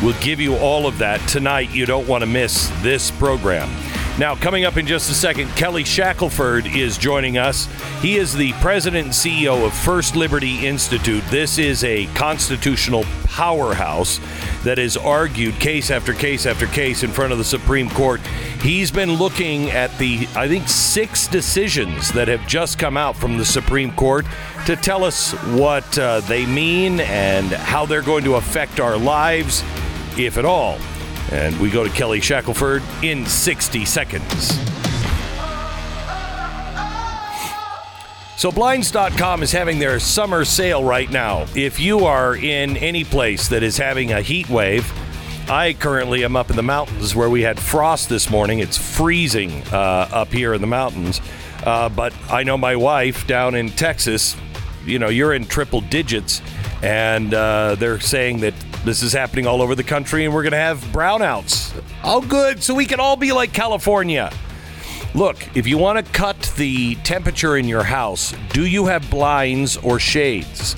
We'll 0.02 0.20
give 0.20 0.40
you 0.40 0.56
all 0.56 0.86
of 0.86 0.98
that 0.98 1.20
tonight. 1.28 1.70
You 1.70 1.86
don't 1.86 2.08
want 2.08 2.22
to 2.22 2.26
miss 2.26 2.70
this 2.82 3.10
program. 3.10 3.70
Now, 4.18 4.34
coming 4.34 4.66
up 4.66 4.76
in 4.76 4.86
just 4.86 5.10
a 5.10 5.14
second, 5.14 5.48
Kelly 5.52 5.84
Shackelford 5.84 6.66
is 6.66 6.98
joining 6.98 7.38
us. 7.38 7.66
He 8.02 8.16
is 8.16 8.34
the 8.34 8.52
president 8.54 9.06
and 9.06 9.14
CEO 9.14 9.64
of 9.64 9.72
First 9.72 10.16
Liberty 10.16 10.66
Institute. 10.66 11.24
This 11.30 11.56
is 11.56 11.82
a 11.82 12.04
constitutional 12.08 13.04
powerhouse 13.24 14.20
that 14.64 14.76
has 14.76 14.98
argued 14.98 15.58
case 15.58 15.90
after 15.90 16.12
case 16.12 16.44
after 16.44 16.66
case 16.66 17.02
in 17.02 17.10
front 17.10 17.32
of 17.32 17.38
the 17.38 17.44
Supreme 17.44 17.88
Court. 17.88 18.20
He's 18.60 18.90
been 18.90 19.14
looking 19.14 19.70
at 19.70 19.96
the, 19.96 20.28
I 20.36 20.46
think, 20.46 20.68
six 20.68 21.26
decisions 21.26 22.12
that 22.12 22.28
have 22.28 22.46
just 22.46 22.78
come 22.78 22.98
out 22.98 23.16
from 23.16 23.38
the 23.38 23.46
Supreme 23.46 23.92
Court 23.92 24.26
to 24.66 24.76
tell 24.76 25.04
us 25.04 25.32
what 25.54 25.98
uh, 25.98 26.20
they 26.20 26.44
mean 26.44 27.00
and 27.00 27.46
how 27.46 27.86
they're 27.86 28.02
going 28.02 28.24
to 28.24 28.34
affect 28.34 28.78
our 28.78 28.98
lives, 28.98 29.64
if 30.18 30.36
at 30.36 30.44
all. 30.44 30.78
And 31.30 31.58
we 31.60 31.70
go 31.70 31.84
to 31.84 31.90
Kelly 31.90 32.20
Shackelford 32.20 32.82
in 33.02 33.24
60 33.26 33.84
seconds. 33.84 34.58
So, 38.36 38.50
Blinds.com 38.50 39.44
is 39.44 39.52
having 39.52 39.78
their 39.78 40.00
summer 40.00 40.44
sale 40.44 40.82
right 40.82 41.08
now. 41.08 41.46
If 41.54 41.78
you 41.78 42.06
are 42.06 42.34
in 42.34 42.76
any 42.76 43.04
place 43.04 43.48
that 43.50 43.62
is 43.62 43.76
having 43.76 44.10
a 44.10 44.20
heat 44.20 44.50
wave, 44.50 44.92
I 45.48 45.74
currently 45.74 46.24
am 46.24 46.34
up 46.34 46.50
in 46.50 46.56
the 46.56 46.62
mountains 46.62 47.14
where 47.14 47.30
we 47.30 47.42
had 47.42 47.60
frost 47.60 48.08
this 48.08 48.30
morning. 48.30 48.58
It's 48.58 48.76
freezing 48.76 49.62
uh, 49.72 50.08
up 50.10 50.32
here 50.32 50.54
in 50.54 50.60
the 50.60 50.66
mountains. 50.66 51.20
Uh, 51.64 51.88
but 51.88 52.12
I 52.30 52.42
know 52.42 52.58
my 52.58 52.74
wife 52.74 53.26
down 53.26 53.54
in 53.54 53.68
Texas, 53.70 54.36
you 54.84 54.98
know, 54.98 55.08
you're 55.08 55.34
in 55.34 55.44
triple 55.44 55.80
digits, 55.80 56.42
and 56.82 57.32
uh, 57.34 57.76
they're 57.76 58.00
saying 58.00 58.40
that 58.40 58.54
this 58.84 59.02
is 59.02 59.12
happening 59.12 59.46
all 59.46 59.62
over 59.62 59.74
the 59.74 59.84
country 59.84 60.24
and 60.24 60.34
we're 60.34 60.42
going 60.42 60.52
to 60.52 60.58
have 60.58 60.78
brownouts. 60.86 61.82
All 62.02 62.20
good. 62.20 62.62
So 62.62 62.74
we 62.74 62.86
can 62.86 63.00
all 63.00 63.16
be 63.16 63.32
like 63.32 63.52
California. 63.52 64.32
Look, 65.14 65.56
if 65.56 65.66
you 65.66 65.78
want 65.78 66.04
to 66.04 66.12
cut 66.12 66.52
the 66.56 66.94
temperature 66.96 67.56
in 67.56 67.68
your 67.68 67.82
house, 67.82 68.34
do 68.52 68.66
you 68.66 68.86
have 68.86 69.08
blinds 69.10 69.76
or 69.76 69.98
shades? 69.98 70.74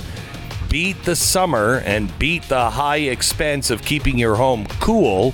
Beat 0.69 1.03
the 1.05 1.15
summer 1.15 1.83
and 1.85 2.17
beat 2.19 2.43
the 2.45 2.69
high 2.69 2.97
expense 2.97 3.71
of 3.71 3.83
keeping 3.83 4.19
your 4.19 4.35
home 4.35 4.67
cool, 4.81 5.33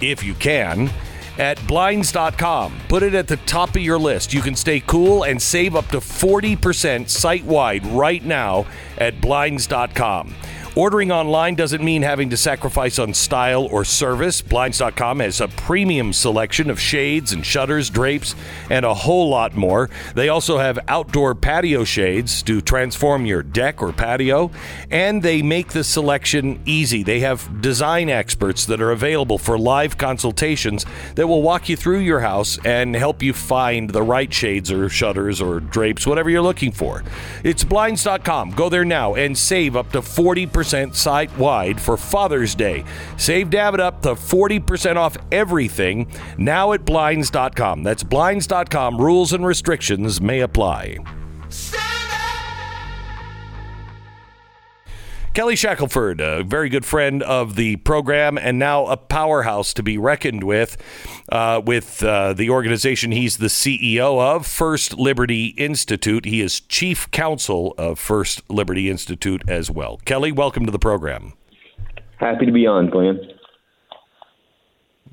if 0.00 0.24
you 0.24 0.34
can, 0.34 0.90
at 1.38 1.64
blinds.com. 1.68 2.78
Put 2.88 3.04
it 3.04 3.14
at 3.14 3.28
the 3.28 3.36
top 3.38 3.70
of 3.70 3.82
your 3.82 3.98
list. 3.98 4.34
You 4.34 4.40
can 4.40 4.56
stay 4.56 4.80
cool 4.80 5.22
and 5.22 5.40
save 5.40 5.76
up 5.76 5.86
to 5.88 5.98
40% 5.98 7.08
site 7.08 7.44
wide 7.44 7.86
right 7.86 8.24
now 8.24 8.66
at 8.98 9.20
blinds.com. 9.20 10.34
Ordering 10.74 11.12
online 11.12 11.54
doesn't 11.54 11.84
mean 11.84 12.00
having 12.00 12.30
to 12.30 12.36
sacrifice 12.38 12.98
on 12.98 13.12
style 13.12 13.64
or 13.66 13.84
service. 13.84 14.40
Blinds.com 14.40 15.20
has 15.20 15.42
a 15.42 15.48
premium 15.48 16.14
selection 16.14 16.70
of 16.70 16.80
shades 16.80 17.34
and 17.34 17.44
shutters, 17.44 17.90
drapes, 17.90 18.34
and 18.70 18.86
a 18.86 18.94
whole 18.94 19.28
lot 19.28 19.54
more. 19.54 19.90
They 20.14 20.30
also 20.30 20.56
have 20.56 20.78
outdoor 20.88 21.34
patio 21.34 21.84
shades 21.84 22.42
to 22.44 22.62
transform 22.62 23.26
your 23.26 23.42
deck 23.42 23.82
or 23.82 23.92
patio, 23.92 24.50
and 24.90 25.22
they 25.22 25.42
make 25.42 25.72
the 25.72 25.84
selection 25.84 26.58
easy. 26.64 27.02
They 27.02 27.20
have 27.20 27.60
design 27.60 28.08
experts 28.08 28.64
that 28.64 28.80
are 28.80 28.92
available 28.92 29.36
for 29.36 29.58
live 29.58 29.98
consultations 29.98 30.86
that 31.16 31.26
will 31.26 31.42
walk 31.42 31.68
you 31.68 31.76
through 31.76 31.98
your 31.98 32.20
house 32.20 32.58
and 32.64 32.96
help 32.96 33.22
you 33.22 33.34
find 33.34 33.90
the 33.90 34.02
right 34.02 34.32
shades 34.32 34.72
or 34.72 34.88
shutters 34.88 35.38
or 35.38 35.60
drapes, 35.60 36.06
whatever 36.06 36.30
you're 36.30 36.40
looking 36.40 36.72
for. 36.72 37.04
It's 37.44 37.62
blinds.com. 37.62 38.52
Go 38.52 38.70
there 38.70 38.86
now 38.86 39.16
and 39.16 39.36
save 39.36 39.76
up 39.76 39.92
to 39.92 40.00
40% 40.00 40.61
site 40.62 41.36
wide 41.38 41.80
for 41.80 41.96
Father's 41.96 42.54
Day. 42.54 42.84
Save 43.16 43.50
David 43.50 43.80
up 43.80 44.02
to 44.02 44.10
40% 44.10 44.96
off 44.96 45.16
everything 45.30 46.06
now 46.38 46.72
at 46.72 46.84
blinds.com. 46.84 47.82
That's 47.82 48.02
blinds.com. 48.02 49.00
Rules 49.00 49.32
and 49.32 49.46
restrictions 49.46 50.20
may 50.20 50.40
apply. 50.40 50.98
Kelly 55.34 55.56
Shackelford, 55.56 56.20
a 56.20 56.44
very 56.44 56.68
good 56.68 56.84
friend 56.84 57.22
of 57.22 57.56
the 57.56 57.76
program 57.76 58.36
and 58.36 58.58
now 58.58 58.84
a 58.84 58.98
powerhouse 58.98 59.72
to 59.72 59.82
be 59.82 59.96
reckoned 59.96 60.44
with, 60.44 60.76
uh, 61.30 61.62
with 61.64 62.02
uh, 62.02 62.34
the 62.34 62.50
organization 62.50 63.12
he's 63.12 63.38
the 63.38 63.46
CEO 63.46 64.20
of, 64.20 64.46
First 64.46 64.98
Liberty 64.98 65.46
Institute. 65.56 66.26
He 66.26 66.42
is 66.42 66.60
chief 66.60 67.10
counsel 67.12 67.74
of 67.78 67.98
First 67.98 68.42
Liberty 68.50 68.90
Institute 68.90 69.42
as 69.48 69.70
well. 69.70 70.02
Kelly, 70.04 70.32
welcome 70.32 70.66
to 70.66 70.72
the 70.72 70.78
program. 70.78 71.32
Happy 72.18 72.44
to 72.44 72.52
be 72.52 72.66
on, 72.66 72.90
Glenn. 72.90 73.18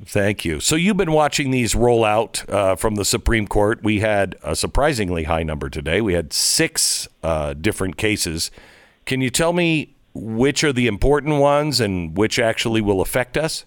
Thank 0.03 0.43
you. 0.43 0.59
So 0.59 0.75
you've 0.75 0.97
been 0.97 1.13
watching 1.13 1.51
these 1.51 1.75
roll 1.75 2.03
out 2.03 2.43
uh, 2.49 2.75
from 2.75 2.95
the 2.95 3.05
Supreme 3.05 3.47
Court. 3.47 3.81
We 3.83 4.01
had 4.01 4.35
a 4.43 4.53
surprisingly 4.57 5.23
high 5.23 5.43
number 5.43 5.69
today. 5.69 6.01
We 6.01 6.13
had 6.13 6.33
six 6.33 7.07
uh, 7.23 7.53
different 7.53 7.95
cases. 7.95 8.51
Can 9.05 9.21
you 9.21 9.29
tell 9.29 9.53
me 9.53 9.95
which 10.13 10.63
are 10.63 10.73
the 10.73 10.87
important 10.87 11.39
ones 11.39 11.79
and 11.79 12.17
which 12.17 12.39
actually 12.39 12.81
will 12.81 13.01
affect 13.01 13.37
us? 13.37 13.65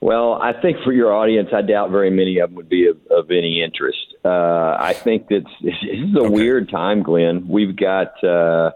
Well, 0.00 0.34
I 0.34 0.52
think 0.52 0.78
for 0.84 0.92
your 0.92 1.12
audience, 1.12 1.48
I 1.52 1.62
doubt 1.62 1.90
very 1.90 2.10
many 2.10 2.38
of 2.38 2.50
them 2.50 2.56
would 2.56 2.68
be 2.68 2.86
of, 2.86 2.98
of 3.10 3.30
any 3.30 3.62
interest. 3.62 4.14
Uh, 4.24 4.76
I 4.78 4.92
think 4.92 5.28
that 5.28 5.44
this 5.62 5.74
is 5.82 6.14
a 6.16 6.30
weird 6.30 6.68
time, 6.68 7.02
Glenn. 7.02 7.48
We've 7.48 7.74
got, 7.74 8.22
uh, 8.22 8.70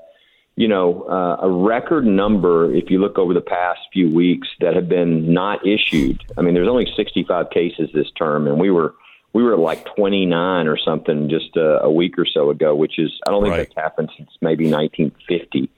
you 0.57 0.67
know, 0.67 1.03
uh, 1.03 1.47
a 1.47 1.49
record 1.49 2.07
number, 2.07 2.75
if 2.75 2.91
you 2.91 2.99
look 2.99 3.19
over 3.19 3.35
the 3.35 3.41
past 3.41 3.81
few 3.93 4.11
weeks, 4.11 4.49
that 4.61 4.75
have 4.75 4.89
been 4.89 5.33
not 5.33 5.65
issued. 5.65 6.21
I 6.37 6.43
mean, 6.43 6.55
there's 6.55 6.69
only 6.69 6.93
65 6.97 7.51
cases 7.51 7.91
this 7.95 8.11
term, 8.19 8.49
and 8.49 8.59
we 8.59 8.71
were 8.71 8.95
we 9.33 9.43
were 9.43 9.55
at 9.55 9.61
like 9.61 9.87
29 9.97 10.67
or 10.67 10.77
something 10.77 11.29
just 11.31 11.57
a, 11.57 11.83
a 11.85 11.91
week 11.91 12.19
or 12.19 12.27
so 12.27 12.51
ago, 12.51 12.75
which 12.75 12.99
is 12.99 13.11
I 13.27 13.31
don't 13.31 13.43
think 13.43 13.53
Right. 13.55 13.69
that's 13.69 13.77
happened 13.77 14.11
since 14.17 14.31
maybe 14.43 14.65
1950. 14.71 15.71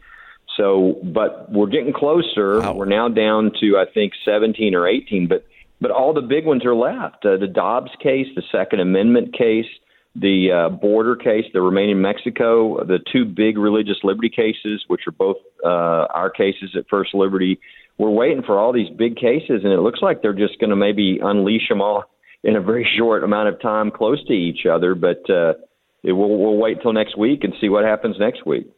So, 0.57 1.01
but 1.03 1.51
we're 1.51 1.69
getting 1.69 1.93
closer. 1.93 2.61
Wow. 2.61 2.75
We're 2.75 2.85
now 2.87 3.09
down 3.09 3.53
to 3.61 3.77
I 3.77 3.91
think 3.93 4.13
17 4.25 4.75
or 4.75 4.87
18, 4.87 5.27
but 5.29 5.45
but 5.81 5.91
all 5.91 6.15
the 6.15 6.23
big 6.23 6.47
ones 6.47 6.65
are 6.65 6.75
left. 6.75 7.27
Uh, 7.27 7.37
the 7.37 7.49
Dobbs 7.49 7.91
case, 8.03 8.27
the 8.35 8.43
Second 8.51 8.81
Amendment 8.81 9.37
case, 9.37 9.67
the 10.15 10.51
uh, 10.53 10.69
border 10.71 11.17
case, 11.17 11.45
the 11.53 11.61
remain 11.61 11.91
in 11.91 12.01
Mexico, 12.01 12.83
the 12.85 12.99
two 13.13 13.25
big 13.25 13.59
religious 13.59 13.99
liberty 14.05 14.31
cases, 14.31 14.85
which 14.87 15.03
are 15.07 15.13
both 15.13 15.37
uh, 15.65 16.07
our 16.15 16.31
cases 16.31 16.71
at 16.77 16.85
First 16.89 17.15
Liberty. 17.15 17.59
We're 17.99 18.11
waiting 18.11 18.43
for 18.43 18.59
all 18.59 18.73
these 18.73 18.89
big 18.97 19.17
cases, 19.17 19.63
and 19.65 19.73
it 19.73 19.81
looks 19.81 20.01
like 20.01 20.23
they're 20.23 20.33
just 20.33 20.59
going 20.61 20.71
to 20.71 20.77
maybe 20.77 21.19
unleash 21.23 21.69
them 21.69 21.81
all 21.81 22.05
in 22.45 22.57
a 22.57 22.61
very 22.61 22.89
short 22.97 23.25
amount 23.25 23.49
of 23.49 23.61
time, 23.61 23.91
close 23.91 24.25
to 24.27 24.33
each 24.33 24.67
other. 24.67 24.95
But 24.95 25.29
uh, 25.29 25.55
it, 26.03 26.13
we'll, 26.13 26.39
we'll 26.39 26.57
wait 26.57 26.83
till 26.83 26.93
next 26.93 27.19
week 27.19 27.43
and 27.43 27.53
see 27.61 27.69
what 27.69 27.85
happens 27.85 28.17
next 28.19 28.47
week. 28.47 28.71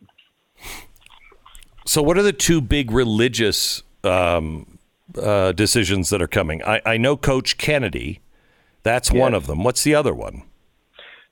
So, 1.87 2.03
what 2.03 2.19
are 2.19 2.23
the 2.23 2.33
two 2.33 2.61
big 2.61 2.91
religious 2.91 3.83
um, 4.03 4.79
uh, 5.17 5.53
decisions 5.53 6.11
that 6.11 6.21
are 6.21 6.29
coming? 6.29 6.63
I, 6.65 6.83
I 6.85 6.97
know 6.97 7.17
Coach 7.17 7.59
Kennedy. 7.59 8.21
That's 8.83 9.11
one 9.11 9.35
of 9.35 9.47
them. 9.47 9.65
What's 9.65 9.83
the 9.83 9.97
other 9.97 10.15
one? 10.15 10.45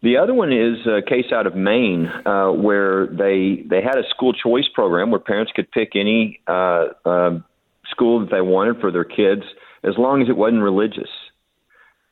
The 0.03 0.17
other 0.17 0.35
one 0.35 0.53
is 0.53 0.87
a 0.87 1.03
case 1.03 1.33
out 1.33 1.47
of 1.47 1.55
Maine 1.57 2.07
uh, 2.27 2.51
where 2.51 3.07
they 3.07 3.65
they 3.69 3.81
had 3.81 3.97
a 3.97 4.03
school 4.11 4.33
choice 4.33 4.67
program 4.75 5.11
where 5.11 5.21
parents 5.21 5.53
could 5.55 5.71
pick 5.71 5.93
any 5.95 6.41
uh, 6.47 6.87
uh, 7.05 7.39
school 7.87 8.21
that 8.21 8.31
they 8.31 8.41
wanted 8.41 8.81
for 8.81 8.91
their 8.91 9.05
kids 9.05 9.43
as 9.83 9.95
long 9.97 10.21
as 10.21 10.29
it 10.29 10.37
wasn't 10.37 10.63
religious. 10.63 11.09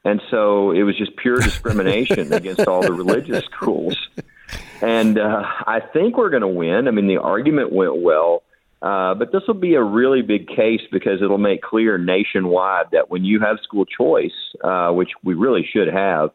And 0.04 0.20
so 0.30 0.70
it 0.70 0.82
was 0.84 0.96
just 0.96 1.16
pure 1.16 1.36
discrimination 1.40 2.32
against 2.32 2.66
all 2.66 2.82
the 2.82 2.92
religious 2.92 3.44
schools. 3.44 3.96
And 4.80 5.18
uh, 5.18 5.42
I 5.66 5.80
think 5.92 6.16
we're 6.16 6.30
going 6.30 6.42
to 6.42 6.48
win. 6.48 6.88
I 6.88 6.90
mean, 6.90 7.06
the 7.06 7.18
argument 7.18 7.72
went 7.72 8.02
well. 8.02 8.42
Uh, 8.82 9.14
but 9.14 9.30
this 9.30 9.42
will 9.46 9.54
be 9.54 9.74
a 9.74 9.82
really 9.82 10.22
big 10.22 10.48
case 10.48 10.80
because 10.90 11.22
it'll 11.22 11.38
make 11.38 11.62
clear 11.62 11.98
nationwide 11.98 12.86
that 12.90 13.10
when 13.10 13.24
you 13.24 13.38
have 13.38 13.58
school 13.62 13.84
choice, 13.84 14.32
uh, 14.64 14.90
which 14.90 15.10
we 15.22 15.34
really 15.34 15.64
should 15.72 15.86
have, 15.86 16.30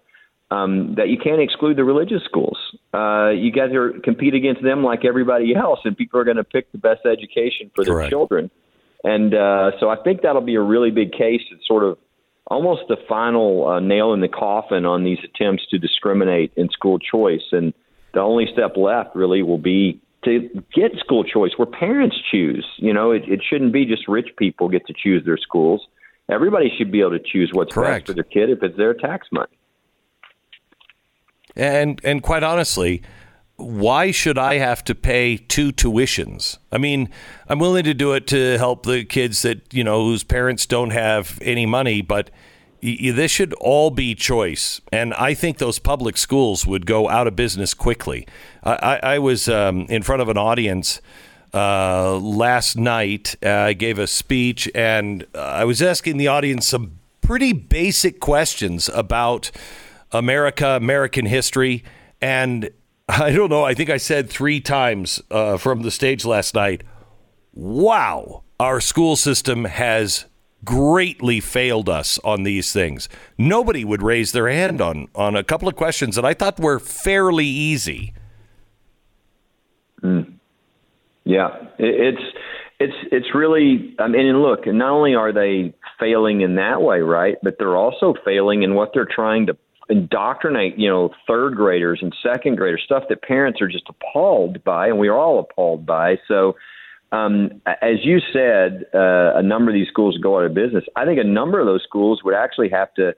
um, 0.50 0.96
that 0.96 1.10
you 1.10 1.18
can't 1.18 1.42
exclude 1.42 1.76
the 1.76 1.84
religious 1.84 2.24
schools. 2.24 2.58
Uh, 2.94 3.32
you 3.32 3.52
guys 3.52 3.74
are 3.74 3.92
compete 4.02 4.34
against 4.34 4.64
them 4.64 4.82
like 4.82 5.04
everybody 5.04 5.54
else, 5.54 5.80
and 5.84 5.98
people 5.98 6.22
are 6.22 6.24
going 6.24 6.38
to 6.38 6.46
pick 6.46 6.72
the 6.72 6.78
best 6.78 7.06
education 7.06 7.70
for 7.76 7.84
their 7.84 7.96
Correct. 7.96 8.10
children. 8.10 8.50
And 9.04 9.34
uh, 9.34 9.72
so 9.82 9.90
I 9.90 9.98
think 10.02 10.22
that'll 10.22 10.42
be 10.42 10.56
a 10.56 10.62
really 10.62 10.92
big 10.92 11.12
case. 11.12 11.42
It's 11.52 11.68
sort 11.68 11.84
of 11.84 11.98
almost 12.46 12.84
the 12.88 12.98
final 13.10 13.68
uh, 13.68 13.80
nail 13.82 14.14
in 14.14 14.22
the 14.22 14.30
coffin 14.30 14.86
on 14.86 15.04
these 15.04 15.20
attempts 15.24 15.68
to 15.72 15.78
discriminate 15.78 16.54
in 16.56 16.70
school 16.70 16.98
choice. 16.98 17.44
And 17.52 17.74
the 18.14 18.20
only 18.20 18.48
step 18.52 18.78
left 18.78 19.16
really 19.16 19.42
will 19.44 19.58
be 19.58 20.02
to 20.24 20.50
get 20.74 20.92
school 21.00 21.24
choice 21.24 21.52
where 21.58 21.66
parents 21.66 22.16
choose. 22.32 22.66
You 22.78 22.94
know, 22.94 23.12
it, 23.12 23.24
it 23.28 23.42
shouldn't 23.48 23.74
be 23.74 23.86
just 23.86 24.08
rich 24.08 24.30
people 24.38 24.70
get 24.70 24.86
to 24.88 24.94
choose 24.94 25.24
their 25.26 25.38
schools. 25.38 25.88
Everybody 26.30 26.72
should 26.78 26.92
be 26.92 27.00
able 27.00 27.12
to 27.12 27.20
choose 27.20 27.52
what's 27.54 27.74
Correct. 27.74 28.08
best 28.08 28.08
for 28.08 28.14
their 28.14 28.24
kid 28.24 28.50
if 28.50 28.62
it's 28.62 28.76
their 28.78 28.94
tax 28.94 29.28
money. 29.32 29.48
And 31.56 32.00
and 32.04 32.22
quite 32.22 32.44
honestly, 32.44 33.02
why 33.56 34.12
should 34.12 34.38
I 34.38 34.56
have 34.56 34.84
to 34.86 34.96
pay 34.96 35.38
two 35.38 35.72
tuitions? 35.72 36.58
I 36.72 36.78
mean, 36.78 37.10
I'm 37.50 37.60
willing 37.60 37.86
to 37.86 37.94
do 37.94 38.14
it 38.14 38.28
to 38.28 38.58
help 38.58 38.86
the 38.86 39.04
kids 39.04 39.42
that 39.42 39.74
you 39.74 39.84
know 39.84 40.04
whose 40.04 40.24
parents 40.24 40.66
don't 40.66 40.92
have 40.92 41.40
any 41.42 41.66
money, 41.66 42.02
but 42.02 42.30
this 42.82 43.32
should 43.32 43.54
all 43.54 43.90
be 43.90 44.16
choice. 44.16 44.82
And 44.92 45.14
I 45.16 45.34
think 45.34 45.58
those 45.58 45.80
public 45.80 46.18
schools 46.18 46.66
would 46.66 46.86
go 46.86 47.10
out 47.10 47.28
of 47.28 47.36
business 47.36 47.74
quickly. 47.74 48.28
I, 48.64 49.00
I, 49.02 49.20
was 49.20 49.50
um, 49.50 49.82
in 49.90 50.04
front 50.04 50.22
of 50.22 50.30
an 50.30 50.38
audience 50.38 51.02
uh, 51.54 52.18
last 52.18 52.76
night. 52.76 53.36
Uh, 53.44 53.50
I 53.50 53.74
gave 53.74 53.98
a 54.00 54.08
speech, 54.08 54.70
and 54.76 55.26
uh, 55.34 55.40
I 55.40 55.66
was 55.66 55.82
asking 55.82 56.18
the 56.18 56.28
audience 56.28 56.68
some 56.68 57.00
pretty 57.22 57.54
basic 57.54 58.20
questions 58.20 58.90
about 58.94 59.52
America, 60.12 60.68
American 60.70 61.26
history, 61.26 61.84
and 62.22 62.70
I 63.10 63.32
don't 63.32 63.50
know. 63.50 63.64
I 63.64 63.74
think 63.74 63.90
I 63.90 63.98
said 63.98 64.30
three 64.30 64.60
times 64.60 65.22
uh, 65.32 65.58
from 65.58 65.82
the 65.82 65.92
stage 65.92 66.26
last 66.26 66.54
night. 66.54 66.84
Wow, 67.54 68.44
our 68.60 68.80
school 68.80 69.16
system 69.16 69.66
has 69.66 70.26
greatly 70.66 71.40
failed 71.40 71.90
us 71.90 72.20
on 72.24 72.44
these 72.44 72.74
things. 72.74 73.08
Nobody 73.38 73.86
would 73.86 74.02
raise 74.02 74.32
their 74.32 74.50
hand 74.50 74.82
on 74.82 75.08
on 75.16 75.36
a 75.36 75.44
couple 75.44 75.68
of 75.68 75.76
questions 75.76 76.16
that 76.16 76.26
I 76.26 76.34
thought 76.34 76.60
were 76.60 76.80
fairly 76.80 77.46
easy. 77.46 78.14
Mm. 80.04 80.34
Yeah, 81.24 81.50
it, 81.78 82.16
it's 82.16 82.38
it's 82.80 82.96
it's 83.12 83.28
really. 83.34 83.96
I 84.00 84.08
mean, 84.08 84.28
and 84.28 84.42
look, 84.42 84.68
not 84.68 84.92
only 84.92 85.16
are 85.16 85.34
they 85.34 85.74
failing 86.00 86.42
in 86.42 86.56
that 86.56 86.82
way, 86.82 87.00
right, 87.02 87.36
but 87.42 87.56
they're 87.58 87.76
also 87.76 88.14
failing 88.24 88.64
in 88.64 88.76
what 88.76 88.92
they're 88.94 89.08
trying 89.10 89.48
to 89.48 89.58
indoctrinate. 89.90 90.78
You 90.78 90.90
know, 90.90 91.10
third 91.28 91.56
graders 91.56 92.00
and 92.02 92.16
second 92.24 92.56
graders, 92.56 92.82
stuff 92.86 93.04
that 93.10 93.22
parents 93.22 93.62
are 93.62 93.68
just 93.68 93.90
appalled 93.90 94.64
by, 94.64 94.88
and 94.88 95.00
we 95.00 95.08
are 95.08 95.18
all 95.18 95.40
appalled 95.40 95.86
by. 95.86 96.18
So. 96.28 96.56
Um, 97.12 97.62
as 97.66 98.04
you 98.04 98.20
said, 98.34 98.86
uh, 98.94 99.34
a 99.36 99.42
number 99.42 99.72
of 99.72 99.76
these 99.76 99.88
schools 99.88 100.18
go 100.18 100.38
out 100.38 100.46
of 100.46 100.54
business. 100.54 100.84
I 100.96 101.06
think 101.06 101.20
a 101.20 101.24
number 101.24 101.60
of 101.60 101.66
those 101.66 101.84
schools 101.84 102.22
would 102.24 102.34
actually 102.34 102.70
have 102.70 102.94
to, 102.96 103.10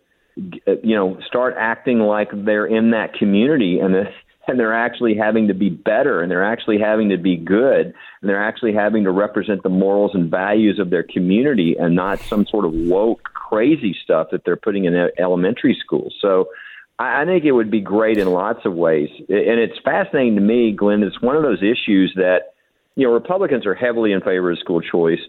uh, 0.68 0.74
you 0.84 0.95
know, 0.95 1.20
start 1.26 1.56
acting 1.57 1.99
like 1.99 2.30
they're 2.32 2.68
in 2.68 2.91
that 2.91 3.14
community 3.14 3.80
and 3.80 3.95
and 4.48 4.60
they're 4.60 4.74
actually 4.74 5.16
having 5.16 5.48
to 5.48 5.53
be 5.53 5.70
better 5.70 6.22
and 6.22 6.32
they're 6.32 6.44
actually 6.44 6.80
having 6.80 7.10
to 7.10 7.18
be 7.18 7.38
good 7.38 7.94
and 8.22 8.30
they're 8.30 8.44
actually 8.44 8.74
having 8.74 9.03
to 9.03 9.11
represent 9.11 9.61
the 9.61 9.70
morals 9.70 10.11
and 10.16 10.32
values 10.32 10.80
of 10.80 10.90
their 10.90 11.03
community 11.03 11.76
and 11.80 11.95
not 11.95 12.20
some 12.20 12.48
sort 12.48 12.66
of 12.66 12.74
woke 12.74 13.22
crazy 13.49 13.95
stuff 14.03 14.28
that 14.32 14.45
they're 14.45 14.56
putting 14.56 14.86
in 14.86 15.10
elementary 15.20 15.78
schools. 15.80 16.16
So 16.20 16.49
I, 16.98 17.22
I 17.22 17.26
think 17.26 17.45
it 17.45 17.52
would 17.52 17.72
be 17.72 17.82
great 17.82 18.18
in 18.18 18.28
lots 18.28 18.66
of 18.66 18.74
ways. 18.74 19.10
And 19.18 19.60
it's 19.60 19.80
fascinating 19.84 20.36
to 20.36 20.41
me, 20.41 20.72
Glenn, 20.72 21.03
it's 21.03 21.22
one 21.22 21.36
of 21.36 21.44
those 21.44 21.61
issues 21.64 22.14
that, 22.16 22.53
you 22.95 23.07
know, 23.07 23.14
Republicans 23.14 23.66
are 23.66 23.76
heavily 23.76 24.11
in 24.11 24.22
favor 24.22 24.52
of 24.52 24.60
school 24.60 24.82
choice, 24.82 25.20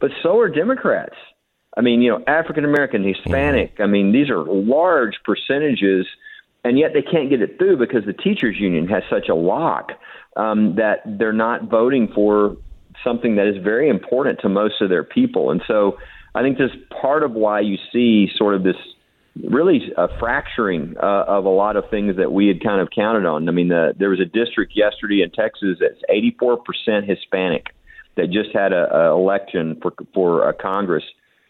but 0.00 0.10
so 0.22 0.38
are 0.38 0.48
Democrats. 0.48 1.16
I 1.76 1.80
mean, 1.80 2.02
you 2.02 2.10
know, 2.10 2.24
African 2.26 2.64
American, 2.64 3.04
Hispanic. 3.04 3.74
I 3.78 3.86
mean, 3.86 4.12
these 4.12 4.30
are 4.30 4.42
large 4.42 5.16
percentages, 5.24 6.06
and 6.64 6.78
yet 6.78 6.92
they 6.92 7.02
can't 7.02 7.30
get 7.30 7.42
it 7.42 7.58
through 7.58 7.76
because 7.76 8.04
the 8.04 8.12
teachers 8.12 8.56
union 8.58 8.88
has 8.88 9.02
such 9.10 9.28
a 9.28 9.34
lock 9.34 9.92
um, 10.36 10.76
that 10.76 11.02
they're 11.04 11.32
not 11.32 11.64
voting 11.64 12.08
for 12.14 12.56
something 13.04 13.36
that 13.36 13.46
is 13.46 13.62
very 13.62 13.88
important 13.88 14.40
to 14.40 14.48
most 14.48 14.80
of 14.80 14.88
their 14.88 15.04
people. 15.04 15.50
And 15.50 15.62
so, 15.68 15.98
I 16.34 16.42
think 16.42 16.58
this 16.58 16.70
is 16.70 16.76
part 17.00 17.22
of 17.22 17.32
why 17.32 17.60
you 17.60 17.78
see 17.92 18.28
sort 18.36 18.54
of 18.54 18.62
this 18.62 18.76
really 19.48 19.92
a 19.96 20.08
fracturing 20.18 20.94
uh, 21.02 21.24
of 21.28 21.44
a 21.44 21.50
lot 21.50 21.76
of 21.76 21.84
things 21.90 22.16
that 22.16 22.32
we 22.32 22.48
had 22.48 22.62
kind 22.62 22.80
of 22.80 22.88
counted 22.94 23.26
on. 23.26 23.48
I 23.48 23.52
mean, 23.52 23.68
the, 23.68 23.92
there 23.98 24.10
was 24.10 24.20
a 24.20 24.24
district 24.24 24.72
yesterday 24.74 25.22
in 25.22 25.30
Texas 25.30 25.78
that's 25.80 26.00
84% 26.10 27.08
Hispanic 27.08 27.66
that 28.16 28.30
just 28.30 28.50
had 28.52 28.72
a, 28.72 28.88
a 28.94 29.14
election 29.16 29.78
for 29.80 29.92
for 30.14 30.48
a 30.48 30.52
Congress. 30.54 31.04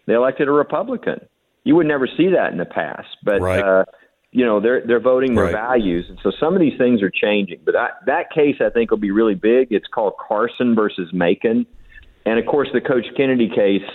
They 0.06 0.14
elected 0.14 0.48
a 0.48 0.52
Republican. 0.52 1.20
You 1.64 1.76
would 1.76 1.86
never 1.86 2.06
see 2.06 2.28
that 2.34 2.52
in 2.52 2.58
the 2.58 2.64
past, 2.64 3.08
but 3.24 3.40
Right. 3.40 3.60
uh, 3.62 3.84
you 4.32 4.44
know 4.44 4.60
they're 4.60 4.82
they're 4.86 5.00
voting 5.00 5.34
their 5.34 5.44
Right. 5.44 5.52
values, 5.52 6.06
and 6.08 6.18
so 6.22 6.30
some 6.38 6.54
of 6.54 6.60
these 6.60 6.76
things 6.78 7.02
are 7.02 7.10
changing. 7.10 7.60
But 7.64 7.72
that 7.72 7.90
that 8.06 8.30
case 8.30 8.56
I 8.60 8.68
think 8.70 8.90
will 8.90 8.98
be 8.98 9.10
really 9.10 9.34
big. 9.34 9.68
It's 9.70 9.86
called 9.86 10.14
Carson 10.26 10.74
versus 10.74 11.10
Makin, 11.12 11.64
and 12.26 12.38
of 12.38 12.44
course 12.46 12.68
the 12.72 12.80
Coach 12.80 13.06
Kennedy 13.16 13.48
case 13.48 13.88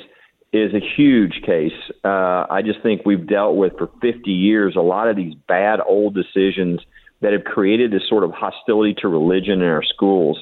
is 0.54 0.72
a 0.74 0.80
huge 0.96 1.42
case. 1.44 1.74
Uh, 2.06 2.46
I 2.50 2.62
just 2.64 2.82
think 2.84 3.02
we've 3.06 3.28
dealt 3.28 3.56
with 3.56 3.74
for 3.78 3.90
50 4.02 4.30
years 4.30 4.76
a 4.78 4.82
lot 4.82 5.10
of 5.10 5.16
these 5.16 5.34
bad 5.48 5.80
old 5.86 6.14
decisions 6.14 6.80
that 7.22 7.34
have 7.34 7.44
created 7.44 7.92
this 7.92 8.08
sort 8.08 8.24
of 8.24 8.32
hostility 8.32 8.94
to 9.02 9.08
religion 9.08 9.62
in 9.62 9.68
our 9.68 9.84
schools. 9.84 10.38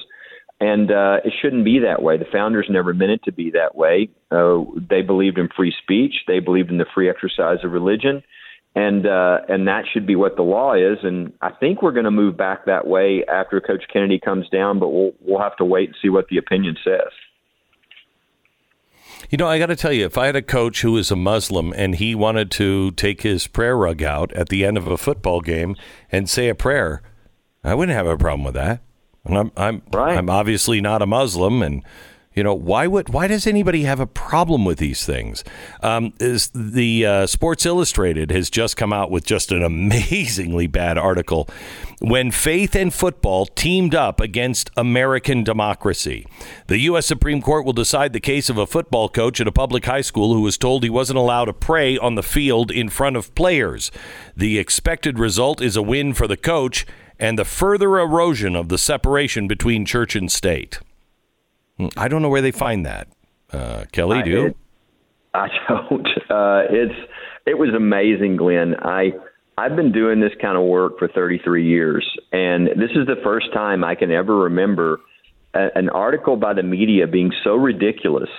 And 0.60 0.92
uh, 0.92 1.16
it 1.24 1.32
shouldn't 1.40 1.64
be 1.64 1.80
that 1.80 2.02
way. 2.02 2.18
The 2.18 2.26
founders 2.30 2.66
never 2.68 2.92
meant 2.92 3.12
it 3.12 3.24
to 3.24 3.32
be 3.32 3.50
that 3.52 3.74
way. 3.74 4.10
Uh, 4.30 4.64
they 4.88 5.02
believed 5.02 5.38
in 5.38 5.48
free 5.56 5.74
speech. 5.82 6.14
They 6.28 6.38
believed 6.38 6.70
in 6.70 6.78
the 6.78 6.86
free 6.94 7.08
exercise 7.08 7.58
of 7.64 7.72
religion, 7.72 8.22
and 8.76 9.04
uh, 9.04 9.38
and 9.48 9.66
that 9.66 9.86
should 9.92 10.06
be 10.06 10.14
what 10.14 10.36
the 10.36 10.42
law 10.42 10.74
is. 10.74 10.98
And 11.02 11.32
I 11.42 11.50
think 11.50 11.82
we're 11.82 11.90
going 11.90 12.04
to 12.04 12.12
move 12.12 12.36
back 12.36 12.66
that 12.66 12.86
way 12.86 13.24
after 13.28 13.60
Coach 13.60 13.82
Kennedy 13.92 14.20
comes 14.24 14.48
down. 14.50 14.78
But 14.78 14.90
we'll 14.90 15.12
we'll 15.20 15.42
have 15.42 15.56
to 15.56 15.64
wait 15.64 15.88
and 15.88 15.96
see 16.00 16.10
what 16.10 16.28
the 16.28 16.36
opinion 16.36 16.76
says. 16.84 17.10
You 19.30 19.38
know, 19.38 19.46
I 19.46 19.58
got 19.58 19.66
to 19.66 19.76
tell 19.76 19.92
you, 19.92 20.04
if 20.04 20.18
I 20.18 20.26
had 20.26 20.36
a 20.36 20.42
coach 20.42 20.82
who 20.82 20.92
was 20.92 21.10
a 21.10 21.16
Muslim 21.16 21.72
and 21.74 21.94
he 21.94 22.14
wanted 22.14 22.50
to 22.52 22.90
take 22.92 23.22
his 23.22 23.46
prayer 23.46 23.76
rug 23.76 24.02
out 24.02 24.32
at 24.32 24.48
the 24.48 24.64
end 24.64 24.76
of 24.76 24.86
a 24.86 24.98
football 24.98 25.40
game 25.40 25.76
and 26.10 26.28
say 26.28 26.48
a 26.48 26.54
prayer, 26.54 27.02
I 27.64 27.74
wouldn't 27.74 27.96
have 27.96 28.06
a 28.06 28.16
problem 28.16 28.44
with 28.44 28.54
that. 28.54 28.82
And 29.24 29.38
I'm 29.38 29.52
I'm 29.56 29.82
Right. 29.92 30.18
I'm 30.18 30.28
obviously 30.28 30.80
not 30.80 31.02
a 31.02 31.06
Muslim, 31.06 31.62
and 31.62 31.82
You 32.34 32.42
know 32.42 32.54
why 32.54 32.86
would 32.86 33.10
why 33.10 33.26
does 33.26 33.46
anybody 33.46 33.82
have 33.82 34.00
a 34.00 34.06
problem 34.06 34.64
with 34.64 34.78
these 34.78 35.04
things? 35.04 35.44
Um, 35.82 36.14
is 36.18 36.50
the 36.54 37.04
uh, 37.04 37.26
Sports 37.26 37.66
Illustrated 37.66 38.30
has 38.30 38.48
just 38.48 38.76
come 38.76 38.92
out 38.92 39.10
with 39.10 39.24
just 39.24 39.52
an 39.52 39.62
amazingly 39.72 40.66
bad 40.66 40.96
article 40.96 41.48
when 42.00 42.30
faith 42.30 42.74
and 42.74 42.92
football 42.92 43.46
teamed 43.46 43.94
up 43.94 44.20
against 44.20 44.70
American 44.76 45.44
democracy. 45.44 46.26
The 46.66 46.78
U.S. 46.78 47.06
Supreme 47.06 47.42
Court 47.42 47.64
will 47.64 47.72
decide 47.72 48.12
the 48.12 48.20
case 48.20 48.48
of 48.48 48.58
a 48.58 48.66
football 48.66 49.08
coach 49.08 49.40
at 49.40 49.46
a 49.46 49.52
public 49.52 49.84
high 49.84 50.00
school 50.00 50.34
who 50.34 50.40
was 50.40 50.58
told 50.58 50.82
he 50.82 50.90
wasn't 50.90 51.18
allowed 51.18 51.44
to 51.44 51.52
pray 51.52 51.96
on 51.98 52.14
the 52.14 52.22
field 52.22 52.70
in 52.70 52.88
front 52.88 53.16
of 53.16 53.34
players. 53.34 53.92
The 54.36 54.58
expected 54.58 55.18
result 55.18 55.60
is 55.60 55.76
a 55.76 55.82
win 55.82 56.12
for 56.14 56.26
the 56.26 56.36
coach 56.36 56.86
and 57.18 57.38
the 57.38 57.44
further 57.44 57.98
erosion 57.98 58.56
of 58.56 58.68
the 58.68 58.78
separation 58.78 59.46
between 59.46 59.84
church 59.84 60.16
and 60.16 60.30
state. 60.32 60.80
I 61.96 62.08
don't 62.08 62.22
know 62.22 62.28
where 62.28 62.42
they 62.42 62.52
find 62.52 62.86
that. 62.86 63.08
Uh, 63.52 63.84
Kelly, 63.92 64.22
do 64.22 64.30
you? 64.30 64.46
It- 64.46 64.56
I 65.34 65.48
don't. 65.68 66.06
Uh, 66.30 66.62
it's 66.70 66.94
it 67.46 67.58
was 67.58 67.70
amazing, 67.74 68.36
Glenn. 68.36 68.74
I 68.80 69.12
I've 69.56 69.76
been 69.76 69.92
doing 69.92 70.20
this 70.20 70.32
kind 70.40 70.56
of 70.56 70.64
work 70.64 70.98
for 70.98 71.08
33 71.08 71.66
years, 71.66 72.06
and 72.32 72.68
this 72.68 72.90
is 72.94 73.06
the 73.06 73.20
first 73.22 73.52
time 73.52 73.84
I 73.84 73.94
can 73.94 74.10
ever 74.10 74.36
remember 74.36 75.00
a, 75.54 75.68
an 75.74 75.88
article 75.90 76.36
by 76.36 76.54
the 76.54 76.62
media 76.62 77.06
being 77.06 77.32
so 77.44 77.54
ridiculous 77.56 78.30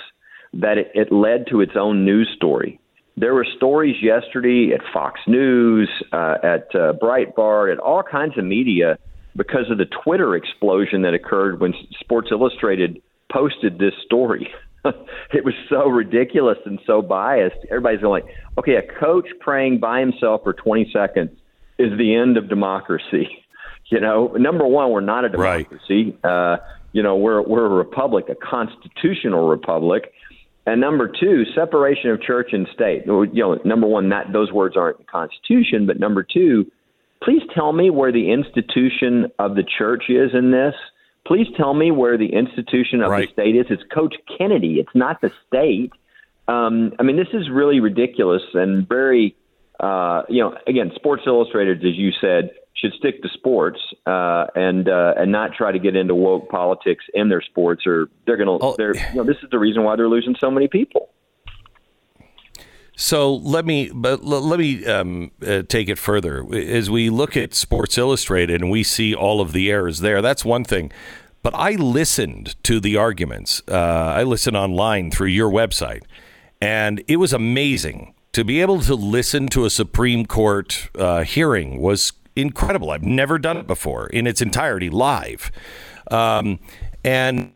that 0.54 0.78
it, 0.78 0.92
it 0.94 1.12
led 1.12 1.48
to 1.50 1.62
its 1.62 1.74
own 1.76 2.06
news 2.06 2.30
story. 2.36 2.80
There 3.16 3.34
were 3.34 3.46
stories 3.58 3.96
yesterday 4.02 4.72
at 4.74 4.82
Fox 4.92 5.20
News, 5.28 5.90
uh, 6.12 6.36
at 6.44 6.68
uh, 6.74 6.94
Breitbart, 7.02 7.72
at 7.72 7.80
all 7.80 8.02
kinds 8.02 8.38
of 8.38 8.46
media 8.46 8.98
because 9.36 9.70
of 9.70 9.78
the 9.78 9.86
Twitter 10.04 10.36
explosion 10.36 11.04
that 11.04 11.14
occurred 11.14 11.60
when 11.60 11.74
Sports 12.00 12.30
Illustrated 12.32 13.02
posted 13.34 13.80
this 13.80 13.94
story. 14.06 14.48
it 14.86 15.44
was 15.44 15.54
so 15.70 15.88
ridiculous 15.90 16.58
and 16.66 16.80
so 16.86 17.02
biased. 17.02 17.56
Everybody's 17.70 18.02
going 18.02 18.24
like, 18.24 18.36
okay, 18.60 18.76
a 18.76 19.00
coach 19.00 19.28
praying 19.40 19.80
by 19.80 20.00
himself 20.00 20.42
for 20.44 20.54
20 20.54 20.92
seconds 20.94 21.32
is 21.80 21.98
the 21.98 22.14
end 22.16 22.38
of 22.38 22.50
democracy. 22.50 23.28
You 23.90 24.00
know, 24.00 24.28
number 24.40 24.66
one, 24.66 24.92
we're 24.92 25.02
not 25.02 25.26
a 25.26 25.38
Right. 25.38 25.70
democracy. 25.70 26.18
Uh, 26.24 26.58
you 26.94 27.04
know, 27.04 27.18
we're 27.18 27.42
we're 27.42 27.66
a 27.66 27.70
republic, 27.70 28.26
a 28.30 28.34
constitutional 28.34 29.50
republic. 29.50 30.14
And 30.66 30.80
number 30.80 31.08
two, 31.10 31.44
separation 31.54 32.10
of 32.10 32.22
church 32.22 32.54
and 32.54 32.66
state. 32.74 33.04
You 33.06 33.28
know, 33.34 33.60
number 33.66 33.86
one, 33.86 34.10
that 34.10 34.32
those 34.32 34.52
words 34.52 34.78
aren't 34.78 35.00
in 35.00 35.06
the 35.06 35.12
Constitution, 35.12 35.86
but 35.86 36.00
number 36.00 36.24
two, 36.24 36.72
please 37.22 37.42
tell 37.54 37.74
me 37.74 37.90
where 37.90 38.12
the 38.12 38.32
institution 38.32 39.28
of 39.38 39.56
the 39.56 39.64
church 39.64 40.06
is 40.10 40.32
in 40.34 40.52
this. 40.52 40.74
Please 41.26 41.48
tell 41.56 41.74
me 41.74 41.92
where 41.92 42.18
the 42.18 42.34
institution 42.34 43.02
of 43.02 43.10
Right. 43.10 43.28
the 43.28 43.34
state 43.34 43.56
is. 43.56 43.66
It's 43.70 43.84
Coach 43.94 44.16
Kennedy. 44.38 44.80
It's 44.80 44.94
not 44.94 45.22
the 45.22 45.32
state. 45.48 45.92
Um, 46.48 46.94
I 47.00 47.04
mean, 47.04 47.16
this 47.16 47.30
is 47.34 47.50
really 47.50 47.80
ridiculous 47.80 48.42
and 48.54 48.88
very, 48.88 49.36
uh, 49.80 50.24
you 50.28 50.44
know, 50.44 50.58
again, 50.68 50.92
Sports 50.96 51.24
Illustrated, 51.26 51.78
as 51.86 51.96
you 51.96 52.12
said, 52.20 52.52
should 52.76 52.92
stick 52.94 53.22
to 53.22 53.30
sports 53.30 53.80
uh, 54.06 54.48
and 54.56 54.90
uh, 54.90 55.14
and 55.16 55.32
not 55.32 55.54
try 55.54 55.72
to 55.72 55.80
get 55.80 55.96
into 55.96 56.16
woke 56.16 56.50
politics 56.50 57.06
in 57.14 57.30
their 57.30 57.42
sports, 57.42 57.88
or 57.88 58.10
they're 58.26 58.36
going 58.36 58.60
to. 58.60 58.66
Oh. 58.66 58.76
They're, 58.78 58.96
you 59.12 59.16
know, 59.16 59.24
this 59.24 59.38
is 59.44 59.50
the 59.52 59.60
reason 59.60 59.84
why 59.84 59.96
they're 59.96 60.10
losing 60.10 60.36
so 60.40 60.52
many 60.52 60.68
people. 60.68 61.10
So 62.96 63.36
let 63.36 63.66
me, 63.66 63.90
but 63.94 64.24
let 64.24 64.60
me 64.60 64.86
um, 64.86 65.32
uh, 65.46 65.64
take 65.68 65.90
it 65.90 65.98
further. 65.98 66.46
As 66.54 66.90
we 66.90 67.10
look 67.10 67.36
at 67.36 67.54
Sports 67.56 67.98
Illustrated 67.98 68.62
and 68.62 68.70
we 68.70 68.84
see 68.84 69.16
all 69.16 69.42
of 69.42 69.52
the 69.52 69.72
errors 69.72 70.00
there, 70.00 70.22
that's 70.22 70.46
one 70.46 70.64
thing. 70.64 70.92
But 71.42 71.56
I 71.56 71.72
listened 71.72 72.56
to 72.64 72.80
the 72.80 72.96
arguments. 72.96 73.62
Uh, 73.68 73.74
I 73.76 74.24
listened 74.24 74.56
online 74.56 75.12
through 75.12 75.28
your 75.28 75.52
website, 75.52 76.04
and 76.62 77.04
it 77.08 77.18
was 77.18 77.34
amazing 77.34 78.14
to 78.32 78.46
be 78.46 78.62
able 78.62 78.80
to 78.82 78.96
listen 78.96 79.48
to 79.48 79.66
a 79.66 79.70
Supreme 79.70 80.26
Court 80.26 80.90
uh, 80.98 81.24
hearing. 81.24 81.82
Was 81.82 82.14
incredible. 82.36 82.92
I've 82.92 83.04
never 83.04 83.38
done 83.38 83.58
it 83.58 83.68
before 83.68 84.08
in 84.08 84.26
its 84.26 84.42
entirety 84.42 84.90
live, 84.90 85.52
um, 86.10 86.60
and 87.04 87.54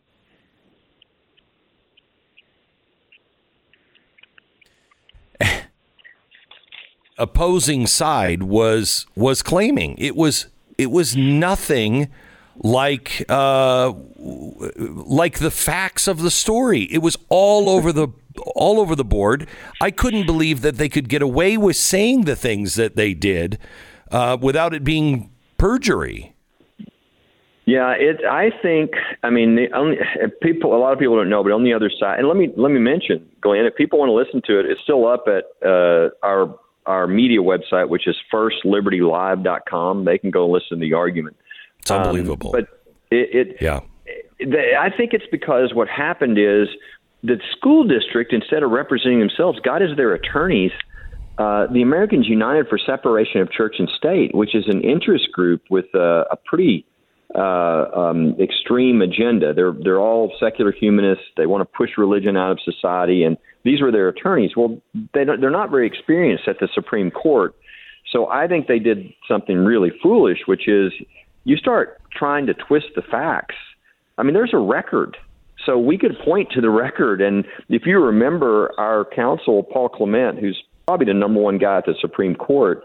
opposing 7.17 7.87
side 7.87 8.43
was 8.43 9.05
was 9.15 9.41
claiming. 9.41 9.95
It 9.97 10.15
was 10.15 10.47
it 10.77 10.91
was 10.91 11.15
nothing 11.15 12.09
like 12.57 13.25
uh, 13.29 13.93
like 14.17 15.39
the 15.39 15.51
facts 15.51 16.07
of 16.07 16.21
the 16.21 16.31
story. 16.31 16.83
It 16.83 16.99
was 16.99 17.17
all 17.29 17.69
over 17.69 17.91
the 17.91 18.09
all 18.55 18.79
over 18.79 18.95
the 18.95 19.05
board. 19.05 19.47
I 19.81 19.91
couldn't 19.91 20.25
believe 20.25 20.61
that 20.61 20.77
they 20.77 20.89
could 20.89 21.09
get 21.09 21.21
away 21.21 21.57
with 21.57 21.75
saying 21.75 22.21
the 22.21 22.35
things 22.35 22.75
that 22.75 22.95
they 22.95 23.13
did 23.13 23.57
uh, 24.11 24.37
without 24.39 24.73
it 24.73 24.83
being 24.83 25.31
perjury. 25.57 26.33
Yeah, 27.65 27.91
it. 27.99 28.23
I 28.23 28.49
think. 28.61 28.91
I 29.23 29.29
mean, 29.29 29.55
the 29.55 29.67
only 29.75 29.97
people. 30.41 30.73
A 30.73 30.79
lot 30.79 30.93
of 30.93 30.99
people 30.99 31.17
don't 31.17 31.29
know, 31.29 31.43
but 31.43 31.51
on 31.51 31.65
the 31.65 31.73
other 31.73 31.91
side, 31.99 32.19
and 32.19 32.27
let 32.27 32.37
me 32.37 32.49
let 32.55 32.71
me 32.71 32.79
mention, 32.79 33.27
Glenn. 33.41 33.65
If 33.65 33.75
people 33.75 33.99
want 33.99 34.09
to 34.09 34.13
listen 34.13 34.41
to 34.45 34.59
it, 34.59 34.65
it's 34.67 34.79
still 34.81 35.05
up 35.05 35.25
at 35.27 35.43
uh, 35.67 36.09
our 36.23 36.57
our 36.87 37.07
media 37.07 37.39
website, 37.39 37.89
which 37.89 38.07
is 38.07 38.15
firstlibertylive.com. 38.33 40.05
They 40.05 40.17
can 40.17 40.31
go 40.31 40.49
listen 40.49 40.79
to 40.79 40.81
the 40.81 40.93
argument. 40.93 41.37
It's 41.79 41.91
unbelievable. 41.91 42.55
Um, 42.55 42.61
but 42.61 43.15
it, 43.15 43.47
it 43.49 43.57
yeah. 43.61 43.81
I 44.79 44.89
think 44.95 45.13
it's 45.13 45.25
because 45.31 45.73
what 45.73 45.87
happened 45.87 46.37
is 46.37 46.67
the 47.23 47.39
school 47.57 47.83
district, 47.83 48.33
instead 48.33 48.63
of 48.63 48.71
representing 48.71 49.19
themselves, 49.19 49.59
got 49.59 49.81
as 49.81 49.95
their 49.97 50.13
attorneys 50.13 50.71
uh, 51.37 51.67
the 51.71 51.83
Americans 51.83 52.27
United 52.27 52.67
for 52.67 52.79
Separation 52.79 53.41
of 53.41 53.51
Church 53.51 53.75
and 53.77 53.87
State, 53.95 54.33
which 54.33 54.55
is 54.55 54.65
an 54.67 54.81
interest 54.81 55.31
group 55.31 55.61
with 55.69 55.85
uh, 55.93 56.23
a 56.31 56.35
pretty 56.45 56.83
uh, 57.35 57.85
um, 57.93 58.35
extreme 58.39 59.01
agenda. 59.01 59.53
They're 59.53 59.73
they're 59.73 59.99
all 59.99 60.33
secular 60.39 60.71
humanists. 60.71 61.25
They 61.35 61.45
want 61.45 61.61
to 61.61 61.77
push 61.77 61.91
religion 61.97 62.37
out 62.37 62.51
of 62.51 62.59
society, 62.65 63.23
and 63.23 63.37
these 63.67 63.81
were 63.81 63.91
their 63.91 64.07
attorneys. 64.07 64.55
Well, 64.55 64.81
they 65.13 65.25
they're 65.25 65.49
not 65.49 65.69
very 65.69 65.87
experienced 65.87 66.47
at 66.47 66.59
the 66.59 66.69
Supreme 66.73 67.11
Court, 67.11 67.53
so 68.11 68.27
I 68.27 68.47
think 68.47 68.67
they 68.67 68.79
did 68.79 69.13
something 69.27 69.57
really 69.57 69.91
foolish, 70.01 70.39
which 70.45 70.67
is 70.67 70.93
you 71.43 71.57
start 71.57 72.01
trying 72.11 72.45
to 72.47 72.53
twist 72.53 72.87
the 72.95 73.01
facts. 73.01 73.55
I 74.17 74.23
mean, 74.23 74.33
there's 74.33 74.53
a 74.53 74.57
record. 74.57 75.17
So 75.65 75.77
we 75.77 75.97
could 75.97 76.17
point 76.23 76.49
to 76.51 76.61
the 76.61 76.69
record. 76.69 77.21
And 77.21 77.45
if 77.67 77.85
you 77.85 77.99
remember 77.99 78.71
our 78.77 79.05
counsel, 79.13 79.63
Paul 79.63 79.89
Clement, 79.89 80.39
who's 80.39 80.61
probably 80.85 81.07
the 81.07 81.13
number 81.13 81.41
one 81.41 81.57
guy 81.57 81.79
at 81.79 81.85
the 81.85 81.95
Supreme 81.99 82.35
Court, 82.35 82.83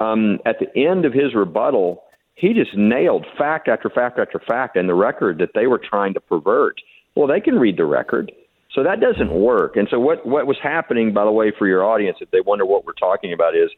um, 0.00 0.38
at 0.46 0.56
the 0.58 0.74
end 0.78 1.04
of 1.04 1.12
his 1.12 1.34
rebuttal, 1.34 2.02
he 2.34 2.54
just 2.54 2.74
nailed 2.74 3.26
fact 3.36 3.68
after 3.68 3.90
fact 3.90 4.18
after 4.18 4.40
fact 4.40 4.76
in 4.76 4.86
the 4.86 4.94
record 4.94 5.38
that 5.38 5.50
they 5.54 5.66
were 5.66 5.78
trying 5.78 6.14
to 6.14 6.20
pervert. 6.20 6.80
Well, 7.14 7.28
they 7.28 7.40
can 7.40 7.58
read 7.58 7.76
the 7.76 7.84
record. 7.84 8.32
So 8.74 8.82
that 8.82 9.00
doesn't 9.00 9.32
work. 9.32 9.76
And 9.76 9.86
so 9.90 10.00
what, 10.00 10.26
what 10.26 10.46
was 10.46 10.56
happening, 10.62 11.12
by 11.12 11.24
the 11.24 11.30
way, 11.30 11.52
for 11.58 11.66
your 11.66 11.84
audience, 11.84 12.18
if 12.20 12.30
they 12.30 12.40
wonder 12.40 12.64
what 12.64 12.86
we're 12.86 12.94
talking 12.94 13.32
about, 13.32 13.54
is 13.54 13.70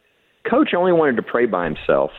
Coach 0.48 0.70
only 0.76 0.92
wanted 0.92 1.16
to 1.16 1.22
pray 1.22 1.46
by 1.46 1.64
himself. 1.64 2.10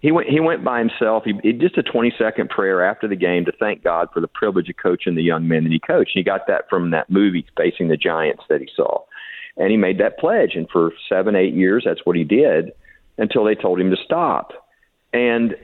He 0.00 0.12
went. 0.12 0.28
He 0.28 0.40
went 0.40 0.62
by 0.62 0.78
himself. 0.78 1.24
He, 1.24 1.32
he 1.42 1.52
just 1.52 1.78
a 1.78 1.82
twenty 1.82 2.12
second 2.18 2.50
prayer 2.50 2.84
after 2.84 3.08
the 3.08 3.16
game 3.16 3.44
to 3.46 3.52
thank 3.58 3.82
God 3.82 4.08
for 4.12 4.20
the 4.20 4.28
privilege 4.28 4.68
of 4.68 4.76
coaching 4.80 5.14
the 5.14 5.22
young 5.22 5.48
men 5.48 5.64
that 5.64 5.72
he 5.72 5.80
coached. 5.80 6.12
He 6.14 6.22
got 6.22 6.46
that 6.48 6.68
from 6.70 6.90
that 6.90 7.10
movie 7.10 7.46
Facing 7.56 7.88
the 7.88 7.96
Giants 7.96 8.44
that 8.48 8.60
he 8.60 8.68
saw, 8.76 9.00
and 9.56 9.70
he 9.70 9.76
made 9.76 9.98
that 9.98 10.18
pledge. 10.18 10.50
And 10.54 10.68
for 10.70 10.92
seven, 11.08 11.34
eight 11.34 11.54
years, 11.54 11.84
that's 11.86 12.04
what 12.04 12.14
he 12.14 12.24
did 12.24 12.72
until 13.18 13.44
they 13.44 13.54
told 13.54 13.80
him 13.80 13.90
to 13.90 13.96
stop. 14.04 14.52
And 15.12 15.56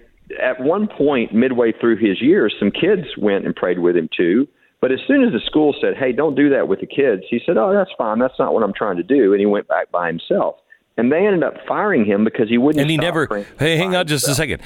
at 0.42 0.60
one 0.60 0.88
point, 0.88 1.34
midway 1.34 1.72
through 1.72 1.98
his 1.98 2.20
years, 2.22 2.54
some 2.58 2.70
kids 2.70 3.06
went 3.18 3.44
and 3.44 3.54
prayed 3.54 3.80
with 3.80 3.96
him 3.96 4.08
too. 4.16 4.48
But 4.82 4.92
as 4.92 4.98
soon 5.06 5.24
as 5.24 5.32
the 5.32 5.40
school 5.46 5.74
said, 5.80 5.96
"Hey, 5.96 6.12
don't 6.12 6.34
do 6.34 6.50
that 6.50 6.68
with 6.68 6.80
the 6.80 6.86
kids," 6.86 7.22
he 7.30 7.40
said, 7.46 7.56
"Oh, 7.56 7.72
that's 7.72 7.92
fine. 7.96 8.18
That's 8.18 8.38
not 8.38 8.52
what 8.52 8.62
I'm 8.62 8.74
trying 8.74 8.98
to 8.98 9.02
do," 9.02 9.32
and 9.32 9.40
he 9.40 9.46
went 9.46 9.66
back 9.68 9.90
by 9.90 10.08
himself. 10.08 10.56
And 10.98 11.10
they 11.10 11.24
ended 11.24 11.42
up 11.42 11.54
firing 11.66 12.04
him 12.04 12.24
because 12.24 12.50
he 12.50 12.58
wouldn't. 12.58 12.82
and 12.82 12.90
he 12.90 12.98
never 12.98 13.46
hey 13.58 13.78
hang 13.78 13.96
on 13.96 14.06
just 14.06 14.28
a 14.28 14.34
second 14.34 14.60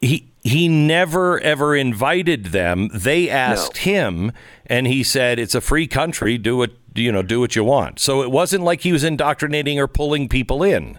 he 0.00 0.30
he 0.44 0.68
never 0.68 1.40
ever 1.40 1.74
invited 1.74 2.46
them 2.46 2.88
they 2.94 3.28
asked 3.28 3.78
him 3.78 4.30
and 4.66 4.86
he 4.86 5.02
said 5.02 5.38
it's 5.40 5.54
a 5.54 5.60
free 5.60 5.88
country 5.88 6.38
do 6.38 6.56
what 6.56 6.70
you 6.94 7.10
know 7.10 7.22
do 7.22 7.40
what 7.40 7.56
you 7.56 7.64
want 7.64 7.98
so 7.98 8.22
it 8.22 8.30
wasn't 8.30 8.62
like 8.62 8.82
he 8.82 8.92
was 8.92 9.02
indoctrinating 9.02 9.80
or 9.80 9.88
pulling 9.88 10.28
people 10.28 10.62
in 10.62 10.96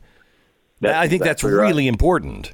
That's 0.82 0.98
i 0.98 1.08
think 1.08 1.24
that's 1.24 1.42
exactly 1.42 1.58
right. 1.58 1.68
really 1.70 1.88
important 1.88 2.54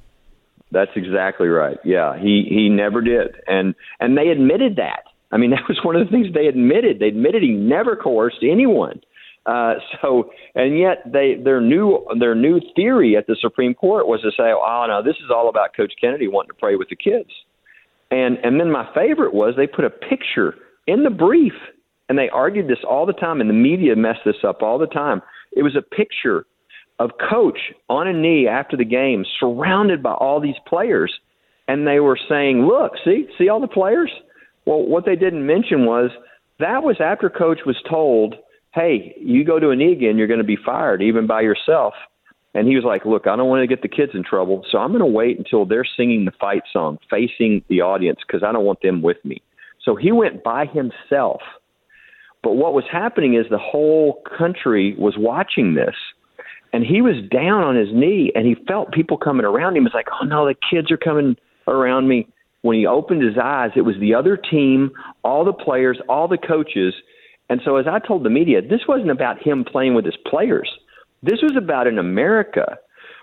That's 0.72 0.92
exactly 0.96 1.48
right. 1.48 1.78
Yeah, 1.84 2.18
he 2.18 2.46
he 2.48 2.70
never 2.70 3.02
did, 3.02 3.36
and 3.48 3.76
and 4.00 4.18
they 4.18 4.30
admitted 4.30 4.78
that. 4.78 5.04
I 5.32 5.38
mean, 5.38 5.52
that 5.52 5.64
was 5.68 5.80
one 5.84 5.96
of 5.96 6.06
the 6.06 6.12
things 6.12 6.28
they 6.34 6.48
admitted. 6.48 7.00
They 7.00 7.08
admitted 7.08 7.44
he 7.44 7.52
never 7.52 7.96
coerced 7.96 8.44
anyone. 8.44 9.02
Uh, 9.46 9.76
so, 10.02 10.30
and 10.54 10.78
yet 10.78 11.02
they 11.06 11.36
their 11.44 11.60
new 11.60 12.06
their 12.20 12.36
new 12.36 12.62
theory 12.76 13.18
at 13.18 13.26
the 13.26 13.36
Supreme 13.42 13.74
Court 13.74 14.08
was 14.08 14.22
to 14.22 14.30
say, 14.32 14.52
"Oh 14.54 14.86
no, 14.88 15.02
this 15.04 15.18
is 15.24 15.32
all 15.34 15.50
about 15.50 15.76
Coach 15.76 15.94
Kennedy 16.00 16.28
wanting 16.28 16.50
to 16.50 16.60
pray 16.60 16.76
with 16.76 16.90
the 16.90 16.96
kids." 16.96 17.30
And 18.12 18.38
and 18.44 18.60
then 18.60 18.72
my 18.72 18.88
favorite 18.94 19.34
was 19.34 19.56
they 19.58 19.68
put 19.68 19.86
a 19.86 19.90
picture 19.90 20.56
in 20.86 21.04
the 21.04 21.10
brief 21.10 21.54
and 22.08 22.20
they 22.20 22.30
argued 22.30 22.68
this 22.68 22.84
all 22.88 23.06
the 23.06 23.14
time, 23.14 23.40
and 23.40 23.50
the 23.50 23.54
media 23.54 23.96
messed 23.96 24.26
this 24.26 24.44
up 24.46 24.62
all 24.62 24.78
the 24.78 24.86
time. 24.86 25.22
It 25.54 25.64
was 25.64 25.78
a 25.78 25.82
picture 25.82 26.46
of 27.00 27.12
coach 27.30 27.58
on 27.90 28.06
a 28.06 28.14
knee 28.14 28.48
after 28.48 28.76
the 28.76 28.86
game, 28.86 29.26
surrounded 29.40 30.04
by 30.04 30.12
all 30.12 30.42
these 30.42 30.60
players, 30.68 31.12
and 31.70 31.88
they 31.88 32.00
were 32.00 32.20
saying, 32.30 32.68
"Look, 32.68 32.94
see, 33.04 33.28
see 33.38 33.50
all 33.50 33.62
the 33.62 33.68
players." 33.68 34.12
Well, 34.66 34.84
what 34.86 35.06
they 35.06 35.16
didn't 35.16 35.46
mention 35.46 35.86
was 35.86 36.12
that 36.60 36.84
was 36.84 36.98
after 37.00 37.30
coach 37.30 37.62
was 37.66 37.78
told, 37.90 38.36
"Hey, 38.74 39.16
you 39.20 39.44
go 39.44 39.60
to 39.60 39.70
a 39.70 39.76
knee 39.76 39.92
again, 39.92 40.18
you're 40.18 40.28
going 40.28 40.40
to 40.40 40.46
be 40.46 40.58
fired, 40.58 41.02
even 41.02 41.28
by 41.28 41.42
yourself." 41.42 41.94
And 42.54 42.68
he 42.68 42.76
was 42.76 42.84
like, 42.84 43.06
"Look, 43.06 43.28
I 43.28 43.36
don't 43.36 43.50
want 43.50 43.62
to 43.62 43.68
get 43.68 43.82
the 43.82 43.88
kids 43.88 44.12
in 44.14 44.24
trouble, 44.24 44.66
so 44.70 44.78
I'm 44.78 44.90
going 44.90 45.00
to 45.00 45.06
wait 45.06 45.38
until 45.38 45.66
they're 45.66 45.86
singing 45.86 46.26
the 46.26 46.32
fight 46.40 46.64
song, 46.72 47.00
facing 47.10 47.64
the 47.70 47.82
audience, 47.82 48.20
because 48.26 48.44
I 48.44 48.52
don't 48.52 48.66
want 48.66 48.82
them 48.82 49.02
with 49.02 49.24
me." 49.24 49.42
So 49.84 49.96
he 49.96 50.12
went 50.12 50.44
by 50.44 50.66
himself. 50.66 51.42
But 52.44 52.54
what 52.54 52.74
was 52.74 52.86
happening 52.92 53.36
is 53.36 53.46
the 53.50 53.58
whole 53.58 54.22
country 54.38 54.96
was 54.98 55.16
watching 55.18 55.76
this 55.76 55.96
and 56.74 56.86
he 56.86 57.02
was 57.02 57.16
down 57.30 57.64
on 57.64 57.76
his 57.76 57.90
knee 57.92 58.32
and 58.34 58.46
he 58.46 58.56
felt 58.68 58.92
people 58.92 59.18
coming 59.18 59.46
around 59.46 59.76
him. 59.76 59.84
He 59.84 59.86
was 59.86 59.94
like, 59.94 60.08
oh 60.22 60.26
no, 60.26 60.46
the 60.46 60.56
kids 60.70 60.92
are 60.92 60.98
coming 60.98 61.36
around 61.68 62.08
me. 62.08 62.28
When 62.62 62.78
he 62.78 62.86
opened 62.86 63.24
his 63.24 63.38
eyes, 63.42 63.72
it 63.76 63.82
was 63.82 63.96
the 64.00 64.14
other 64.14 64.38
team, 64.38 64.92
all 65.24 65.44
the 65.44 65.54
players, 65.54 66.00
all 66.08 66.28
the 66.28 66.38
coaches. 66.38 66.94
And 67.50 67.60
so, 67.66 67.78
as 67.78 67.88
I 67.88 68.00
told 68.00 68.24
the 68.24 68.30
media, 68.30 68.62
this 68.62 68.82
wasn't 68.88 69.12
about 69.12 69.42
him 69.42 69.64
playing 69.64 69.96
with 69.96 70.06
his 70.06 70.18
players. 70.30 70.70
This 71.24 71.42
was 71.42 71.56
about 71.58 71.88
in 71.88 71.98
America. 71.98 72.78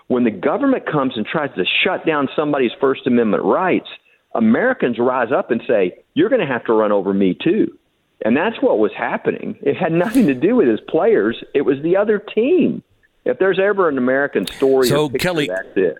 When 0.07 0.23
the 0.23 0.31
government 0.31 0.85
comes 0.91 1.13
and 1.15 1.25
tries 1.25 1.53
to 1.55 1.63
shut 1.83 2.05
down 2.05 2.27
somebody's 2.35 2.71
First 2.81 3.07
Amendment 3.07 3.43
rights, 3.43 3.87
Americans 4.35 4.97
rise 4.99 5.31
up 5.31 5.51
and 5.51 5.61
say, 5.67 5.93
You're 6.15 6.29
going 6.29 6.41
to 6.41 6.47
have 6.47 6.65
to 6.65 6.73
run 6.73 6.91
over 6.91 7.13
me 7.13 7.37
too. 7.41 7.77
And 8.25 8.35
that's 8.35 8.57
what 8.61 8.79
was 8.79 8.91
happening. 8.97 9.57
It 9.61 9.77
had 9.77 9.93
nothing 9.93 10.27
to 10.27 10.33
do 10.33 10.55
with 10.55 10.67
his 10.67 10.81
players, 10.89 11.41
it 11.53 11.61
was 11.61 11.77
the 11.81 11.95
other 11.95 12.19
team. 12.19 12.83
If 13.25 13.37
there's 13.39 13.59
ever 13.59 13.87
an 13.89 13.97
American 13.97 14.47
story, 14.47 14.87
So, 14.87 15.09
picture, 15.09 15.23
Kelly- 15.27 15.47
that's 15.47 15.75
it. 15.75 15.97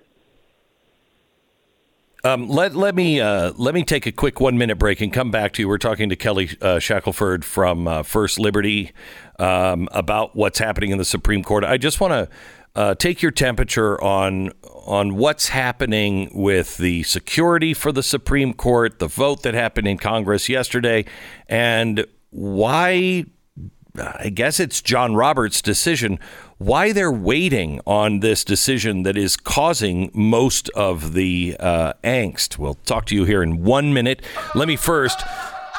Um, 2.22 2.48
let 2.48 2.74
let 2.74 2.94
me 2.94 3.20
uh, 3.20 3.52
let 3.56 3.74
me 3.74 3.82
take 3.82 4.06
a 4.06 4.12
quick 4.12 4.40
one 4.40 4.58
minute 4.58 4.76
break 4.76 5.00
and 5.00 5.12
come 5.12 5.30
back 5.30 5.52
to 5.54 5.62
you. 5.62 5.68
We're 5.68 5.78
talking 5.78 6.08
to 6.10 6.16
Kelly 6.16 6.50
uh, 6.60 6.78
Shackelford 6.78 7.44
from 7.44 7.88
uh, 7.88 8.02
First 8.02 8.38
Liberty 8.38 8.92
um, 9.38 9.88
about 9.92 10.36
what's 10.36 10.58
happening 10.58 10.90
in 10.90 10.98
the 10.98 11.04
Supreme 11.04 11.42
Court. 11.42 11.64
I 11.64 11.78
just 11.78 12.00
want 12.00 12.12
to 12.12 12.28
uh, 12.74 12.94
take 12.94 13.22
your 13.22 13.32
temperature 13.32 14.02
on 14.02 14.52
on 14.64 15.16
what's 15.16 15.48
happening 15.48 16.30
with 16.34 16.76
the 16.76 17.04
security 17.04 17.72
for 17.72 17.90
the 17.90 18.02
Supreme 18.02 18.52
Court, 18.52 18.98
the 18.98 19.08
vote 19.08 19.42
that 19.42 19.54
happened 19.54 19.88
in 19.88 19.96
Congress 19.96 20.48
yesterday, 20.48 21.06
and 21.48 22.04
why 22.30 23.24
I 23.98 24.28
guess 24.28 24.60
it's 24.60 24.80
John 24.82 25.14
Roberts' 25.14 25.62
decision. 25.62 26.18
Why 26.60 26.92
they're 26.92 27.10
waiting 27.10 27.80
on 27.86 28.20
this 28.20 28.44
decision 28.44 29.02
that 29.04 29.16
is 29.16 29.34
causing 29.34 30.10
most 30.12 30.68
of 30.74 31.14
the 31.14 31.56
uh, 31.58 31.94
angst. 32.04 32.58
We'll 32.58 32.74
talk 32.74 33.06
to 33.06 33.14
you 33.14 33.24
here 33.24 33.42
in 33.42 33.64
one 33.64 33.94
minute. 33.94 34.20
Let 34.54 34.68
me 34.68 34.76
first 34.76 35.24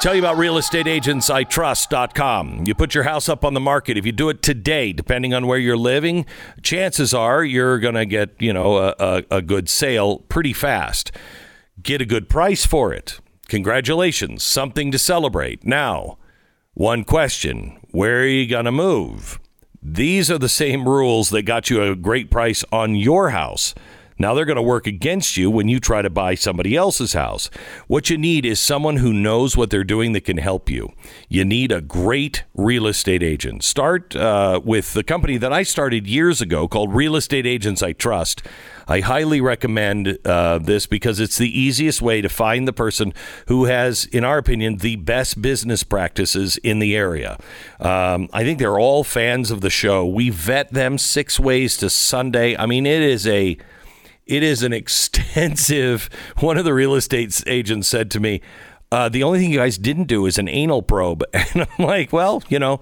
tell 0.02 0.16
you 0.16 0.22
about 0.22 0.38
realestateagentsitrust.com. 0.38 2.64
You 2.66 2.74
put 2.74 2.96
your 2.96 3.04
house 3.04 3.30
up 3.30 3.46
on 3.46 3.54
the 3.54 3.60
market. 3.60 3.96
If 3.96 4.08
you 4.08 4.12
do 4.12 4.30
it 4.30 4.42
today, 4.42 4.92
depending 4.92 5.36
on 5.36 5.46
where 5.46 5.60
you're 5.60 5.78
living, 5.78 6.26
chances 6.64 7.14
are 7.14 7.44
you're 7.44 7.78
going 7.78 7.94
to 7.94 8.08
get 8.08 8.32
you 8.40 8.52
know 8.52 8.78
a, 8.78 8.96
a, 8.98 9.24
a 9.30 9.44
good 9.44 9.70
sale 9.70 10.18
pretty 10.30 10.52
fast. 10.52 11.12
Get 11.80 12.02
a 12.02 12.06
good 12.06 12.28
price 12.28 12.66
for 12.66 12.92
it. 12.92 13.20
Congratulations, 13.50 14.44
something 14.44 14.92
to 14.92 14.98
celebrate. 14.98 15.64
Now, 15.64 16.18
one 16.74 17.04
question 17.04 17.80
Where 17.92 18.22
are 18.22 18.26
you 18.26 18.48
going 18.48 18.66
to 18.66 18.72
move? 18.72 19.38
These 19.84 20.30
are 20.30 20.38
the 20.38 20.48
same 20.48 20.88
rules 20.88 21.32
that 21.32 21.42
got 21.42 21.72
you 21.72 21.82
a 21.82 21.96
great 21.96 22.30
price 22.30 22.64
on 22.72 22.96
your 22.96 23.32
house. 23.32 23.74
Now 24.20 24.36
they're 24.36 24.46
going 24.46 24.58
to 24.58 24.62
work 24.62 24.86
against 24.86 25.36
you 25.38 25.50
when 25.50 25.68
you 25.68 25.80
try 25.80 26.04
to 26.04 26.10
buy 26.12 26.36
somebody 26.36 26.76
else's 26.76 27.14
house. 27.14 27.50
What 27.88 28.08
you 28.08 28.20
need 28.20 28.46
is 28.46 28.60
someone 28.60 28.98
who 28.98 29.12
knows 29.12 29.58
what 29.58 29.72
they're 29.72 29.84
doing 29.84 30.12
that 30.12 30.26
can 30.26 30.38
help 30.38 30.70
you. 30.70 30.94
You 31.28 31.44
need 31.44 31.72
a 31.72 31.82
great 31.82 32.44
real 32.54 32.86
estate 32.86 33.24
agent. 33.24 33.64
Start 33.64 34.16
uh, 34.16 34.62
with 34.64 34.94
the 34.94 35.04
company 35.04 35.38
that 35.38 35.52
I 35.52 35.64
started 35.64 36.06
years 36.06 36.42
ago 36.42 36.68
called 36.68 36.94
Real 36.94 37.16
Estate 37.16 37.48
Agents 37.48 37.82
I 37.82 37.94
Trust. 37.94 38.44
I 38.88 39.02
highly 39.02 39.42
recommend 39.42 40.18
uh, 40.26 40.60
this 40.60 40.86
because 40.86 41.20
it's 41.20 41.38
the 41.38 41.60
easiest 41.60 42.02
way 42.02 42.22
to 42.22 42.30
find 42.30 42.68
the 42.68 42.74
person 42.74 43.14
who 43.48 43.66
has, 43.66 44.06
in 44.06 44.24
our 44.24 44.38
opinion, 44.38 44.78
the 44.78 44.96
best 44.98 45.42
business 45.42 45.84
practices 45.84 46.58
in 46.58 46.80
the 46.80 46.96
area. 46.96 47.38
Um, 47.80 48.30
I 48.34 48.44
think 48.44 48.60
they're 48.60 48.80
all 48.80 49.04
fans 49.04 49.52
of 49.52 49.62
the 49.62 49.70
show. 49.70 50.06
We 50.06 50.30
vet 50.30 50.74
them 50.74 50.98
six 50.98 51.40
ways 51.40 51.78
to 51.78 51.90
Sunday. 51.90 52.56
I 52.58 52.66
mean, 52.66 52.86
it 52.86 53.02
is 53.02 53.28
a 53.28 53.58
it 54.26 54.44
is 54.44 54.64
an 54.64 54.74
extensive. 54.82 56.10
One 56.40 56.58
of 56.58 56.66
the 56.66 56.74
real 56.74 56.96
estate 56.96 57.44
agents 57.48 57.88
said 57.88 58.12
to 58.12 58.20
me, 58.20 58.42
uh, 58.92 59.10
"The 59.10 59.24
only 59.24 59.40
thing 59.40 59.52
you 59.52 59.60
guys 59.60 59.78
didn't 59.78 60.06
do 60.06 60.26
is 60.26 60.38
an 60.38 60.48
anal 60.48 60.82
probe," 60.82 61.24
and 61.34 61.68
I'm 61.68 61.86
like, 61.86 62.12
"Well, 62.12 62.44
you 62.50 62.60
know." 62.60 62.80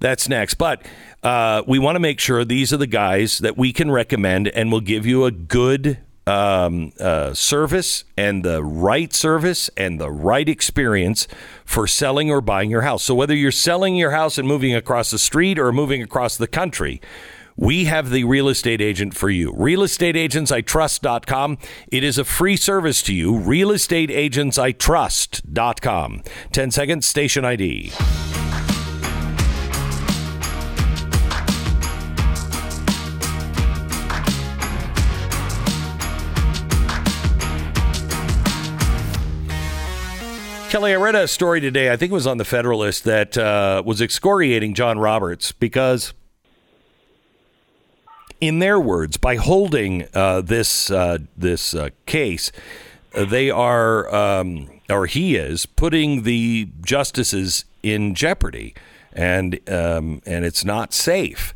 That's 0.00 0.30
next. 0.30 0.54
But 0.54 0.84
uh, 1.22 1.62
we 1.66 1.78
want 1.78 1.96
to 1.96 2.00
make 2.00 2.20
sure 2.20 2.44
these 2.44 2.72
are 2.72 2.78
the 2.78 2.86
guys 2.86 3.38
that 3.38 3.56
we 3.56 3.72
can 3.72 3.90
recommend 3.90 4.48
and 4.48 4.70
will 4.72 4.80
give 4.80 5.06
you 5.06 5.24
a 5.24 5.30
good 5.30 5.98
um, 6.26 6.92
uh, 7.00 7.32
service 7.34 8.04
and 8.16 8.42
the 8.44 8.62
right 8.62 9.12
service 9.12 9.68
and 9.76 10.00
the 10.00 10.10
right 10.10 10.48
experience 10.48 11.28
for 11.64 11.86
selling 11.86 12.30
or 12.30 12.40
buying 12.40 12.70
your 12.70 12.80
house. 12.82 13.04
So 13.04 13.14
whether 13.14 13.34
you're 13.34 13.50
selling 13.50 13.96
your 13.96 14.12
house 14.12 14.38
and 14.38 14.48
moving 14.48 14.74
across 14.74 15.10
the 15.10 15.18
street 15.18 15.58
or 15.58 15.72
moving 15.72 16.02
across 16.02 16.36
the 16.36 16.46
country, 16.46 17.00
we 17.56 17.86
have 17.86 18.10
the 18.10 18.22
real 18.24 18.48
estate 18.48 18.80
agent 18.80 19.14
for 19.14 19.28
you. 19.28 19.52
Realestateagentsitrust.com. 19.52 21.58
It 21.88 22.04
is 22.04 22.16
a 22.16 22.24
free 22.24 22.56
service 22.56 23.02
to 23.02 23.12
you. 23.12 23.34
Realestateagentsitrust.com. 23.34 26.22
10 26.52 26.70
seconds, 26.70 27.06
station 27.06 27.44
ID. 27.44 27.92
Kelly, 40.70 40.92
I 40.92 40.96
read 40.98 41.16
a 41.16 41.26
story 41.26 41.60
today, 41.60 41.90
I 41.90 41.96
think 41.96 42.12
it 42.12 42.14
was 42.14 42.28
on 42.28 42.38
the 42.38 42.44
Federalist, 42.44 43.02
that 43.02 43.36
uh, 43.36 43.82
was 43.84 44.00
excoriating 44.00 44.74
John 44.74 45.00
Roberts 45.00 45.50
because, 45.50 46.14
in 48.40 48.60
their 48.60 48.78
words, 48.78 49.16
by 49.16 49.34
holding 49.34 50.06
uh, 50.14 50.42
this 50.42 50.88
uh, 50.88 51.18
this 51.36 51.74
uh, 51.74 51.88
case, 52.06 52.52
uh, 53.16 53.24
they 53.24 53.50
are, 53.50 54.14
um, 54.14 54.70
or 54.88 55.06
he 55.06 55.34
is, 55.34 55.66
putting 55.66 56.22
the 56.22 56.68
justices 56.82 57.64
in 57.82 58.14
jeopardy, 58.14 58.72
and 59.12 59.58
um, 59.68 60.22
and 60.24 60.44
it's 60.44 60.64
not 60.64 60.94
safe. 60.94 61.52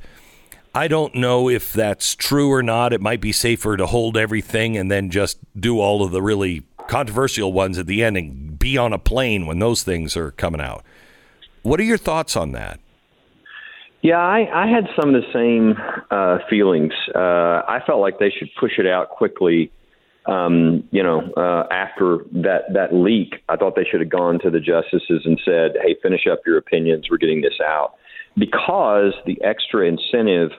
I 0.74 0.88
don't 0.88 1.14
know 1.14 1.48
if 1.48 1.72
that's 1.72 2.16
true 2.16 2.50
or 2.50 2.64
not. 2.64 2.92
It 2.92 3.00
might 3.00 3.20
be 3.20 3.30
safer 3.30 3.76
to 3.76 3.86
hold 3.86 4.16
everything 4.16 4.76
and 4.76 4.90
then 4.90 5.08
just 5.08 5.38
do 5.56 5.78
all 5.78 6.02
of 6.02 6.10
the 6.10 6.20
really 6.20 6.64
controversial 6.88 7.52
ones 7.52 7.78
at 7.78 7.86
the 7.86 8.02
end 8.02 8.16
and 8.16 8.53
be 8.64 8.78
on 8.78 8.94
a 8.94 8.98
plane 8.98 9.44
when 9.44 9.58
those 9.58 9.82
things 9.82 10.16
are 10.16 10.30
coming 10.30 10.60
out. 10.60 10.82
What 11.62 11.78
are 11.80 11.82
your 11.82 11.98
thoughts 11.98 12.34
on 12.34 12.52
that? 12.52 12.80
Yeah, 14.00 14.16
I, 14.16 14.64
I 14.64 14.66
had 14.66 14.84
some 14.98 15.14
of 15.14 15.22
the 15.22 15.32
same 15.34 15.76
uh, 16.10 16.38
feelings. 16.48 16.94
Uh, 17.14 17.60
I 17.68 17.80
felt 17.86 18.00
like 18.00 18.18
they 18.18 18.30
should 18.30 18.48
push 18.58 18.72
it 18.78 18.86
out 18.86 19.10
quickly. 19.10 19.70
Um, 20.24 20.88
you 20.90 21.02
know, 21.02 21.30
uh, 21.36 21.66
after 21.70 22.24
that 22.32 22.72
that 22.72 22.94
leak, 22.94 23.34
I 23.50 23.56
thought 23.56 23.76
they 23.76 23.84
should 23.84 24.00
have 24.00 24.08
gone 24.08 24.38
to 24.40 24.50
the 24.50 24.60
justices 24.60 25.22
and 25.26 25.38
said, 25.44 25.72
"Hey, 25.82 25.96
finish 26.02 26.26
up 26.30 26.40
your 26.46 26.56
opinions. 26.56 27.08
We're 27.10 27.18
getting 27.18 27.42
this 27.42 27.60
out," 27.62 27.92
because 28.38 29.12
the 29.26 29.38
extra 29.42 29.86
incentive 29.86 30.52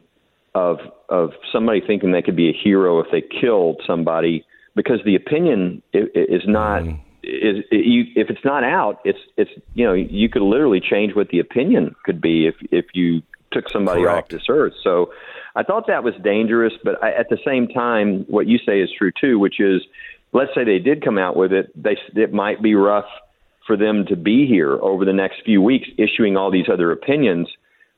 of 0.53 0.77
of 1.09 1.31
somebody 1.51 1.81
thinking 1.81 2.11
they 2.11 2.21
could 2.21 2.35
be 2.35 2.49
a 2.49 2.53
hero 2.63 2.99
if 2.99 3.07
they 3.11 3.23
killed 3.41 3.81
somebody, 3.87 4.45
because 4.75 4.99
the 5.05 5.15
opinion 5.15 5.81
is, 5.91 6.07
is 6.13 6.43
not. 6.45 6.83
Is 7.25 7.63
you, 7.71 8.05
if 8.15 8.29
it's 8.29 8.45
not 8.45 8.63
out, 8.63 8.99
it's 9.03 9.19
it's 9.35 9.49
you 9.73 9.85
know 9.85 9.93
you 9.93 10.29
could 10.29 10.43
literally 10.43 10.79
change 10.79 11.15
what 11.15 11.29
the 11.29 11.39
opinion 11.39 11.95
could 12.03 12.21
be 12.21 12.45
if 12.45 12.55
if 12.71 12.85
you 12.93 13.23
took 13.51 13.69
somebody 13.69 14.03
Correct. 14.03 14.33
off 14.33 14.39
this 14.39 14.45
earth. 14.49 14.73
So 14.83 15.11
I 15.55 15.63
thought 15.63 15.87
that 15.87 16.03
was 16.03 16.13
dangerous, 16.23 16.73
but 16.83 17.01
I, 17.03 17.11
at 17.11 17.29
the 17.29 17.37
same 17.45 17.67
time, 17.67 18.25
what 18.27 18.45
you 18.47 18.59
say 18.65 18.81
is 18.81 18.89
true 18.95 19.11
too, 19.19 19.39
which 19.39 19.59
is, 19.59 19.81
let's 20.33 20.51
say 20.53 20.63
they 20.65 20.79
did 20.79 21.03
come 21.03 21.17
out 21.17 21.35
with 21.35 21.53
it, 21.53 21.71
they 21.81 21.97
it 22.15 22.33
might 22.33 22.61
be 22.61 22.75
rough 22.75 23.05
for 23.65 23.77
them 23.77 24.05
to 24.07 24.15
be 24.15 24.45
here 24.45 24.73
over 24.73 25.05
the 25.05 25.13
next 25.13 25.41
few 25.43 25.61
weeks, 25.61 25.87
issuing 25.97 26.37
all 26.37 26.51
these 26.51 26.69
other 26.71 26.91
opinions 26.91 27.47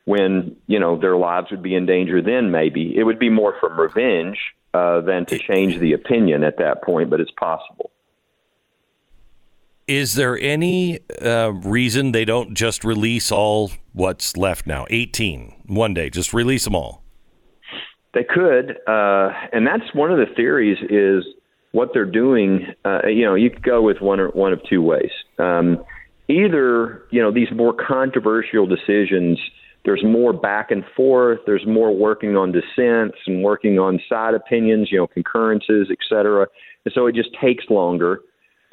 when 0.05 0.55
you 0.67 0.79
know 0.79 0.97
their 0.97 1.17
lives 1.17 1.51
would 1.51 1.63
be 1.63 1.75
in 1.75 1.85
danger. 1.85 2.21
Then 2.21 2.51
maybe 2.51 2.95
it 2.95 3.03
would 3.03 3.19
be 3.19 3.29
more 3.29 3.55
from 3.59 3.77
revenge 3.79 4.37
uh, 4.73 5.01
than 5.01 5.25
to 5.25 5.39
change 5.39 5.79
the 5.79 5.93
opinion 5.93 6.43
at 6.43 6.59
that 6.59 6.83
point, 6.83 7.09
but 7.09 7.19
it's 7.19 7.31
possible. 7.31 7.91
Is 9.87 10.15
there 10.15 10.37
any 10.37 10.99
uh, 11.21 11.53
reason 11.53 12.11
they 12.11 12.25
don't 12.25 12.53
just 12.53 12.83
release 12.83 13.31
all 13.31 13.71
what's 13.93 14.35
left 14.35 14.67
now? 14.67 14.85
18, 14.89 15.63
one 15.67 15.93
day, 15.93 16.09
just 16.09 16.33
release 16.33 16.65
them 16.65 16.75
all. 16.75 17.03
They 18.13 18.23
could, 18.23 18.71
uh, 18.87 19.29
and 19.53 19.65
that's 19.65 19.93
one 19.93 20.11
of 20.11 20.17
the 20.17 20.25
theories. 20.35 20.77
Is 20.89 21.23
what 21.71 21.91
they're 21.93 22.05
doing. 22.05 22.65
Uh, 22.83 23.07
you 23.07 23.23
know, 23.23 23.35
you 23.35 23.49
could 23.49 23.63
go 23.63 23.81
with 23.81 24.01
one 24.01 24.19
or 24.19 24.29
one 24.29 24.51
of 24.51 24.59
two 24.67 24.81
ways. 24.81 25.11
Um, 25.37 25.83
either 26.27 27.03
you 27.11 27.21
know 27.21 27.31
these 27.31 27.49
more 27.55 27.73
controversial 27.73 28.65
decisions. 28.65 29.39
There's 29.85 30.03
more 30.03 30.33
back 30.33 30.71
and 30.71 30.83
forth. 30.97 31.39
There's 31.45 31.65
more 31.65 31.95
working 31.95 32.35
on 32.35 32.51
dissents 32.51 33.17
and 33.25 33.41
working 33.41 33.79
on 33.79 34.01
side 34.09 34.33
opinions. 34.33 34.89
You 34.91 34.99
know, 34.99 35.07
concurrences, 35.07 35.87
et 35.91 35.99
cetera. 36.09 36.47
And 36.83 36.93
so 36.93 37.05
it 37.05 37.15
just 37.15 37.29
takes 37.39 37.65
longer. 37.69 38.21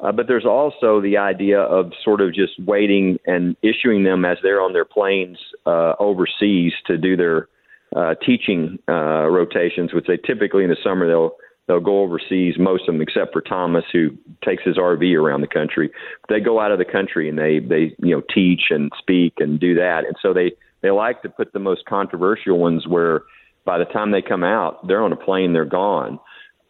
Uh, 0.01 0.11
but 0.11 0.27
there's 0.27 0.45
also 0.45 0.99
the 1.01 1.17
idea 1.17 1.59
of 1.59 1.91
sort 2.03 2.21
of 2.21 2.33
just 2.33 2.53
waiting 2.59 3.17
and 3.25 3.55
issuing 3.61 4.03
them 4.03 4.25
as 4.25 4.37
they're 4.43 4.61
on 4.61 4.73
their 4.73 4.85
planes 4.85 5.37
uh, 5.65 5.93
overseas 5.99 6.73
to 6.85 6.97
do 6.97 7.15
their 7.15 7.47
uh, 7.95 8.13
teaching 8.25 8.77
uh, 8.89 9.27
rotations, 9.27 9.93
which 9.93 10.05
they 10.07 10.17
typically 10.17 10.63
in 10.63 10.69
the 10.69 10.77
summer 10.83 11.07
they'll 11.07 11.31
they'll 11.67 11.79
go 11.79 12.01
overseas. 12.01 12.55
Most 12.59 12.81
of 12.81 12.93
them, 12.93 13.01
except 13.01 13.31
for 13.31 13.41
Thomas, 13.41 13.85
who 13.91 14.09
takes 14.43 14.63
his 14.63 14.77
RV 14.77 15.15
around 15.17 15.41
the 15.41 15.47
country. 15.47 15.89
They 16.29 16.39
go 16.39 16.59
out 16.59 16.71
of 16.71 16.77
the 16.77 16.85
country 16.85 17.29
and 17.29 17.37
they 17.37 17.59
they 17.59 17.95
you 17.99 18.15
know 18.15 18.21
teach 18.33 18.63
and 18.69 18.91
speak 18.97 19.35
and 19.37 19.59
do 19.59 19.75
that. 19.75 20.03
And 20.05 20.15
so 20.21 20.33
they 20.33 20.51
they 20.81 20.91
like 20.91 21.21
to 21.21 21.29
put 21.29 21.53
the 21.53 21.59
most 21.59 21.85
controversial 21.85 22.59
ones 22.59 22.85
where 22.85 23.21
by 23.65 23.77
the 23.77 23.85
time 23.85 24.11
they 24.11 24.21
come 24.21 24.43
out, 24.43 24.85
they're 24.87 25.01
on 25.01 25.13
a 25.13 25.17
plane, 25.17 25.53
they're 25.53 25.65
gone. 25.65 26.19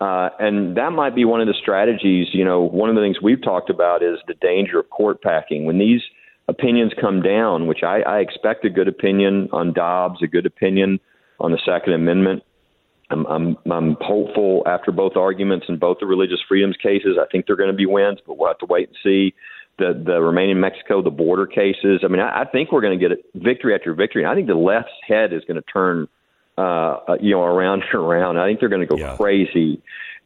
Uh, 0.01 0.29
and 0.39 0.75
that 0.75 0.91
might 0.91 1.15
be 1.15 1.23
one 1.23 1.39
of 1.39 1.47
the 1.47 1.53
strategies. 1.59 2.27
You 2.33 2.43
know, 2.43 2.61
one 2.61 2.89
of 2.89 2.95
the 2.95 3.01
things 3.01 3.17
we've 3.21 3.41
talked 3.41 3.69
about 3.69 4.03
is 4.03 4.17
the 4.27 4.33
danger 4.35 4.79
of 4.79 4.89
court 4.89 5.21
packing. 5.21 5.65
When 5.65 5.77
these 5.77 6.01
opinions 6.47 6.91
come 6.99 7.21
down, 7.21 7.67
which 7.67 7.83
I, 7.83 8.01
I 8.01 8.19
expect 8.19 8.65
a 8.65 8.69
good 8.69 8.87
opinion 8.87 9.49
on 9.51 9.73
Dobbs, 9.73 10.21
a 10.21 10.27
good 10.27 10.45
opinion 10.45 10.99
on 11.39 11.51
the 11.51 11.59
Second 11.65 11.93
Amendment. 11.93 12.43
I'm, 13.09 13.25
I'm, 13.27 13.57
I'm 13.71 13.97
hopeful 14.01 14.63
after 14.65 14.91
both 14.91 15.15
arguments 15.15 15.67
in 15.69 15.77
both 15.77 15.97
the 15.99 16.07
religious 16.07 16.39
freedoms 16.47 16.75
cases. 16.81 17.17
I 17.21 17.25
think 17.31 17.45
they're 17.45 17.55
going 17.55 17.71
to 17.71 17.75
be 17.75 17.85
wins, 17.85 18.19
but 18.25 18.37
we'll 18.37 18.47
have 18.47 18.57
to 18.59 18.65
wait 18.65 18.89
and 18.89 18.97
see. 19.03 19.33
The 19.77 20.01
the 20.05 20.21
remaining 20.21 20.61
Mexico, 20.61 21.01
the 21.01 21.09
border 21.09 21.45
cases. 21.45 21.99
I 22.03 22.07
mean, 22.07 22.21
I, 22.21 22.41
I 22.41 22.45
think 22.45 22.71
we're 22.71 22.81
going 22.81 22.97
to 22.97 23.09
get 23.09 23.17
victory 23.35 23.75
after 23.75 23.93
victory. 23.93 24.23
And 24.23 24.31
I 24.31 24.33
think 24.33 24.47
the 24.47 24.55
left's 24.55 24.91
head 25.05 25.33
is 25.33 25.43
going 25.45 25.61
to 25.61 25.71
turn 25.71 26.07
uh, 26.57 26.97
you 27.19 27.31
know, 27.31 27.43
around 27.43 27.83
and 27.91 28.01
around. 28.01 28.37
I 28.37 28.47
think 28.47 28.59
they're 28.59 28.69
going 28.69 28.81
to 28.81 28.87
go 28.87 28.97
Yeah. 28.97 29.15
crazy, 29.17 29.81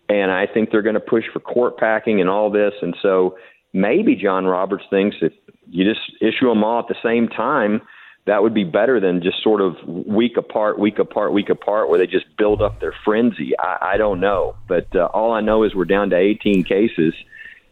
and 0.07 0.31
I 0.31 0.45
think 0.45 0.71
they're 0.71 0.81
going 0.81 0.95
to 0.95 0.99
push 0.99 1.25
for 1.31 1.39
court 1.39 1.77
packing 1.77 2.21
and 2.21 2.29
all 2.29 2.49
this. 2.49 2.73
And 2.81 2.95
so 3.01 3.37
maybe 3.73 4.15
John 4.15 4.45
Roberts 4.45 4.85
thinks 4.89 5.17
if 5.21 5.33
you 5.69 5.85
just 5.85 6.01
issue 6.21 6.47
them 6.47 6.63
all 6.63 6.79
at 6.79 6.87
the 6.87 6.95
same 7.03 7.27
time, 7.27 7.81
that 8.25 8.43
would 8.43 8.53
be 8.53 8.63
better 8.63 8.99
than 8.99 9.21
just 9.23 9.41
sort 9.41 9.61
of 9.61 9.75
week 9.87 10.37
apart, 10.37 10.77
week 10.77 10.99
apart, 10.99 11.33
week 11.33 11.49
apart, 11.49 11.89
where 11.89 11.97
they 11.97 12.05
just 12.05 12.25
build 12.37 12.61
up 12.61 12.79
their 12.79 12.93
frenzy. 13.03 13.53
I, 13.59 13.93
I 13.93 13.97
don't 13.97 14.19
know, 14.19 14.55
but 14.67 14.87
uh, 14.95 15.05
all 15.13 15.31
I 15.31 15.41
know 15.41 15.63
is 15.63 15.73
we're 15.73 15.85
down 15.85 16.09
to 16.11 16.15
18 16.17 16.63
cases. 16.63 17.13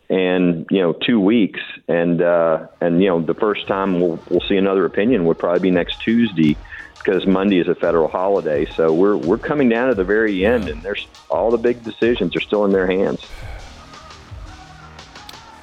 And 0.09 0.65
you 0.71 0.81
know, 0.81 0.93
two 1.05 1.19
weeks, 1.19 1.59
and 1.89 2.21
uh, 2.21 2.67
and 2.79 3.03
you 3.03 3.09
know, 3.09 3.25
the 3.25 3.33
first 3.33 3.67
time 3.67 3.99
we'll 3.99 4.23
we'll 4.29 4.43
see 4.47 4.55
another 4.55 4.85
opinion 4.85 5.25
would 5.25 5.37
probably 5.37 5.59
be 5.59 5.69
next 5.69 5.97
Tuesday, 6.03 6.57
because 6.97 7.25
Monday 7.25 7.59
is 7.59 7.67
a 7.67 7.75
federal 7.75 8.07
holiday. 8.07 8.65
So 8.65 8.93
we're 8.93 9.17
we're 9.17 9.37
coming 9.37 9.69
down 9.69 9.89
to 9.89 9.95
the 9.95 10.03
very 10.03 10.45
end, 10.45 10.67
and 10.67 10.81
there's 10.81 11.07
all 11.29 11.51
the 11.51 11.57
big 11.57 11.83
decisions 11.83 12.35
are 12.35 12.41
still 12.41 12.65
in 12.65 12.71
their 12.71 12.87
hands. 12.87 13.25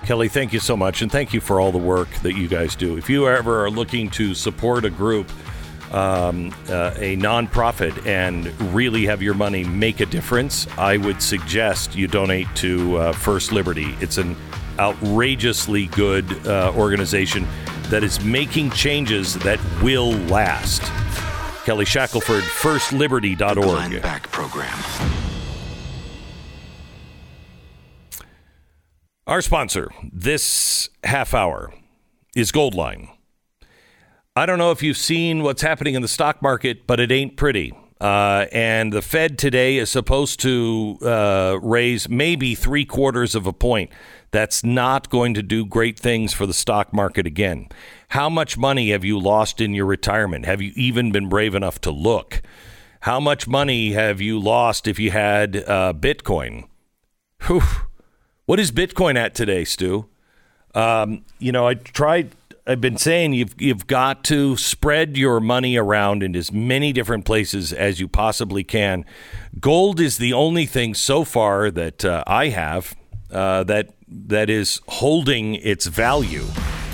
Kelly, 0.05 0.29
thank 0.29 0.53
you 0.53 0.61
so 0.61 0.77
much, 0.77 1.01
and 1.01 1.11
thank 1.11 1.33
you 1.33 1.41
for 1.41 1.61
all 1.61 1.73
the 1.73 1.79
work 1.79 2.11
that 2.17 2.35
you 2.35 2.47
guys 2.47 2.77
do. 2.77 2.99
If 2.99 3.09
you 3.09 3.27
ever 3.27 3.65
are 3.65 3.71
looking 3.71 4.11
to 4.11 4.35
support 4.35 4.85
a 4.85 4.91
group, 4.91 5.31
um, 5.93 6.55
uh, 6.69 6.93
a 6.97 7.17
nonprofit, 7.17 8.07
and 8.07 8.47
really 8.75 9.07
have 9.07 9.23
your 9.23 9.33
money 9.33 9.65
make 9.65 10.01
a 10.01 10.07
difference, 10.07 10.67
I 10.77 10.99
would 10.99 11.23
suggest 11.23 11.97
you 11.97 12.07
donate 12.07 12.49
to 12.57 12.97
uh, 12.97 13.13
First 13.13 13.51
Liberty. 13.51 13.95
It's 14.01 14.19
an 14.19 14.37
outrageously 14.79 15.87
good 15.87 16.47
uh, 16.47 16.73
organization 16.77 17.47
that 17.89 18.05
is 18.05 18.23
making 18.23 18.73
changes 18.73 19.35
that 19.39 19.59
will 19.83 20.13
last. 20.27 20.83
Kelly 21.65 21.85
Shackelford, 21.85 22.43
firstliberty.org. 22.43 24.03
Beck 24.03 24.31
Program. 24.31 24.79
Our 29.27 29.41
sponsor 29.41 29.91
this 30.13 30.91
half 31.03 31.33
hour 31.33 31.73
is 32.37 32.53
Goldline. 32.53 33.09
I 34.37 34.45
don't 34.45 34.59
know 34.59 34.71
if 34.73 34.83
you've 34.83 34.99
seen 34.99 35.43
what's 35.43 35.63
happening 35.63 35.95
in 35.95 36.03
the 36.03 36.09
stock 36.09 36.43
market, 36.43 36.87
but 36.87 37.01
it 37.01 37.11
ain't 37.11 37.37
pretty. 37.37 37.73
Uh, 38.01 38.47
and 38.53 38.93
the 38.93 39.01
Fed 39.01 39.39
today 39.39 39.79
is 39.79 39.89
supposed 39.89 40.41
to 40.41 40.99
uh, 41.01 41.59
raise 41.63 42.09
maybe 42.09 42.55
three 42.55 42.85
quarters 42.85 43.35
of 43.35 43.47
a 43.47 43.53
point. 43.53 43.91
That's 44.35 44.65
not 44.65 45.11
going 45.11 45.35
to 45.35 45.45
do 45.45 45.65
great 45.65 45.97
things 45.97 46.33
for 46.33 46.45
the 46.45 46.53
stock 46.53 46.93
market 46.93 47.25
again. 47.25 47.69
How 48.09 48.29
much 48.29 48.59
money 48.59 48.91
have 48.91 49.05
you 49.05 49.17
lost 49.17 49.61
in 49.61 49.75
your 49.75 49.87
retirement? 49.87 50.45
Have 50.45 50.61
you 50.61 50.73
even 50.75 51.13
been 51.13 51.29
brave 51.29 51.55
enough 51.55 51.81
to 51.83 51.93
look? 51.93 52.43
How 53.03 53.21
much 53.21 53.47
money 53.47 53.93
have 53.93 54.21
you 54.21 54.41
lost 54.41 54.89
if 54.89 54.99
you 54.99 55.13
had 55.13 55.59
uh, 55.69 55.93
Bitcoin? 55.97 56.65
Whew. 57.47 57.63
What 58.45 58.59
is 58.59 58.73
Bitcoin 58.73 59.15
at 59.15 59.37
today, 59.37 59.65
Stu? 59.65 60.07
Um, 60.75 61.25
you 61.39 61.53
know, 61.53 61.69
I 61.69 61.75
tried. 61.75 62.35
I've 62.67 62.81
been 62.81 62.97
saying 62.97 63.35
you've 63.35 63.55
you've 63.63 63.87
got 63.87 64.25
to 64.25 64.57
spread 64.57 65.17
your 65.17 65.39
money 65.39 65.77
around 65.77 66.25
in 66.25 66.35
as 66.35 66.51
many 66.51 66.93
different 66.93 67.25
places 67.25 67.73
as 67.73 68.01
you 68.01 68.09
possibly 68.09 68.65
can. 68.65 69.05
Gold 69.61 70.01
is 70.01 70.19
the 70.19 70.33
only 70.33 70.67
thing 70.67 70.93
so 70.93 71.23
far 71.23 71.71
that 71.71 72.05
uh, 72.05 72.25
I 72.27 72.49
have 72.49 72.97
uh, 73.31 73.63
that 73.65 73.91
that 74.27 74.49
is 74.49 74.81
holding 74.87 75.57
its 75.57 75.87
value. 75.87 76.45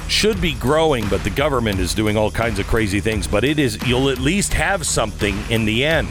Should 0.09 0.40
be 0.40 0.55
growing, 0.55 1.09
but 1.09 1.22
the 1.22 1.30
government 1.30 1.78
is 1.78 1.94
doing 1.94 2.16
all 2.16 2.30
kinds 2.30 2.59
of 2.59 2.66
crazy 2.66 3.01
things. 3.01 3.26
But 3.26 3.44
it 3.44 3.59
is 3.59 3.78
you'll 3.86 4.10
at 4.10 4.18
least 4.18 4.52
have 4.55 4.84
something 4.84 5.38
in 5.51 5.64
the 5.64 5.84
end. 5.84 6.09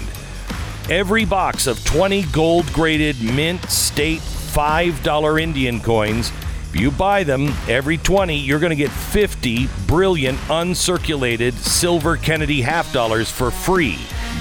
Every 0.89 1.25
box 1.25 1.67
of 1.67 1.83
20 1.85 2.23
gold 2.31 2.65
graded 2.73 3.21
mint 3.21 3.63
state 3.69 4.21
$5 4.21 5.41
Indian 5.41 5.79
coins. 5.79 6.31
If 6.69 6.79
you 6.79 6.91
buy 6.91 7.23
them, 7.23 7.51
every 7.67 7.97
20, 7.97 8.37
you're 8.37 8.59
going 8.59 8.71
to 8.71 8.75
get 8.75 8.91
50 8.91 9.67
brilliant 9.87 10.37
uncirculated 10.49 11.53
silver 11.53 12.15
Kennedy 12.15 12.61
half 12.61 12.91
dollars 12.93 13.29
for 13.29 13.51
free. 13.51 13.97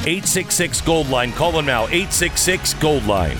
866 0.07 0.81
Gold 0.83 1.09
Line. 1.09 1.33
Call 1.33 1.53
them 1.53 1.67
now. 1.67 1.85
866 1.85 2.75
Gold 2.75 3.05
Line. 3.07 3.37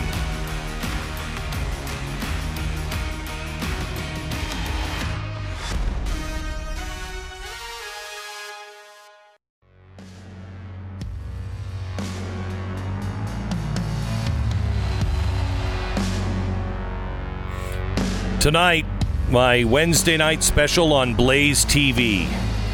Tonight, 18.41 18.87
my 19.31 19.65
Wednesday 19.65 20.17
night 20.17 20.45
special 20.45 20.93
on 20.93 21.13
Blaze 21.13 21.65
TV. 21.65 22.29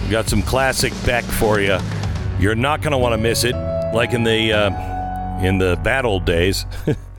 We 0.04 0.10
got 0.10 0.28
some 0.28 0.42
classic 0.42 0.92
Beck 1.06 1.24
for 1.24 1.58
you. 1.58 1.78
You're 2.38 2.54
not 2.54 2.82
going 2.82 2.92
to 2.92 2.98
want 2.98 3.14
to 3.14 3.16
miss 3.16 3.44
it, 3.44 3.54
like 3.94 4.12
in 4.12 4.24
the 4.24 4.52
uh, 4.52 5.40
in 5.42 5.56
the 5.56 5.80
bad 5.82 6.04
old 6.04 6.26
days. 6.26 6.66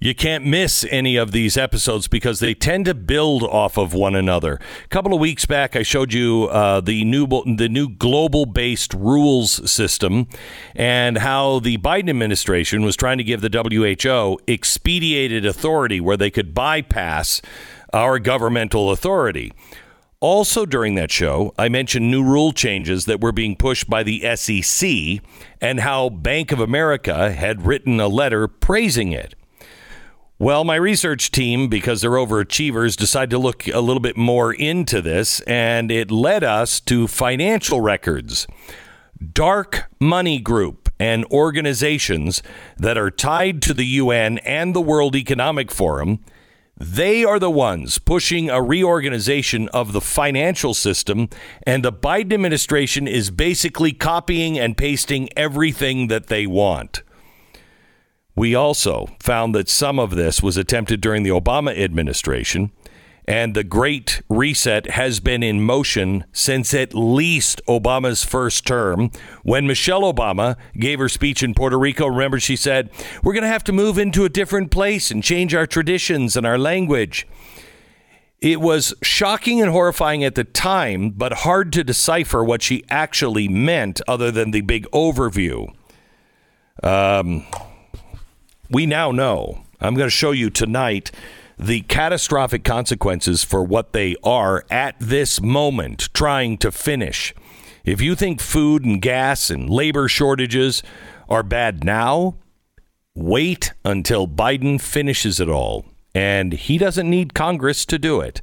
you 0.00 0.14
can't 0.14 0.44
miss 0.44 0.84
any 0.90 1.16
of 1.16 1.32
these 1.32 1.56
episodes 1.56 2.06
because 2.06 2.40
they 2.40 2.54
tend 2.54 2.84
to 2.84 2.94
build 2.94 3.42
off 3.42 3.76
of 3.76 3.92
one 3.92 4.14
another. 4.14 4.60
A 4.84 4.88
couple 4.88 5.12
of 5.12 5.20
weeks 5.20 5.44
back, 5.44 5.74
I 5.74 5.82
showed 5.82 6.12
you 6.12 6.48
uh, 6.50 6.80
the 6.80 7.04
new 7.04 7.26
the 7.26 7.68
new 7.68 7.88
global 7.88 8.46
based 8.46 8.94
rules 8.94 9.70
system 9.70 10.28
and 10.74 11.18
how 11.18 11.58
the 11.58 11.78
Biden 11.78 12.08
administration 12.08 12.82
was 12.82 12.96
trying 12.96 13.18
to 13.18 13.24
give 13.24 13.40
the 13.40 13.50
WHO 13.50 14.38
expedited 14.46 15.44
authority 15.44 16.00
where 16.00 16.16
they 16.16 16.30
could 16.30 16.54
bypass 16.54 17.42
our 17.92 18.18
governmental 18.18 18.90
authority. 18.90 19.52
Also, 20.20 20.66
during 20.66 20.96
that 20.96 21.12
show, 21.12 21.54
I 21.56 21.68
mentioned 21.68 22.10
new 22.10 22.24
rule 22.24 22.52
changes 22.52 23.04
that 23.04 23.20
were 23.20 23.30
being 23.30 23.54
pushed 23.54 23.88
by 23.88 24.02
the 24.02 24.36
SEC 24.36 25.22
and 25.60 25.80
how 25.80 26.08
Bank 26.08 26.50
of 26.50 26.58
America 26.58 27.30
had 27.32 27.64
written 27.64 28.00
a 28.00 28.08
letter 28.08 28.48
praising 28.48 29.12
it. 29.12 29.36
Well, 30.40 30.62
my 30.62 30.76
research 30.76 31.32
team, 31.32 31.66
because 31.66 32.00
they're 32.00 32.12
overachievers, 32.12 32.96
decided 32.96 33.30
to 33.30 33.38
look 33.38 33.66
a 33.66 33.80
little 33.80 33.98
bit 33.98 34.16
more 34.16 34.52
into 34.52 35.02
this, 35.02 35.40
and 35.48 35.90
it 35.90 36.12
led 36.12 36.44
us 36.44 36.78
to 36.82 37.08
financial 37.08 37.80
records. 37.80 38.46
Dark 39.32 39.90
Money 39.98 40.38
Group 40.38 40.90
and 41.00 41.24
organizations 41.32 42.40
that 42.76 42.96
are 42.96 43.10
tied 43.10 43.60
to 43.62 43.74
the 43.74 43.84
UN 43.86 44.38
and 44.38 44.76
the 44.76 44.80
World 44.80 45.16
Economic 45.16 45.72
Forum. 45.72 46.20
They 46.76 47.24
are 47.24 47.40
the 47.40 47.50
ones 47.50 47.98
pushing 47.98 48.48
a 48.48 48.62
reorganization 48.62 49.68
of 49.70 49.92
the 49.92 50.00
financial 50.00 50.72
system, 50.72 51.30
and 51.66 51.84
the 51.84 51.92
Biden 51.92 52.34
administration 52.34 53.08
is 53.08 53.32
basically 53.32 53.90
copying 53.90 54.56
and 54.56 54.76
pasting 54.76 55.30
everything 55.36 56.06
that 56.06 56.28
they 56.28 56.46
want. 56.46 57.02
We 58.38 58.54
also 58.54 59.08
found 59.18 59.52
that 59.56 59.68
some 59.68 59.98
of 59.98 60.10
this 60.10 60.40
was 60.40 60.56
attempted 60.56 61.00
during 61.00 61.24
the 61.24 61.30
Obama 61.30 61.76
administration, 61.76 62.70
and 63.26 63.52
the 63.52 63.64
Great 63.64 64.22
Reset 64.28 64.90
has 64.90 65.18
been 65.18 65.42
in 65.42 65.60
motion 65.60 66.24
since 66.30 66.72
at 66.72 66.94
least 66.94 67.60
Obama's 67.66 68.22
first 68.22 68.64
term. 68.64 69.10
When 69.42 69.66
Michelle 69.66 70.02
Obama 70.02 70.54
gave 70.78 71.00
her 71.00 71.08
speech 71.08 71.42
in 71.42 71.52
Puerto 71.52 71.76
Rico, 71.76 72.06
remember 72.06 72.38
she 72.38 72.54
said, 72.54 72.90
We're 73.24 73.32
going 73.32 73.42
to 73.42 73.48
have 73.48 73.64
to 73.64 73.72
move 73.72 73.98
into 73.98 74.24
a 74.24 74.28
different 74.28 74.70
place 74.70 75.10
and 75.10 75.20
change 75.20 75.52
our 75.52 75.66
traditions 75.66 76.36
and 76.36 76.46
our 76.46 76.58
language. 76.58 77.26
It 78.40 78.60
was 78.60 78.94
shocking 79.02 79.60
and 79.60 79.72
horrifying 79.72 80.22
at 80.22 80.36
the 80.36 80.44
time, 80.44 81.10
but 81.10 81.32
hard 81.38 81.72
to 81.72 81.82
decipher 81.82 82.44
what 82.44 82.62
she 82.62 82.84
actually 82.88 83.48
meant 83.48 84.00
other 84.06 84.30
than 84.30 84.52
the 84.52 84.60
big 84.60 84.86
overview. 84.92 85.74
Um, 86.84 87.44
we 88.70 88.86
now 88.86 89.10
know. 89.10 89.64
I'm 89.80 89.94
going 89.94 90.06
to 90.06 90.10
show 90.10 90.32
you 90.32 90.50
tonight 90.50 91.10
the 91.58 91.80
catastrophic 91.82 92.64
consequences 92.64 93.42
for 93.44 93.62
what 93.62 93.92
they 93.92 94.14
are 94.22 94.64
at 94.70 94.96
this 95.00 95.40
moment 95.40 96.08
trying 96.14 96.58
to 96.58 96.70
finish. 96.70 97.34
If 97.84 98.00
you 98.00 98.14
think 98.14 98.40
food 98.40 98.84
and 98.84 99.00
gas 99.00 99.50
and 99.50 99.68
labor 99.68 100.08
shortages 100.08 100.82
are 101.28 101.42
bad 101.42 101.84
now, 101.84 102.36
wait 103.14 103.72
until 103.84 104.28
Biden 104.28 104.80
finishes 104.80 105.40
it 105.40 105.48
all. 105.48 105.86
And 106.14 106.52
he 106.52 106.78
doesn't 106.78 107.08
need 107.08 107.34
Congress 107.34 107.84
to 107.86 107.98
do 107.98 108.20
it. 108.20 108.40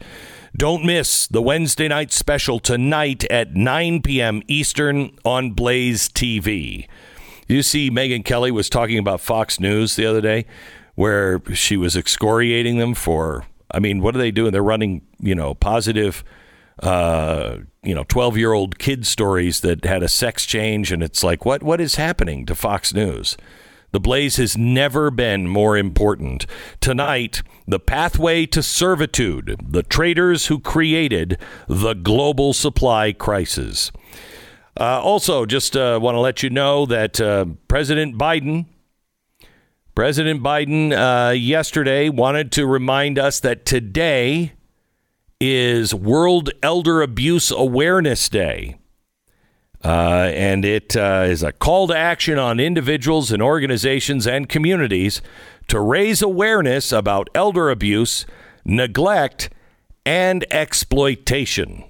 Don't 0.58 0.86
miss 0.86 1.28
the 1.28 1.42
Wednesday 1.42 1.90
night 1.90 2.14
special 2.14 2.60
tonight 2.60 3.26
at 3.26 3.56
9 3.56 4.02
p.m. 4.02 4.42
Eastern 4.48 5.12
on 5.26 5.52
Blaze 5.52 6.08
TV. 6.08 6.88
You 7.48 7.62
see, 7.62 7.92
Megyn 7.92 8.26
Kelly 8.26 8.52
was 8.52 8.70
talking 8.70 8.98
about 8.98 9.22
Fox 9.22 9.60
News 9.60 9.96
the 9.96 10.06
other 10.06 10.22
day, 10.22 10.46
where 10.96 11.42
she 11.54 11.78
was 11.78 11.96
excoriating 11.96 12.78
them 12.78 12.94
for. 12.94 13.46
I 13.72 13.80
mean, 13.80 14.02
what 14.02 14.16
are 14.16 14.20
they 14.20 14.32
doing? 14.32 14.52
They're 14.52 14.64
running, 14.64 15.02
you 15.20 15.36
know, 15.36 15.54
positive, 15.54 16.24
uh, 16.82 17.58
you 17.84 17.94
know, 17.94 18.04
twelve-year-old 18.06 18.80
kid 18.80 19.06
stories 19.06 19.60
that 19.62 19.86
had 19.86 20.02
a 20.02 20.08
sex 20.08 20.46
change, 20.46 20.92
and 20.92 21.04
it's 21.04 21.24
like, 21.24 21.46
what 21.46 21.62
what 21.62 21.80
is 21.80 21.96
happening 21.96 22.46
to 22.46 22.56
Fox 22.56 22.94
News? 22.94 23.38
The 23.92 24.00
Blaze 24.00 24.38
has 24.38 24.58
never 24.58 25.10
been 25.10 25.48
more 25.48 25.78
important. 25.78 26.46
Tonight, 26.82 27.44
the 27.66 27.80
pathway 27.80 28.46
to 28.48 28.62
servitude, 28.62 29.58
the 29.64 29.84
traders 29.84 30.48
who 30.48 30.60
created 30.60 31.38
the 31.68 31.94
global 31.94 32.54
supply 32.54 33.14
crisis. 33.14 33.92
Uh, 34.78 35.02
also, 35.02 35.46
just 35.46 35.78
uh, 35.78 35.98
want 36.02 36.16
to 36.16 36.20
let 36.20 36.44
you 36.44 36.50
know 36.50 36.86
that 36.86 37.22
uh, 37.22 37.46
President 37.68 38.18
Biden, 38.18 38.66
President 39.94 40.44
Biden, 40.44 40.92
uh, 40.92 41.32
yesterday 41.32 42.10
wanted 42.10 42.52
to 42.54 42.68
remind 42.68 43.18
us 43.18 43.40
that 43.40 43.66
today 43.66 44.52
is 45.40 45.94
World 45.94 46.50
Elder 46.62 47.02
Abuse 47.02 47.52
Awareness 47.52 48.28
Day. 48.28 48.78
Uh, 49.84 50.32
and 50.34 50.66
it 50.66 50.98
uh, 50.98 51.26
is 51.28 51.44
a 51.44 51.52
call 51.54 51.88
to 51.88 51.96
action 51.96 52.40
on 52.40 52.60
individuals 52.60 53.32
and 53.32 53.42
organizations 53.42 54.26
and 54.26 54.50
communities 54.50 55.22
to 55.68 55.80
raise 55.80 56.22
awareness 56.22 56.92
about 56.92 57.30
elder 57.36 57.70
abuse, 57.70 58.26
neglect, 58.66 59.50
and 60.06 60.46
exploitation. 60.52 61.84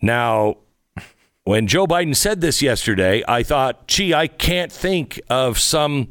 Now, 0.00 0.58
when 1.44 1.66
Joe 1.66 1.86
Biden 1.86 2.14
said 2.14 2.40
this 2.40 2.60
yesterday, 2.60 3.22
I 3.26 3.42
thought, 3.42 3.88
gee, 3.88 4.12
I 4.14 4.26
can't 4.26 4.70
think 4.70 5.20
of 5.30 5.58
some 5.58 6.08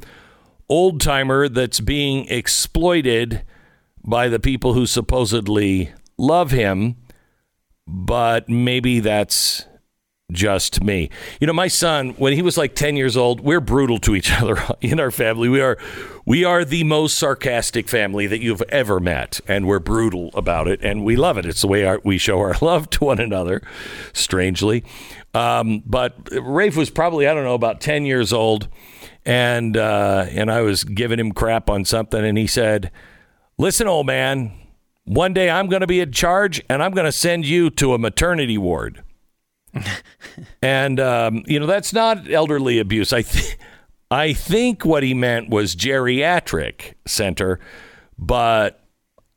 old 0.70 1.00
timer 1.00 1.48
that's 1.48 1.80
being 1.80 2.28
exploited 2.28 3.44
by 4.04 4.30
the 4.30 4.40
people 4.40 4.74
who 4.74 4.86
supposedly 4.86 5.94
love 6.18 6.52
him, 6.52 6.96
but 7.86 8.50
maybe 8.50 9.00
that's 9.00 9.66
just 10.32 10.84
me. 10.84 11.10
You 11.40 11.48
know, 11.48 11.54
my 11.54 11.70
son, 11.70 12.10
when 12.18 12.34
he 12.34 12.42
was 12.42 12.58
like 12.58 12.76
10 12.76 12.98
years 12.98 13.16
old, 13.16 13.40
we're 13.40 13.62
brutal 13.62 13.98
to 14.00 14.14
each 14.16 14.32
other 14.42 14.62
in 14.82 15.00
our 15.00 15.12
family. 15.12 15.48
We 15.48 15.62
are 15.62 15.78
we 16.26 16.44
are 16.44 16.66
the 16.66 16.84
most 16.84 17.18
sarcastic 17.18 17.88
family 17.88 18.28
that 18.28 18.42
you've 18.42 18.62
ever 18.64 19.00
met, 19.00 19.40
and 19.48 19.66
we're 19.66 19.80
brutal 19.80 20.30
about 20.34 20.68
it, 20.68 20.84
and 20.84 21.06
we 21.06 21.16
love 21.16 21.38
it. 21.38 21.46
It's 21.46 21.62
the 21.62 21.68
way 21.68 21.86
our, 21.86 22.02
we 22.04 22.18
show 22.18 22.40
our 22.40 22.56
love 22.62 22.90
to 22.92 23.06
one 23.06 23.20
another, 23.20 23.62
strangely. 24.12 24.84
Um, 25.34 25.84
but 25.86 26.22
Raphe 26.26 26.76
was 26.76 26.90
probably, 26.90 27.28
I 27.28 27.34
don't 27.34 27.46
know, 27.46 27.54
about 27.54 27.80
10 27.80 28.06
years 28.06 28.34
old, 28.34 28.68
and 29.26 29.78
uh, 29.78 30.26
and 30.30 30.52
I 30.52 30.62
was 30.62 30.84
giving 30.84 31.20
him 31.20 31.32
crap 31.32 31.70
on 31.70 31.86
something, 31.86 32.26
and 32.26 32.38
he 32.38 32.48
said, 32.48 32.92
Listen, 33.58 33.88
old 33.88 34.08
man, 34.08 34.52
one 35.06 35.34
day 35.34 35.50
I'm 35.50 35.68
going 35.68 35.82
to 35.82 35.88
be 35.88 36.02
in 36.02 36.12
charge, 36.12 36.62
and 36.70 36.84
I'm 36.84 36.92
going 36.92 37.06
to 37.06 37.14
send 37.14 37.46
you 37.46 37.70
to 37.70 37.94
a 37.94 37.98
maternity 37.98 38.58
ward 38.58 39.04
and 40.62 41.00
um, 41.00 41.44
you 41.48 41.60
know 41.60 41.66
that's 41.66 41.94
not 41.94 42.32
elderly 42.32 42.80
abuse. 42.80 43.14
I 43.14 43.22
th- 43.22 43.58
I 44.10 44.34
think 44.34 44.86
what 44.86 45.04
he 45.04 45.14
meant 45.14 45.50
was 45.50 45.76
geriatric 45.76 46.94
center, 47.06 47.60
but 48.18 48.84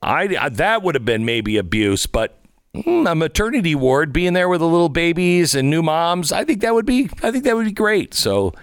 I 0.03 0.49
that 0.49 0.83
would 0.83 0.95
have 0.95 1.05
been 1.05 1.25
maybe 1.25 1.57
abuse. 1.57 2.07
But 2.07 2.41
mm, 2.75 3.11
a 3.11 3.15
maternity 3.15 3.75
ward, 3.75 4.13
being 4.13 4.33
there 4.33 4.49
with 4.49 4.61
the 4.61 4.69
little 4.69 4.89
babies 4.89 5.55
and 5.55 5.71
new 5.71 5.83
moms, 5.83 6.33
I 6.33 6.45
think 6.45 6.61
that 6.61 6.75
would 6.75 6.87
be 6.87 7.11
I 7.23 7.31
think 7.31 7.45
that 7.45 7.57
would 7.57 7.67
be 7.67 7.73
great. 7.73 8.15
So. 8.15 8.55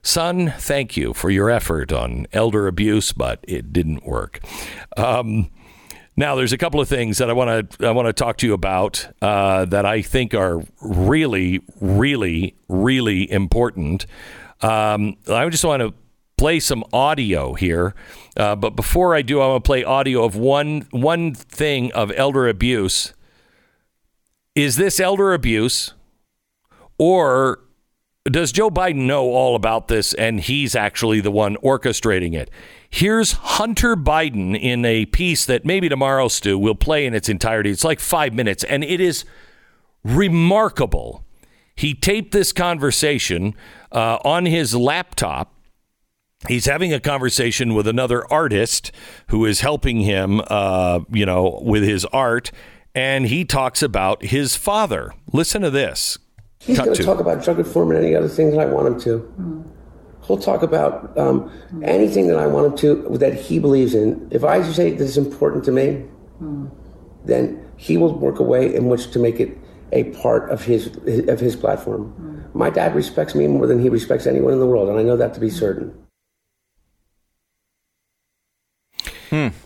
Son, 0.00 0.54
thank 0.56 0.96
you 0.96 1.12
for 1.12 1.28
your 1.28 1.50
effort 1.50 1.92
on 1.92 2.28
elder 2.32 2.68
abuse, 2.68 3.12
but 3.12 3.44
it 3.46 3.72
didn't 3.72 4.06
work. 4.06 4.38
Um, 4.96 5.50
now, 6.18 6.34
there's 6.34 6.52
a 6.52 6.58
couple 6.58 6.80
of 6.80 6.88
things 6.88 7.18
that 7.18 7.30
I 7.30 7.32
want 7.32 7.70
to 7.70 7.86
I 7.86 7.92
want 7.92 8.06
to 8.08 8.12
talk 8.12 8.38
to 8.38 8.46
you 8.46 8.52
about 8.52 9.06
uh, 9.22 9.66
that 9.66 9.86
I 9.86 10.02
think 10.02 10.34
are 10.34 10.60
really, 10.80 11.60
really, 11.80 12.56
really 12.68 13.30
important. 13.30 14.04
Um, 14.60 15.16
I 15.28 15.48
just 15.48 15.64
want 15.64 15.80
to 15.80 15.94
play 16.36 16.58
some 16.58 16.82
audio 16.92 17.54
here, 17.54 17.94
uh, 18.36 18.56
but 18.56 18.70
before 18.70 19.14
I 19.14 19.22
do, 19.22 19.40
I 19.40 19.46
want 19.46 19.62
to 19.62 19.68
play 19.68 19.84
audio 19.84 20.24
of 20.24 20.34
one 20.34 20.88
one 20.90 21.34
thing 21.34 21.92
of 21.92 22.10
elder 22.16 22.48
abuse. 22.48 23.14
Is 24.56 24.74
this 24.74 24.98
elder 24.98 25.32
abuse, 25.32 25.94
or 26.98 27.60
does 28.24 28.50
Joe 28.50 28.70
Biden 28.70 29.06
know 29.06 29.26
all 29.30 29.54
about 29.54 29.86
this 29.86 30.14
and 30.14 30.40
he's 30.40 30.74
actually 30.74 31.20
the 31.20 31.30
one 31.30 31.56
orchestrating 31.58 32.34
it? 32.34 32.50
Here's 32.90 33.32
Hunter 33.32 33.96
Biden 33.96 34.58
in 34.58 34.84
a 34.84 35.04
piece 35.06 35.44
that 35.46 35.64
maybe 35.64 35.88
tomorrow, 35.88 36.28
Stu, 36.28 36.58
will 36.58 36.74
play 36.74 37.04
in 37.04 37.14
its 37.14 37.28
entirety. 37.28 37.70
It's 37.70 37.84
like 37.84 38.00
five 38.00 38.32
minutes, 38.32 38.64
and 38.64 38.82
it 38.82 39.00
is 39.00 39.24
remarkable. 40.04 41.24
He 41.76 41.94
taped 41.94 42.32
this 42.32 42.50
conversation 42.52 43.54
uh, 43.92 44.18
on 44.24 44.46
his 44.46 44.74
laptop. 44.74 45.54
He's 46.48 46.66
having 46.66 46.92
a 46.92 47.00
conversation 47.00 47.74
with 47.74 47.86
another 47.86 48.24
artist 48.32 48.90
who 49.28 49.44
is 49.44 49.60
helping 49.60 50.00
him, 50.00 50.40
uh, 50.46 51.00
you 51.10 51.26
know, 51.26 51.60
with 51.62 51.82
his 51.82 52.04
art, 52.06 52.50
and 52.94 53.26
he 53.26 53.44
talks 53.44 53.82
about 53.82 54.24
his 54.24 54.56
father. 54.56 55.12
Listen 55.32 55.62
to 55.62 55.70
this. 55.70 56.16
He's 56.60 56.76
Cut 56.76 56.86
going 56.86 56.96
to 56.96 57.02
to. 57.02 57.06
talk 57.06 57.20
about 57.20 57.44
drug 57.44 57.58
reform 57.58 57.90
and 57.90 57.98
any 58.04 58.14
other 58.14 58.28
things 58.28 58.56
I 58.56 58.64
want 58.64 58.86
him 58.88 59.00
to. 59.02 59.64
He'll 60.28 60.36
talk 60.36 60.62
about 60.62 61.16
um, 61.18 61.50
anything 61.82 62.28
that 62.28 62.36
I 62.38 62.46
want 62.46 62.66
him 62.66 62.76
to 62.78 63.18
that 63.18 63.34
he 63.34 63.58
believes 63.58 63.94
in. 63.94 64.28
If 64.30 64.44
I 64.44 64.62
say 64.62 64.92
this 64.92 65.08
is 65.08 65.16
important 65.16 65.64
to 65.64 65.72
me, 65.72 66.04
then 67.24 67.66
he 67.76 67.96
will 67.96 68.14
work 68.14 68.38
a 68.38 68.42
way 68.42 68.74
in 68.74 68.88
which 68.88 69.10
to 69.12 69.18
make 69.18 69.40
it 69.40 69.56
a 69.92 70.04
part 70.22 70.50
of 70.50 70.62
his 70.62 70.88
of 71.28 71.40
his 71.40 71.56
platform. 71.56 72.12
My 72.52 72.68
dad 72.68 72.94
respects 72.94 73.34
me 73.34 73.46
more 73.46 73.66
than 73.66 73.80
he 73.80 73.88
respects 73.88 74.26
anyone 74.26 74.52
in 74.52 74.58
the 74.58 74.66
world, 74.66 74.90
and 74.90 74.98
I 74.98 75.02
know 75.02 75.16
that 75.16 75.32
to 75.34 75.40
be 75.40 75.50
certain. 75.50 75.94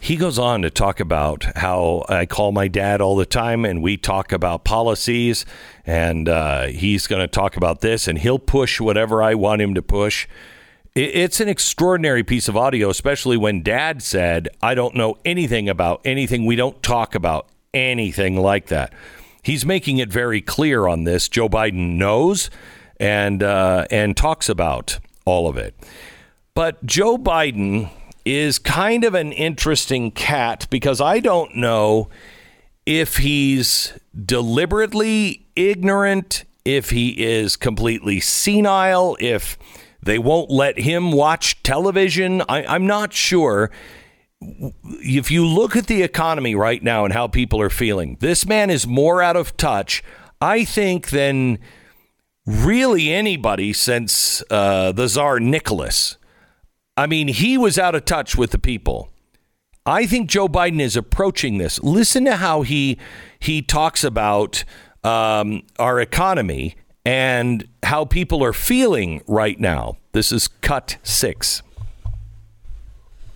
He 0.01 0.17
goes 0.17 0.39
on 0.39 0.63
to 0.63 0.71
talk 0.71 1.01
about 1.01 1.45
how 1.57 2.05
I 2.09 2.27
call 2.27 2.53
my 2.53 2.69
dad 2.69 3.01
all 3.01 3.17
the 3.17 3.27
time 3.27 3.65
and 3.65 3.83
we 3.83 3.97
talk 3.97 4.33
about 4.33 4.65
policies. 4.65 5.45
And 5.87 6.29
uh, 6.29 6.67
he's 6.67 7.07
going 7.07 7.23
to 7.23 7.29
talk 7.29 7.57
about 7.57 7.81
this 7.81 8.09
and 8.09 8.19
he'll 8.19 8.39
push 8.39 8.81
whatever 8.81 9.23
I 9.23 9.35
want 9.35 9.63
him 9.63 9.75
to 9.75 9.83
push. 9.83 10.27
It's 10.95 11.41
an 11.41 11.49
extraordinary 11.49 12.23
piece 12.23 12.49
of 12.49 12.57
audio, 12.57 12.91
especially 12.91 13.39
when 13.39 13.63
dad 13.63 14.03
said, 14.03 14.49
I 14.61 14.75
don't 14.75 14.95
know 14.95 15.17
anything 15.25 15.69
about 15.69 16.03
anything. 16.05 16.45
We 16.45 16.55
don't 16.55 16.83
talk 16.83 17.15
about 17.15 17.49
anything 17.73 18.37
like 18.37 18.67
that. 18.67 18.93
He's 19.43 19.65
making 19.65 19.99
it 19.99 20.11
very 20.11 20.43
clear 20.43 20.87
on 20.87 21.05
this. 21.05 21.29
Joe 21.31 21.49
Biden 21.49 21.97
knows 21.97 22.51
and, 23.01 23.43
uh, 23.43 23.87
and 23.91 24.17
talks 24.17 24.51
about 24.51 24.99
all 25.25 25.49
of 25.49 25.57
it. 25.57 25.75
But 26.55 26.85
Joe 26.85 27.17
Biden 27.17 27.91
is 28.25 28.59
kind 28.59 29.05
of 29.05 29.15
an 29.15 29.33
interesting 29.33 30.11
cat 30.11 30.67
because 30.71 31.01
I 31.01 31.21
don't 31.21 31.57
know 31.57 32.09
if 32.87 33.19
he's 33.19 33.93
deliberately 34.25 35.47
ignorant, 35.57 36.45
if 36.65 36.91
he 36.91 37.11
is 37.23 37.57
completely 37.57 38.21
senile, 38.21 39.17
if 39.21 39.59
they 40.03 40.19
won't 40.19 40.51
let 40.51 40.79
him 40.79 41.13
watch 41.13 41.63
television. 41.63 42.43
I, 42.49 42.65
I'm 42.65 42.87
not 42.87 43.13
sure. 43.13 43.71
If 44.41 45.31
you 45.31 45.47
look 45.47 45.77
at 45.77 45.87
the 45.87 46.03
economy 46.03 46.55
right 46.55 46.83
now 46.83 47.05
and 47.05 47.15
how 47.15 47.29
people 47.29 47.61
are 47.61 47.71
feeling, 47.71 48.17
this 48.21 48.47
man 48.47 48.71
is 48.71 48.87
more 48.87 49.23
out 49.23 49.37
of 49.37 49.57
touch, 49.57 50.03
I 50.41 50.65
think, 50.65 51.11
than 51.11 51.61
really 52.45 53.13
anybody 53.13 53.73
since 53.73 54.43
uh, 54.51 54.91
the 54.91 55.07
Tsar 55.07 55.39
Nicholas. 55.39 56.17
I 56.97 57.07
mean, 57.07 57.29
he 57.29 57.57
was 57.57 57.79
out 57.79 57.95
of 57.95 58.05
touch 58.05 58.37
with 58.37 58.51
the 58.51 58.59
people. 58.59 59.11
I 59.87 60.07
think 60.07 60.29
Joe 60.29 60.47
Biden 60.47 60.81
is 60.81 60.97
approaching 60.97 61.59
this. 61.59 61.83
Listen 61.83 62.25
to 62.27 62.37
how 62.37 62.63
he 62.63 62.99
he 63.41 63.63
talks 63.63 64.05
about 64.05 64.63
um, 65.03 65.63
our 65.79 66.01
economy 66.01 66.77
and 67.05 67.67
how 67.83 68.05
people 68.05 68.45
are 68.45 68.53
feeling 68.53 69.23
right 69.27 69.59
now. 69.59 69.97
This 70.13 70.31
is 70.31 70.49
cut 70.49 70.99
six. 71.03 71.63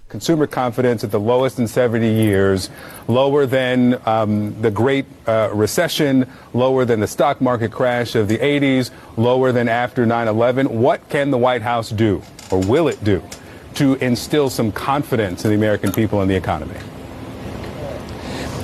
Consumer 0.08 0.46
confidence 0.46 1.02
at 1.02 1.10
the 1.10 1.18
lowest 1.18 1.58
in 1.58 1.66
70 1.66 2.08
years, 2.08 2.70
lower 3.08 3.44
than 3.44 4.00
um, 4.06 4.60
the 4.62 4.70
Great 4.70 5.04
uh, 5.26 5.50
Recession, 5.52 6.30
lower 6.54 6.84
than 6.84 7.00
the 7.00 7.08
stock 7.08 7.40
market 7.40 7.72
crash 7.72 8.14
of 8.14 8.28
the 8.28 8.38
80s, 8.38 8.92
lower 9.16 9.50
than 9.50 9.68
after 9.68 10.06
9 10.06 10.28
11. 10.28 10.68
What 10.68 11.08
can 11.08 11.32
the 11.32 11.38
White 11.38 11.62
House 11.62 11.90
do, 11.90 12.22
or 12.52 12.60
will 12.60 12.86
it 12.86 13.02
do, 13.02 13.20
to 13.76 13.94
instill 13.96 14.50
some 14.50 14.72
confidence 14.72 15.44
in 15.44 15.50
the 15.50 15.56
American 15.56 15.92
people 15.92 16.20
and 16.20 16.30
the 16.30 16.34
economy? 16.34 16.76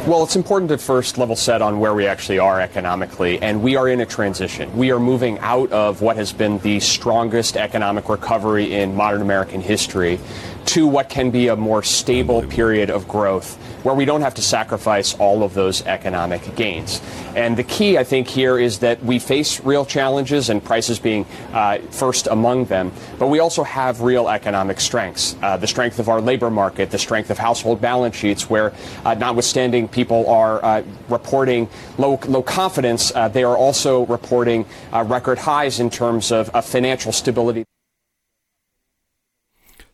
Well, 0.04 0.24
it's 0.24 0.34
important 0.34 0.68
to 0.70 0.78
first 0.78 1.16
level 1.16 1.36
set 1.36 1.62
on 1.62 1.78
where 1.78 1.94
we 1.94 2.08
actually 2.08 2.40
are 2.40 2.60
economically, 2.60 3.40
and 3.40 3.62
we 3.62 3.76
are 3.76 3.88
in 3.88 4.00
a 4.00 4.06
transition. 4.06 4.76
We 4.76 4.90
are 4.90 4.98
moving 4.98 5.38
out 5.38 5.70
of 5.70 6.02
what 6.02 6.16
has 6.16 6.32
been 6.32 6.58
the 6.58 6.80
strongest 6.80 7.56
economic 7.56 8.08
recovery 8.08 8.74
in 8.74 8.96
modern 8.96 9.22
American 9.22 9.60
history 9.60 10.18
to 10.66 10.86
what 10.86 11.08
can 11.08 11.30
be 11.30 11.48
a 11.48 11.56
more 11.56 11.82
stable 11.82 12.42
period 12.42 12.90
of 12.90 13.08
growth 13.08 13.58
where 13.82 13.94
we 13.94 14.04
don't 14.04 14.20
have 14.20 14.34
to 14.34 14.42
sacrifice 14.42 15.14
all 15.14 15.42
of 15.42 15.54
those 15.54 15.84
economic 15.86 16.54
gains. 16.54 17.00
And 17.34 17.56
the 17.56 17.64
key, 17.64 17.98
I 17.98 18.04
think, 18.04 18.28
here 18.28 18.58
is 18.58 18.78
that 18.80 19.02
we 19.02 19.18
face 19.18 19.60
real 19.60 19.84
challenges 19.84 20.50
and 20.50 20.62
prices 20.62 20.98
being 20.98 21.26
uh, 21.52 21.78
first 21.90 22.26
among 22.26 22.66
them, 22.66 22.92
but 23.18 23.28
we 23.28 23.40
also 23.40 23.62
have 23.64 24.00
real 24.00 24.28
economic 24.28 24.80
strengths. 24.80 25.36
Uh, 25.42 25.56
the 25.56 25.66
strength 25.66 25.98
of 25.98 26.08
our 26.08 26.20
labor 26.20 26.50
market, 26.50 26.90
the 26.90 26.98
strength 26.98 27.30
of 27.30 27.38
household 27.38 27.80
balance 27.80 28.16
sheets, 28.16 28.48
where 28.48 28.72
uh, 29.04 29.14
notwithstanding 29.14 29.88
people 29.88 30.28
are 30.28 30.64
uh, 30.64 30.82
reporting 31.08 31.68
low, 31.98 32.20
low 32.28 32.42
confidence, 32.42 33.12
uh, 33.14 33.28
they 33.28 33.44
are 33.44 33.56
also 33.56 34.06
reporting 34.06 34.64
uh, 34.92 35.02
record 35.02 35.38
highs 35.38 35.80
in 35.80 35.90
terms 35.90 36.30
of 36.30 36.50
financial 36.64 37.12
stability. 37.12 37.64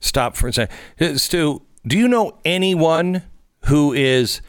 Stop 0.00 0.36
for 0.36 0.48
a 0.48 0.52
second. 0.52 0.76
Uh, 1.00 1.18
Stu, 1.18 1.62
do 1.86 1.96
you 1.98 2.08
know 2.08 2.38
anyone 2.44 3.22
who 3.66 3.92
is 3.92 4.40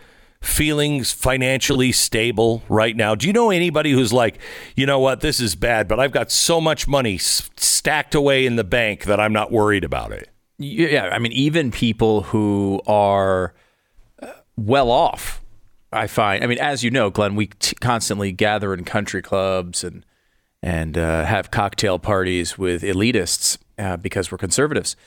feeling 0.41 1.03
financially 1.03 1.91
stable 1.91 2.63
right 2.69 2.95
now? 2.95 3.15
Do 3.15 3.27
you 3.27 3.33
know 3.33 3.49
anybody 3.49 3.91
who's 3.91 4.13
like, 4.13 4.39
you 4.75 4.85
know 4.85 4.99
what, 4.99 5.21
this 5.21 5.39
is 5.39 5.55
bad, 5.55 5.87
but 5.87 5.99
I've 5.99 6.11
got 6.11 6.31
so 6.31 6.61
much 6.61 6.87
money 6.87 7.15
s- 7.15 7.49
stacked 7.57 8.15
away 8.15 8.45
in 8.45 8.55
the 8.55 8.63
bank 8.63 9.03
that 9.05 9.19
I'm 9.19 9.33
not 9.33 9.51
worried 9.51 9.83
about 9.83 10.11
it? 10.11 10.29
Yeah, 10.57 11.09
I 11.11 11.19
mean, 11.19 11.31
even 11.31 11.71
people 11.71 12.23
who 12.23 12.81
are 12.87 13.53
uh, 14.21 14.27
well 14.57 14.91
off, 14.91 15.41
I 15.91 16.07
find. 16.07 16.43
I 16.43 16.47
mean, 16.47 16.59
as 16.59 16.83
you 16.83 16.91
know, 16.91 17.09
Glenn, 17.09 17.35
we 17.35 17.47
t- 17.47 17.75
constantly 17.79 18.31
gather 18.31 18.73
in 18.73 18.83
country 18.83 19.21
clubs 19.21 19.83
and 19.83 20.05
and 20.61 20.97
uh, 20.97 21.23
have 21.23 21.51
cocktail 21.51 21.97
parties 21.99 22.57
with 22.57 22.81
elitists 22.81 23.57
uh, 23.77 23.95
because 23.95 24.29
we're 24.29 24.37
conservatives. 24.37 24.97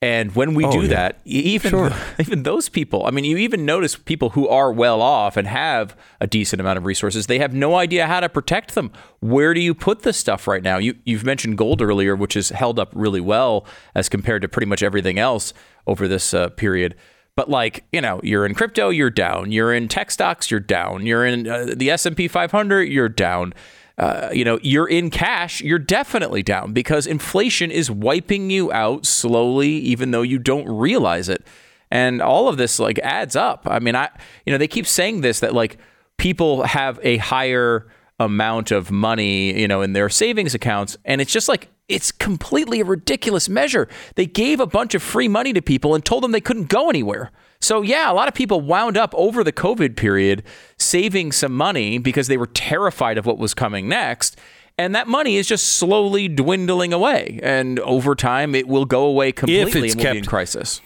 And 0.00 0.32
when 0.36 0.54
we 0.54 0.64
Oh, 0.64 0.70
do 0.70 0.82
yeah. 0.82 0.88
that, 0.88 1.20
even 1.24 1.70
Sure. 1.70 1.90
even 2.20 2.44
those 2.44 2.68
people, 2.68 3.04
I 3.04 3.10
mean, 3.10 3.24
you 3.24 3.36
even 3.38 3.64
notice 3.64 3.96
people 3.96 4.30
who 4.30 4.46
are 4.46 4.70
well 4.70 5.02
off 5.02 5.36
and 5.36 5.48
have 5.48 5.96
a 6.20 6.26
decent 6.28 6.60
amount 6.60 6.78
of 6.78 6.84
resources, 6.86 7.26
they 7.26 7.40
have 7.40 7.52
no 7.52 7.74
idea 7.74 8.06
how 8.06 8.20
to 8.20 8.28
protect 8.28 8.76
them. 8.76 8.92
Where 9.18 9.54
do 9.54 9.60
you 9.60 9.74
put 9.74 10.02
this 10.02 10.16
stuff 10.16 10.46
right 10.46 10.62
now? 10.62 10.78
You 10.78 10.94
you've 11.04 11.24
mentioned 11.24 11.58
gold 11.58 11.82
earlier, 11.82 12.14
which 12.14 12.34
has 12.34 12.50
held 12.50 12.78
up 12.78 12.92
really 12.94 13.20
well 13.20 13.66
as 13.96 14.08
compared 14.08 14.42
to 14.42 14.48
pretty 14.48 14.66
much 14.66 14.84
everything 14.84 15.18
else 15.18 15.52
over 15.86 16.06
this 16.06 16.32
uh, 16.32 16.50
period. 16.50 16.94
But 17.34 17.50
like 17.50 17.84
you 17.92 18.00
know, 18.00 18.20
you're 18.22 18.46
in 18.46 18.54
crypto, 18.54 18.90
you're 18.90 19.10
down. 19.10 19.50
You're 19.50 19.72
in 19.74 19.88
tech 19.88 20.12
stocks, 20.12 20.48
you're 20.48 20.60
down. 20.60 21.06
You're 21.06 21.26
in 21.26 21.48
uh, 21.48 21.74
the 21.76 21.90
S 21.90 22.06
and 22.06 22.16
P 22.16 22.28
500, 22.28 22.82
you're 22.84 23.08
down. 23.08 23.52
Uh, 23.98 24.30
you 24.32 24.44
know, 24.44 24.60
you're 24.62 24.88
in 24.88 25.10
cash, 25.10 25.60
you're 25.60 25.78
definitely 25.78 26.42
down 26.42 26.72
because 26.72 27.06
inflation 27.06 27.70
is 27.70 27.90
wiping 27.90 28.48
you 28.48 28.70
out 28.72 29.04
slowly, 29.04 29.70
even 29.70 30.12
though 30.12 30.22
you 30.22 30.38
don't 30.38 30.68
realize 30.68 31.28
it. 31.28 31.44
And 31.90 32.22
all 32.22 32.48
of 32.48 32.58
this 32.58 32.78
like 32.78 32.98
adds 33.00 33.34
up. 33.34 33.62
I 33.66 33.80
mean, 33.80 33.96
I 33.96 34.08
you 34.46 34.52
know 34.52 34.58
they 34.58 34.68
keep 34.68 34.86
saying 34.86 35.22
this 35.22 35.40
that 35.40 35.52
like 35.52 35.78
people 36.16 36.62
have 36.62 37.00
a 37.02 37.16
higher 37.16 37.88
amount 38.20 38.70
of 38.70 38.90
money, 38.90 39.58
you 39.58 39.66
know, 39.66 39.82
in 39.82 39.94
their 39.94 40.08
savings 40.08 40.54
accounts, 40.54 40.96
and 41.04 41.20
it's 41.20 41.32
just 41.32 41.48
like 41.48 41.68
it's 41.88 42.12
completely 42.12 42.80
a 42.80 42.84
ridiculous 42.84 43.48
measure. 43.48 43.88
They 44.14 44.26
gave 44.26 44.60
a 44.60 44.66
bunch 44.66 44.94
of 44.94 45.02
free 45.02 45.28
money 45.28 45.52
to 45.54 45.62
people 45.62 45.94
and 45.94 46.04
told 46.04 46.22
them 46.22 46.32
they 46.32 46.40
couldn't 46.40 46.68
go 46.68 46.88
anywhere. 46.88 47.32
So 47.60 47.82
yeah, 47.82 48.10
a 48.10 48.14
lot 48.14 48.28
of 48.28 48.34
people 48.34 48.60
wound 48.60 48.96
up 48.96 49.14
over 49.16 49.42
the 49.42 49.52
COVID 49.52 49.96
period 49.96 50.42
saving 50.78 51.32
some 51.32 51.52
money 51.52 51.98
because 51.98 52.28
they 52.28 52.36
were 52.36 52.46
terrified 52.46 53.18
of 53.18 53.26
what 53.26 53.38
was 53.38 53.54
coming 53.54 53.88
next. 53.88 54.38
And 54.80 54.94
that 54.94 55.08
money 55.08 55.36
is 55.36 55.48
just 55.48 55.66
slowly 55.66 56.28
dwindling 56.28 56.92
away. 56.92 57.40
And 57.42 57.80
over 57.80 58.14
time, 58.14 58.54
it 58.54 58.68
will 58.68 58.84
go 58.84 59.04
away 59.04 59.32
completely 59.32 59.62
if 59.62 59.76
it's 59.76 59.94
be 59.96 60.08
in 60.08 60.14
kept- 60.14 60.28
crisis. 60.28 60.80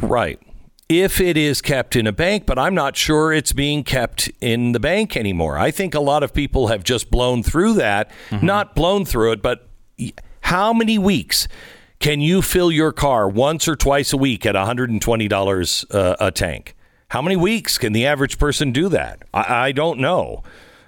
Right. 0.00 0.40
If 0.88 1.20
it 1.20 1.36
is 1.36 1.62
kept 1.62 1.94
in 1.94 2.08
a 2.08 2.12
bank, 2.12 2.46
but 2.46 2.58
I'm 2.58 2.74
not 2.74 2.96
sure 2.96 3.32
it's 3.32 3.52
being 3.52 3.84
kept 3.84 4.28
in 4.40 4.72
the 4.72 4.80
bank 4.80 5.16
anymore. 5.16 5.56
I 5.56 5.70
think 5.70 5.94
a 5.94 6.00
lot 6.00 6.24
of 6.24 6.34
people 6.34 6.66
have 6.66 6.82
just 6.82 7.12
blown 7.12 7.44
through 7.44 7.74
that. 7.74 8.10
Mm-hmm. 8.30 8.44
Not 8.44 8.74
blown 8.74 9.04
through 9.04 9.32
it, 9.32 9.42
but 9.42 9.68
how 10.40 10.72
many 10.72 10.98
weeks 10.98 11.46
can 12.00 12.22
you 12.22 12.40
fill 12.40 12.72
your 12.72 12.92
car 12.92 13.28
once 13.28 13.68
or 13.68 13.76
twice 13.76 14.12
a 14.14 14.16
week 14.16 14.46
at 14.46 14.54
$120 14.54 15.94
uh, 15.94 16.16
a 16.18 16.30
tank? 16.30 16.74
How 17.08 17.20
many 17.20 17.36
weeks 17.36 17.76
can 17.76 17.92
the 17.92 18.06
average 18.06 18.38
person 18.38 18.72
do 18.72 18.88
that? 18.88 19.22
I, 19.34 19.66
I 19.66 19.72
don't 19.72 20.00
know. 20.00 20.42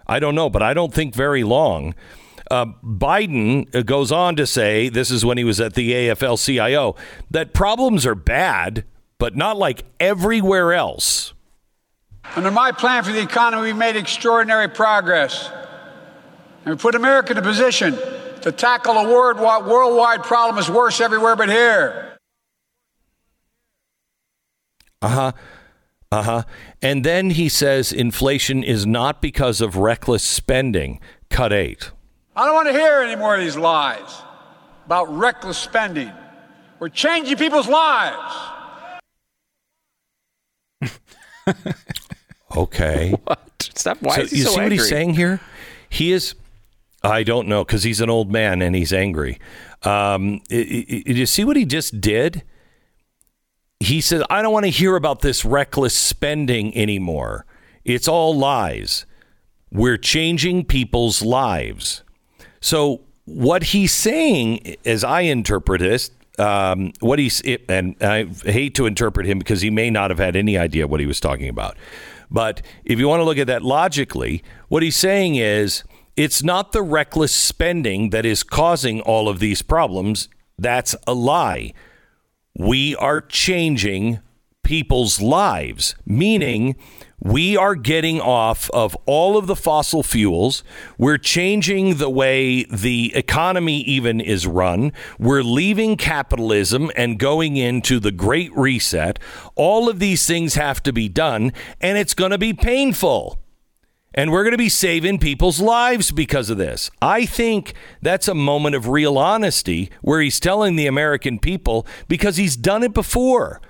I 0.06 0.18
don't 0.18 0.34
know, 0.34 0.48
but 0.48 0.62
I 0.62 0.72
don't 0.72 0.92
think 0.92 1.14
very 1.14 1.44
long. 1.44 1.94
Uh, 2.50 2.66
Biden 2.82 3.72
uh, 3.74 3.82
goes 3.82 4.10
on 4.10 4.36
to 4.36 4.46
say, 4.46 4.88
this 4.88 5.10
is 5.10 5.24
when 5.24 5.36
he 5.36 5.44
was 5.44 5.60
at 5.60 5.74
the 5.74 5.92
AFL 5.92 6.42
CIO, 6.42 6.96
that 7.30 7.52
problems 7.52 8.06
are 8.06 8.14
bad, 8.14 8.84
but 9.18 9.36
not 9.36 9.58
like 9.58 9.84
everywhere 10.00 10.72
else. 10.72 11.34
Under 12.36 12.50
my 12.50 12.72
plan 12.72 13.04
for 13.04 13.12
the 13.12 13.20
economy, 13.20 13.64
we 13.64 13.72
made 13.74 13.96
extraordinary 13.96 14.68
progress. 14.68 15.50
And 16.64 16.74
we 16.74 16.78
put 16.78 16.94
America 16.94 17.32
in 17.32 17.38
a 17.38 17.42
position 17.42 17.98
to 18.42 18.52
tackle 18.52 18.96
a 18.96 19.08
word- 19.08 19.38
worldwide 19.38 20.22
problem 20.22 20.58
is 20.58 20.70
worse 20.70 21.00
everywhere 21.00 21.36
but 21.36 21.48
here. 21.48 22.18
Uh 25.00 25.08
huh. 25.08 25.32
Uh 26.10 26.22
huh. 26.22 26.42
And 26.80 27.04
then 27.04 27.30
he 27.30 27.48
says 27.48 27.92
inflation 27.92 28.62
is 28.62 28.86
not 28.86 29.22
because 29.22 29.60
of 29.60 29.76
reckless 29.76 30.22
spending. 30.22 31.00
Cut 31.30 31.52
eight. 31.52 31.90
I 32.36 32.44
don't 32.44 32.54
want 32.54 32.68
to 32.68 32.72
hear 32.72 33.00
any 33.00 33.16
more 33.16 33.34
of 33.34 33.40
these 33.40 33.56
lies 33.56 34.22
about 34.86 35.04
reckless 35.16 35.58
spending. 35.58 36.12
We're 36.78 36.88
changing 36.88 37.36
people's 37.36 37.68
lives. 37.68 38.34
Okay. 42.56 43.14
What? 43.24 43.70
Stop. 43.74 44.02
Why 44.02 44.16
so 44.16 44.22
is 44.22 44.30
he 44.30 44.38
you 44.38 44.44
so 44.44 44.50
see 44.50 44.60
what 44.60 44.72
he's 44.72 44.88
saying 44.88 45.14
here? 45.14 45.40
He 45.88 46.12
is. 46.12 46.34
I 47.04 47.22
don't 47.22 47.48
know 47.48 47.64
because 47.64 47.82
he's 47.82 48.00
an 48.00 48.10
old 48.10 48.30
man 48.30 48.62
and 48.62 48.76
he's 48.76 48.92
angry. 48.92 49.38
Um, 49.82 50.40
i- 50.50 50.54
i- 50.54 50.86
i- 50.88 51.02
you 51.06 51.26
see 51.26 51.44
what 51.44 51.56
he 51.56 51.64
just 51.64 52.00
did? 52.00 52.42
He 53.80 54.00
said, 54.00 54.22
"I 54.30 54.42
don't 54.42 54.52
want 54.52 54.64
to 54.66 54.70
hear 54.70 54.94
about 54.94 55.20
this 55.22 55.44
reckless 55.44 55.94
spending 55.94 56.76
anymore. 56.76 57.44
It's 57.84 58.06
all 58.06 58.36
lies. 58.36 59.06
We're 59.72 59.96
changing 59.96 60.66
people's 60.66 61.22
lives." 61.22 62.02
So 62.60 63.00
what 63.24 63.64
he's 63.64 63.92
saying, 63.92 64.76
as 64.84 65.02
I 65.02 65.22
interpret 65.22 65.82
it, 65.82 66.10
um, 66.38 66.92
what 67.00 67.18
he's 67.18 67.42
and 67.68 67.96
I 68.00 68.26
hate 68.44 68.74
to 68.76 68.86
interpret 68.86 69.26
him 69.26 69.38
because 69.38 69.62
he 69.62 69.70
may 69.70 69.90
not 69.90 70.10
have 70.10 70.18
had 70.20 70.36
any 70.36 70.56
idea 70.56 70.86
what 70.86 71.00
he 71.00 71.06
was 71.06 71.18
talking 71.18 71.48
about. 71.48 71.76
But 72.30 72.62
if 72.84 72.98
you 73.00 73.08
want 73.08 73.20
to 73.20 73.24
look 73.24 73.38
at 73.38 73.48
that 73.48 73.62
logically, 73.62 74.42
what 74.68 74.82
he's 74.82 74.96
saying 74.96 75.34
is 75.34 75.82
it's 76.16 76.42
not 76.42 76.72
the 76.72 76.82
reckless 76.82 77.32
spending 77.32 78.10
that 78.10 78.26
is 78.26 78.42
causing 78.42 79.00
all 79.00 79.28
of 79.28 79.38
these 79.38 79.62
problems. 79.62 80.28
That's 80.58 80.94
a 81.06 81.14
lie. 81.14 81.72
we 82.54 82.94
are 82.96 83.20
changing 83.20 84.20
people's 84.62 85.20
lives, 85.20 85.94
meaning 86.04 86.76
we 87.18 87.56
are 87.56 87.74
getting 87.74 88.20
off 88.20 88.68
of 88.70 88.96
all 89.06 89.36
of 89.36 89.46
the 89.46 89.56
fossil 89.56 90.02
fuels. 90.02 90.62
We're 90.98 91.18
changing 91.18 91.96
the 91.96 92.10
way 92.10 92.64
the 92.64 93.14
economy 93.14 93.80
even 93.82 94.20
is 94.20 94.46
run. 94.46 94.92
We're 95.18 95.42
leaving 95.42 95.96
capitalism 95.96 96.90
and 96.96 97.18
going 97.18 97.56
into 97.56 98.00
the 98.00 98.12
great 98.12 98.54
reset. 98.56 99.18
All 99.54 99.88
of 99.88 99.98
these 99.98 100.26
things 100.26 100.54
have 100.54 100.82
to 100.82 100.92
be 100.92 101.08
done, 101.08 101.52
and 101.80 101.96
it's 101.96 102.14
going 102.14 102.32
to 102.32 102.38
be 102.38 102.52
painful. 102.52 103.41
And 104.14 104.30
we're 104.30 104.44
going 104.44 104.52
to 104.52 104.58
be 104.58 104.68
saving 104.68 105.18
people's 105.18 105.60
lives 105.60 106.10
because 106.10 106.50
of 106.50 106.58
this. 106.58 106.90
I 107.00 107.24
think 107.24 107.74
that's 108.02 108.28
a 108.28 108.34
moment 108.34 108.74
of 108.74 108.88
real 108.88 109.16
honesty 109.16 109.90
where 110.02 110.20
he's 110.20 110.38
telling 110.38 110.76
the 110.76 110.86
American 110.86 111.38
people 111.38 111.86
because 112.08 112.36
he's 112.36 112.56
done 112.56 112.82
it 112.82 112.92
before. 112.92 113.60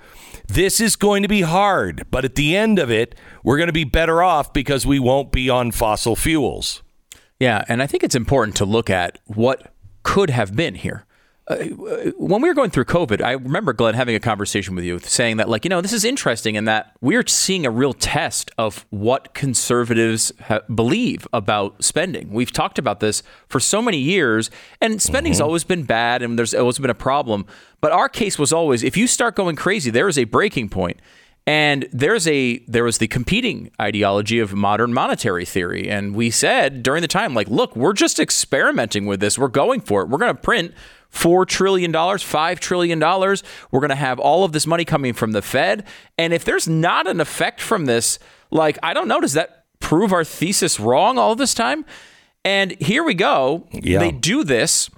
This 0.47 0.81
is 0.81 0.95
going 0.95 1.23
to 1.23 1.29
be 1.29 1.41
hard, 1.41 2.05
but 2.11 2.25
at 2.25 2.35
the 2.35 2.55
end 2.55 2.77
of 2.77 2.91
it, 2.91 3.15
we're 3.43 3.57
going 3.57 3.67
to 3.67 3.73
be 3.73 3.85
better 3.85 4.21
off 4.21 4.51
because 4.51 4.85
we 4.85 4.99
won't 4.99 5.31
be 5.31 5.49
on 5.49 5.71
fossil 5.71 6.15
fuels. 6.15 6.83
Yeah, 7.39 7.63
and 7.67 7.81
I 7.81 7.87
think 7.87 8.03
it's 8.03 8.15
important 8.15 8.57
to 8.57 8.65
look 8.65 8.89
at 8.89 9.19
what 9.25 9.73
could 10.03 10.29
have 10.29 10.55
been 10.55 10.75
here. 10.75 11.05
Uh, 11.45 11.57
when 12.17 12.41
we 12.41 12.47
were 12.47 12.53
going 12.53 12.69
through 12.69 12.85
COVID, 12.85 13.21
I 13.21 13.31
remember 13.31 13.73
Glenn 13.73 13.95
having 13.95 14.15
a 14.15 14.19
conversation 14.19 14.75
with 14.75 14.85
you 14.85 14.99
saying 14.99 15.37
that, 15.37 15.49
like, 15.49 15.65
you 15.65 15.69
know, 15.69 15.81
this 15.81 15.91
is 15.91 16.05
interesting 16.05 16.55
in 16.55 16.63
that 16.65 16.95
we're 17.01 17.27
seeing 17.27 17.65
a 17.65 17.69
real 17.69 17.93
test 17.93 18.49
of 18.57 18.85
what 18.91 19.33
conservatives 19.33 20.31
ha- 20.47 20.61
believe 20.73 21.27
about 21.33 21.83
spending. 21.83 22.31
We've 22.31 22.51
talked 22.51 22.79
about 22.79 23.01
this 23.01 23.23
for 23.49 23.59
so 23.59 23.81
many 23.81 23.97
years, 23.97 24.49
and 24.79 25.01
spending's 25.01 25.41
always 25.41 25.65
been 25.65 25.83
bad 25.83 26.21
and 26.21 26.39
there's 26.39 26.53
always 26.53 26.79
been 26.79 26.89
a 26.89 26.95
problem. 26.95 27.45
But 27.81 27.91
our 27.91 28.07
case 28.07 28.39
was 28.39 28.53
always 28.53 28.81
if 28.81 28.95
you 28.95 29.05
start 29.05 29.35
going 29.35 29.57
crazy, 29.57 29.91
there 29.91 30.07
is 30.07 30.17
a 30.17 30.23
breaking 30.23 30.69
point. 30.69 30.99
And 31.45 31.89
there's 31.91 32.25
a 32.25 32.59
there 32.69 32.85
was 32.85 32.99
the 32.99 33.07
competing 33.07 33.69
ideology 33.81 34.39
of 34.39 34.53
modern 34.53 34.93
monetary 34.93 35.43
theory, 35.43 35.89
and 35.89 36.15
we 36.15 36.29
said 36.31 36.83
during 36.83 37.01
the 37.01 37.07
time, 37.09 37.33
like, 37.33 37.49
look, 37.49 37.75
we're 37.75 37.91
just 37.91 38.17
experimenting 38.17 39.07
with 39.07 39.19
this. 39.19 39.37
We're 39.37 39.49
going 39.49 39.81
for 39.81 40.03
it. 40.03 40.07
We're 40.07 40.19
going 40.19 40.33
to 40.33 40.41
print 40.41 40.73
four 41.13 41.45
trillion 41.45 41.91
dollars, 41.91 42.21
five 42.23 42.59
trillion 42.59 42.99
dollars. 42.99 43.43
We're 43.71 43.79
going 43.79 43.89
to 43.89 43.95
have 43.95 44.19
all 44.19 44.43
of 44.43 44.51
this 44.51 44.67
money 44.67 44.83
coming 44.83 45.13
from 45.13 45.31
the 45.31 45.41
Fed, 45.41 45.85
and 46.17 46.33
if 46.33 46.43
there's 46.43 46.67
not 46.67 47.07
an 47.07 47.21
effect 47.21 47.61
from 47.61 47.85
this, 47.85 48.19
like, 48.51 48.77
I 48.83 48.93
don't 48.93 49.07
know, 49.07 49.21
does 49.21 49.33
that 49.33 49.65
prove 49.79 50.11
our 50.11 50.23
thesis 50.23 50.79
wrong 50.79 51.17
all 51.17 51.35
this 51.35 51.53
time? 51.53 51.85
And 52.43 52.71
here 52.81 53.03
we 53.03 53.13
go. 53.13 53.67
Yeah. 53.71 53.99
They 53.99 54.11
do 54.11 54.43
this. 54.43 54.89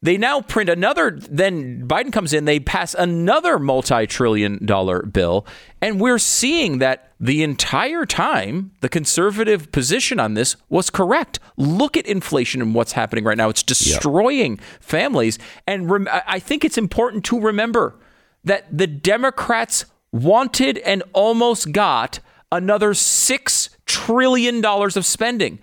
They 0.00 0.16
now 0.16 0.40
print 0.40 0.70
another, 0.70 1.18
then 1.18 1.86
Biden 1.86 2.12
comes 2.12 2.32
in, 2.32 2.44
they 2.44 2.60
pass 2.60 2.94
another 2.94 3.58
multi 3.58 4.06
trillion 4.06 4.64
dollar 4.64 5.02
bill. 5.02 5.46
And 5.80 6.00
we're 6.00 6.20
seeing 6.20 6.78
that 6.78 7.07
the 7.20 7.42
entire 7.42 8.06
time, 8.06 8.72
the 8.80 8.88
conservative 8.88 9.72
position 9.72 10.20
on 10.20 10.34
this 10.34 10.56
was 10.68 10.88
correct. 10.88 11.40
Look 11.56 11.96
at 11.96 12.06
inflation 12.06 12.62
and 12.62 12.74
what's 12.74 12.92
happening 12.92 13.24
right 13.24 13.36
now. 13.36 13.48
It's 13.48 13.62
destroying 13.62 14.58
families. 14.80 15.38
And 15.66 15.90
rem- 15.90 16.08
I 16.08 16.22
I 16.26 16.38
think 16.38 16.64
it's 16.64 16.78
important 16.78 17.24
to 17.26 17.40
remember 17.40 17.96
that 18.44 18.66
the 18.76 18.86
Democrats 18.86 19.84
wanted 20.12 20.78
and 20.78 21.02
almost 21.12 21.72
got 21.72 22.20
another 22.52 22.92
$6 22.92 23.68
trillion 23.86 24.64
of 24.64 25.04
spending. 25.04 25.58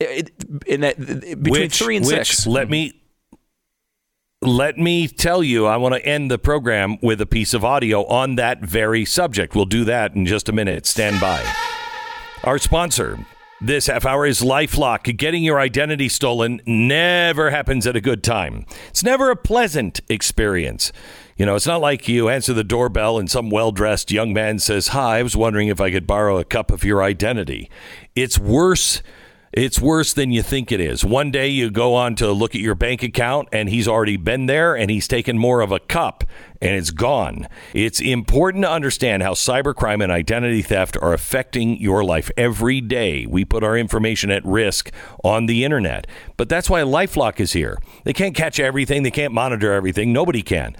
It- 0.00 0.32
in 0.66 0.80
that, 0.82 0.98
between 0.98 1.40
which, 1.44 1.78
three 1.78 1.96
and 1.96 2.04
which, 2.04 2.28
six. 2.34 2.46
Let 2.46 2.68
me 2.68 3.00
let 4.42 4.76
me 4.76 5.08
tell 5.08 5.42
you, 5.42 5.66
I 5.66 5.76
want 5.76 5.94
to 5.94 6.04
end 6.04 6.30
the 6.30 6.38
program 6.38 6.98
with 7.00 7.20
a 7.20 7.26
piece 7.26 7.54
of 7.54 7.64
audio 7.64 8.04
on 8.06 8.36
that 8.36 8.60
very 8.60 9.04
subject. 9.04 9.54
We'll 9.54 9.64
do 9.64 9.84
that 9.84 10.14
in 10.14 10.26
just 10.26 10.48
a 10.48 10.52
minute. 10.52 10.86
Stand 10.86 11.20
by. 11.20 11.44
Our 12.44 12.58
sponsor 12.58 13.18
this 13.60 13.86
half 13.86 14.04
hour 14.04 14.26
is 14.26 14.42
Lifelock. 14.42 15.16
Getting 15.16 15.42
your 15.42 15.58
identity 15.58 16.10
stolen 16.10 16.60
never 16.66 17.50
happens 17.50 17.86
at 17.86 17.96
a 17.96 18.02
good 18.02 18.22
time. 18.22 18.66
It's 18.88 19.02
never 19.02 19.30
a 19.30 19.36
pleasant 19.36 20.00
experience. 20.10 20.92
You 21.38 21.46
know, 21.46 21.54
it's 21.54 21.66
not 21.66 21.80
like 21.80 22.06
you 22.06 22.28
answer 22.28 22.52
the 22.52 22.64
doorbell 22.64 23.18
and 23.18 23.30
some 23.30 23.48
well 23.48 23.72
dressed 23.72 24.10
young 24.10 24.34
man 24.34 24.58
says, 24.58 24.88
Hi, 24.88 25.18
I 25.18 25.22
was 25.22 25.36
wondering 25.36 25.68
if 25.68 25.80
I 25.80 25.90
could 25.90 26.06
borrow 26.06 26.36
a 26.36 26.44
cup 26.44 26.70
of 26.70 26.84
your 26.84 27.02
identity. 27.02 27.70
It's 28.14 28.38
worse. 28.38 29.02
It's 29.56 29.80
worse 29.80 30.12
than 30.12 30.32
you 30.32 30.42
think 30.42 30.70
it 30.70 30.80
is. 30.80 31.02
One 31.02 31.30
day 31.30 31.48
you 31.48 31.70
go 31.70 31.94
on 31.94 32.14
to 32.16 32.30
look 32.30 32.54
at 32.54 32.60
your 32.60 32.74
bank 32.74 33.02
account 33.02 33.48
and 33.52 33.70
he's 33.70 33.88
already 33.88 34.18
been 34.18 34.44
there 34.44 34.76
and 34.76 34.90
he's 34.90 35.08
taken 35.08 35.38
more 35.38 35.62
of 35.62 35.72
a 35.72 35.80
cup 35.80 36.24
and 36.60 36.76
it's 36.76 36.90
gone. 36.90 37.48
It's 37.72 37.98
important 37.98 38.64
to 38.64 38.70
understand 38.70 39.22
how 39.22 39.32
cybercrime 39.32 40.02
and 40.02 40.12
identity 40.12 40.60
theft 40.60 40.98
are 41.00 41.14
affecting 41.14 41.80
your 41.80 42.04
life 42.04 42.30
every 42.36 42.82
day. 42.82 43.24
We 43.24 43.46
put 43.46 43.64
our 43.64 43.78
information 43.78 44.30
at 44.30 44.44
risk 44.44 44.90
on 45.24 45.46
the 45.46 45.64
internet. 45.64 46.06
But 46.36 46.50
that's 46.50 46.68
why 46.68 46.82
Lifelock 46.82 47.40
is 47.40 47.54
here. 47.54 47.78
They 48.04 48.12
can't 48.12 48.34
catch 48.34 48.60
everything, 48.60 49.04
they 49.04 49.10
can't 49.10 49.32
monitor 49.32 49.72
everything. 49.72 50.12
Nobody 50.12 50.42
can 50.42 50.76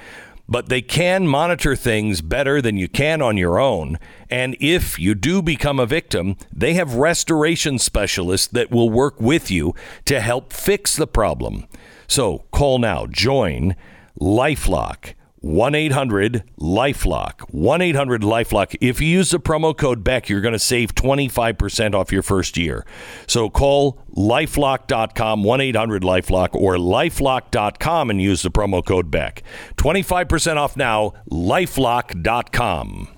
but 0.49 0.69
they 0.69 0.83
can 0.83 1.27
monitor 1.27 1.75
things 1.75 2.21
better 2.21 2.63
than 2.63 2.77
you 2.77 2.89
can 2.89 3.21
on 3.21 3.37
your 3.37 3.59
own. 3.59 3.99
And 4.31 4.57
if 4.61 4.99
you 4.99 5.15
do 5.15 5.43
become 5.43 5.81
a 5.81 5.87
victim, 5.87 6.37
they 6.53 6.75
have 6.75 6.95
restoration 6.95 7.79
specialists 7.79 8.47
that 8.49 8.71
will 8.71 8.91
work 8.91 9.21
with 9.21 9.51
you 9.51 9.75
to 10.05 10.21
help 10.21 10.53
fix 10.53 10.95
the 10.95 11.07
problem. 11.07 11.67
So 12.07 12.45
call 12.53 12.79
now, 12.79 13.07
join 13.07 13.75
Lifelock. 14.21 15.15
1 15.47 15.77
800 15.77 16.43
Lifelock. 16.59 17.43
1 17.53 17.81
800 17.81 18.23
Lifelock. 18.23 18.77
If 18.81 19.01
you 19.01 19.07
use 19.07 19.31
the 19.31 19.39
promo 19.39 19.77
code 19.77 20.03
Beck, 20.03 20.29
you're 20.29 20.41
going 20.41 20.53
to 20.53 20.59
save 20.59 20.95
25% 20.97 21.95
off 21.95 22.11
your 22.11 22.23
first 22.23 22.57
year. 22.57 22.85
So 23.29 23.49
call 23.49 24.03
lifelock.com, 24.17 25.45
1 25.45 25.61
800 25.61 26.03
Lifelock, 26.03 26.55
or 26.57 26.75
lifelock.com 26.75 28.11
and 28.11 28.21
use 28.21 28.43
the 28.43 28.51
promo 28.51 28.85
code 28.85 29.11
Beck. 29.11 29.45
25% 29.77 30.57
off 30.57 30.77
now, 30.77 31.13
lifelock.com. 31.31 33.09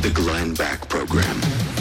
The 0.00 0.10
Glenn 0.10 0.54
Beck 0.54 0.88
Program. 0.88 1.73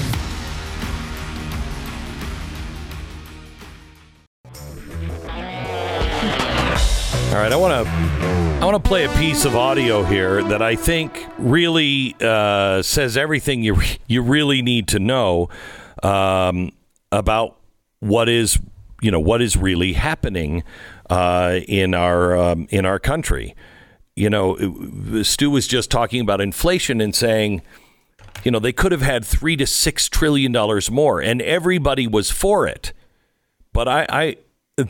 All 7.33 7.39
right, 7.39 7.51
I 7.51 7.55
want 7.55 7.87
to 7.87 7.91
I 8.61 8.65
want 8.65 8.83
to 8.83 8.87
play 8.87 9.05
a 9.05 9.09
piece 9.17 9.43
of 9.43 9.55
audio 9.55 10.03
here 10.03 10.43
that 10.43 10.61
I 10.61 10.75
think 10.75 11.25
really 11.39 12.15
uh, 12.21 12.83
says 12.83 13.17
everything 13.17 13.63
you 13.63 13.81
you 14.05 14.21
really 14.21 14.61
need 14.61 14.87
to 14.89 14.99
know 14.99 15.49
um, 16.03 16.73
about 17.11 17.57
what 18.01 18.29
is 18.29 18.59
you 19.01 19.09
know 19.09 19.19
what 19.19 19.41
is 19.41 19.57
really 19.57 19.93
happening 19.93 20.63
uh, 21.09 21.61
in 21.67 21.95
our 21.95 22.37
um, 22.37 22.67
in 22.69 22.85
our 22.85 22.99
country. 22.99 23.55
You 24.15 24.29
know, 24.29 25.23
Stu 25.23 25.49
was 25.49 25.65
just 25.65 25.89
talking 25.89 26.21
about 26.21 26.39
inflation 26.39 27.01
and 27.01 27.15
saying, 27.15 27.63
you 28.43 28.51
know, 28.51 28.59
they 28.59 28.73
could 28.73 28.91
have 28.91 29.01
had 29.01 29.25
three 29.25 29.55
to 29.55 29.65
six 29.65 30.07
trillion 30.07 30.51
dollars 30.51 30.91
more, 30.91 31.19
and 31.19 31.41
everybody 31.41 32.05
was 32.05 32.29
for 32.29 32.67
it. 32.67 32.93
But 33.73 33.87
I, 33.87 34.05
I 34.07 34.37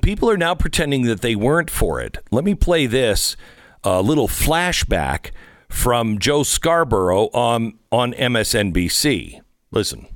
people 0.01 0.29
are 0.29 0.37
now 0.37 0.55
pretending 0.55 1.03
that 1.03 1.21
they 1.21 1.35
weren't 1.35 1.69
for 1.69 1.99
it. 1.99 2.17
Let 2.31 2.45
me 2.45 2.55
play 2.55 2.85
this 2.85 3.35
a 3.83 4.01
little 4.01 4.29
flashback 4.29 5.31
from 5.67 6.19
Joe 6.19 6.43
Scarborough 6.43 7.29
on 7.33 7.77
on 7.91 8.13
MSNBC. 8.13 9.41
Listen. 9.71 10.07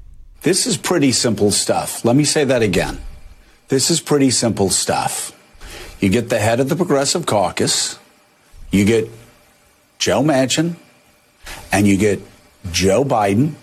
This 0.43 0.65
is 0.67 0.77
pretty 0.77 1.11
simple 1.11 1.51
stuff. 1.51 2.05
Let 2.05 2.15
me 2.15 2.23
say 2.23 2.45
that 2.45 2.61
again. 2.61 2.99
This 3.67 3.89
is 3.89 3.99
pretty 3.99 4.29
simple 4.29 4.69
stuff. 4.69 5.33
You 5.99 6.09
get 6.09 6.29
the 6.29 6.39
head 6.39 6.59
of 6.59 6.69
the 6.69 6.75
Progressive 6.75 7.25
Caucus, 7.25 7.99
you 8.71 8.85
get 8.85 9.09
Joe 9.97 10.21
Manchin, 10.21 10.75
and 11.71 11.87
you 11.87 11.97
get 11.97 12.21
Joe 12.71 13.03
Biden, 13.03 13.55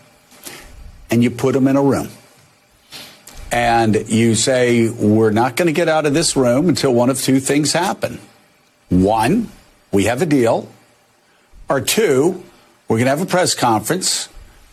and 1.11 1.23
you 1.23 1.31
put 1.31 1.55
them 1.55 1.69
in 1.69 1.77
a 1.77 1.83
room. 1.83 2.09
And 3.55 4.09
you 4.09 4.35
say, 4.35 4.89
We're 4.89 5.31
not 5.31 5.55
going 5.55 5.67
to 5.67 5.73
get 5.73 5.89
out 5.89 6.07
of 6.07 6.13
this 6.13 6.35
room 6.35 6.69
until 6.69 6.93
one 6.93 7.09
of 7.09 7.21
two 7.21 7.39
things 7.39 7.73
happen. 7.73 8.19
One, 8.89 9.49
we 9.93 10.07
have 10.07 10.21
a 10.21 10.27
deal. 10.27 10.69
Or 11.69 11.81
two, 11.81 12.43
we're 12.89 12.97
going 12.97 13.05
to 13.05 13.11
have 13.11 13.23
a 13.23 13.27
press 13.27 13.55
conference 13.55 14.29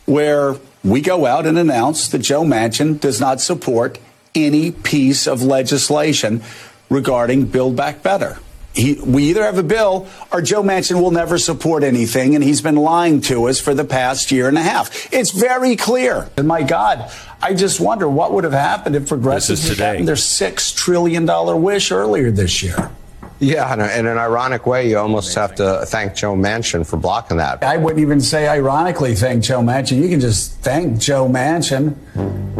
where 0.08 0.56
we 0.84 1.00
go 1.00 1.28
out 1.28 1.46
and 1.46 1.60
announce 1.60 2.08
that 2.08 2.20
Joe 2.24 2.42
Manchin 2.42 3.00
does 3.00 3.22
not 3.22 3.40
support 3.40 4.00
any 4.34 4.72
piece 4.72 5.28
of 5.28 5.44
legislation 5.44 6.42
regarding 6.90 7.46
Build 7.46 7.76
Back 7.76 8.02
Better. 8.02 8.40
He, 8.74 8.96
we 8.96 9.26
either 9.26 9.44
have 9.44 9.58
a 9.58 9.64
bill 9.64 10.08
or 10.32 10.42
Joe 10.42 10.64
Manchin 10.64 11.02
will 11.02 11.12
never 11.12 11.38
support 11.38 11.84
anything, 11.84 12.36
and 12.36 12.44
he's 12.44 12.62
been 12.62 12.76
lying 12.78 13.22
to 13.22 13.48
us 13.48 13.60
for 13.60 13.74
the 13.74 13.84
past 13.84 14.32
year 14.32 14.48
and 14.48 14.58
a 14.58 14.62
half. 14.64 15.14
It's 15.14 15.32
very 15.32 15.76
clear. 15.76 16.30
And 16.38 16.48
my 16.48 16.64
God, 16.64 17.12
I 17.42 17.54
just 17.54 17.80
wonder 17.80 18.08
what 18.08 18.34
would 18.34 18.44
have 18.44 18.54
happened 18.54 18.96
if 18.96 19.08
progressives 19.08 19.64
is 19.64 19.70
had 19.70 19.76
today. 19.76 19.92
gotten 19.94 20.06
their 20.06 20.16
six 20.16 20.72
trillion 20.72 21.26
dollar 21.26 21.56
wish 21.56 21.92
earlier 21.92 22.32
this 22.32 22.64
year. 22.64 22.92
Yeah, 23.40 23.74
in, 23.74 23.80
in 23.82 24.06
an 24.06 24.20
ironic 24.20 24.68
way, 24.68 24.88
you 24.88 25.00
almost 25.00 25.34
have 25.34 25.56
to 25.56 25.84
thank 25.88 26.14
Joe 26.14 26.36
Manchin 26.36 26.88
for 26.88 26.98
blocking 26.98 27.38
that. 27.38 27.64
I 27.64 27.76
wouldn't 27.76 28.00
even 28.00 28.22
say 28.22 28.48
ironically 28.48 29.16
thank 29.16 29.44
Joe 29.44 29.62
Manchin. 29.62 30.00
You 30.00 30.10
can 30.10 30.20
just 30.20 30.60
thank 30.60 31.00
Joe 31.00 31.28
Manchin 31.28 31.96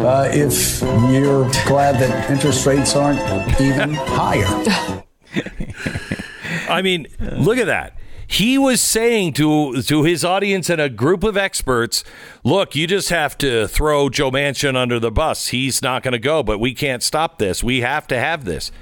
uh, 0.00 0.28
if 0.32 0.82
you're 1.12 1.48
glad 1.68 2.00
that 2.00 2.28
interest 2.28 2.66
rates 2.66 2.96
aren't 2.96 3.20
even 3.60 3.94
higher. 3.94 5.02
I 6.68 6.82
mean, 6.82 7.06
look 7.20 7.58
at 7.58 7.66
that. 7.66 7.96
He 8.26 8.56
was 8.56 8.80
saying 8.80 9.34
to 9.34 9.82
to 9.82 10.04
his 10.04 10.24
audience 10.24 10.70
and 10.70 10.80
a 10.80 10.88
group 10.88 11.22
of 11.22 11.36
experts, 11.36 12.02
"Look, 12.44 12.74
you 12.74 12.86
just 12.86 13.10
have 13.10 13.36
to 13.38 13.68
throw 13.68 14.08
Joe 14.08 14.30
Manchin 14.30 14.74
under 14.74 14.98
the 14.98 15.10
bus. 15.10 15.48
He's 15.48 15.82
not 15.82 16.02
going 16.02 16.12
to 16.12 16.18
go, 16.18 16.42
but 16.42 16.58
we 16.58 16.72
can't 16.72 17.02
stop 17.02 17.38
this. 17.38 17.62
We 17.62 17.82
have 17.82 18.06
to 18.06 18.18
have 18.18 18.44
this." 18.44 18.72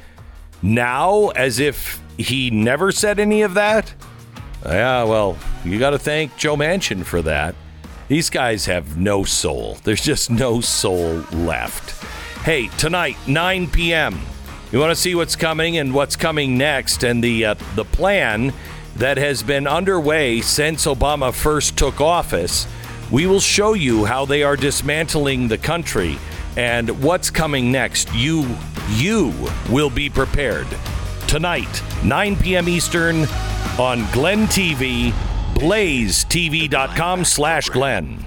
Now, 0.63 1.29
as 1.31 1.59
if 1.59 2.01
he 2.17 2.51
never 2.51 2.93
said 2.93 3.19
any 3.19 3.43
of 3.43 3.55
that. 3.55 3.95
Yeah, 4.65 5.05
well, 5.05 5.39
you 5.65 5.79
got 5.79 5.91
to 5.91 5.99
thank 5.99 6.37
Joe 6.37 6.55
Manchin 6.55 7.05
for 7.05 7.23
that. 7.23 7.55
These 8.09 8.29
guys 8.31 8.67
have 8.67 8.99
no 8.99 9.25
soul. 9.25 9.79
There's 9.85 10.03
just 10.03 10.31
no 10.31 10.61
soul 10.61 11.25
left. 11.33 12.05
Hey, 12.45 12.69
tonight, 12.77 13.17
9 13.27 13.69
p.m. 13.69 14.21
You 14.73 14.79
want 14.79 14.91
to 14.91 14.97
see 14.97 15.17
what's 15.17 15.35
coming 15.35 15.79
and 15.79 15.93
what's 15.93 16.15
coming 16.15 16.57
next, 16.57 17.03
and 17.03 17.25
the 17.25 17.45
uh, 17.45 17.55
the 17.75 17.85
plan 17.85 18.53
that 18.97 19.17
has 19.17 19.43
been 19.43 19.67
underway 19.67 20.41
since 20.41 20.87
Obama 20.87 21.35
first 21.35 21.77
took 21.77 22.01
office. 22.01 22.69
We 23.11 23.27
will 23.27 23.41
show 23.41 23.73
you 23.73 24.05
how 24.05 24.27
they 24.27 24.45
are 24.45 24.55
dismantling 24.55 25.49
the 25.49 25.59
country 25.59 26.19
and 26.57 27.03
what's 27.03 27.31
coming 27.31 27.73
next. 27.73 28.15
You 28.15 28.47
you 28.91 29.35
will 29.69 29.91
be 29.91 30.09
prepared 30.09 30.69
tonight, 31.27 31.83
9 32.05 32.37
p.m. 32.37 32.69
Eastern 32.69 33.27
on 33.77 34.09
Glenn 34.13 34.47
TV, 34.47 35.11
blazetv.com 35.55 37.25
slash 37.25 37.69
Glenn. 37.71 38.25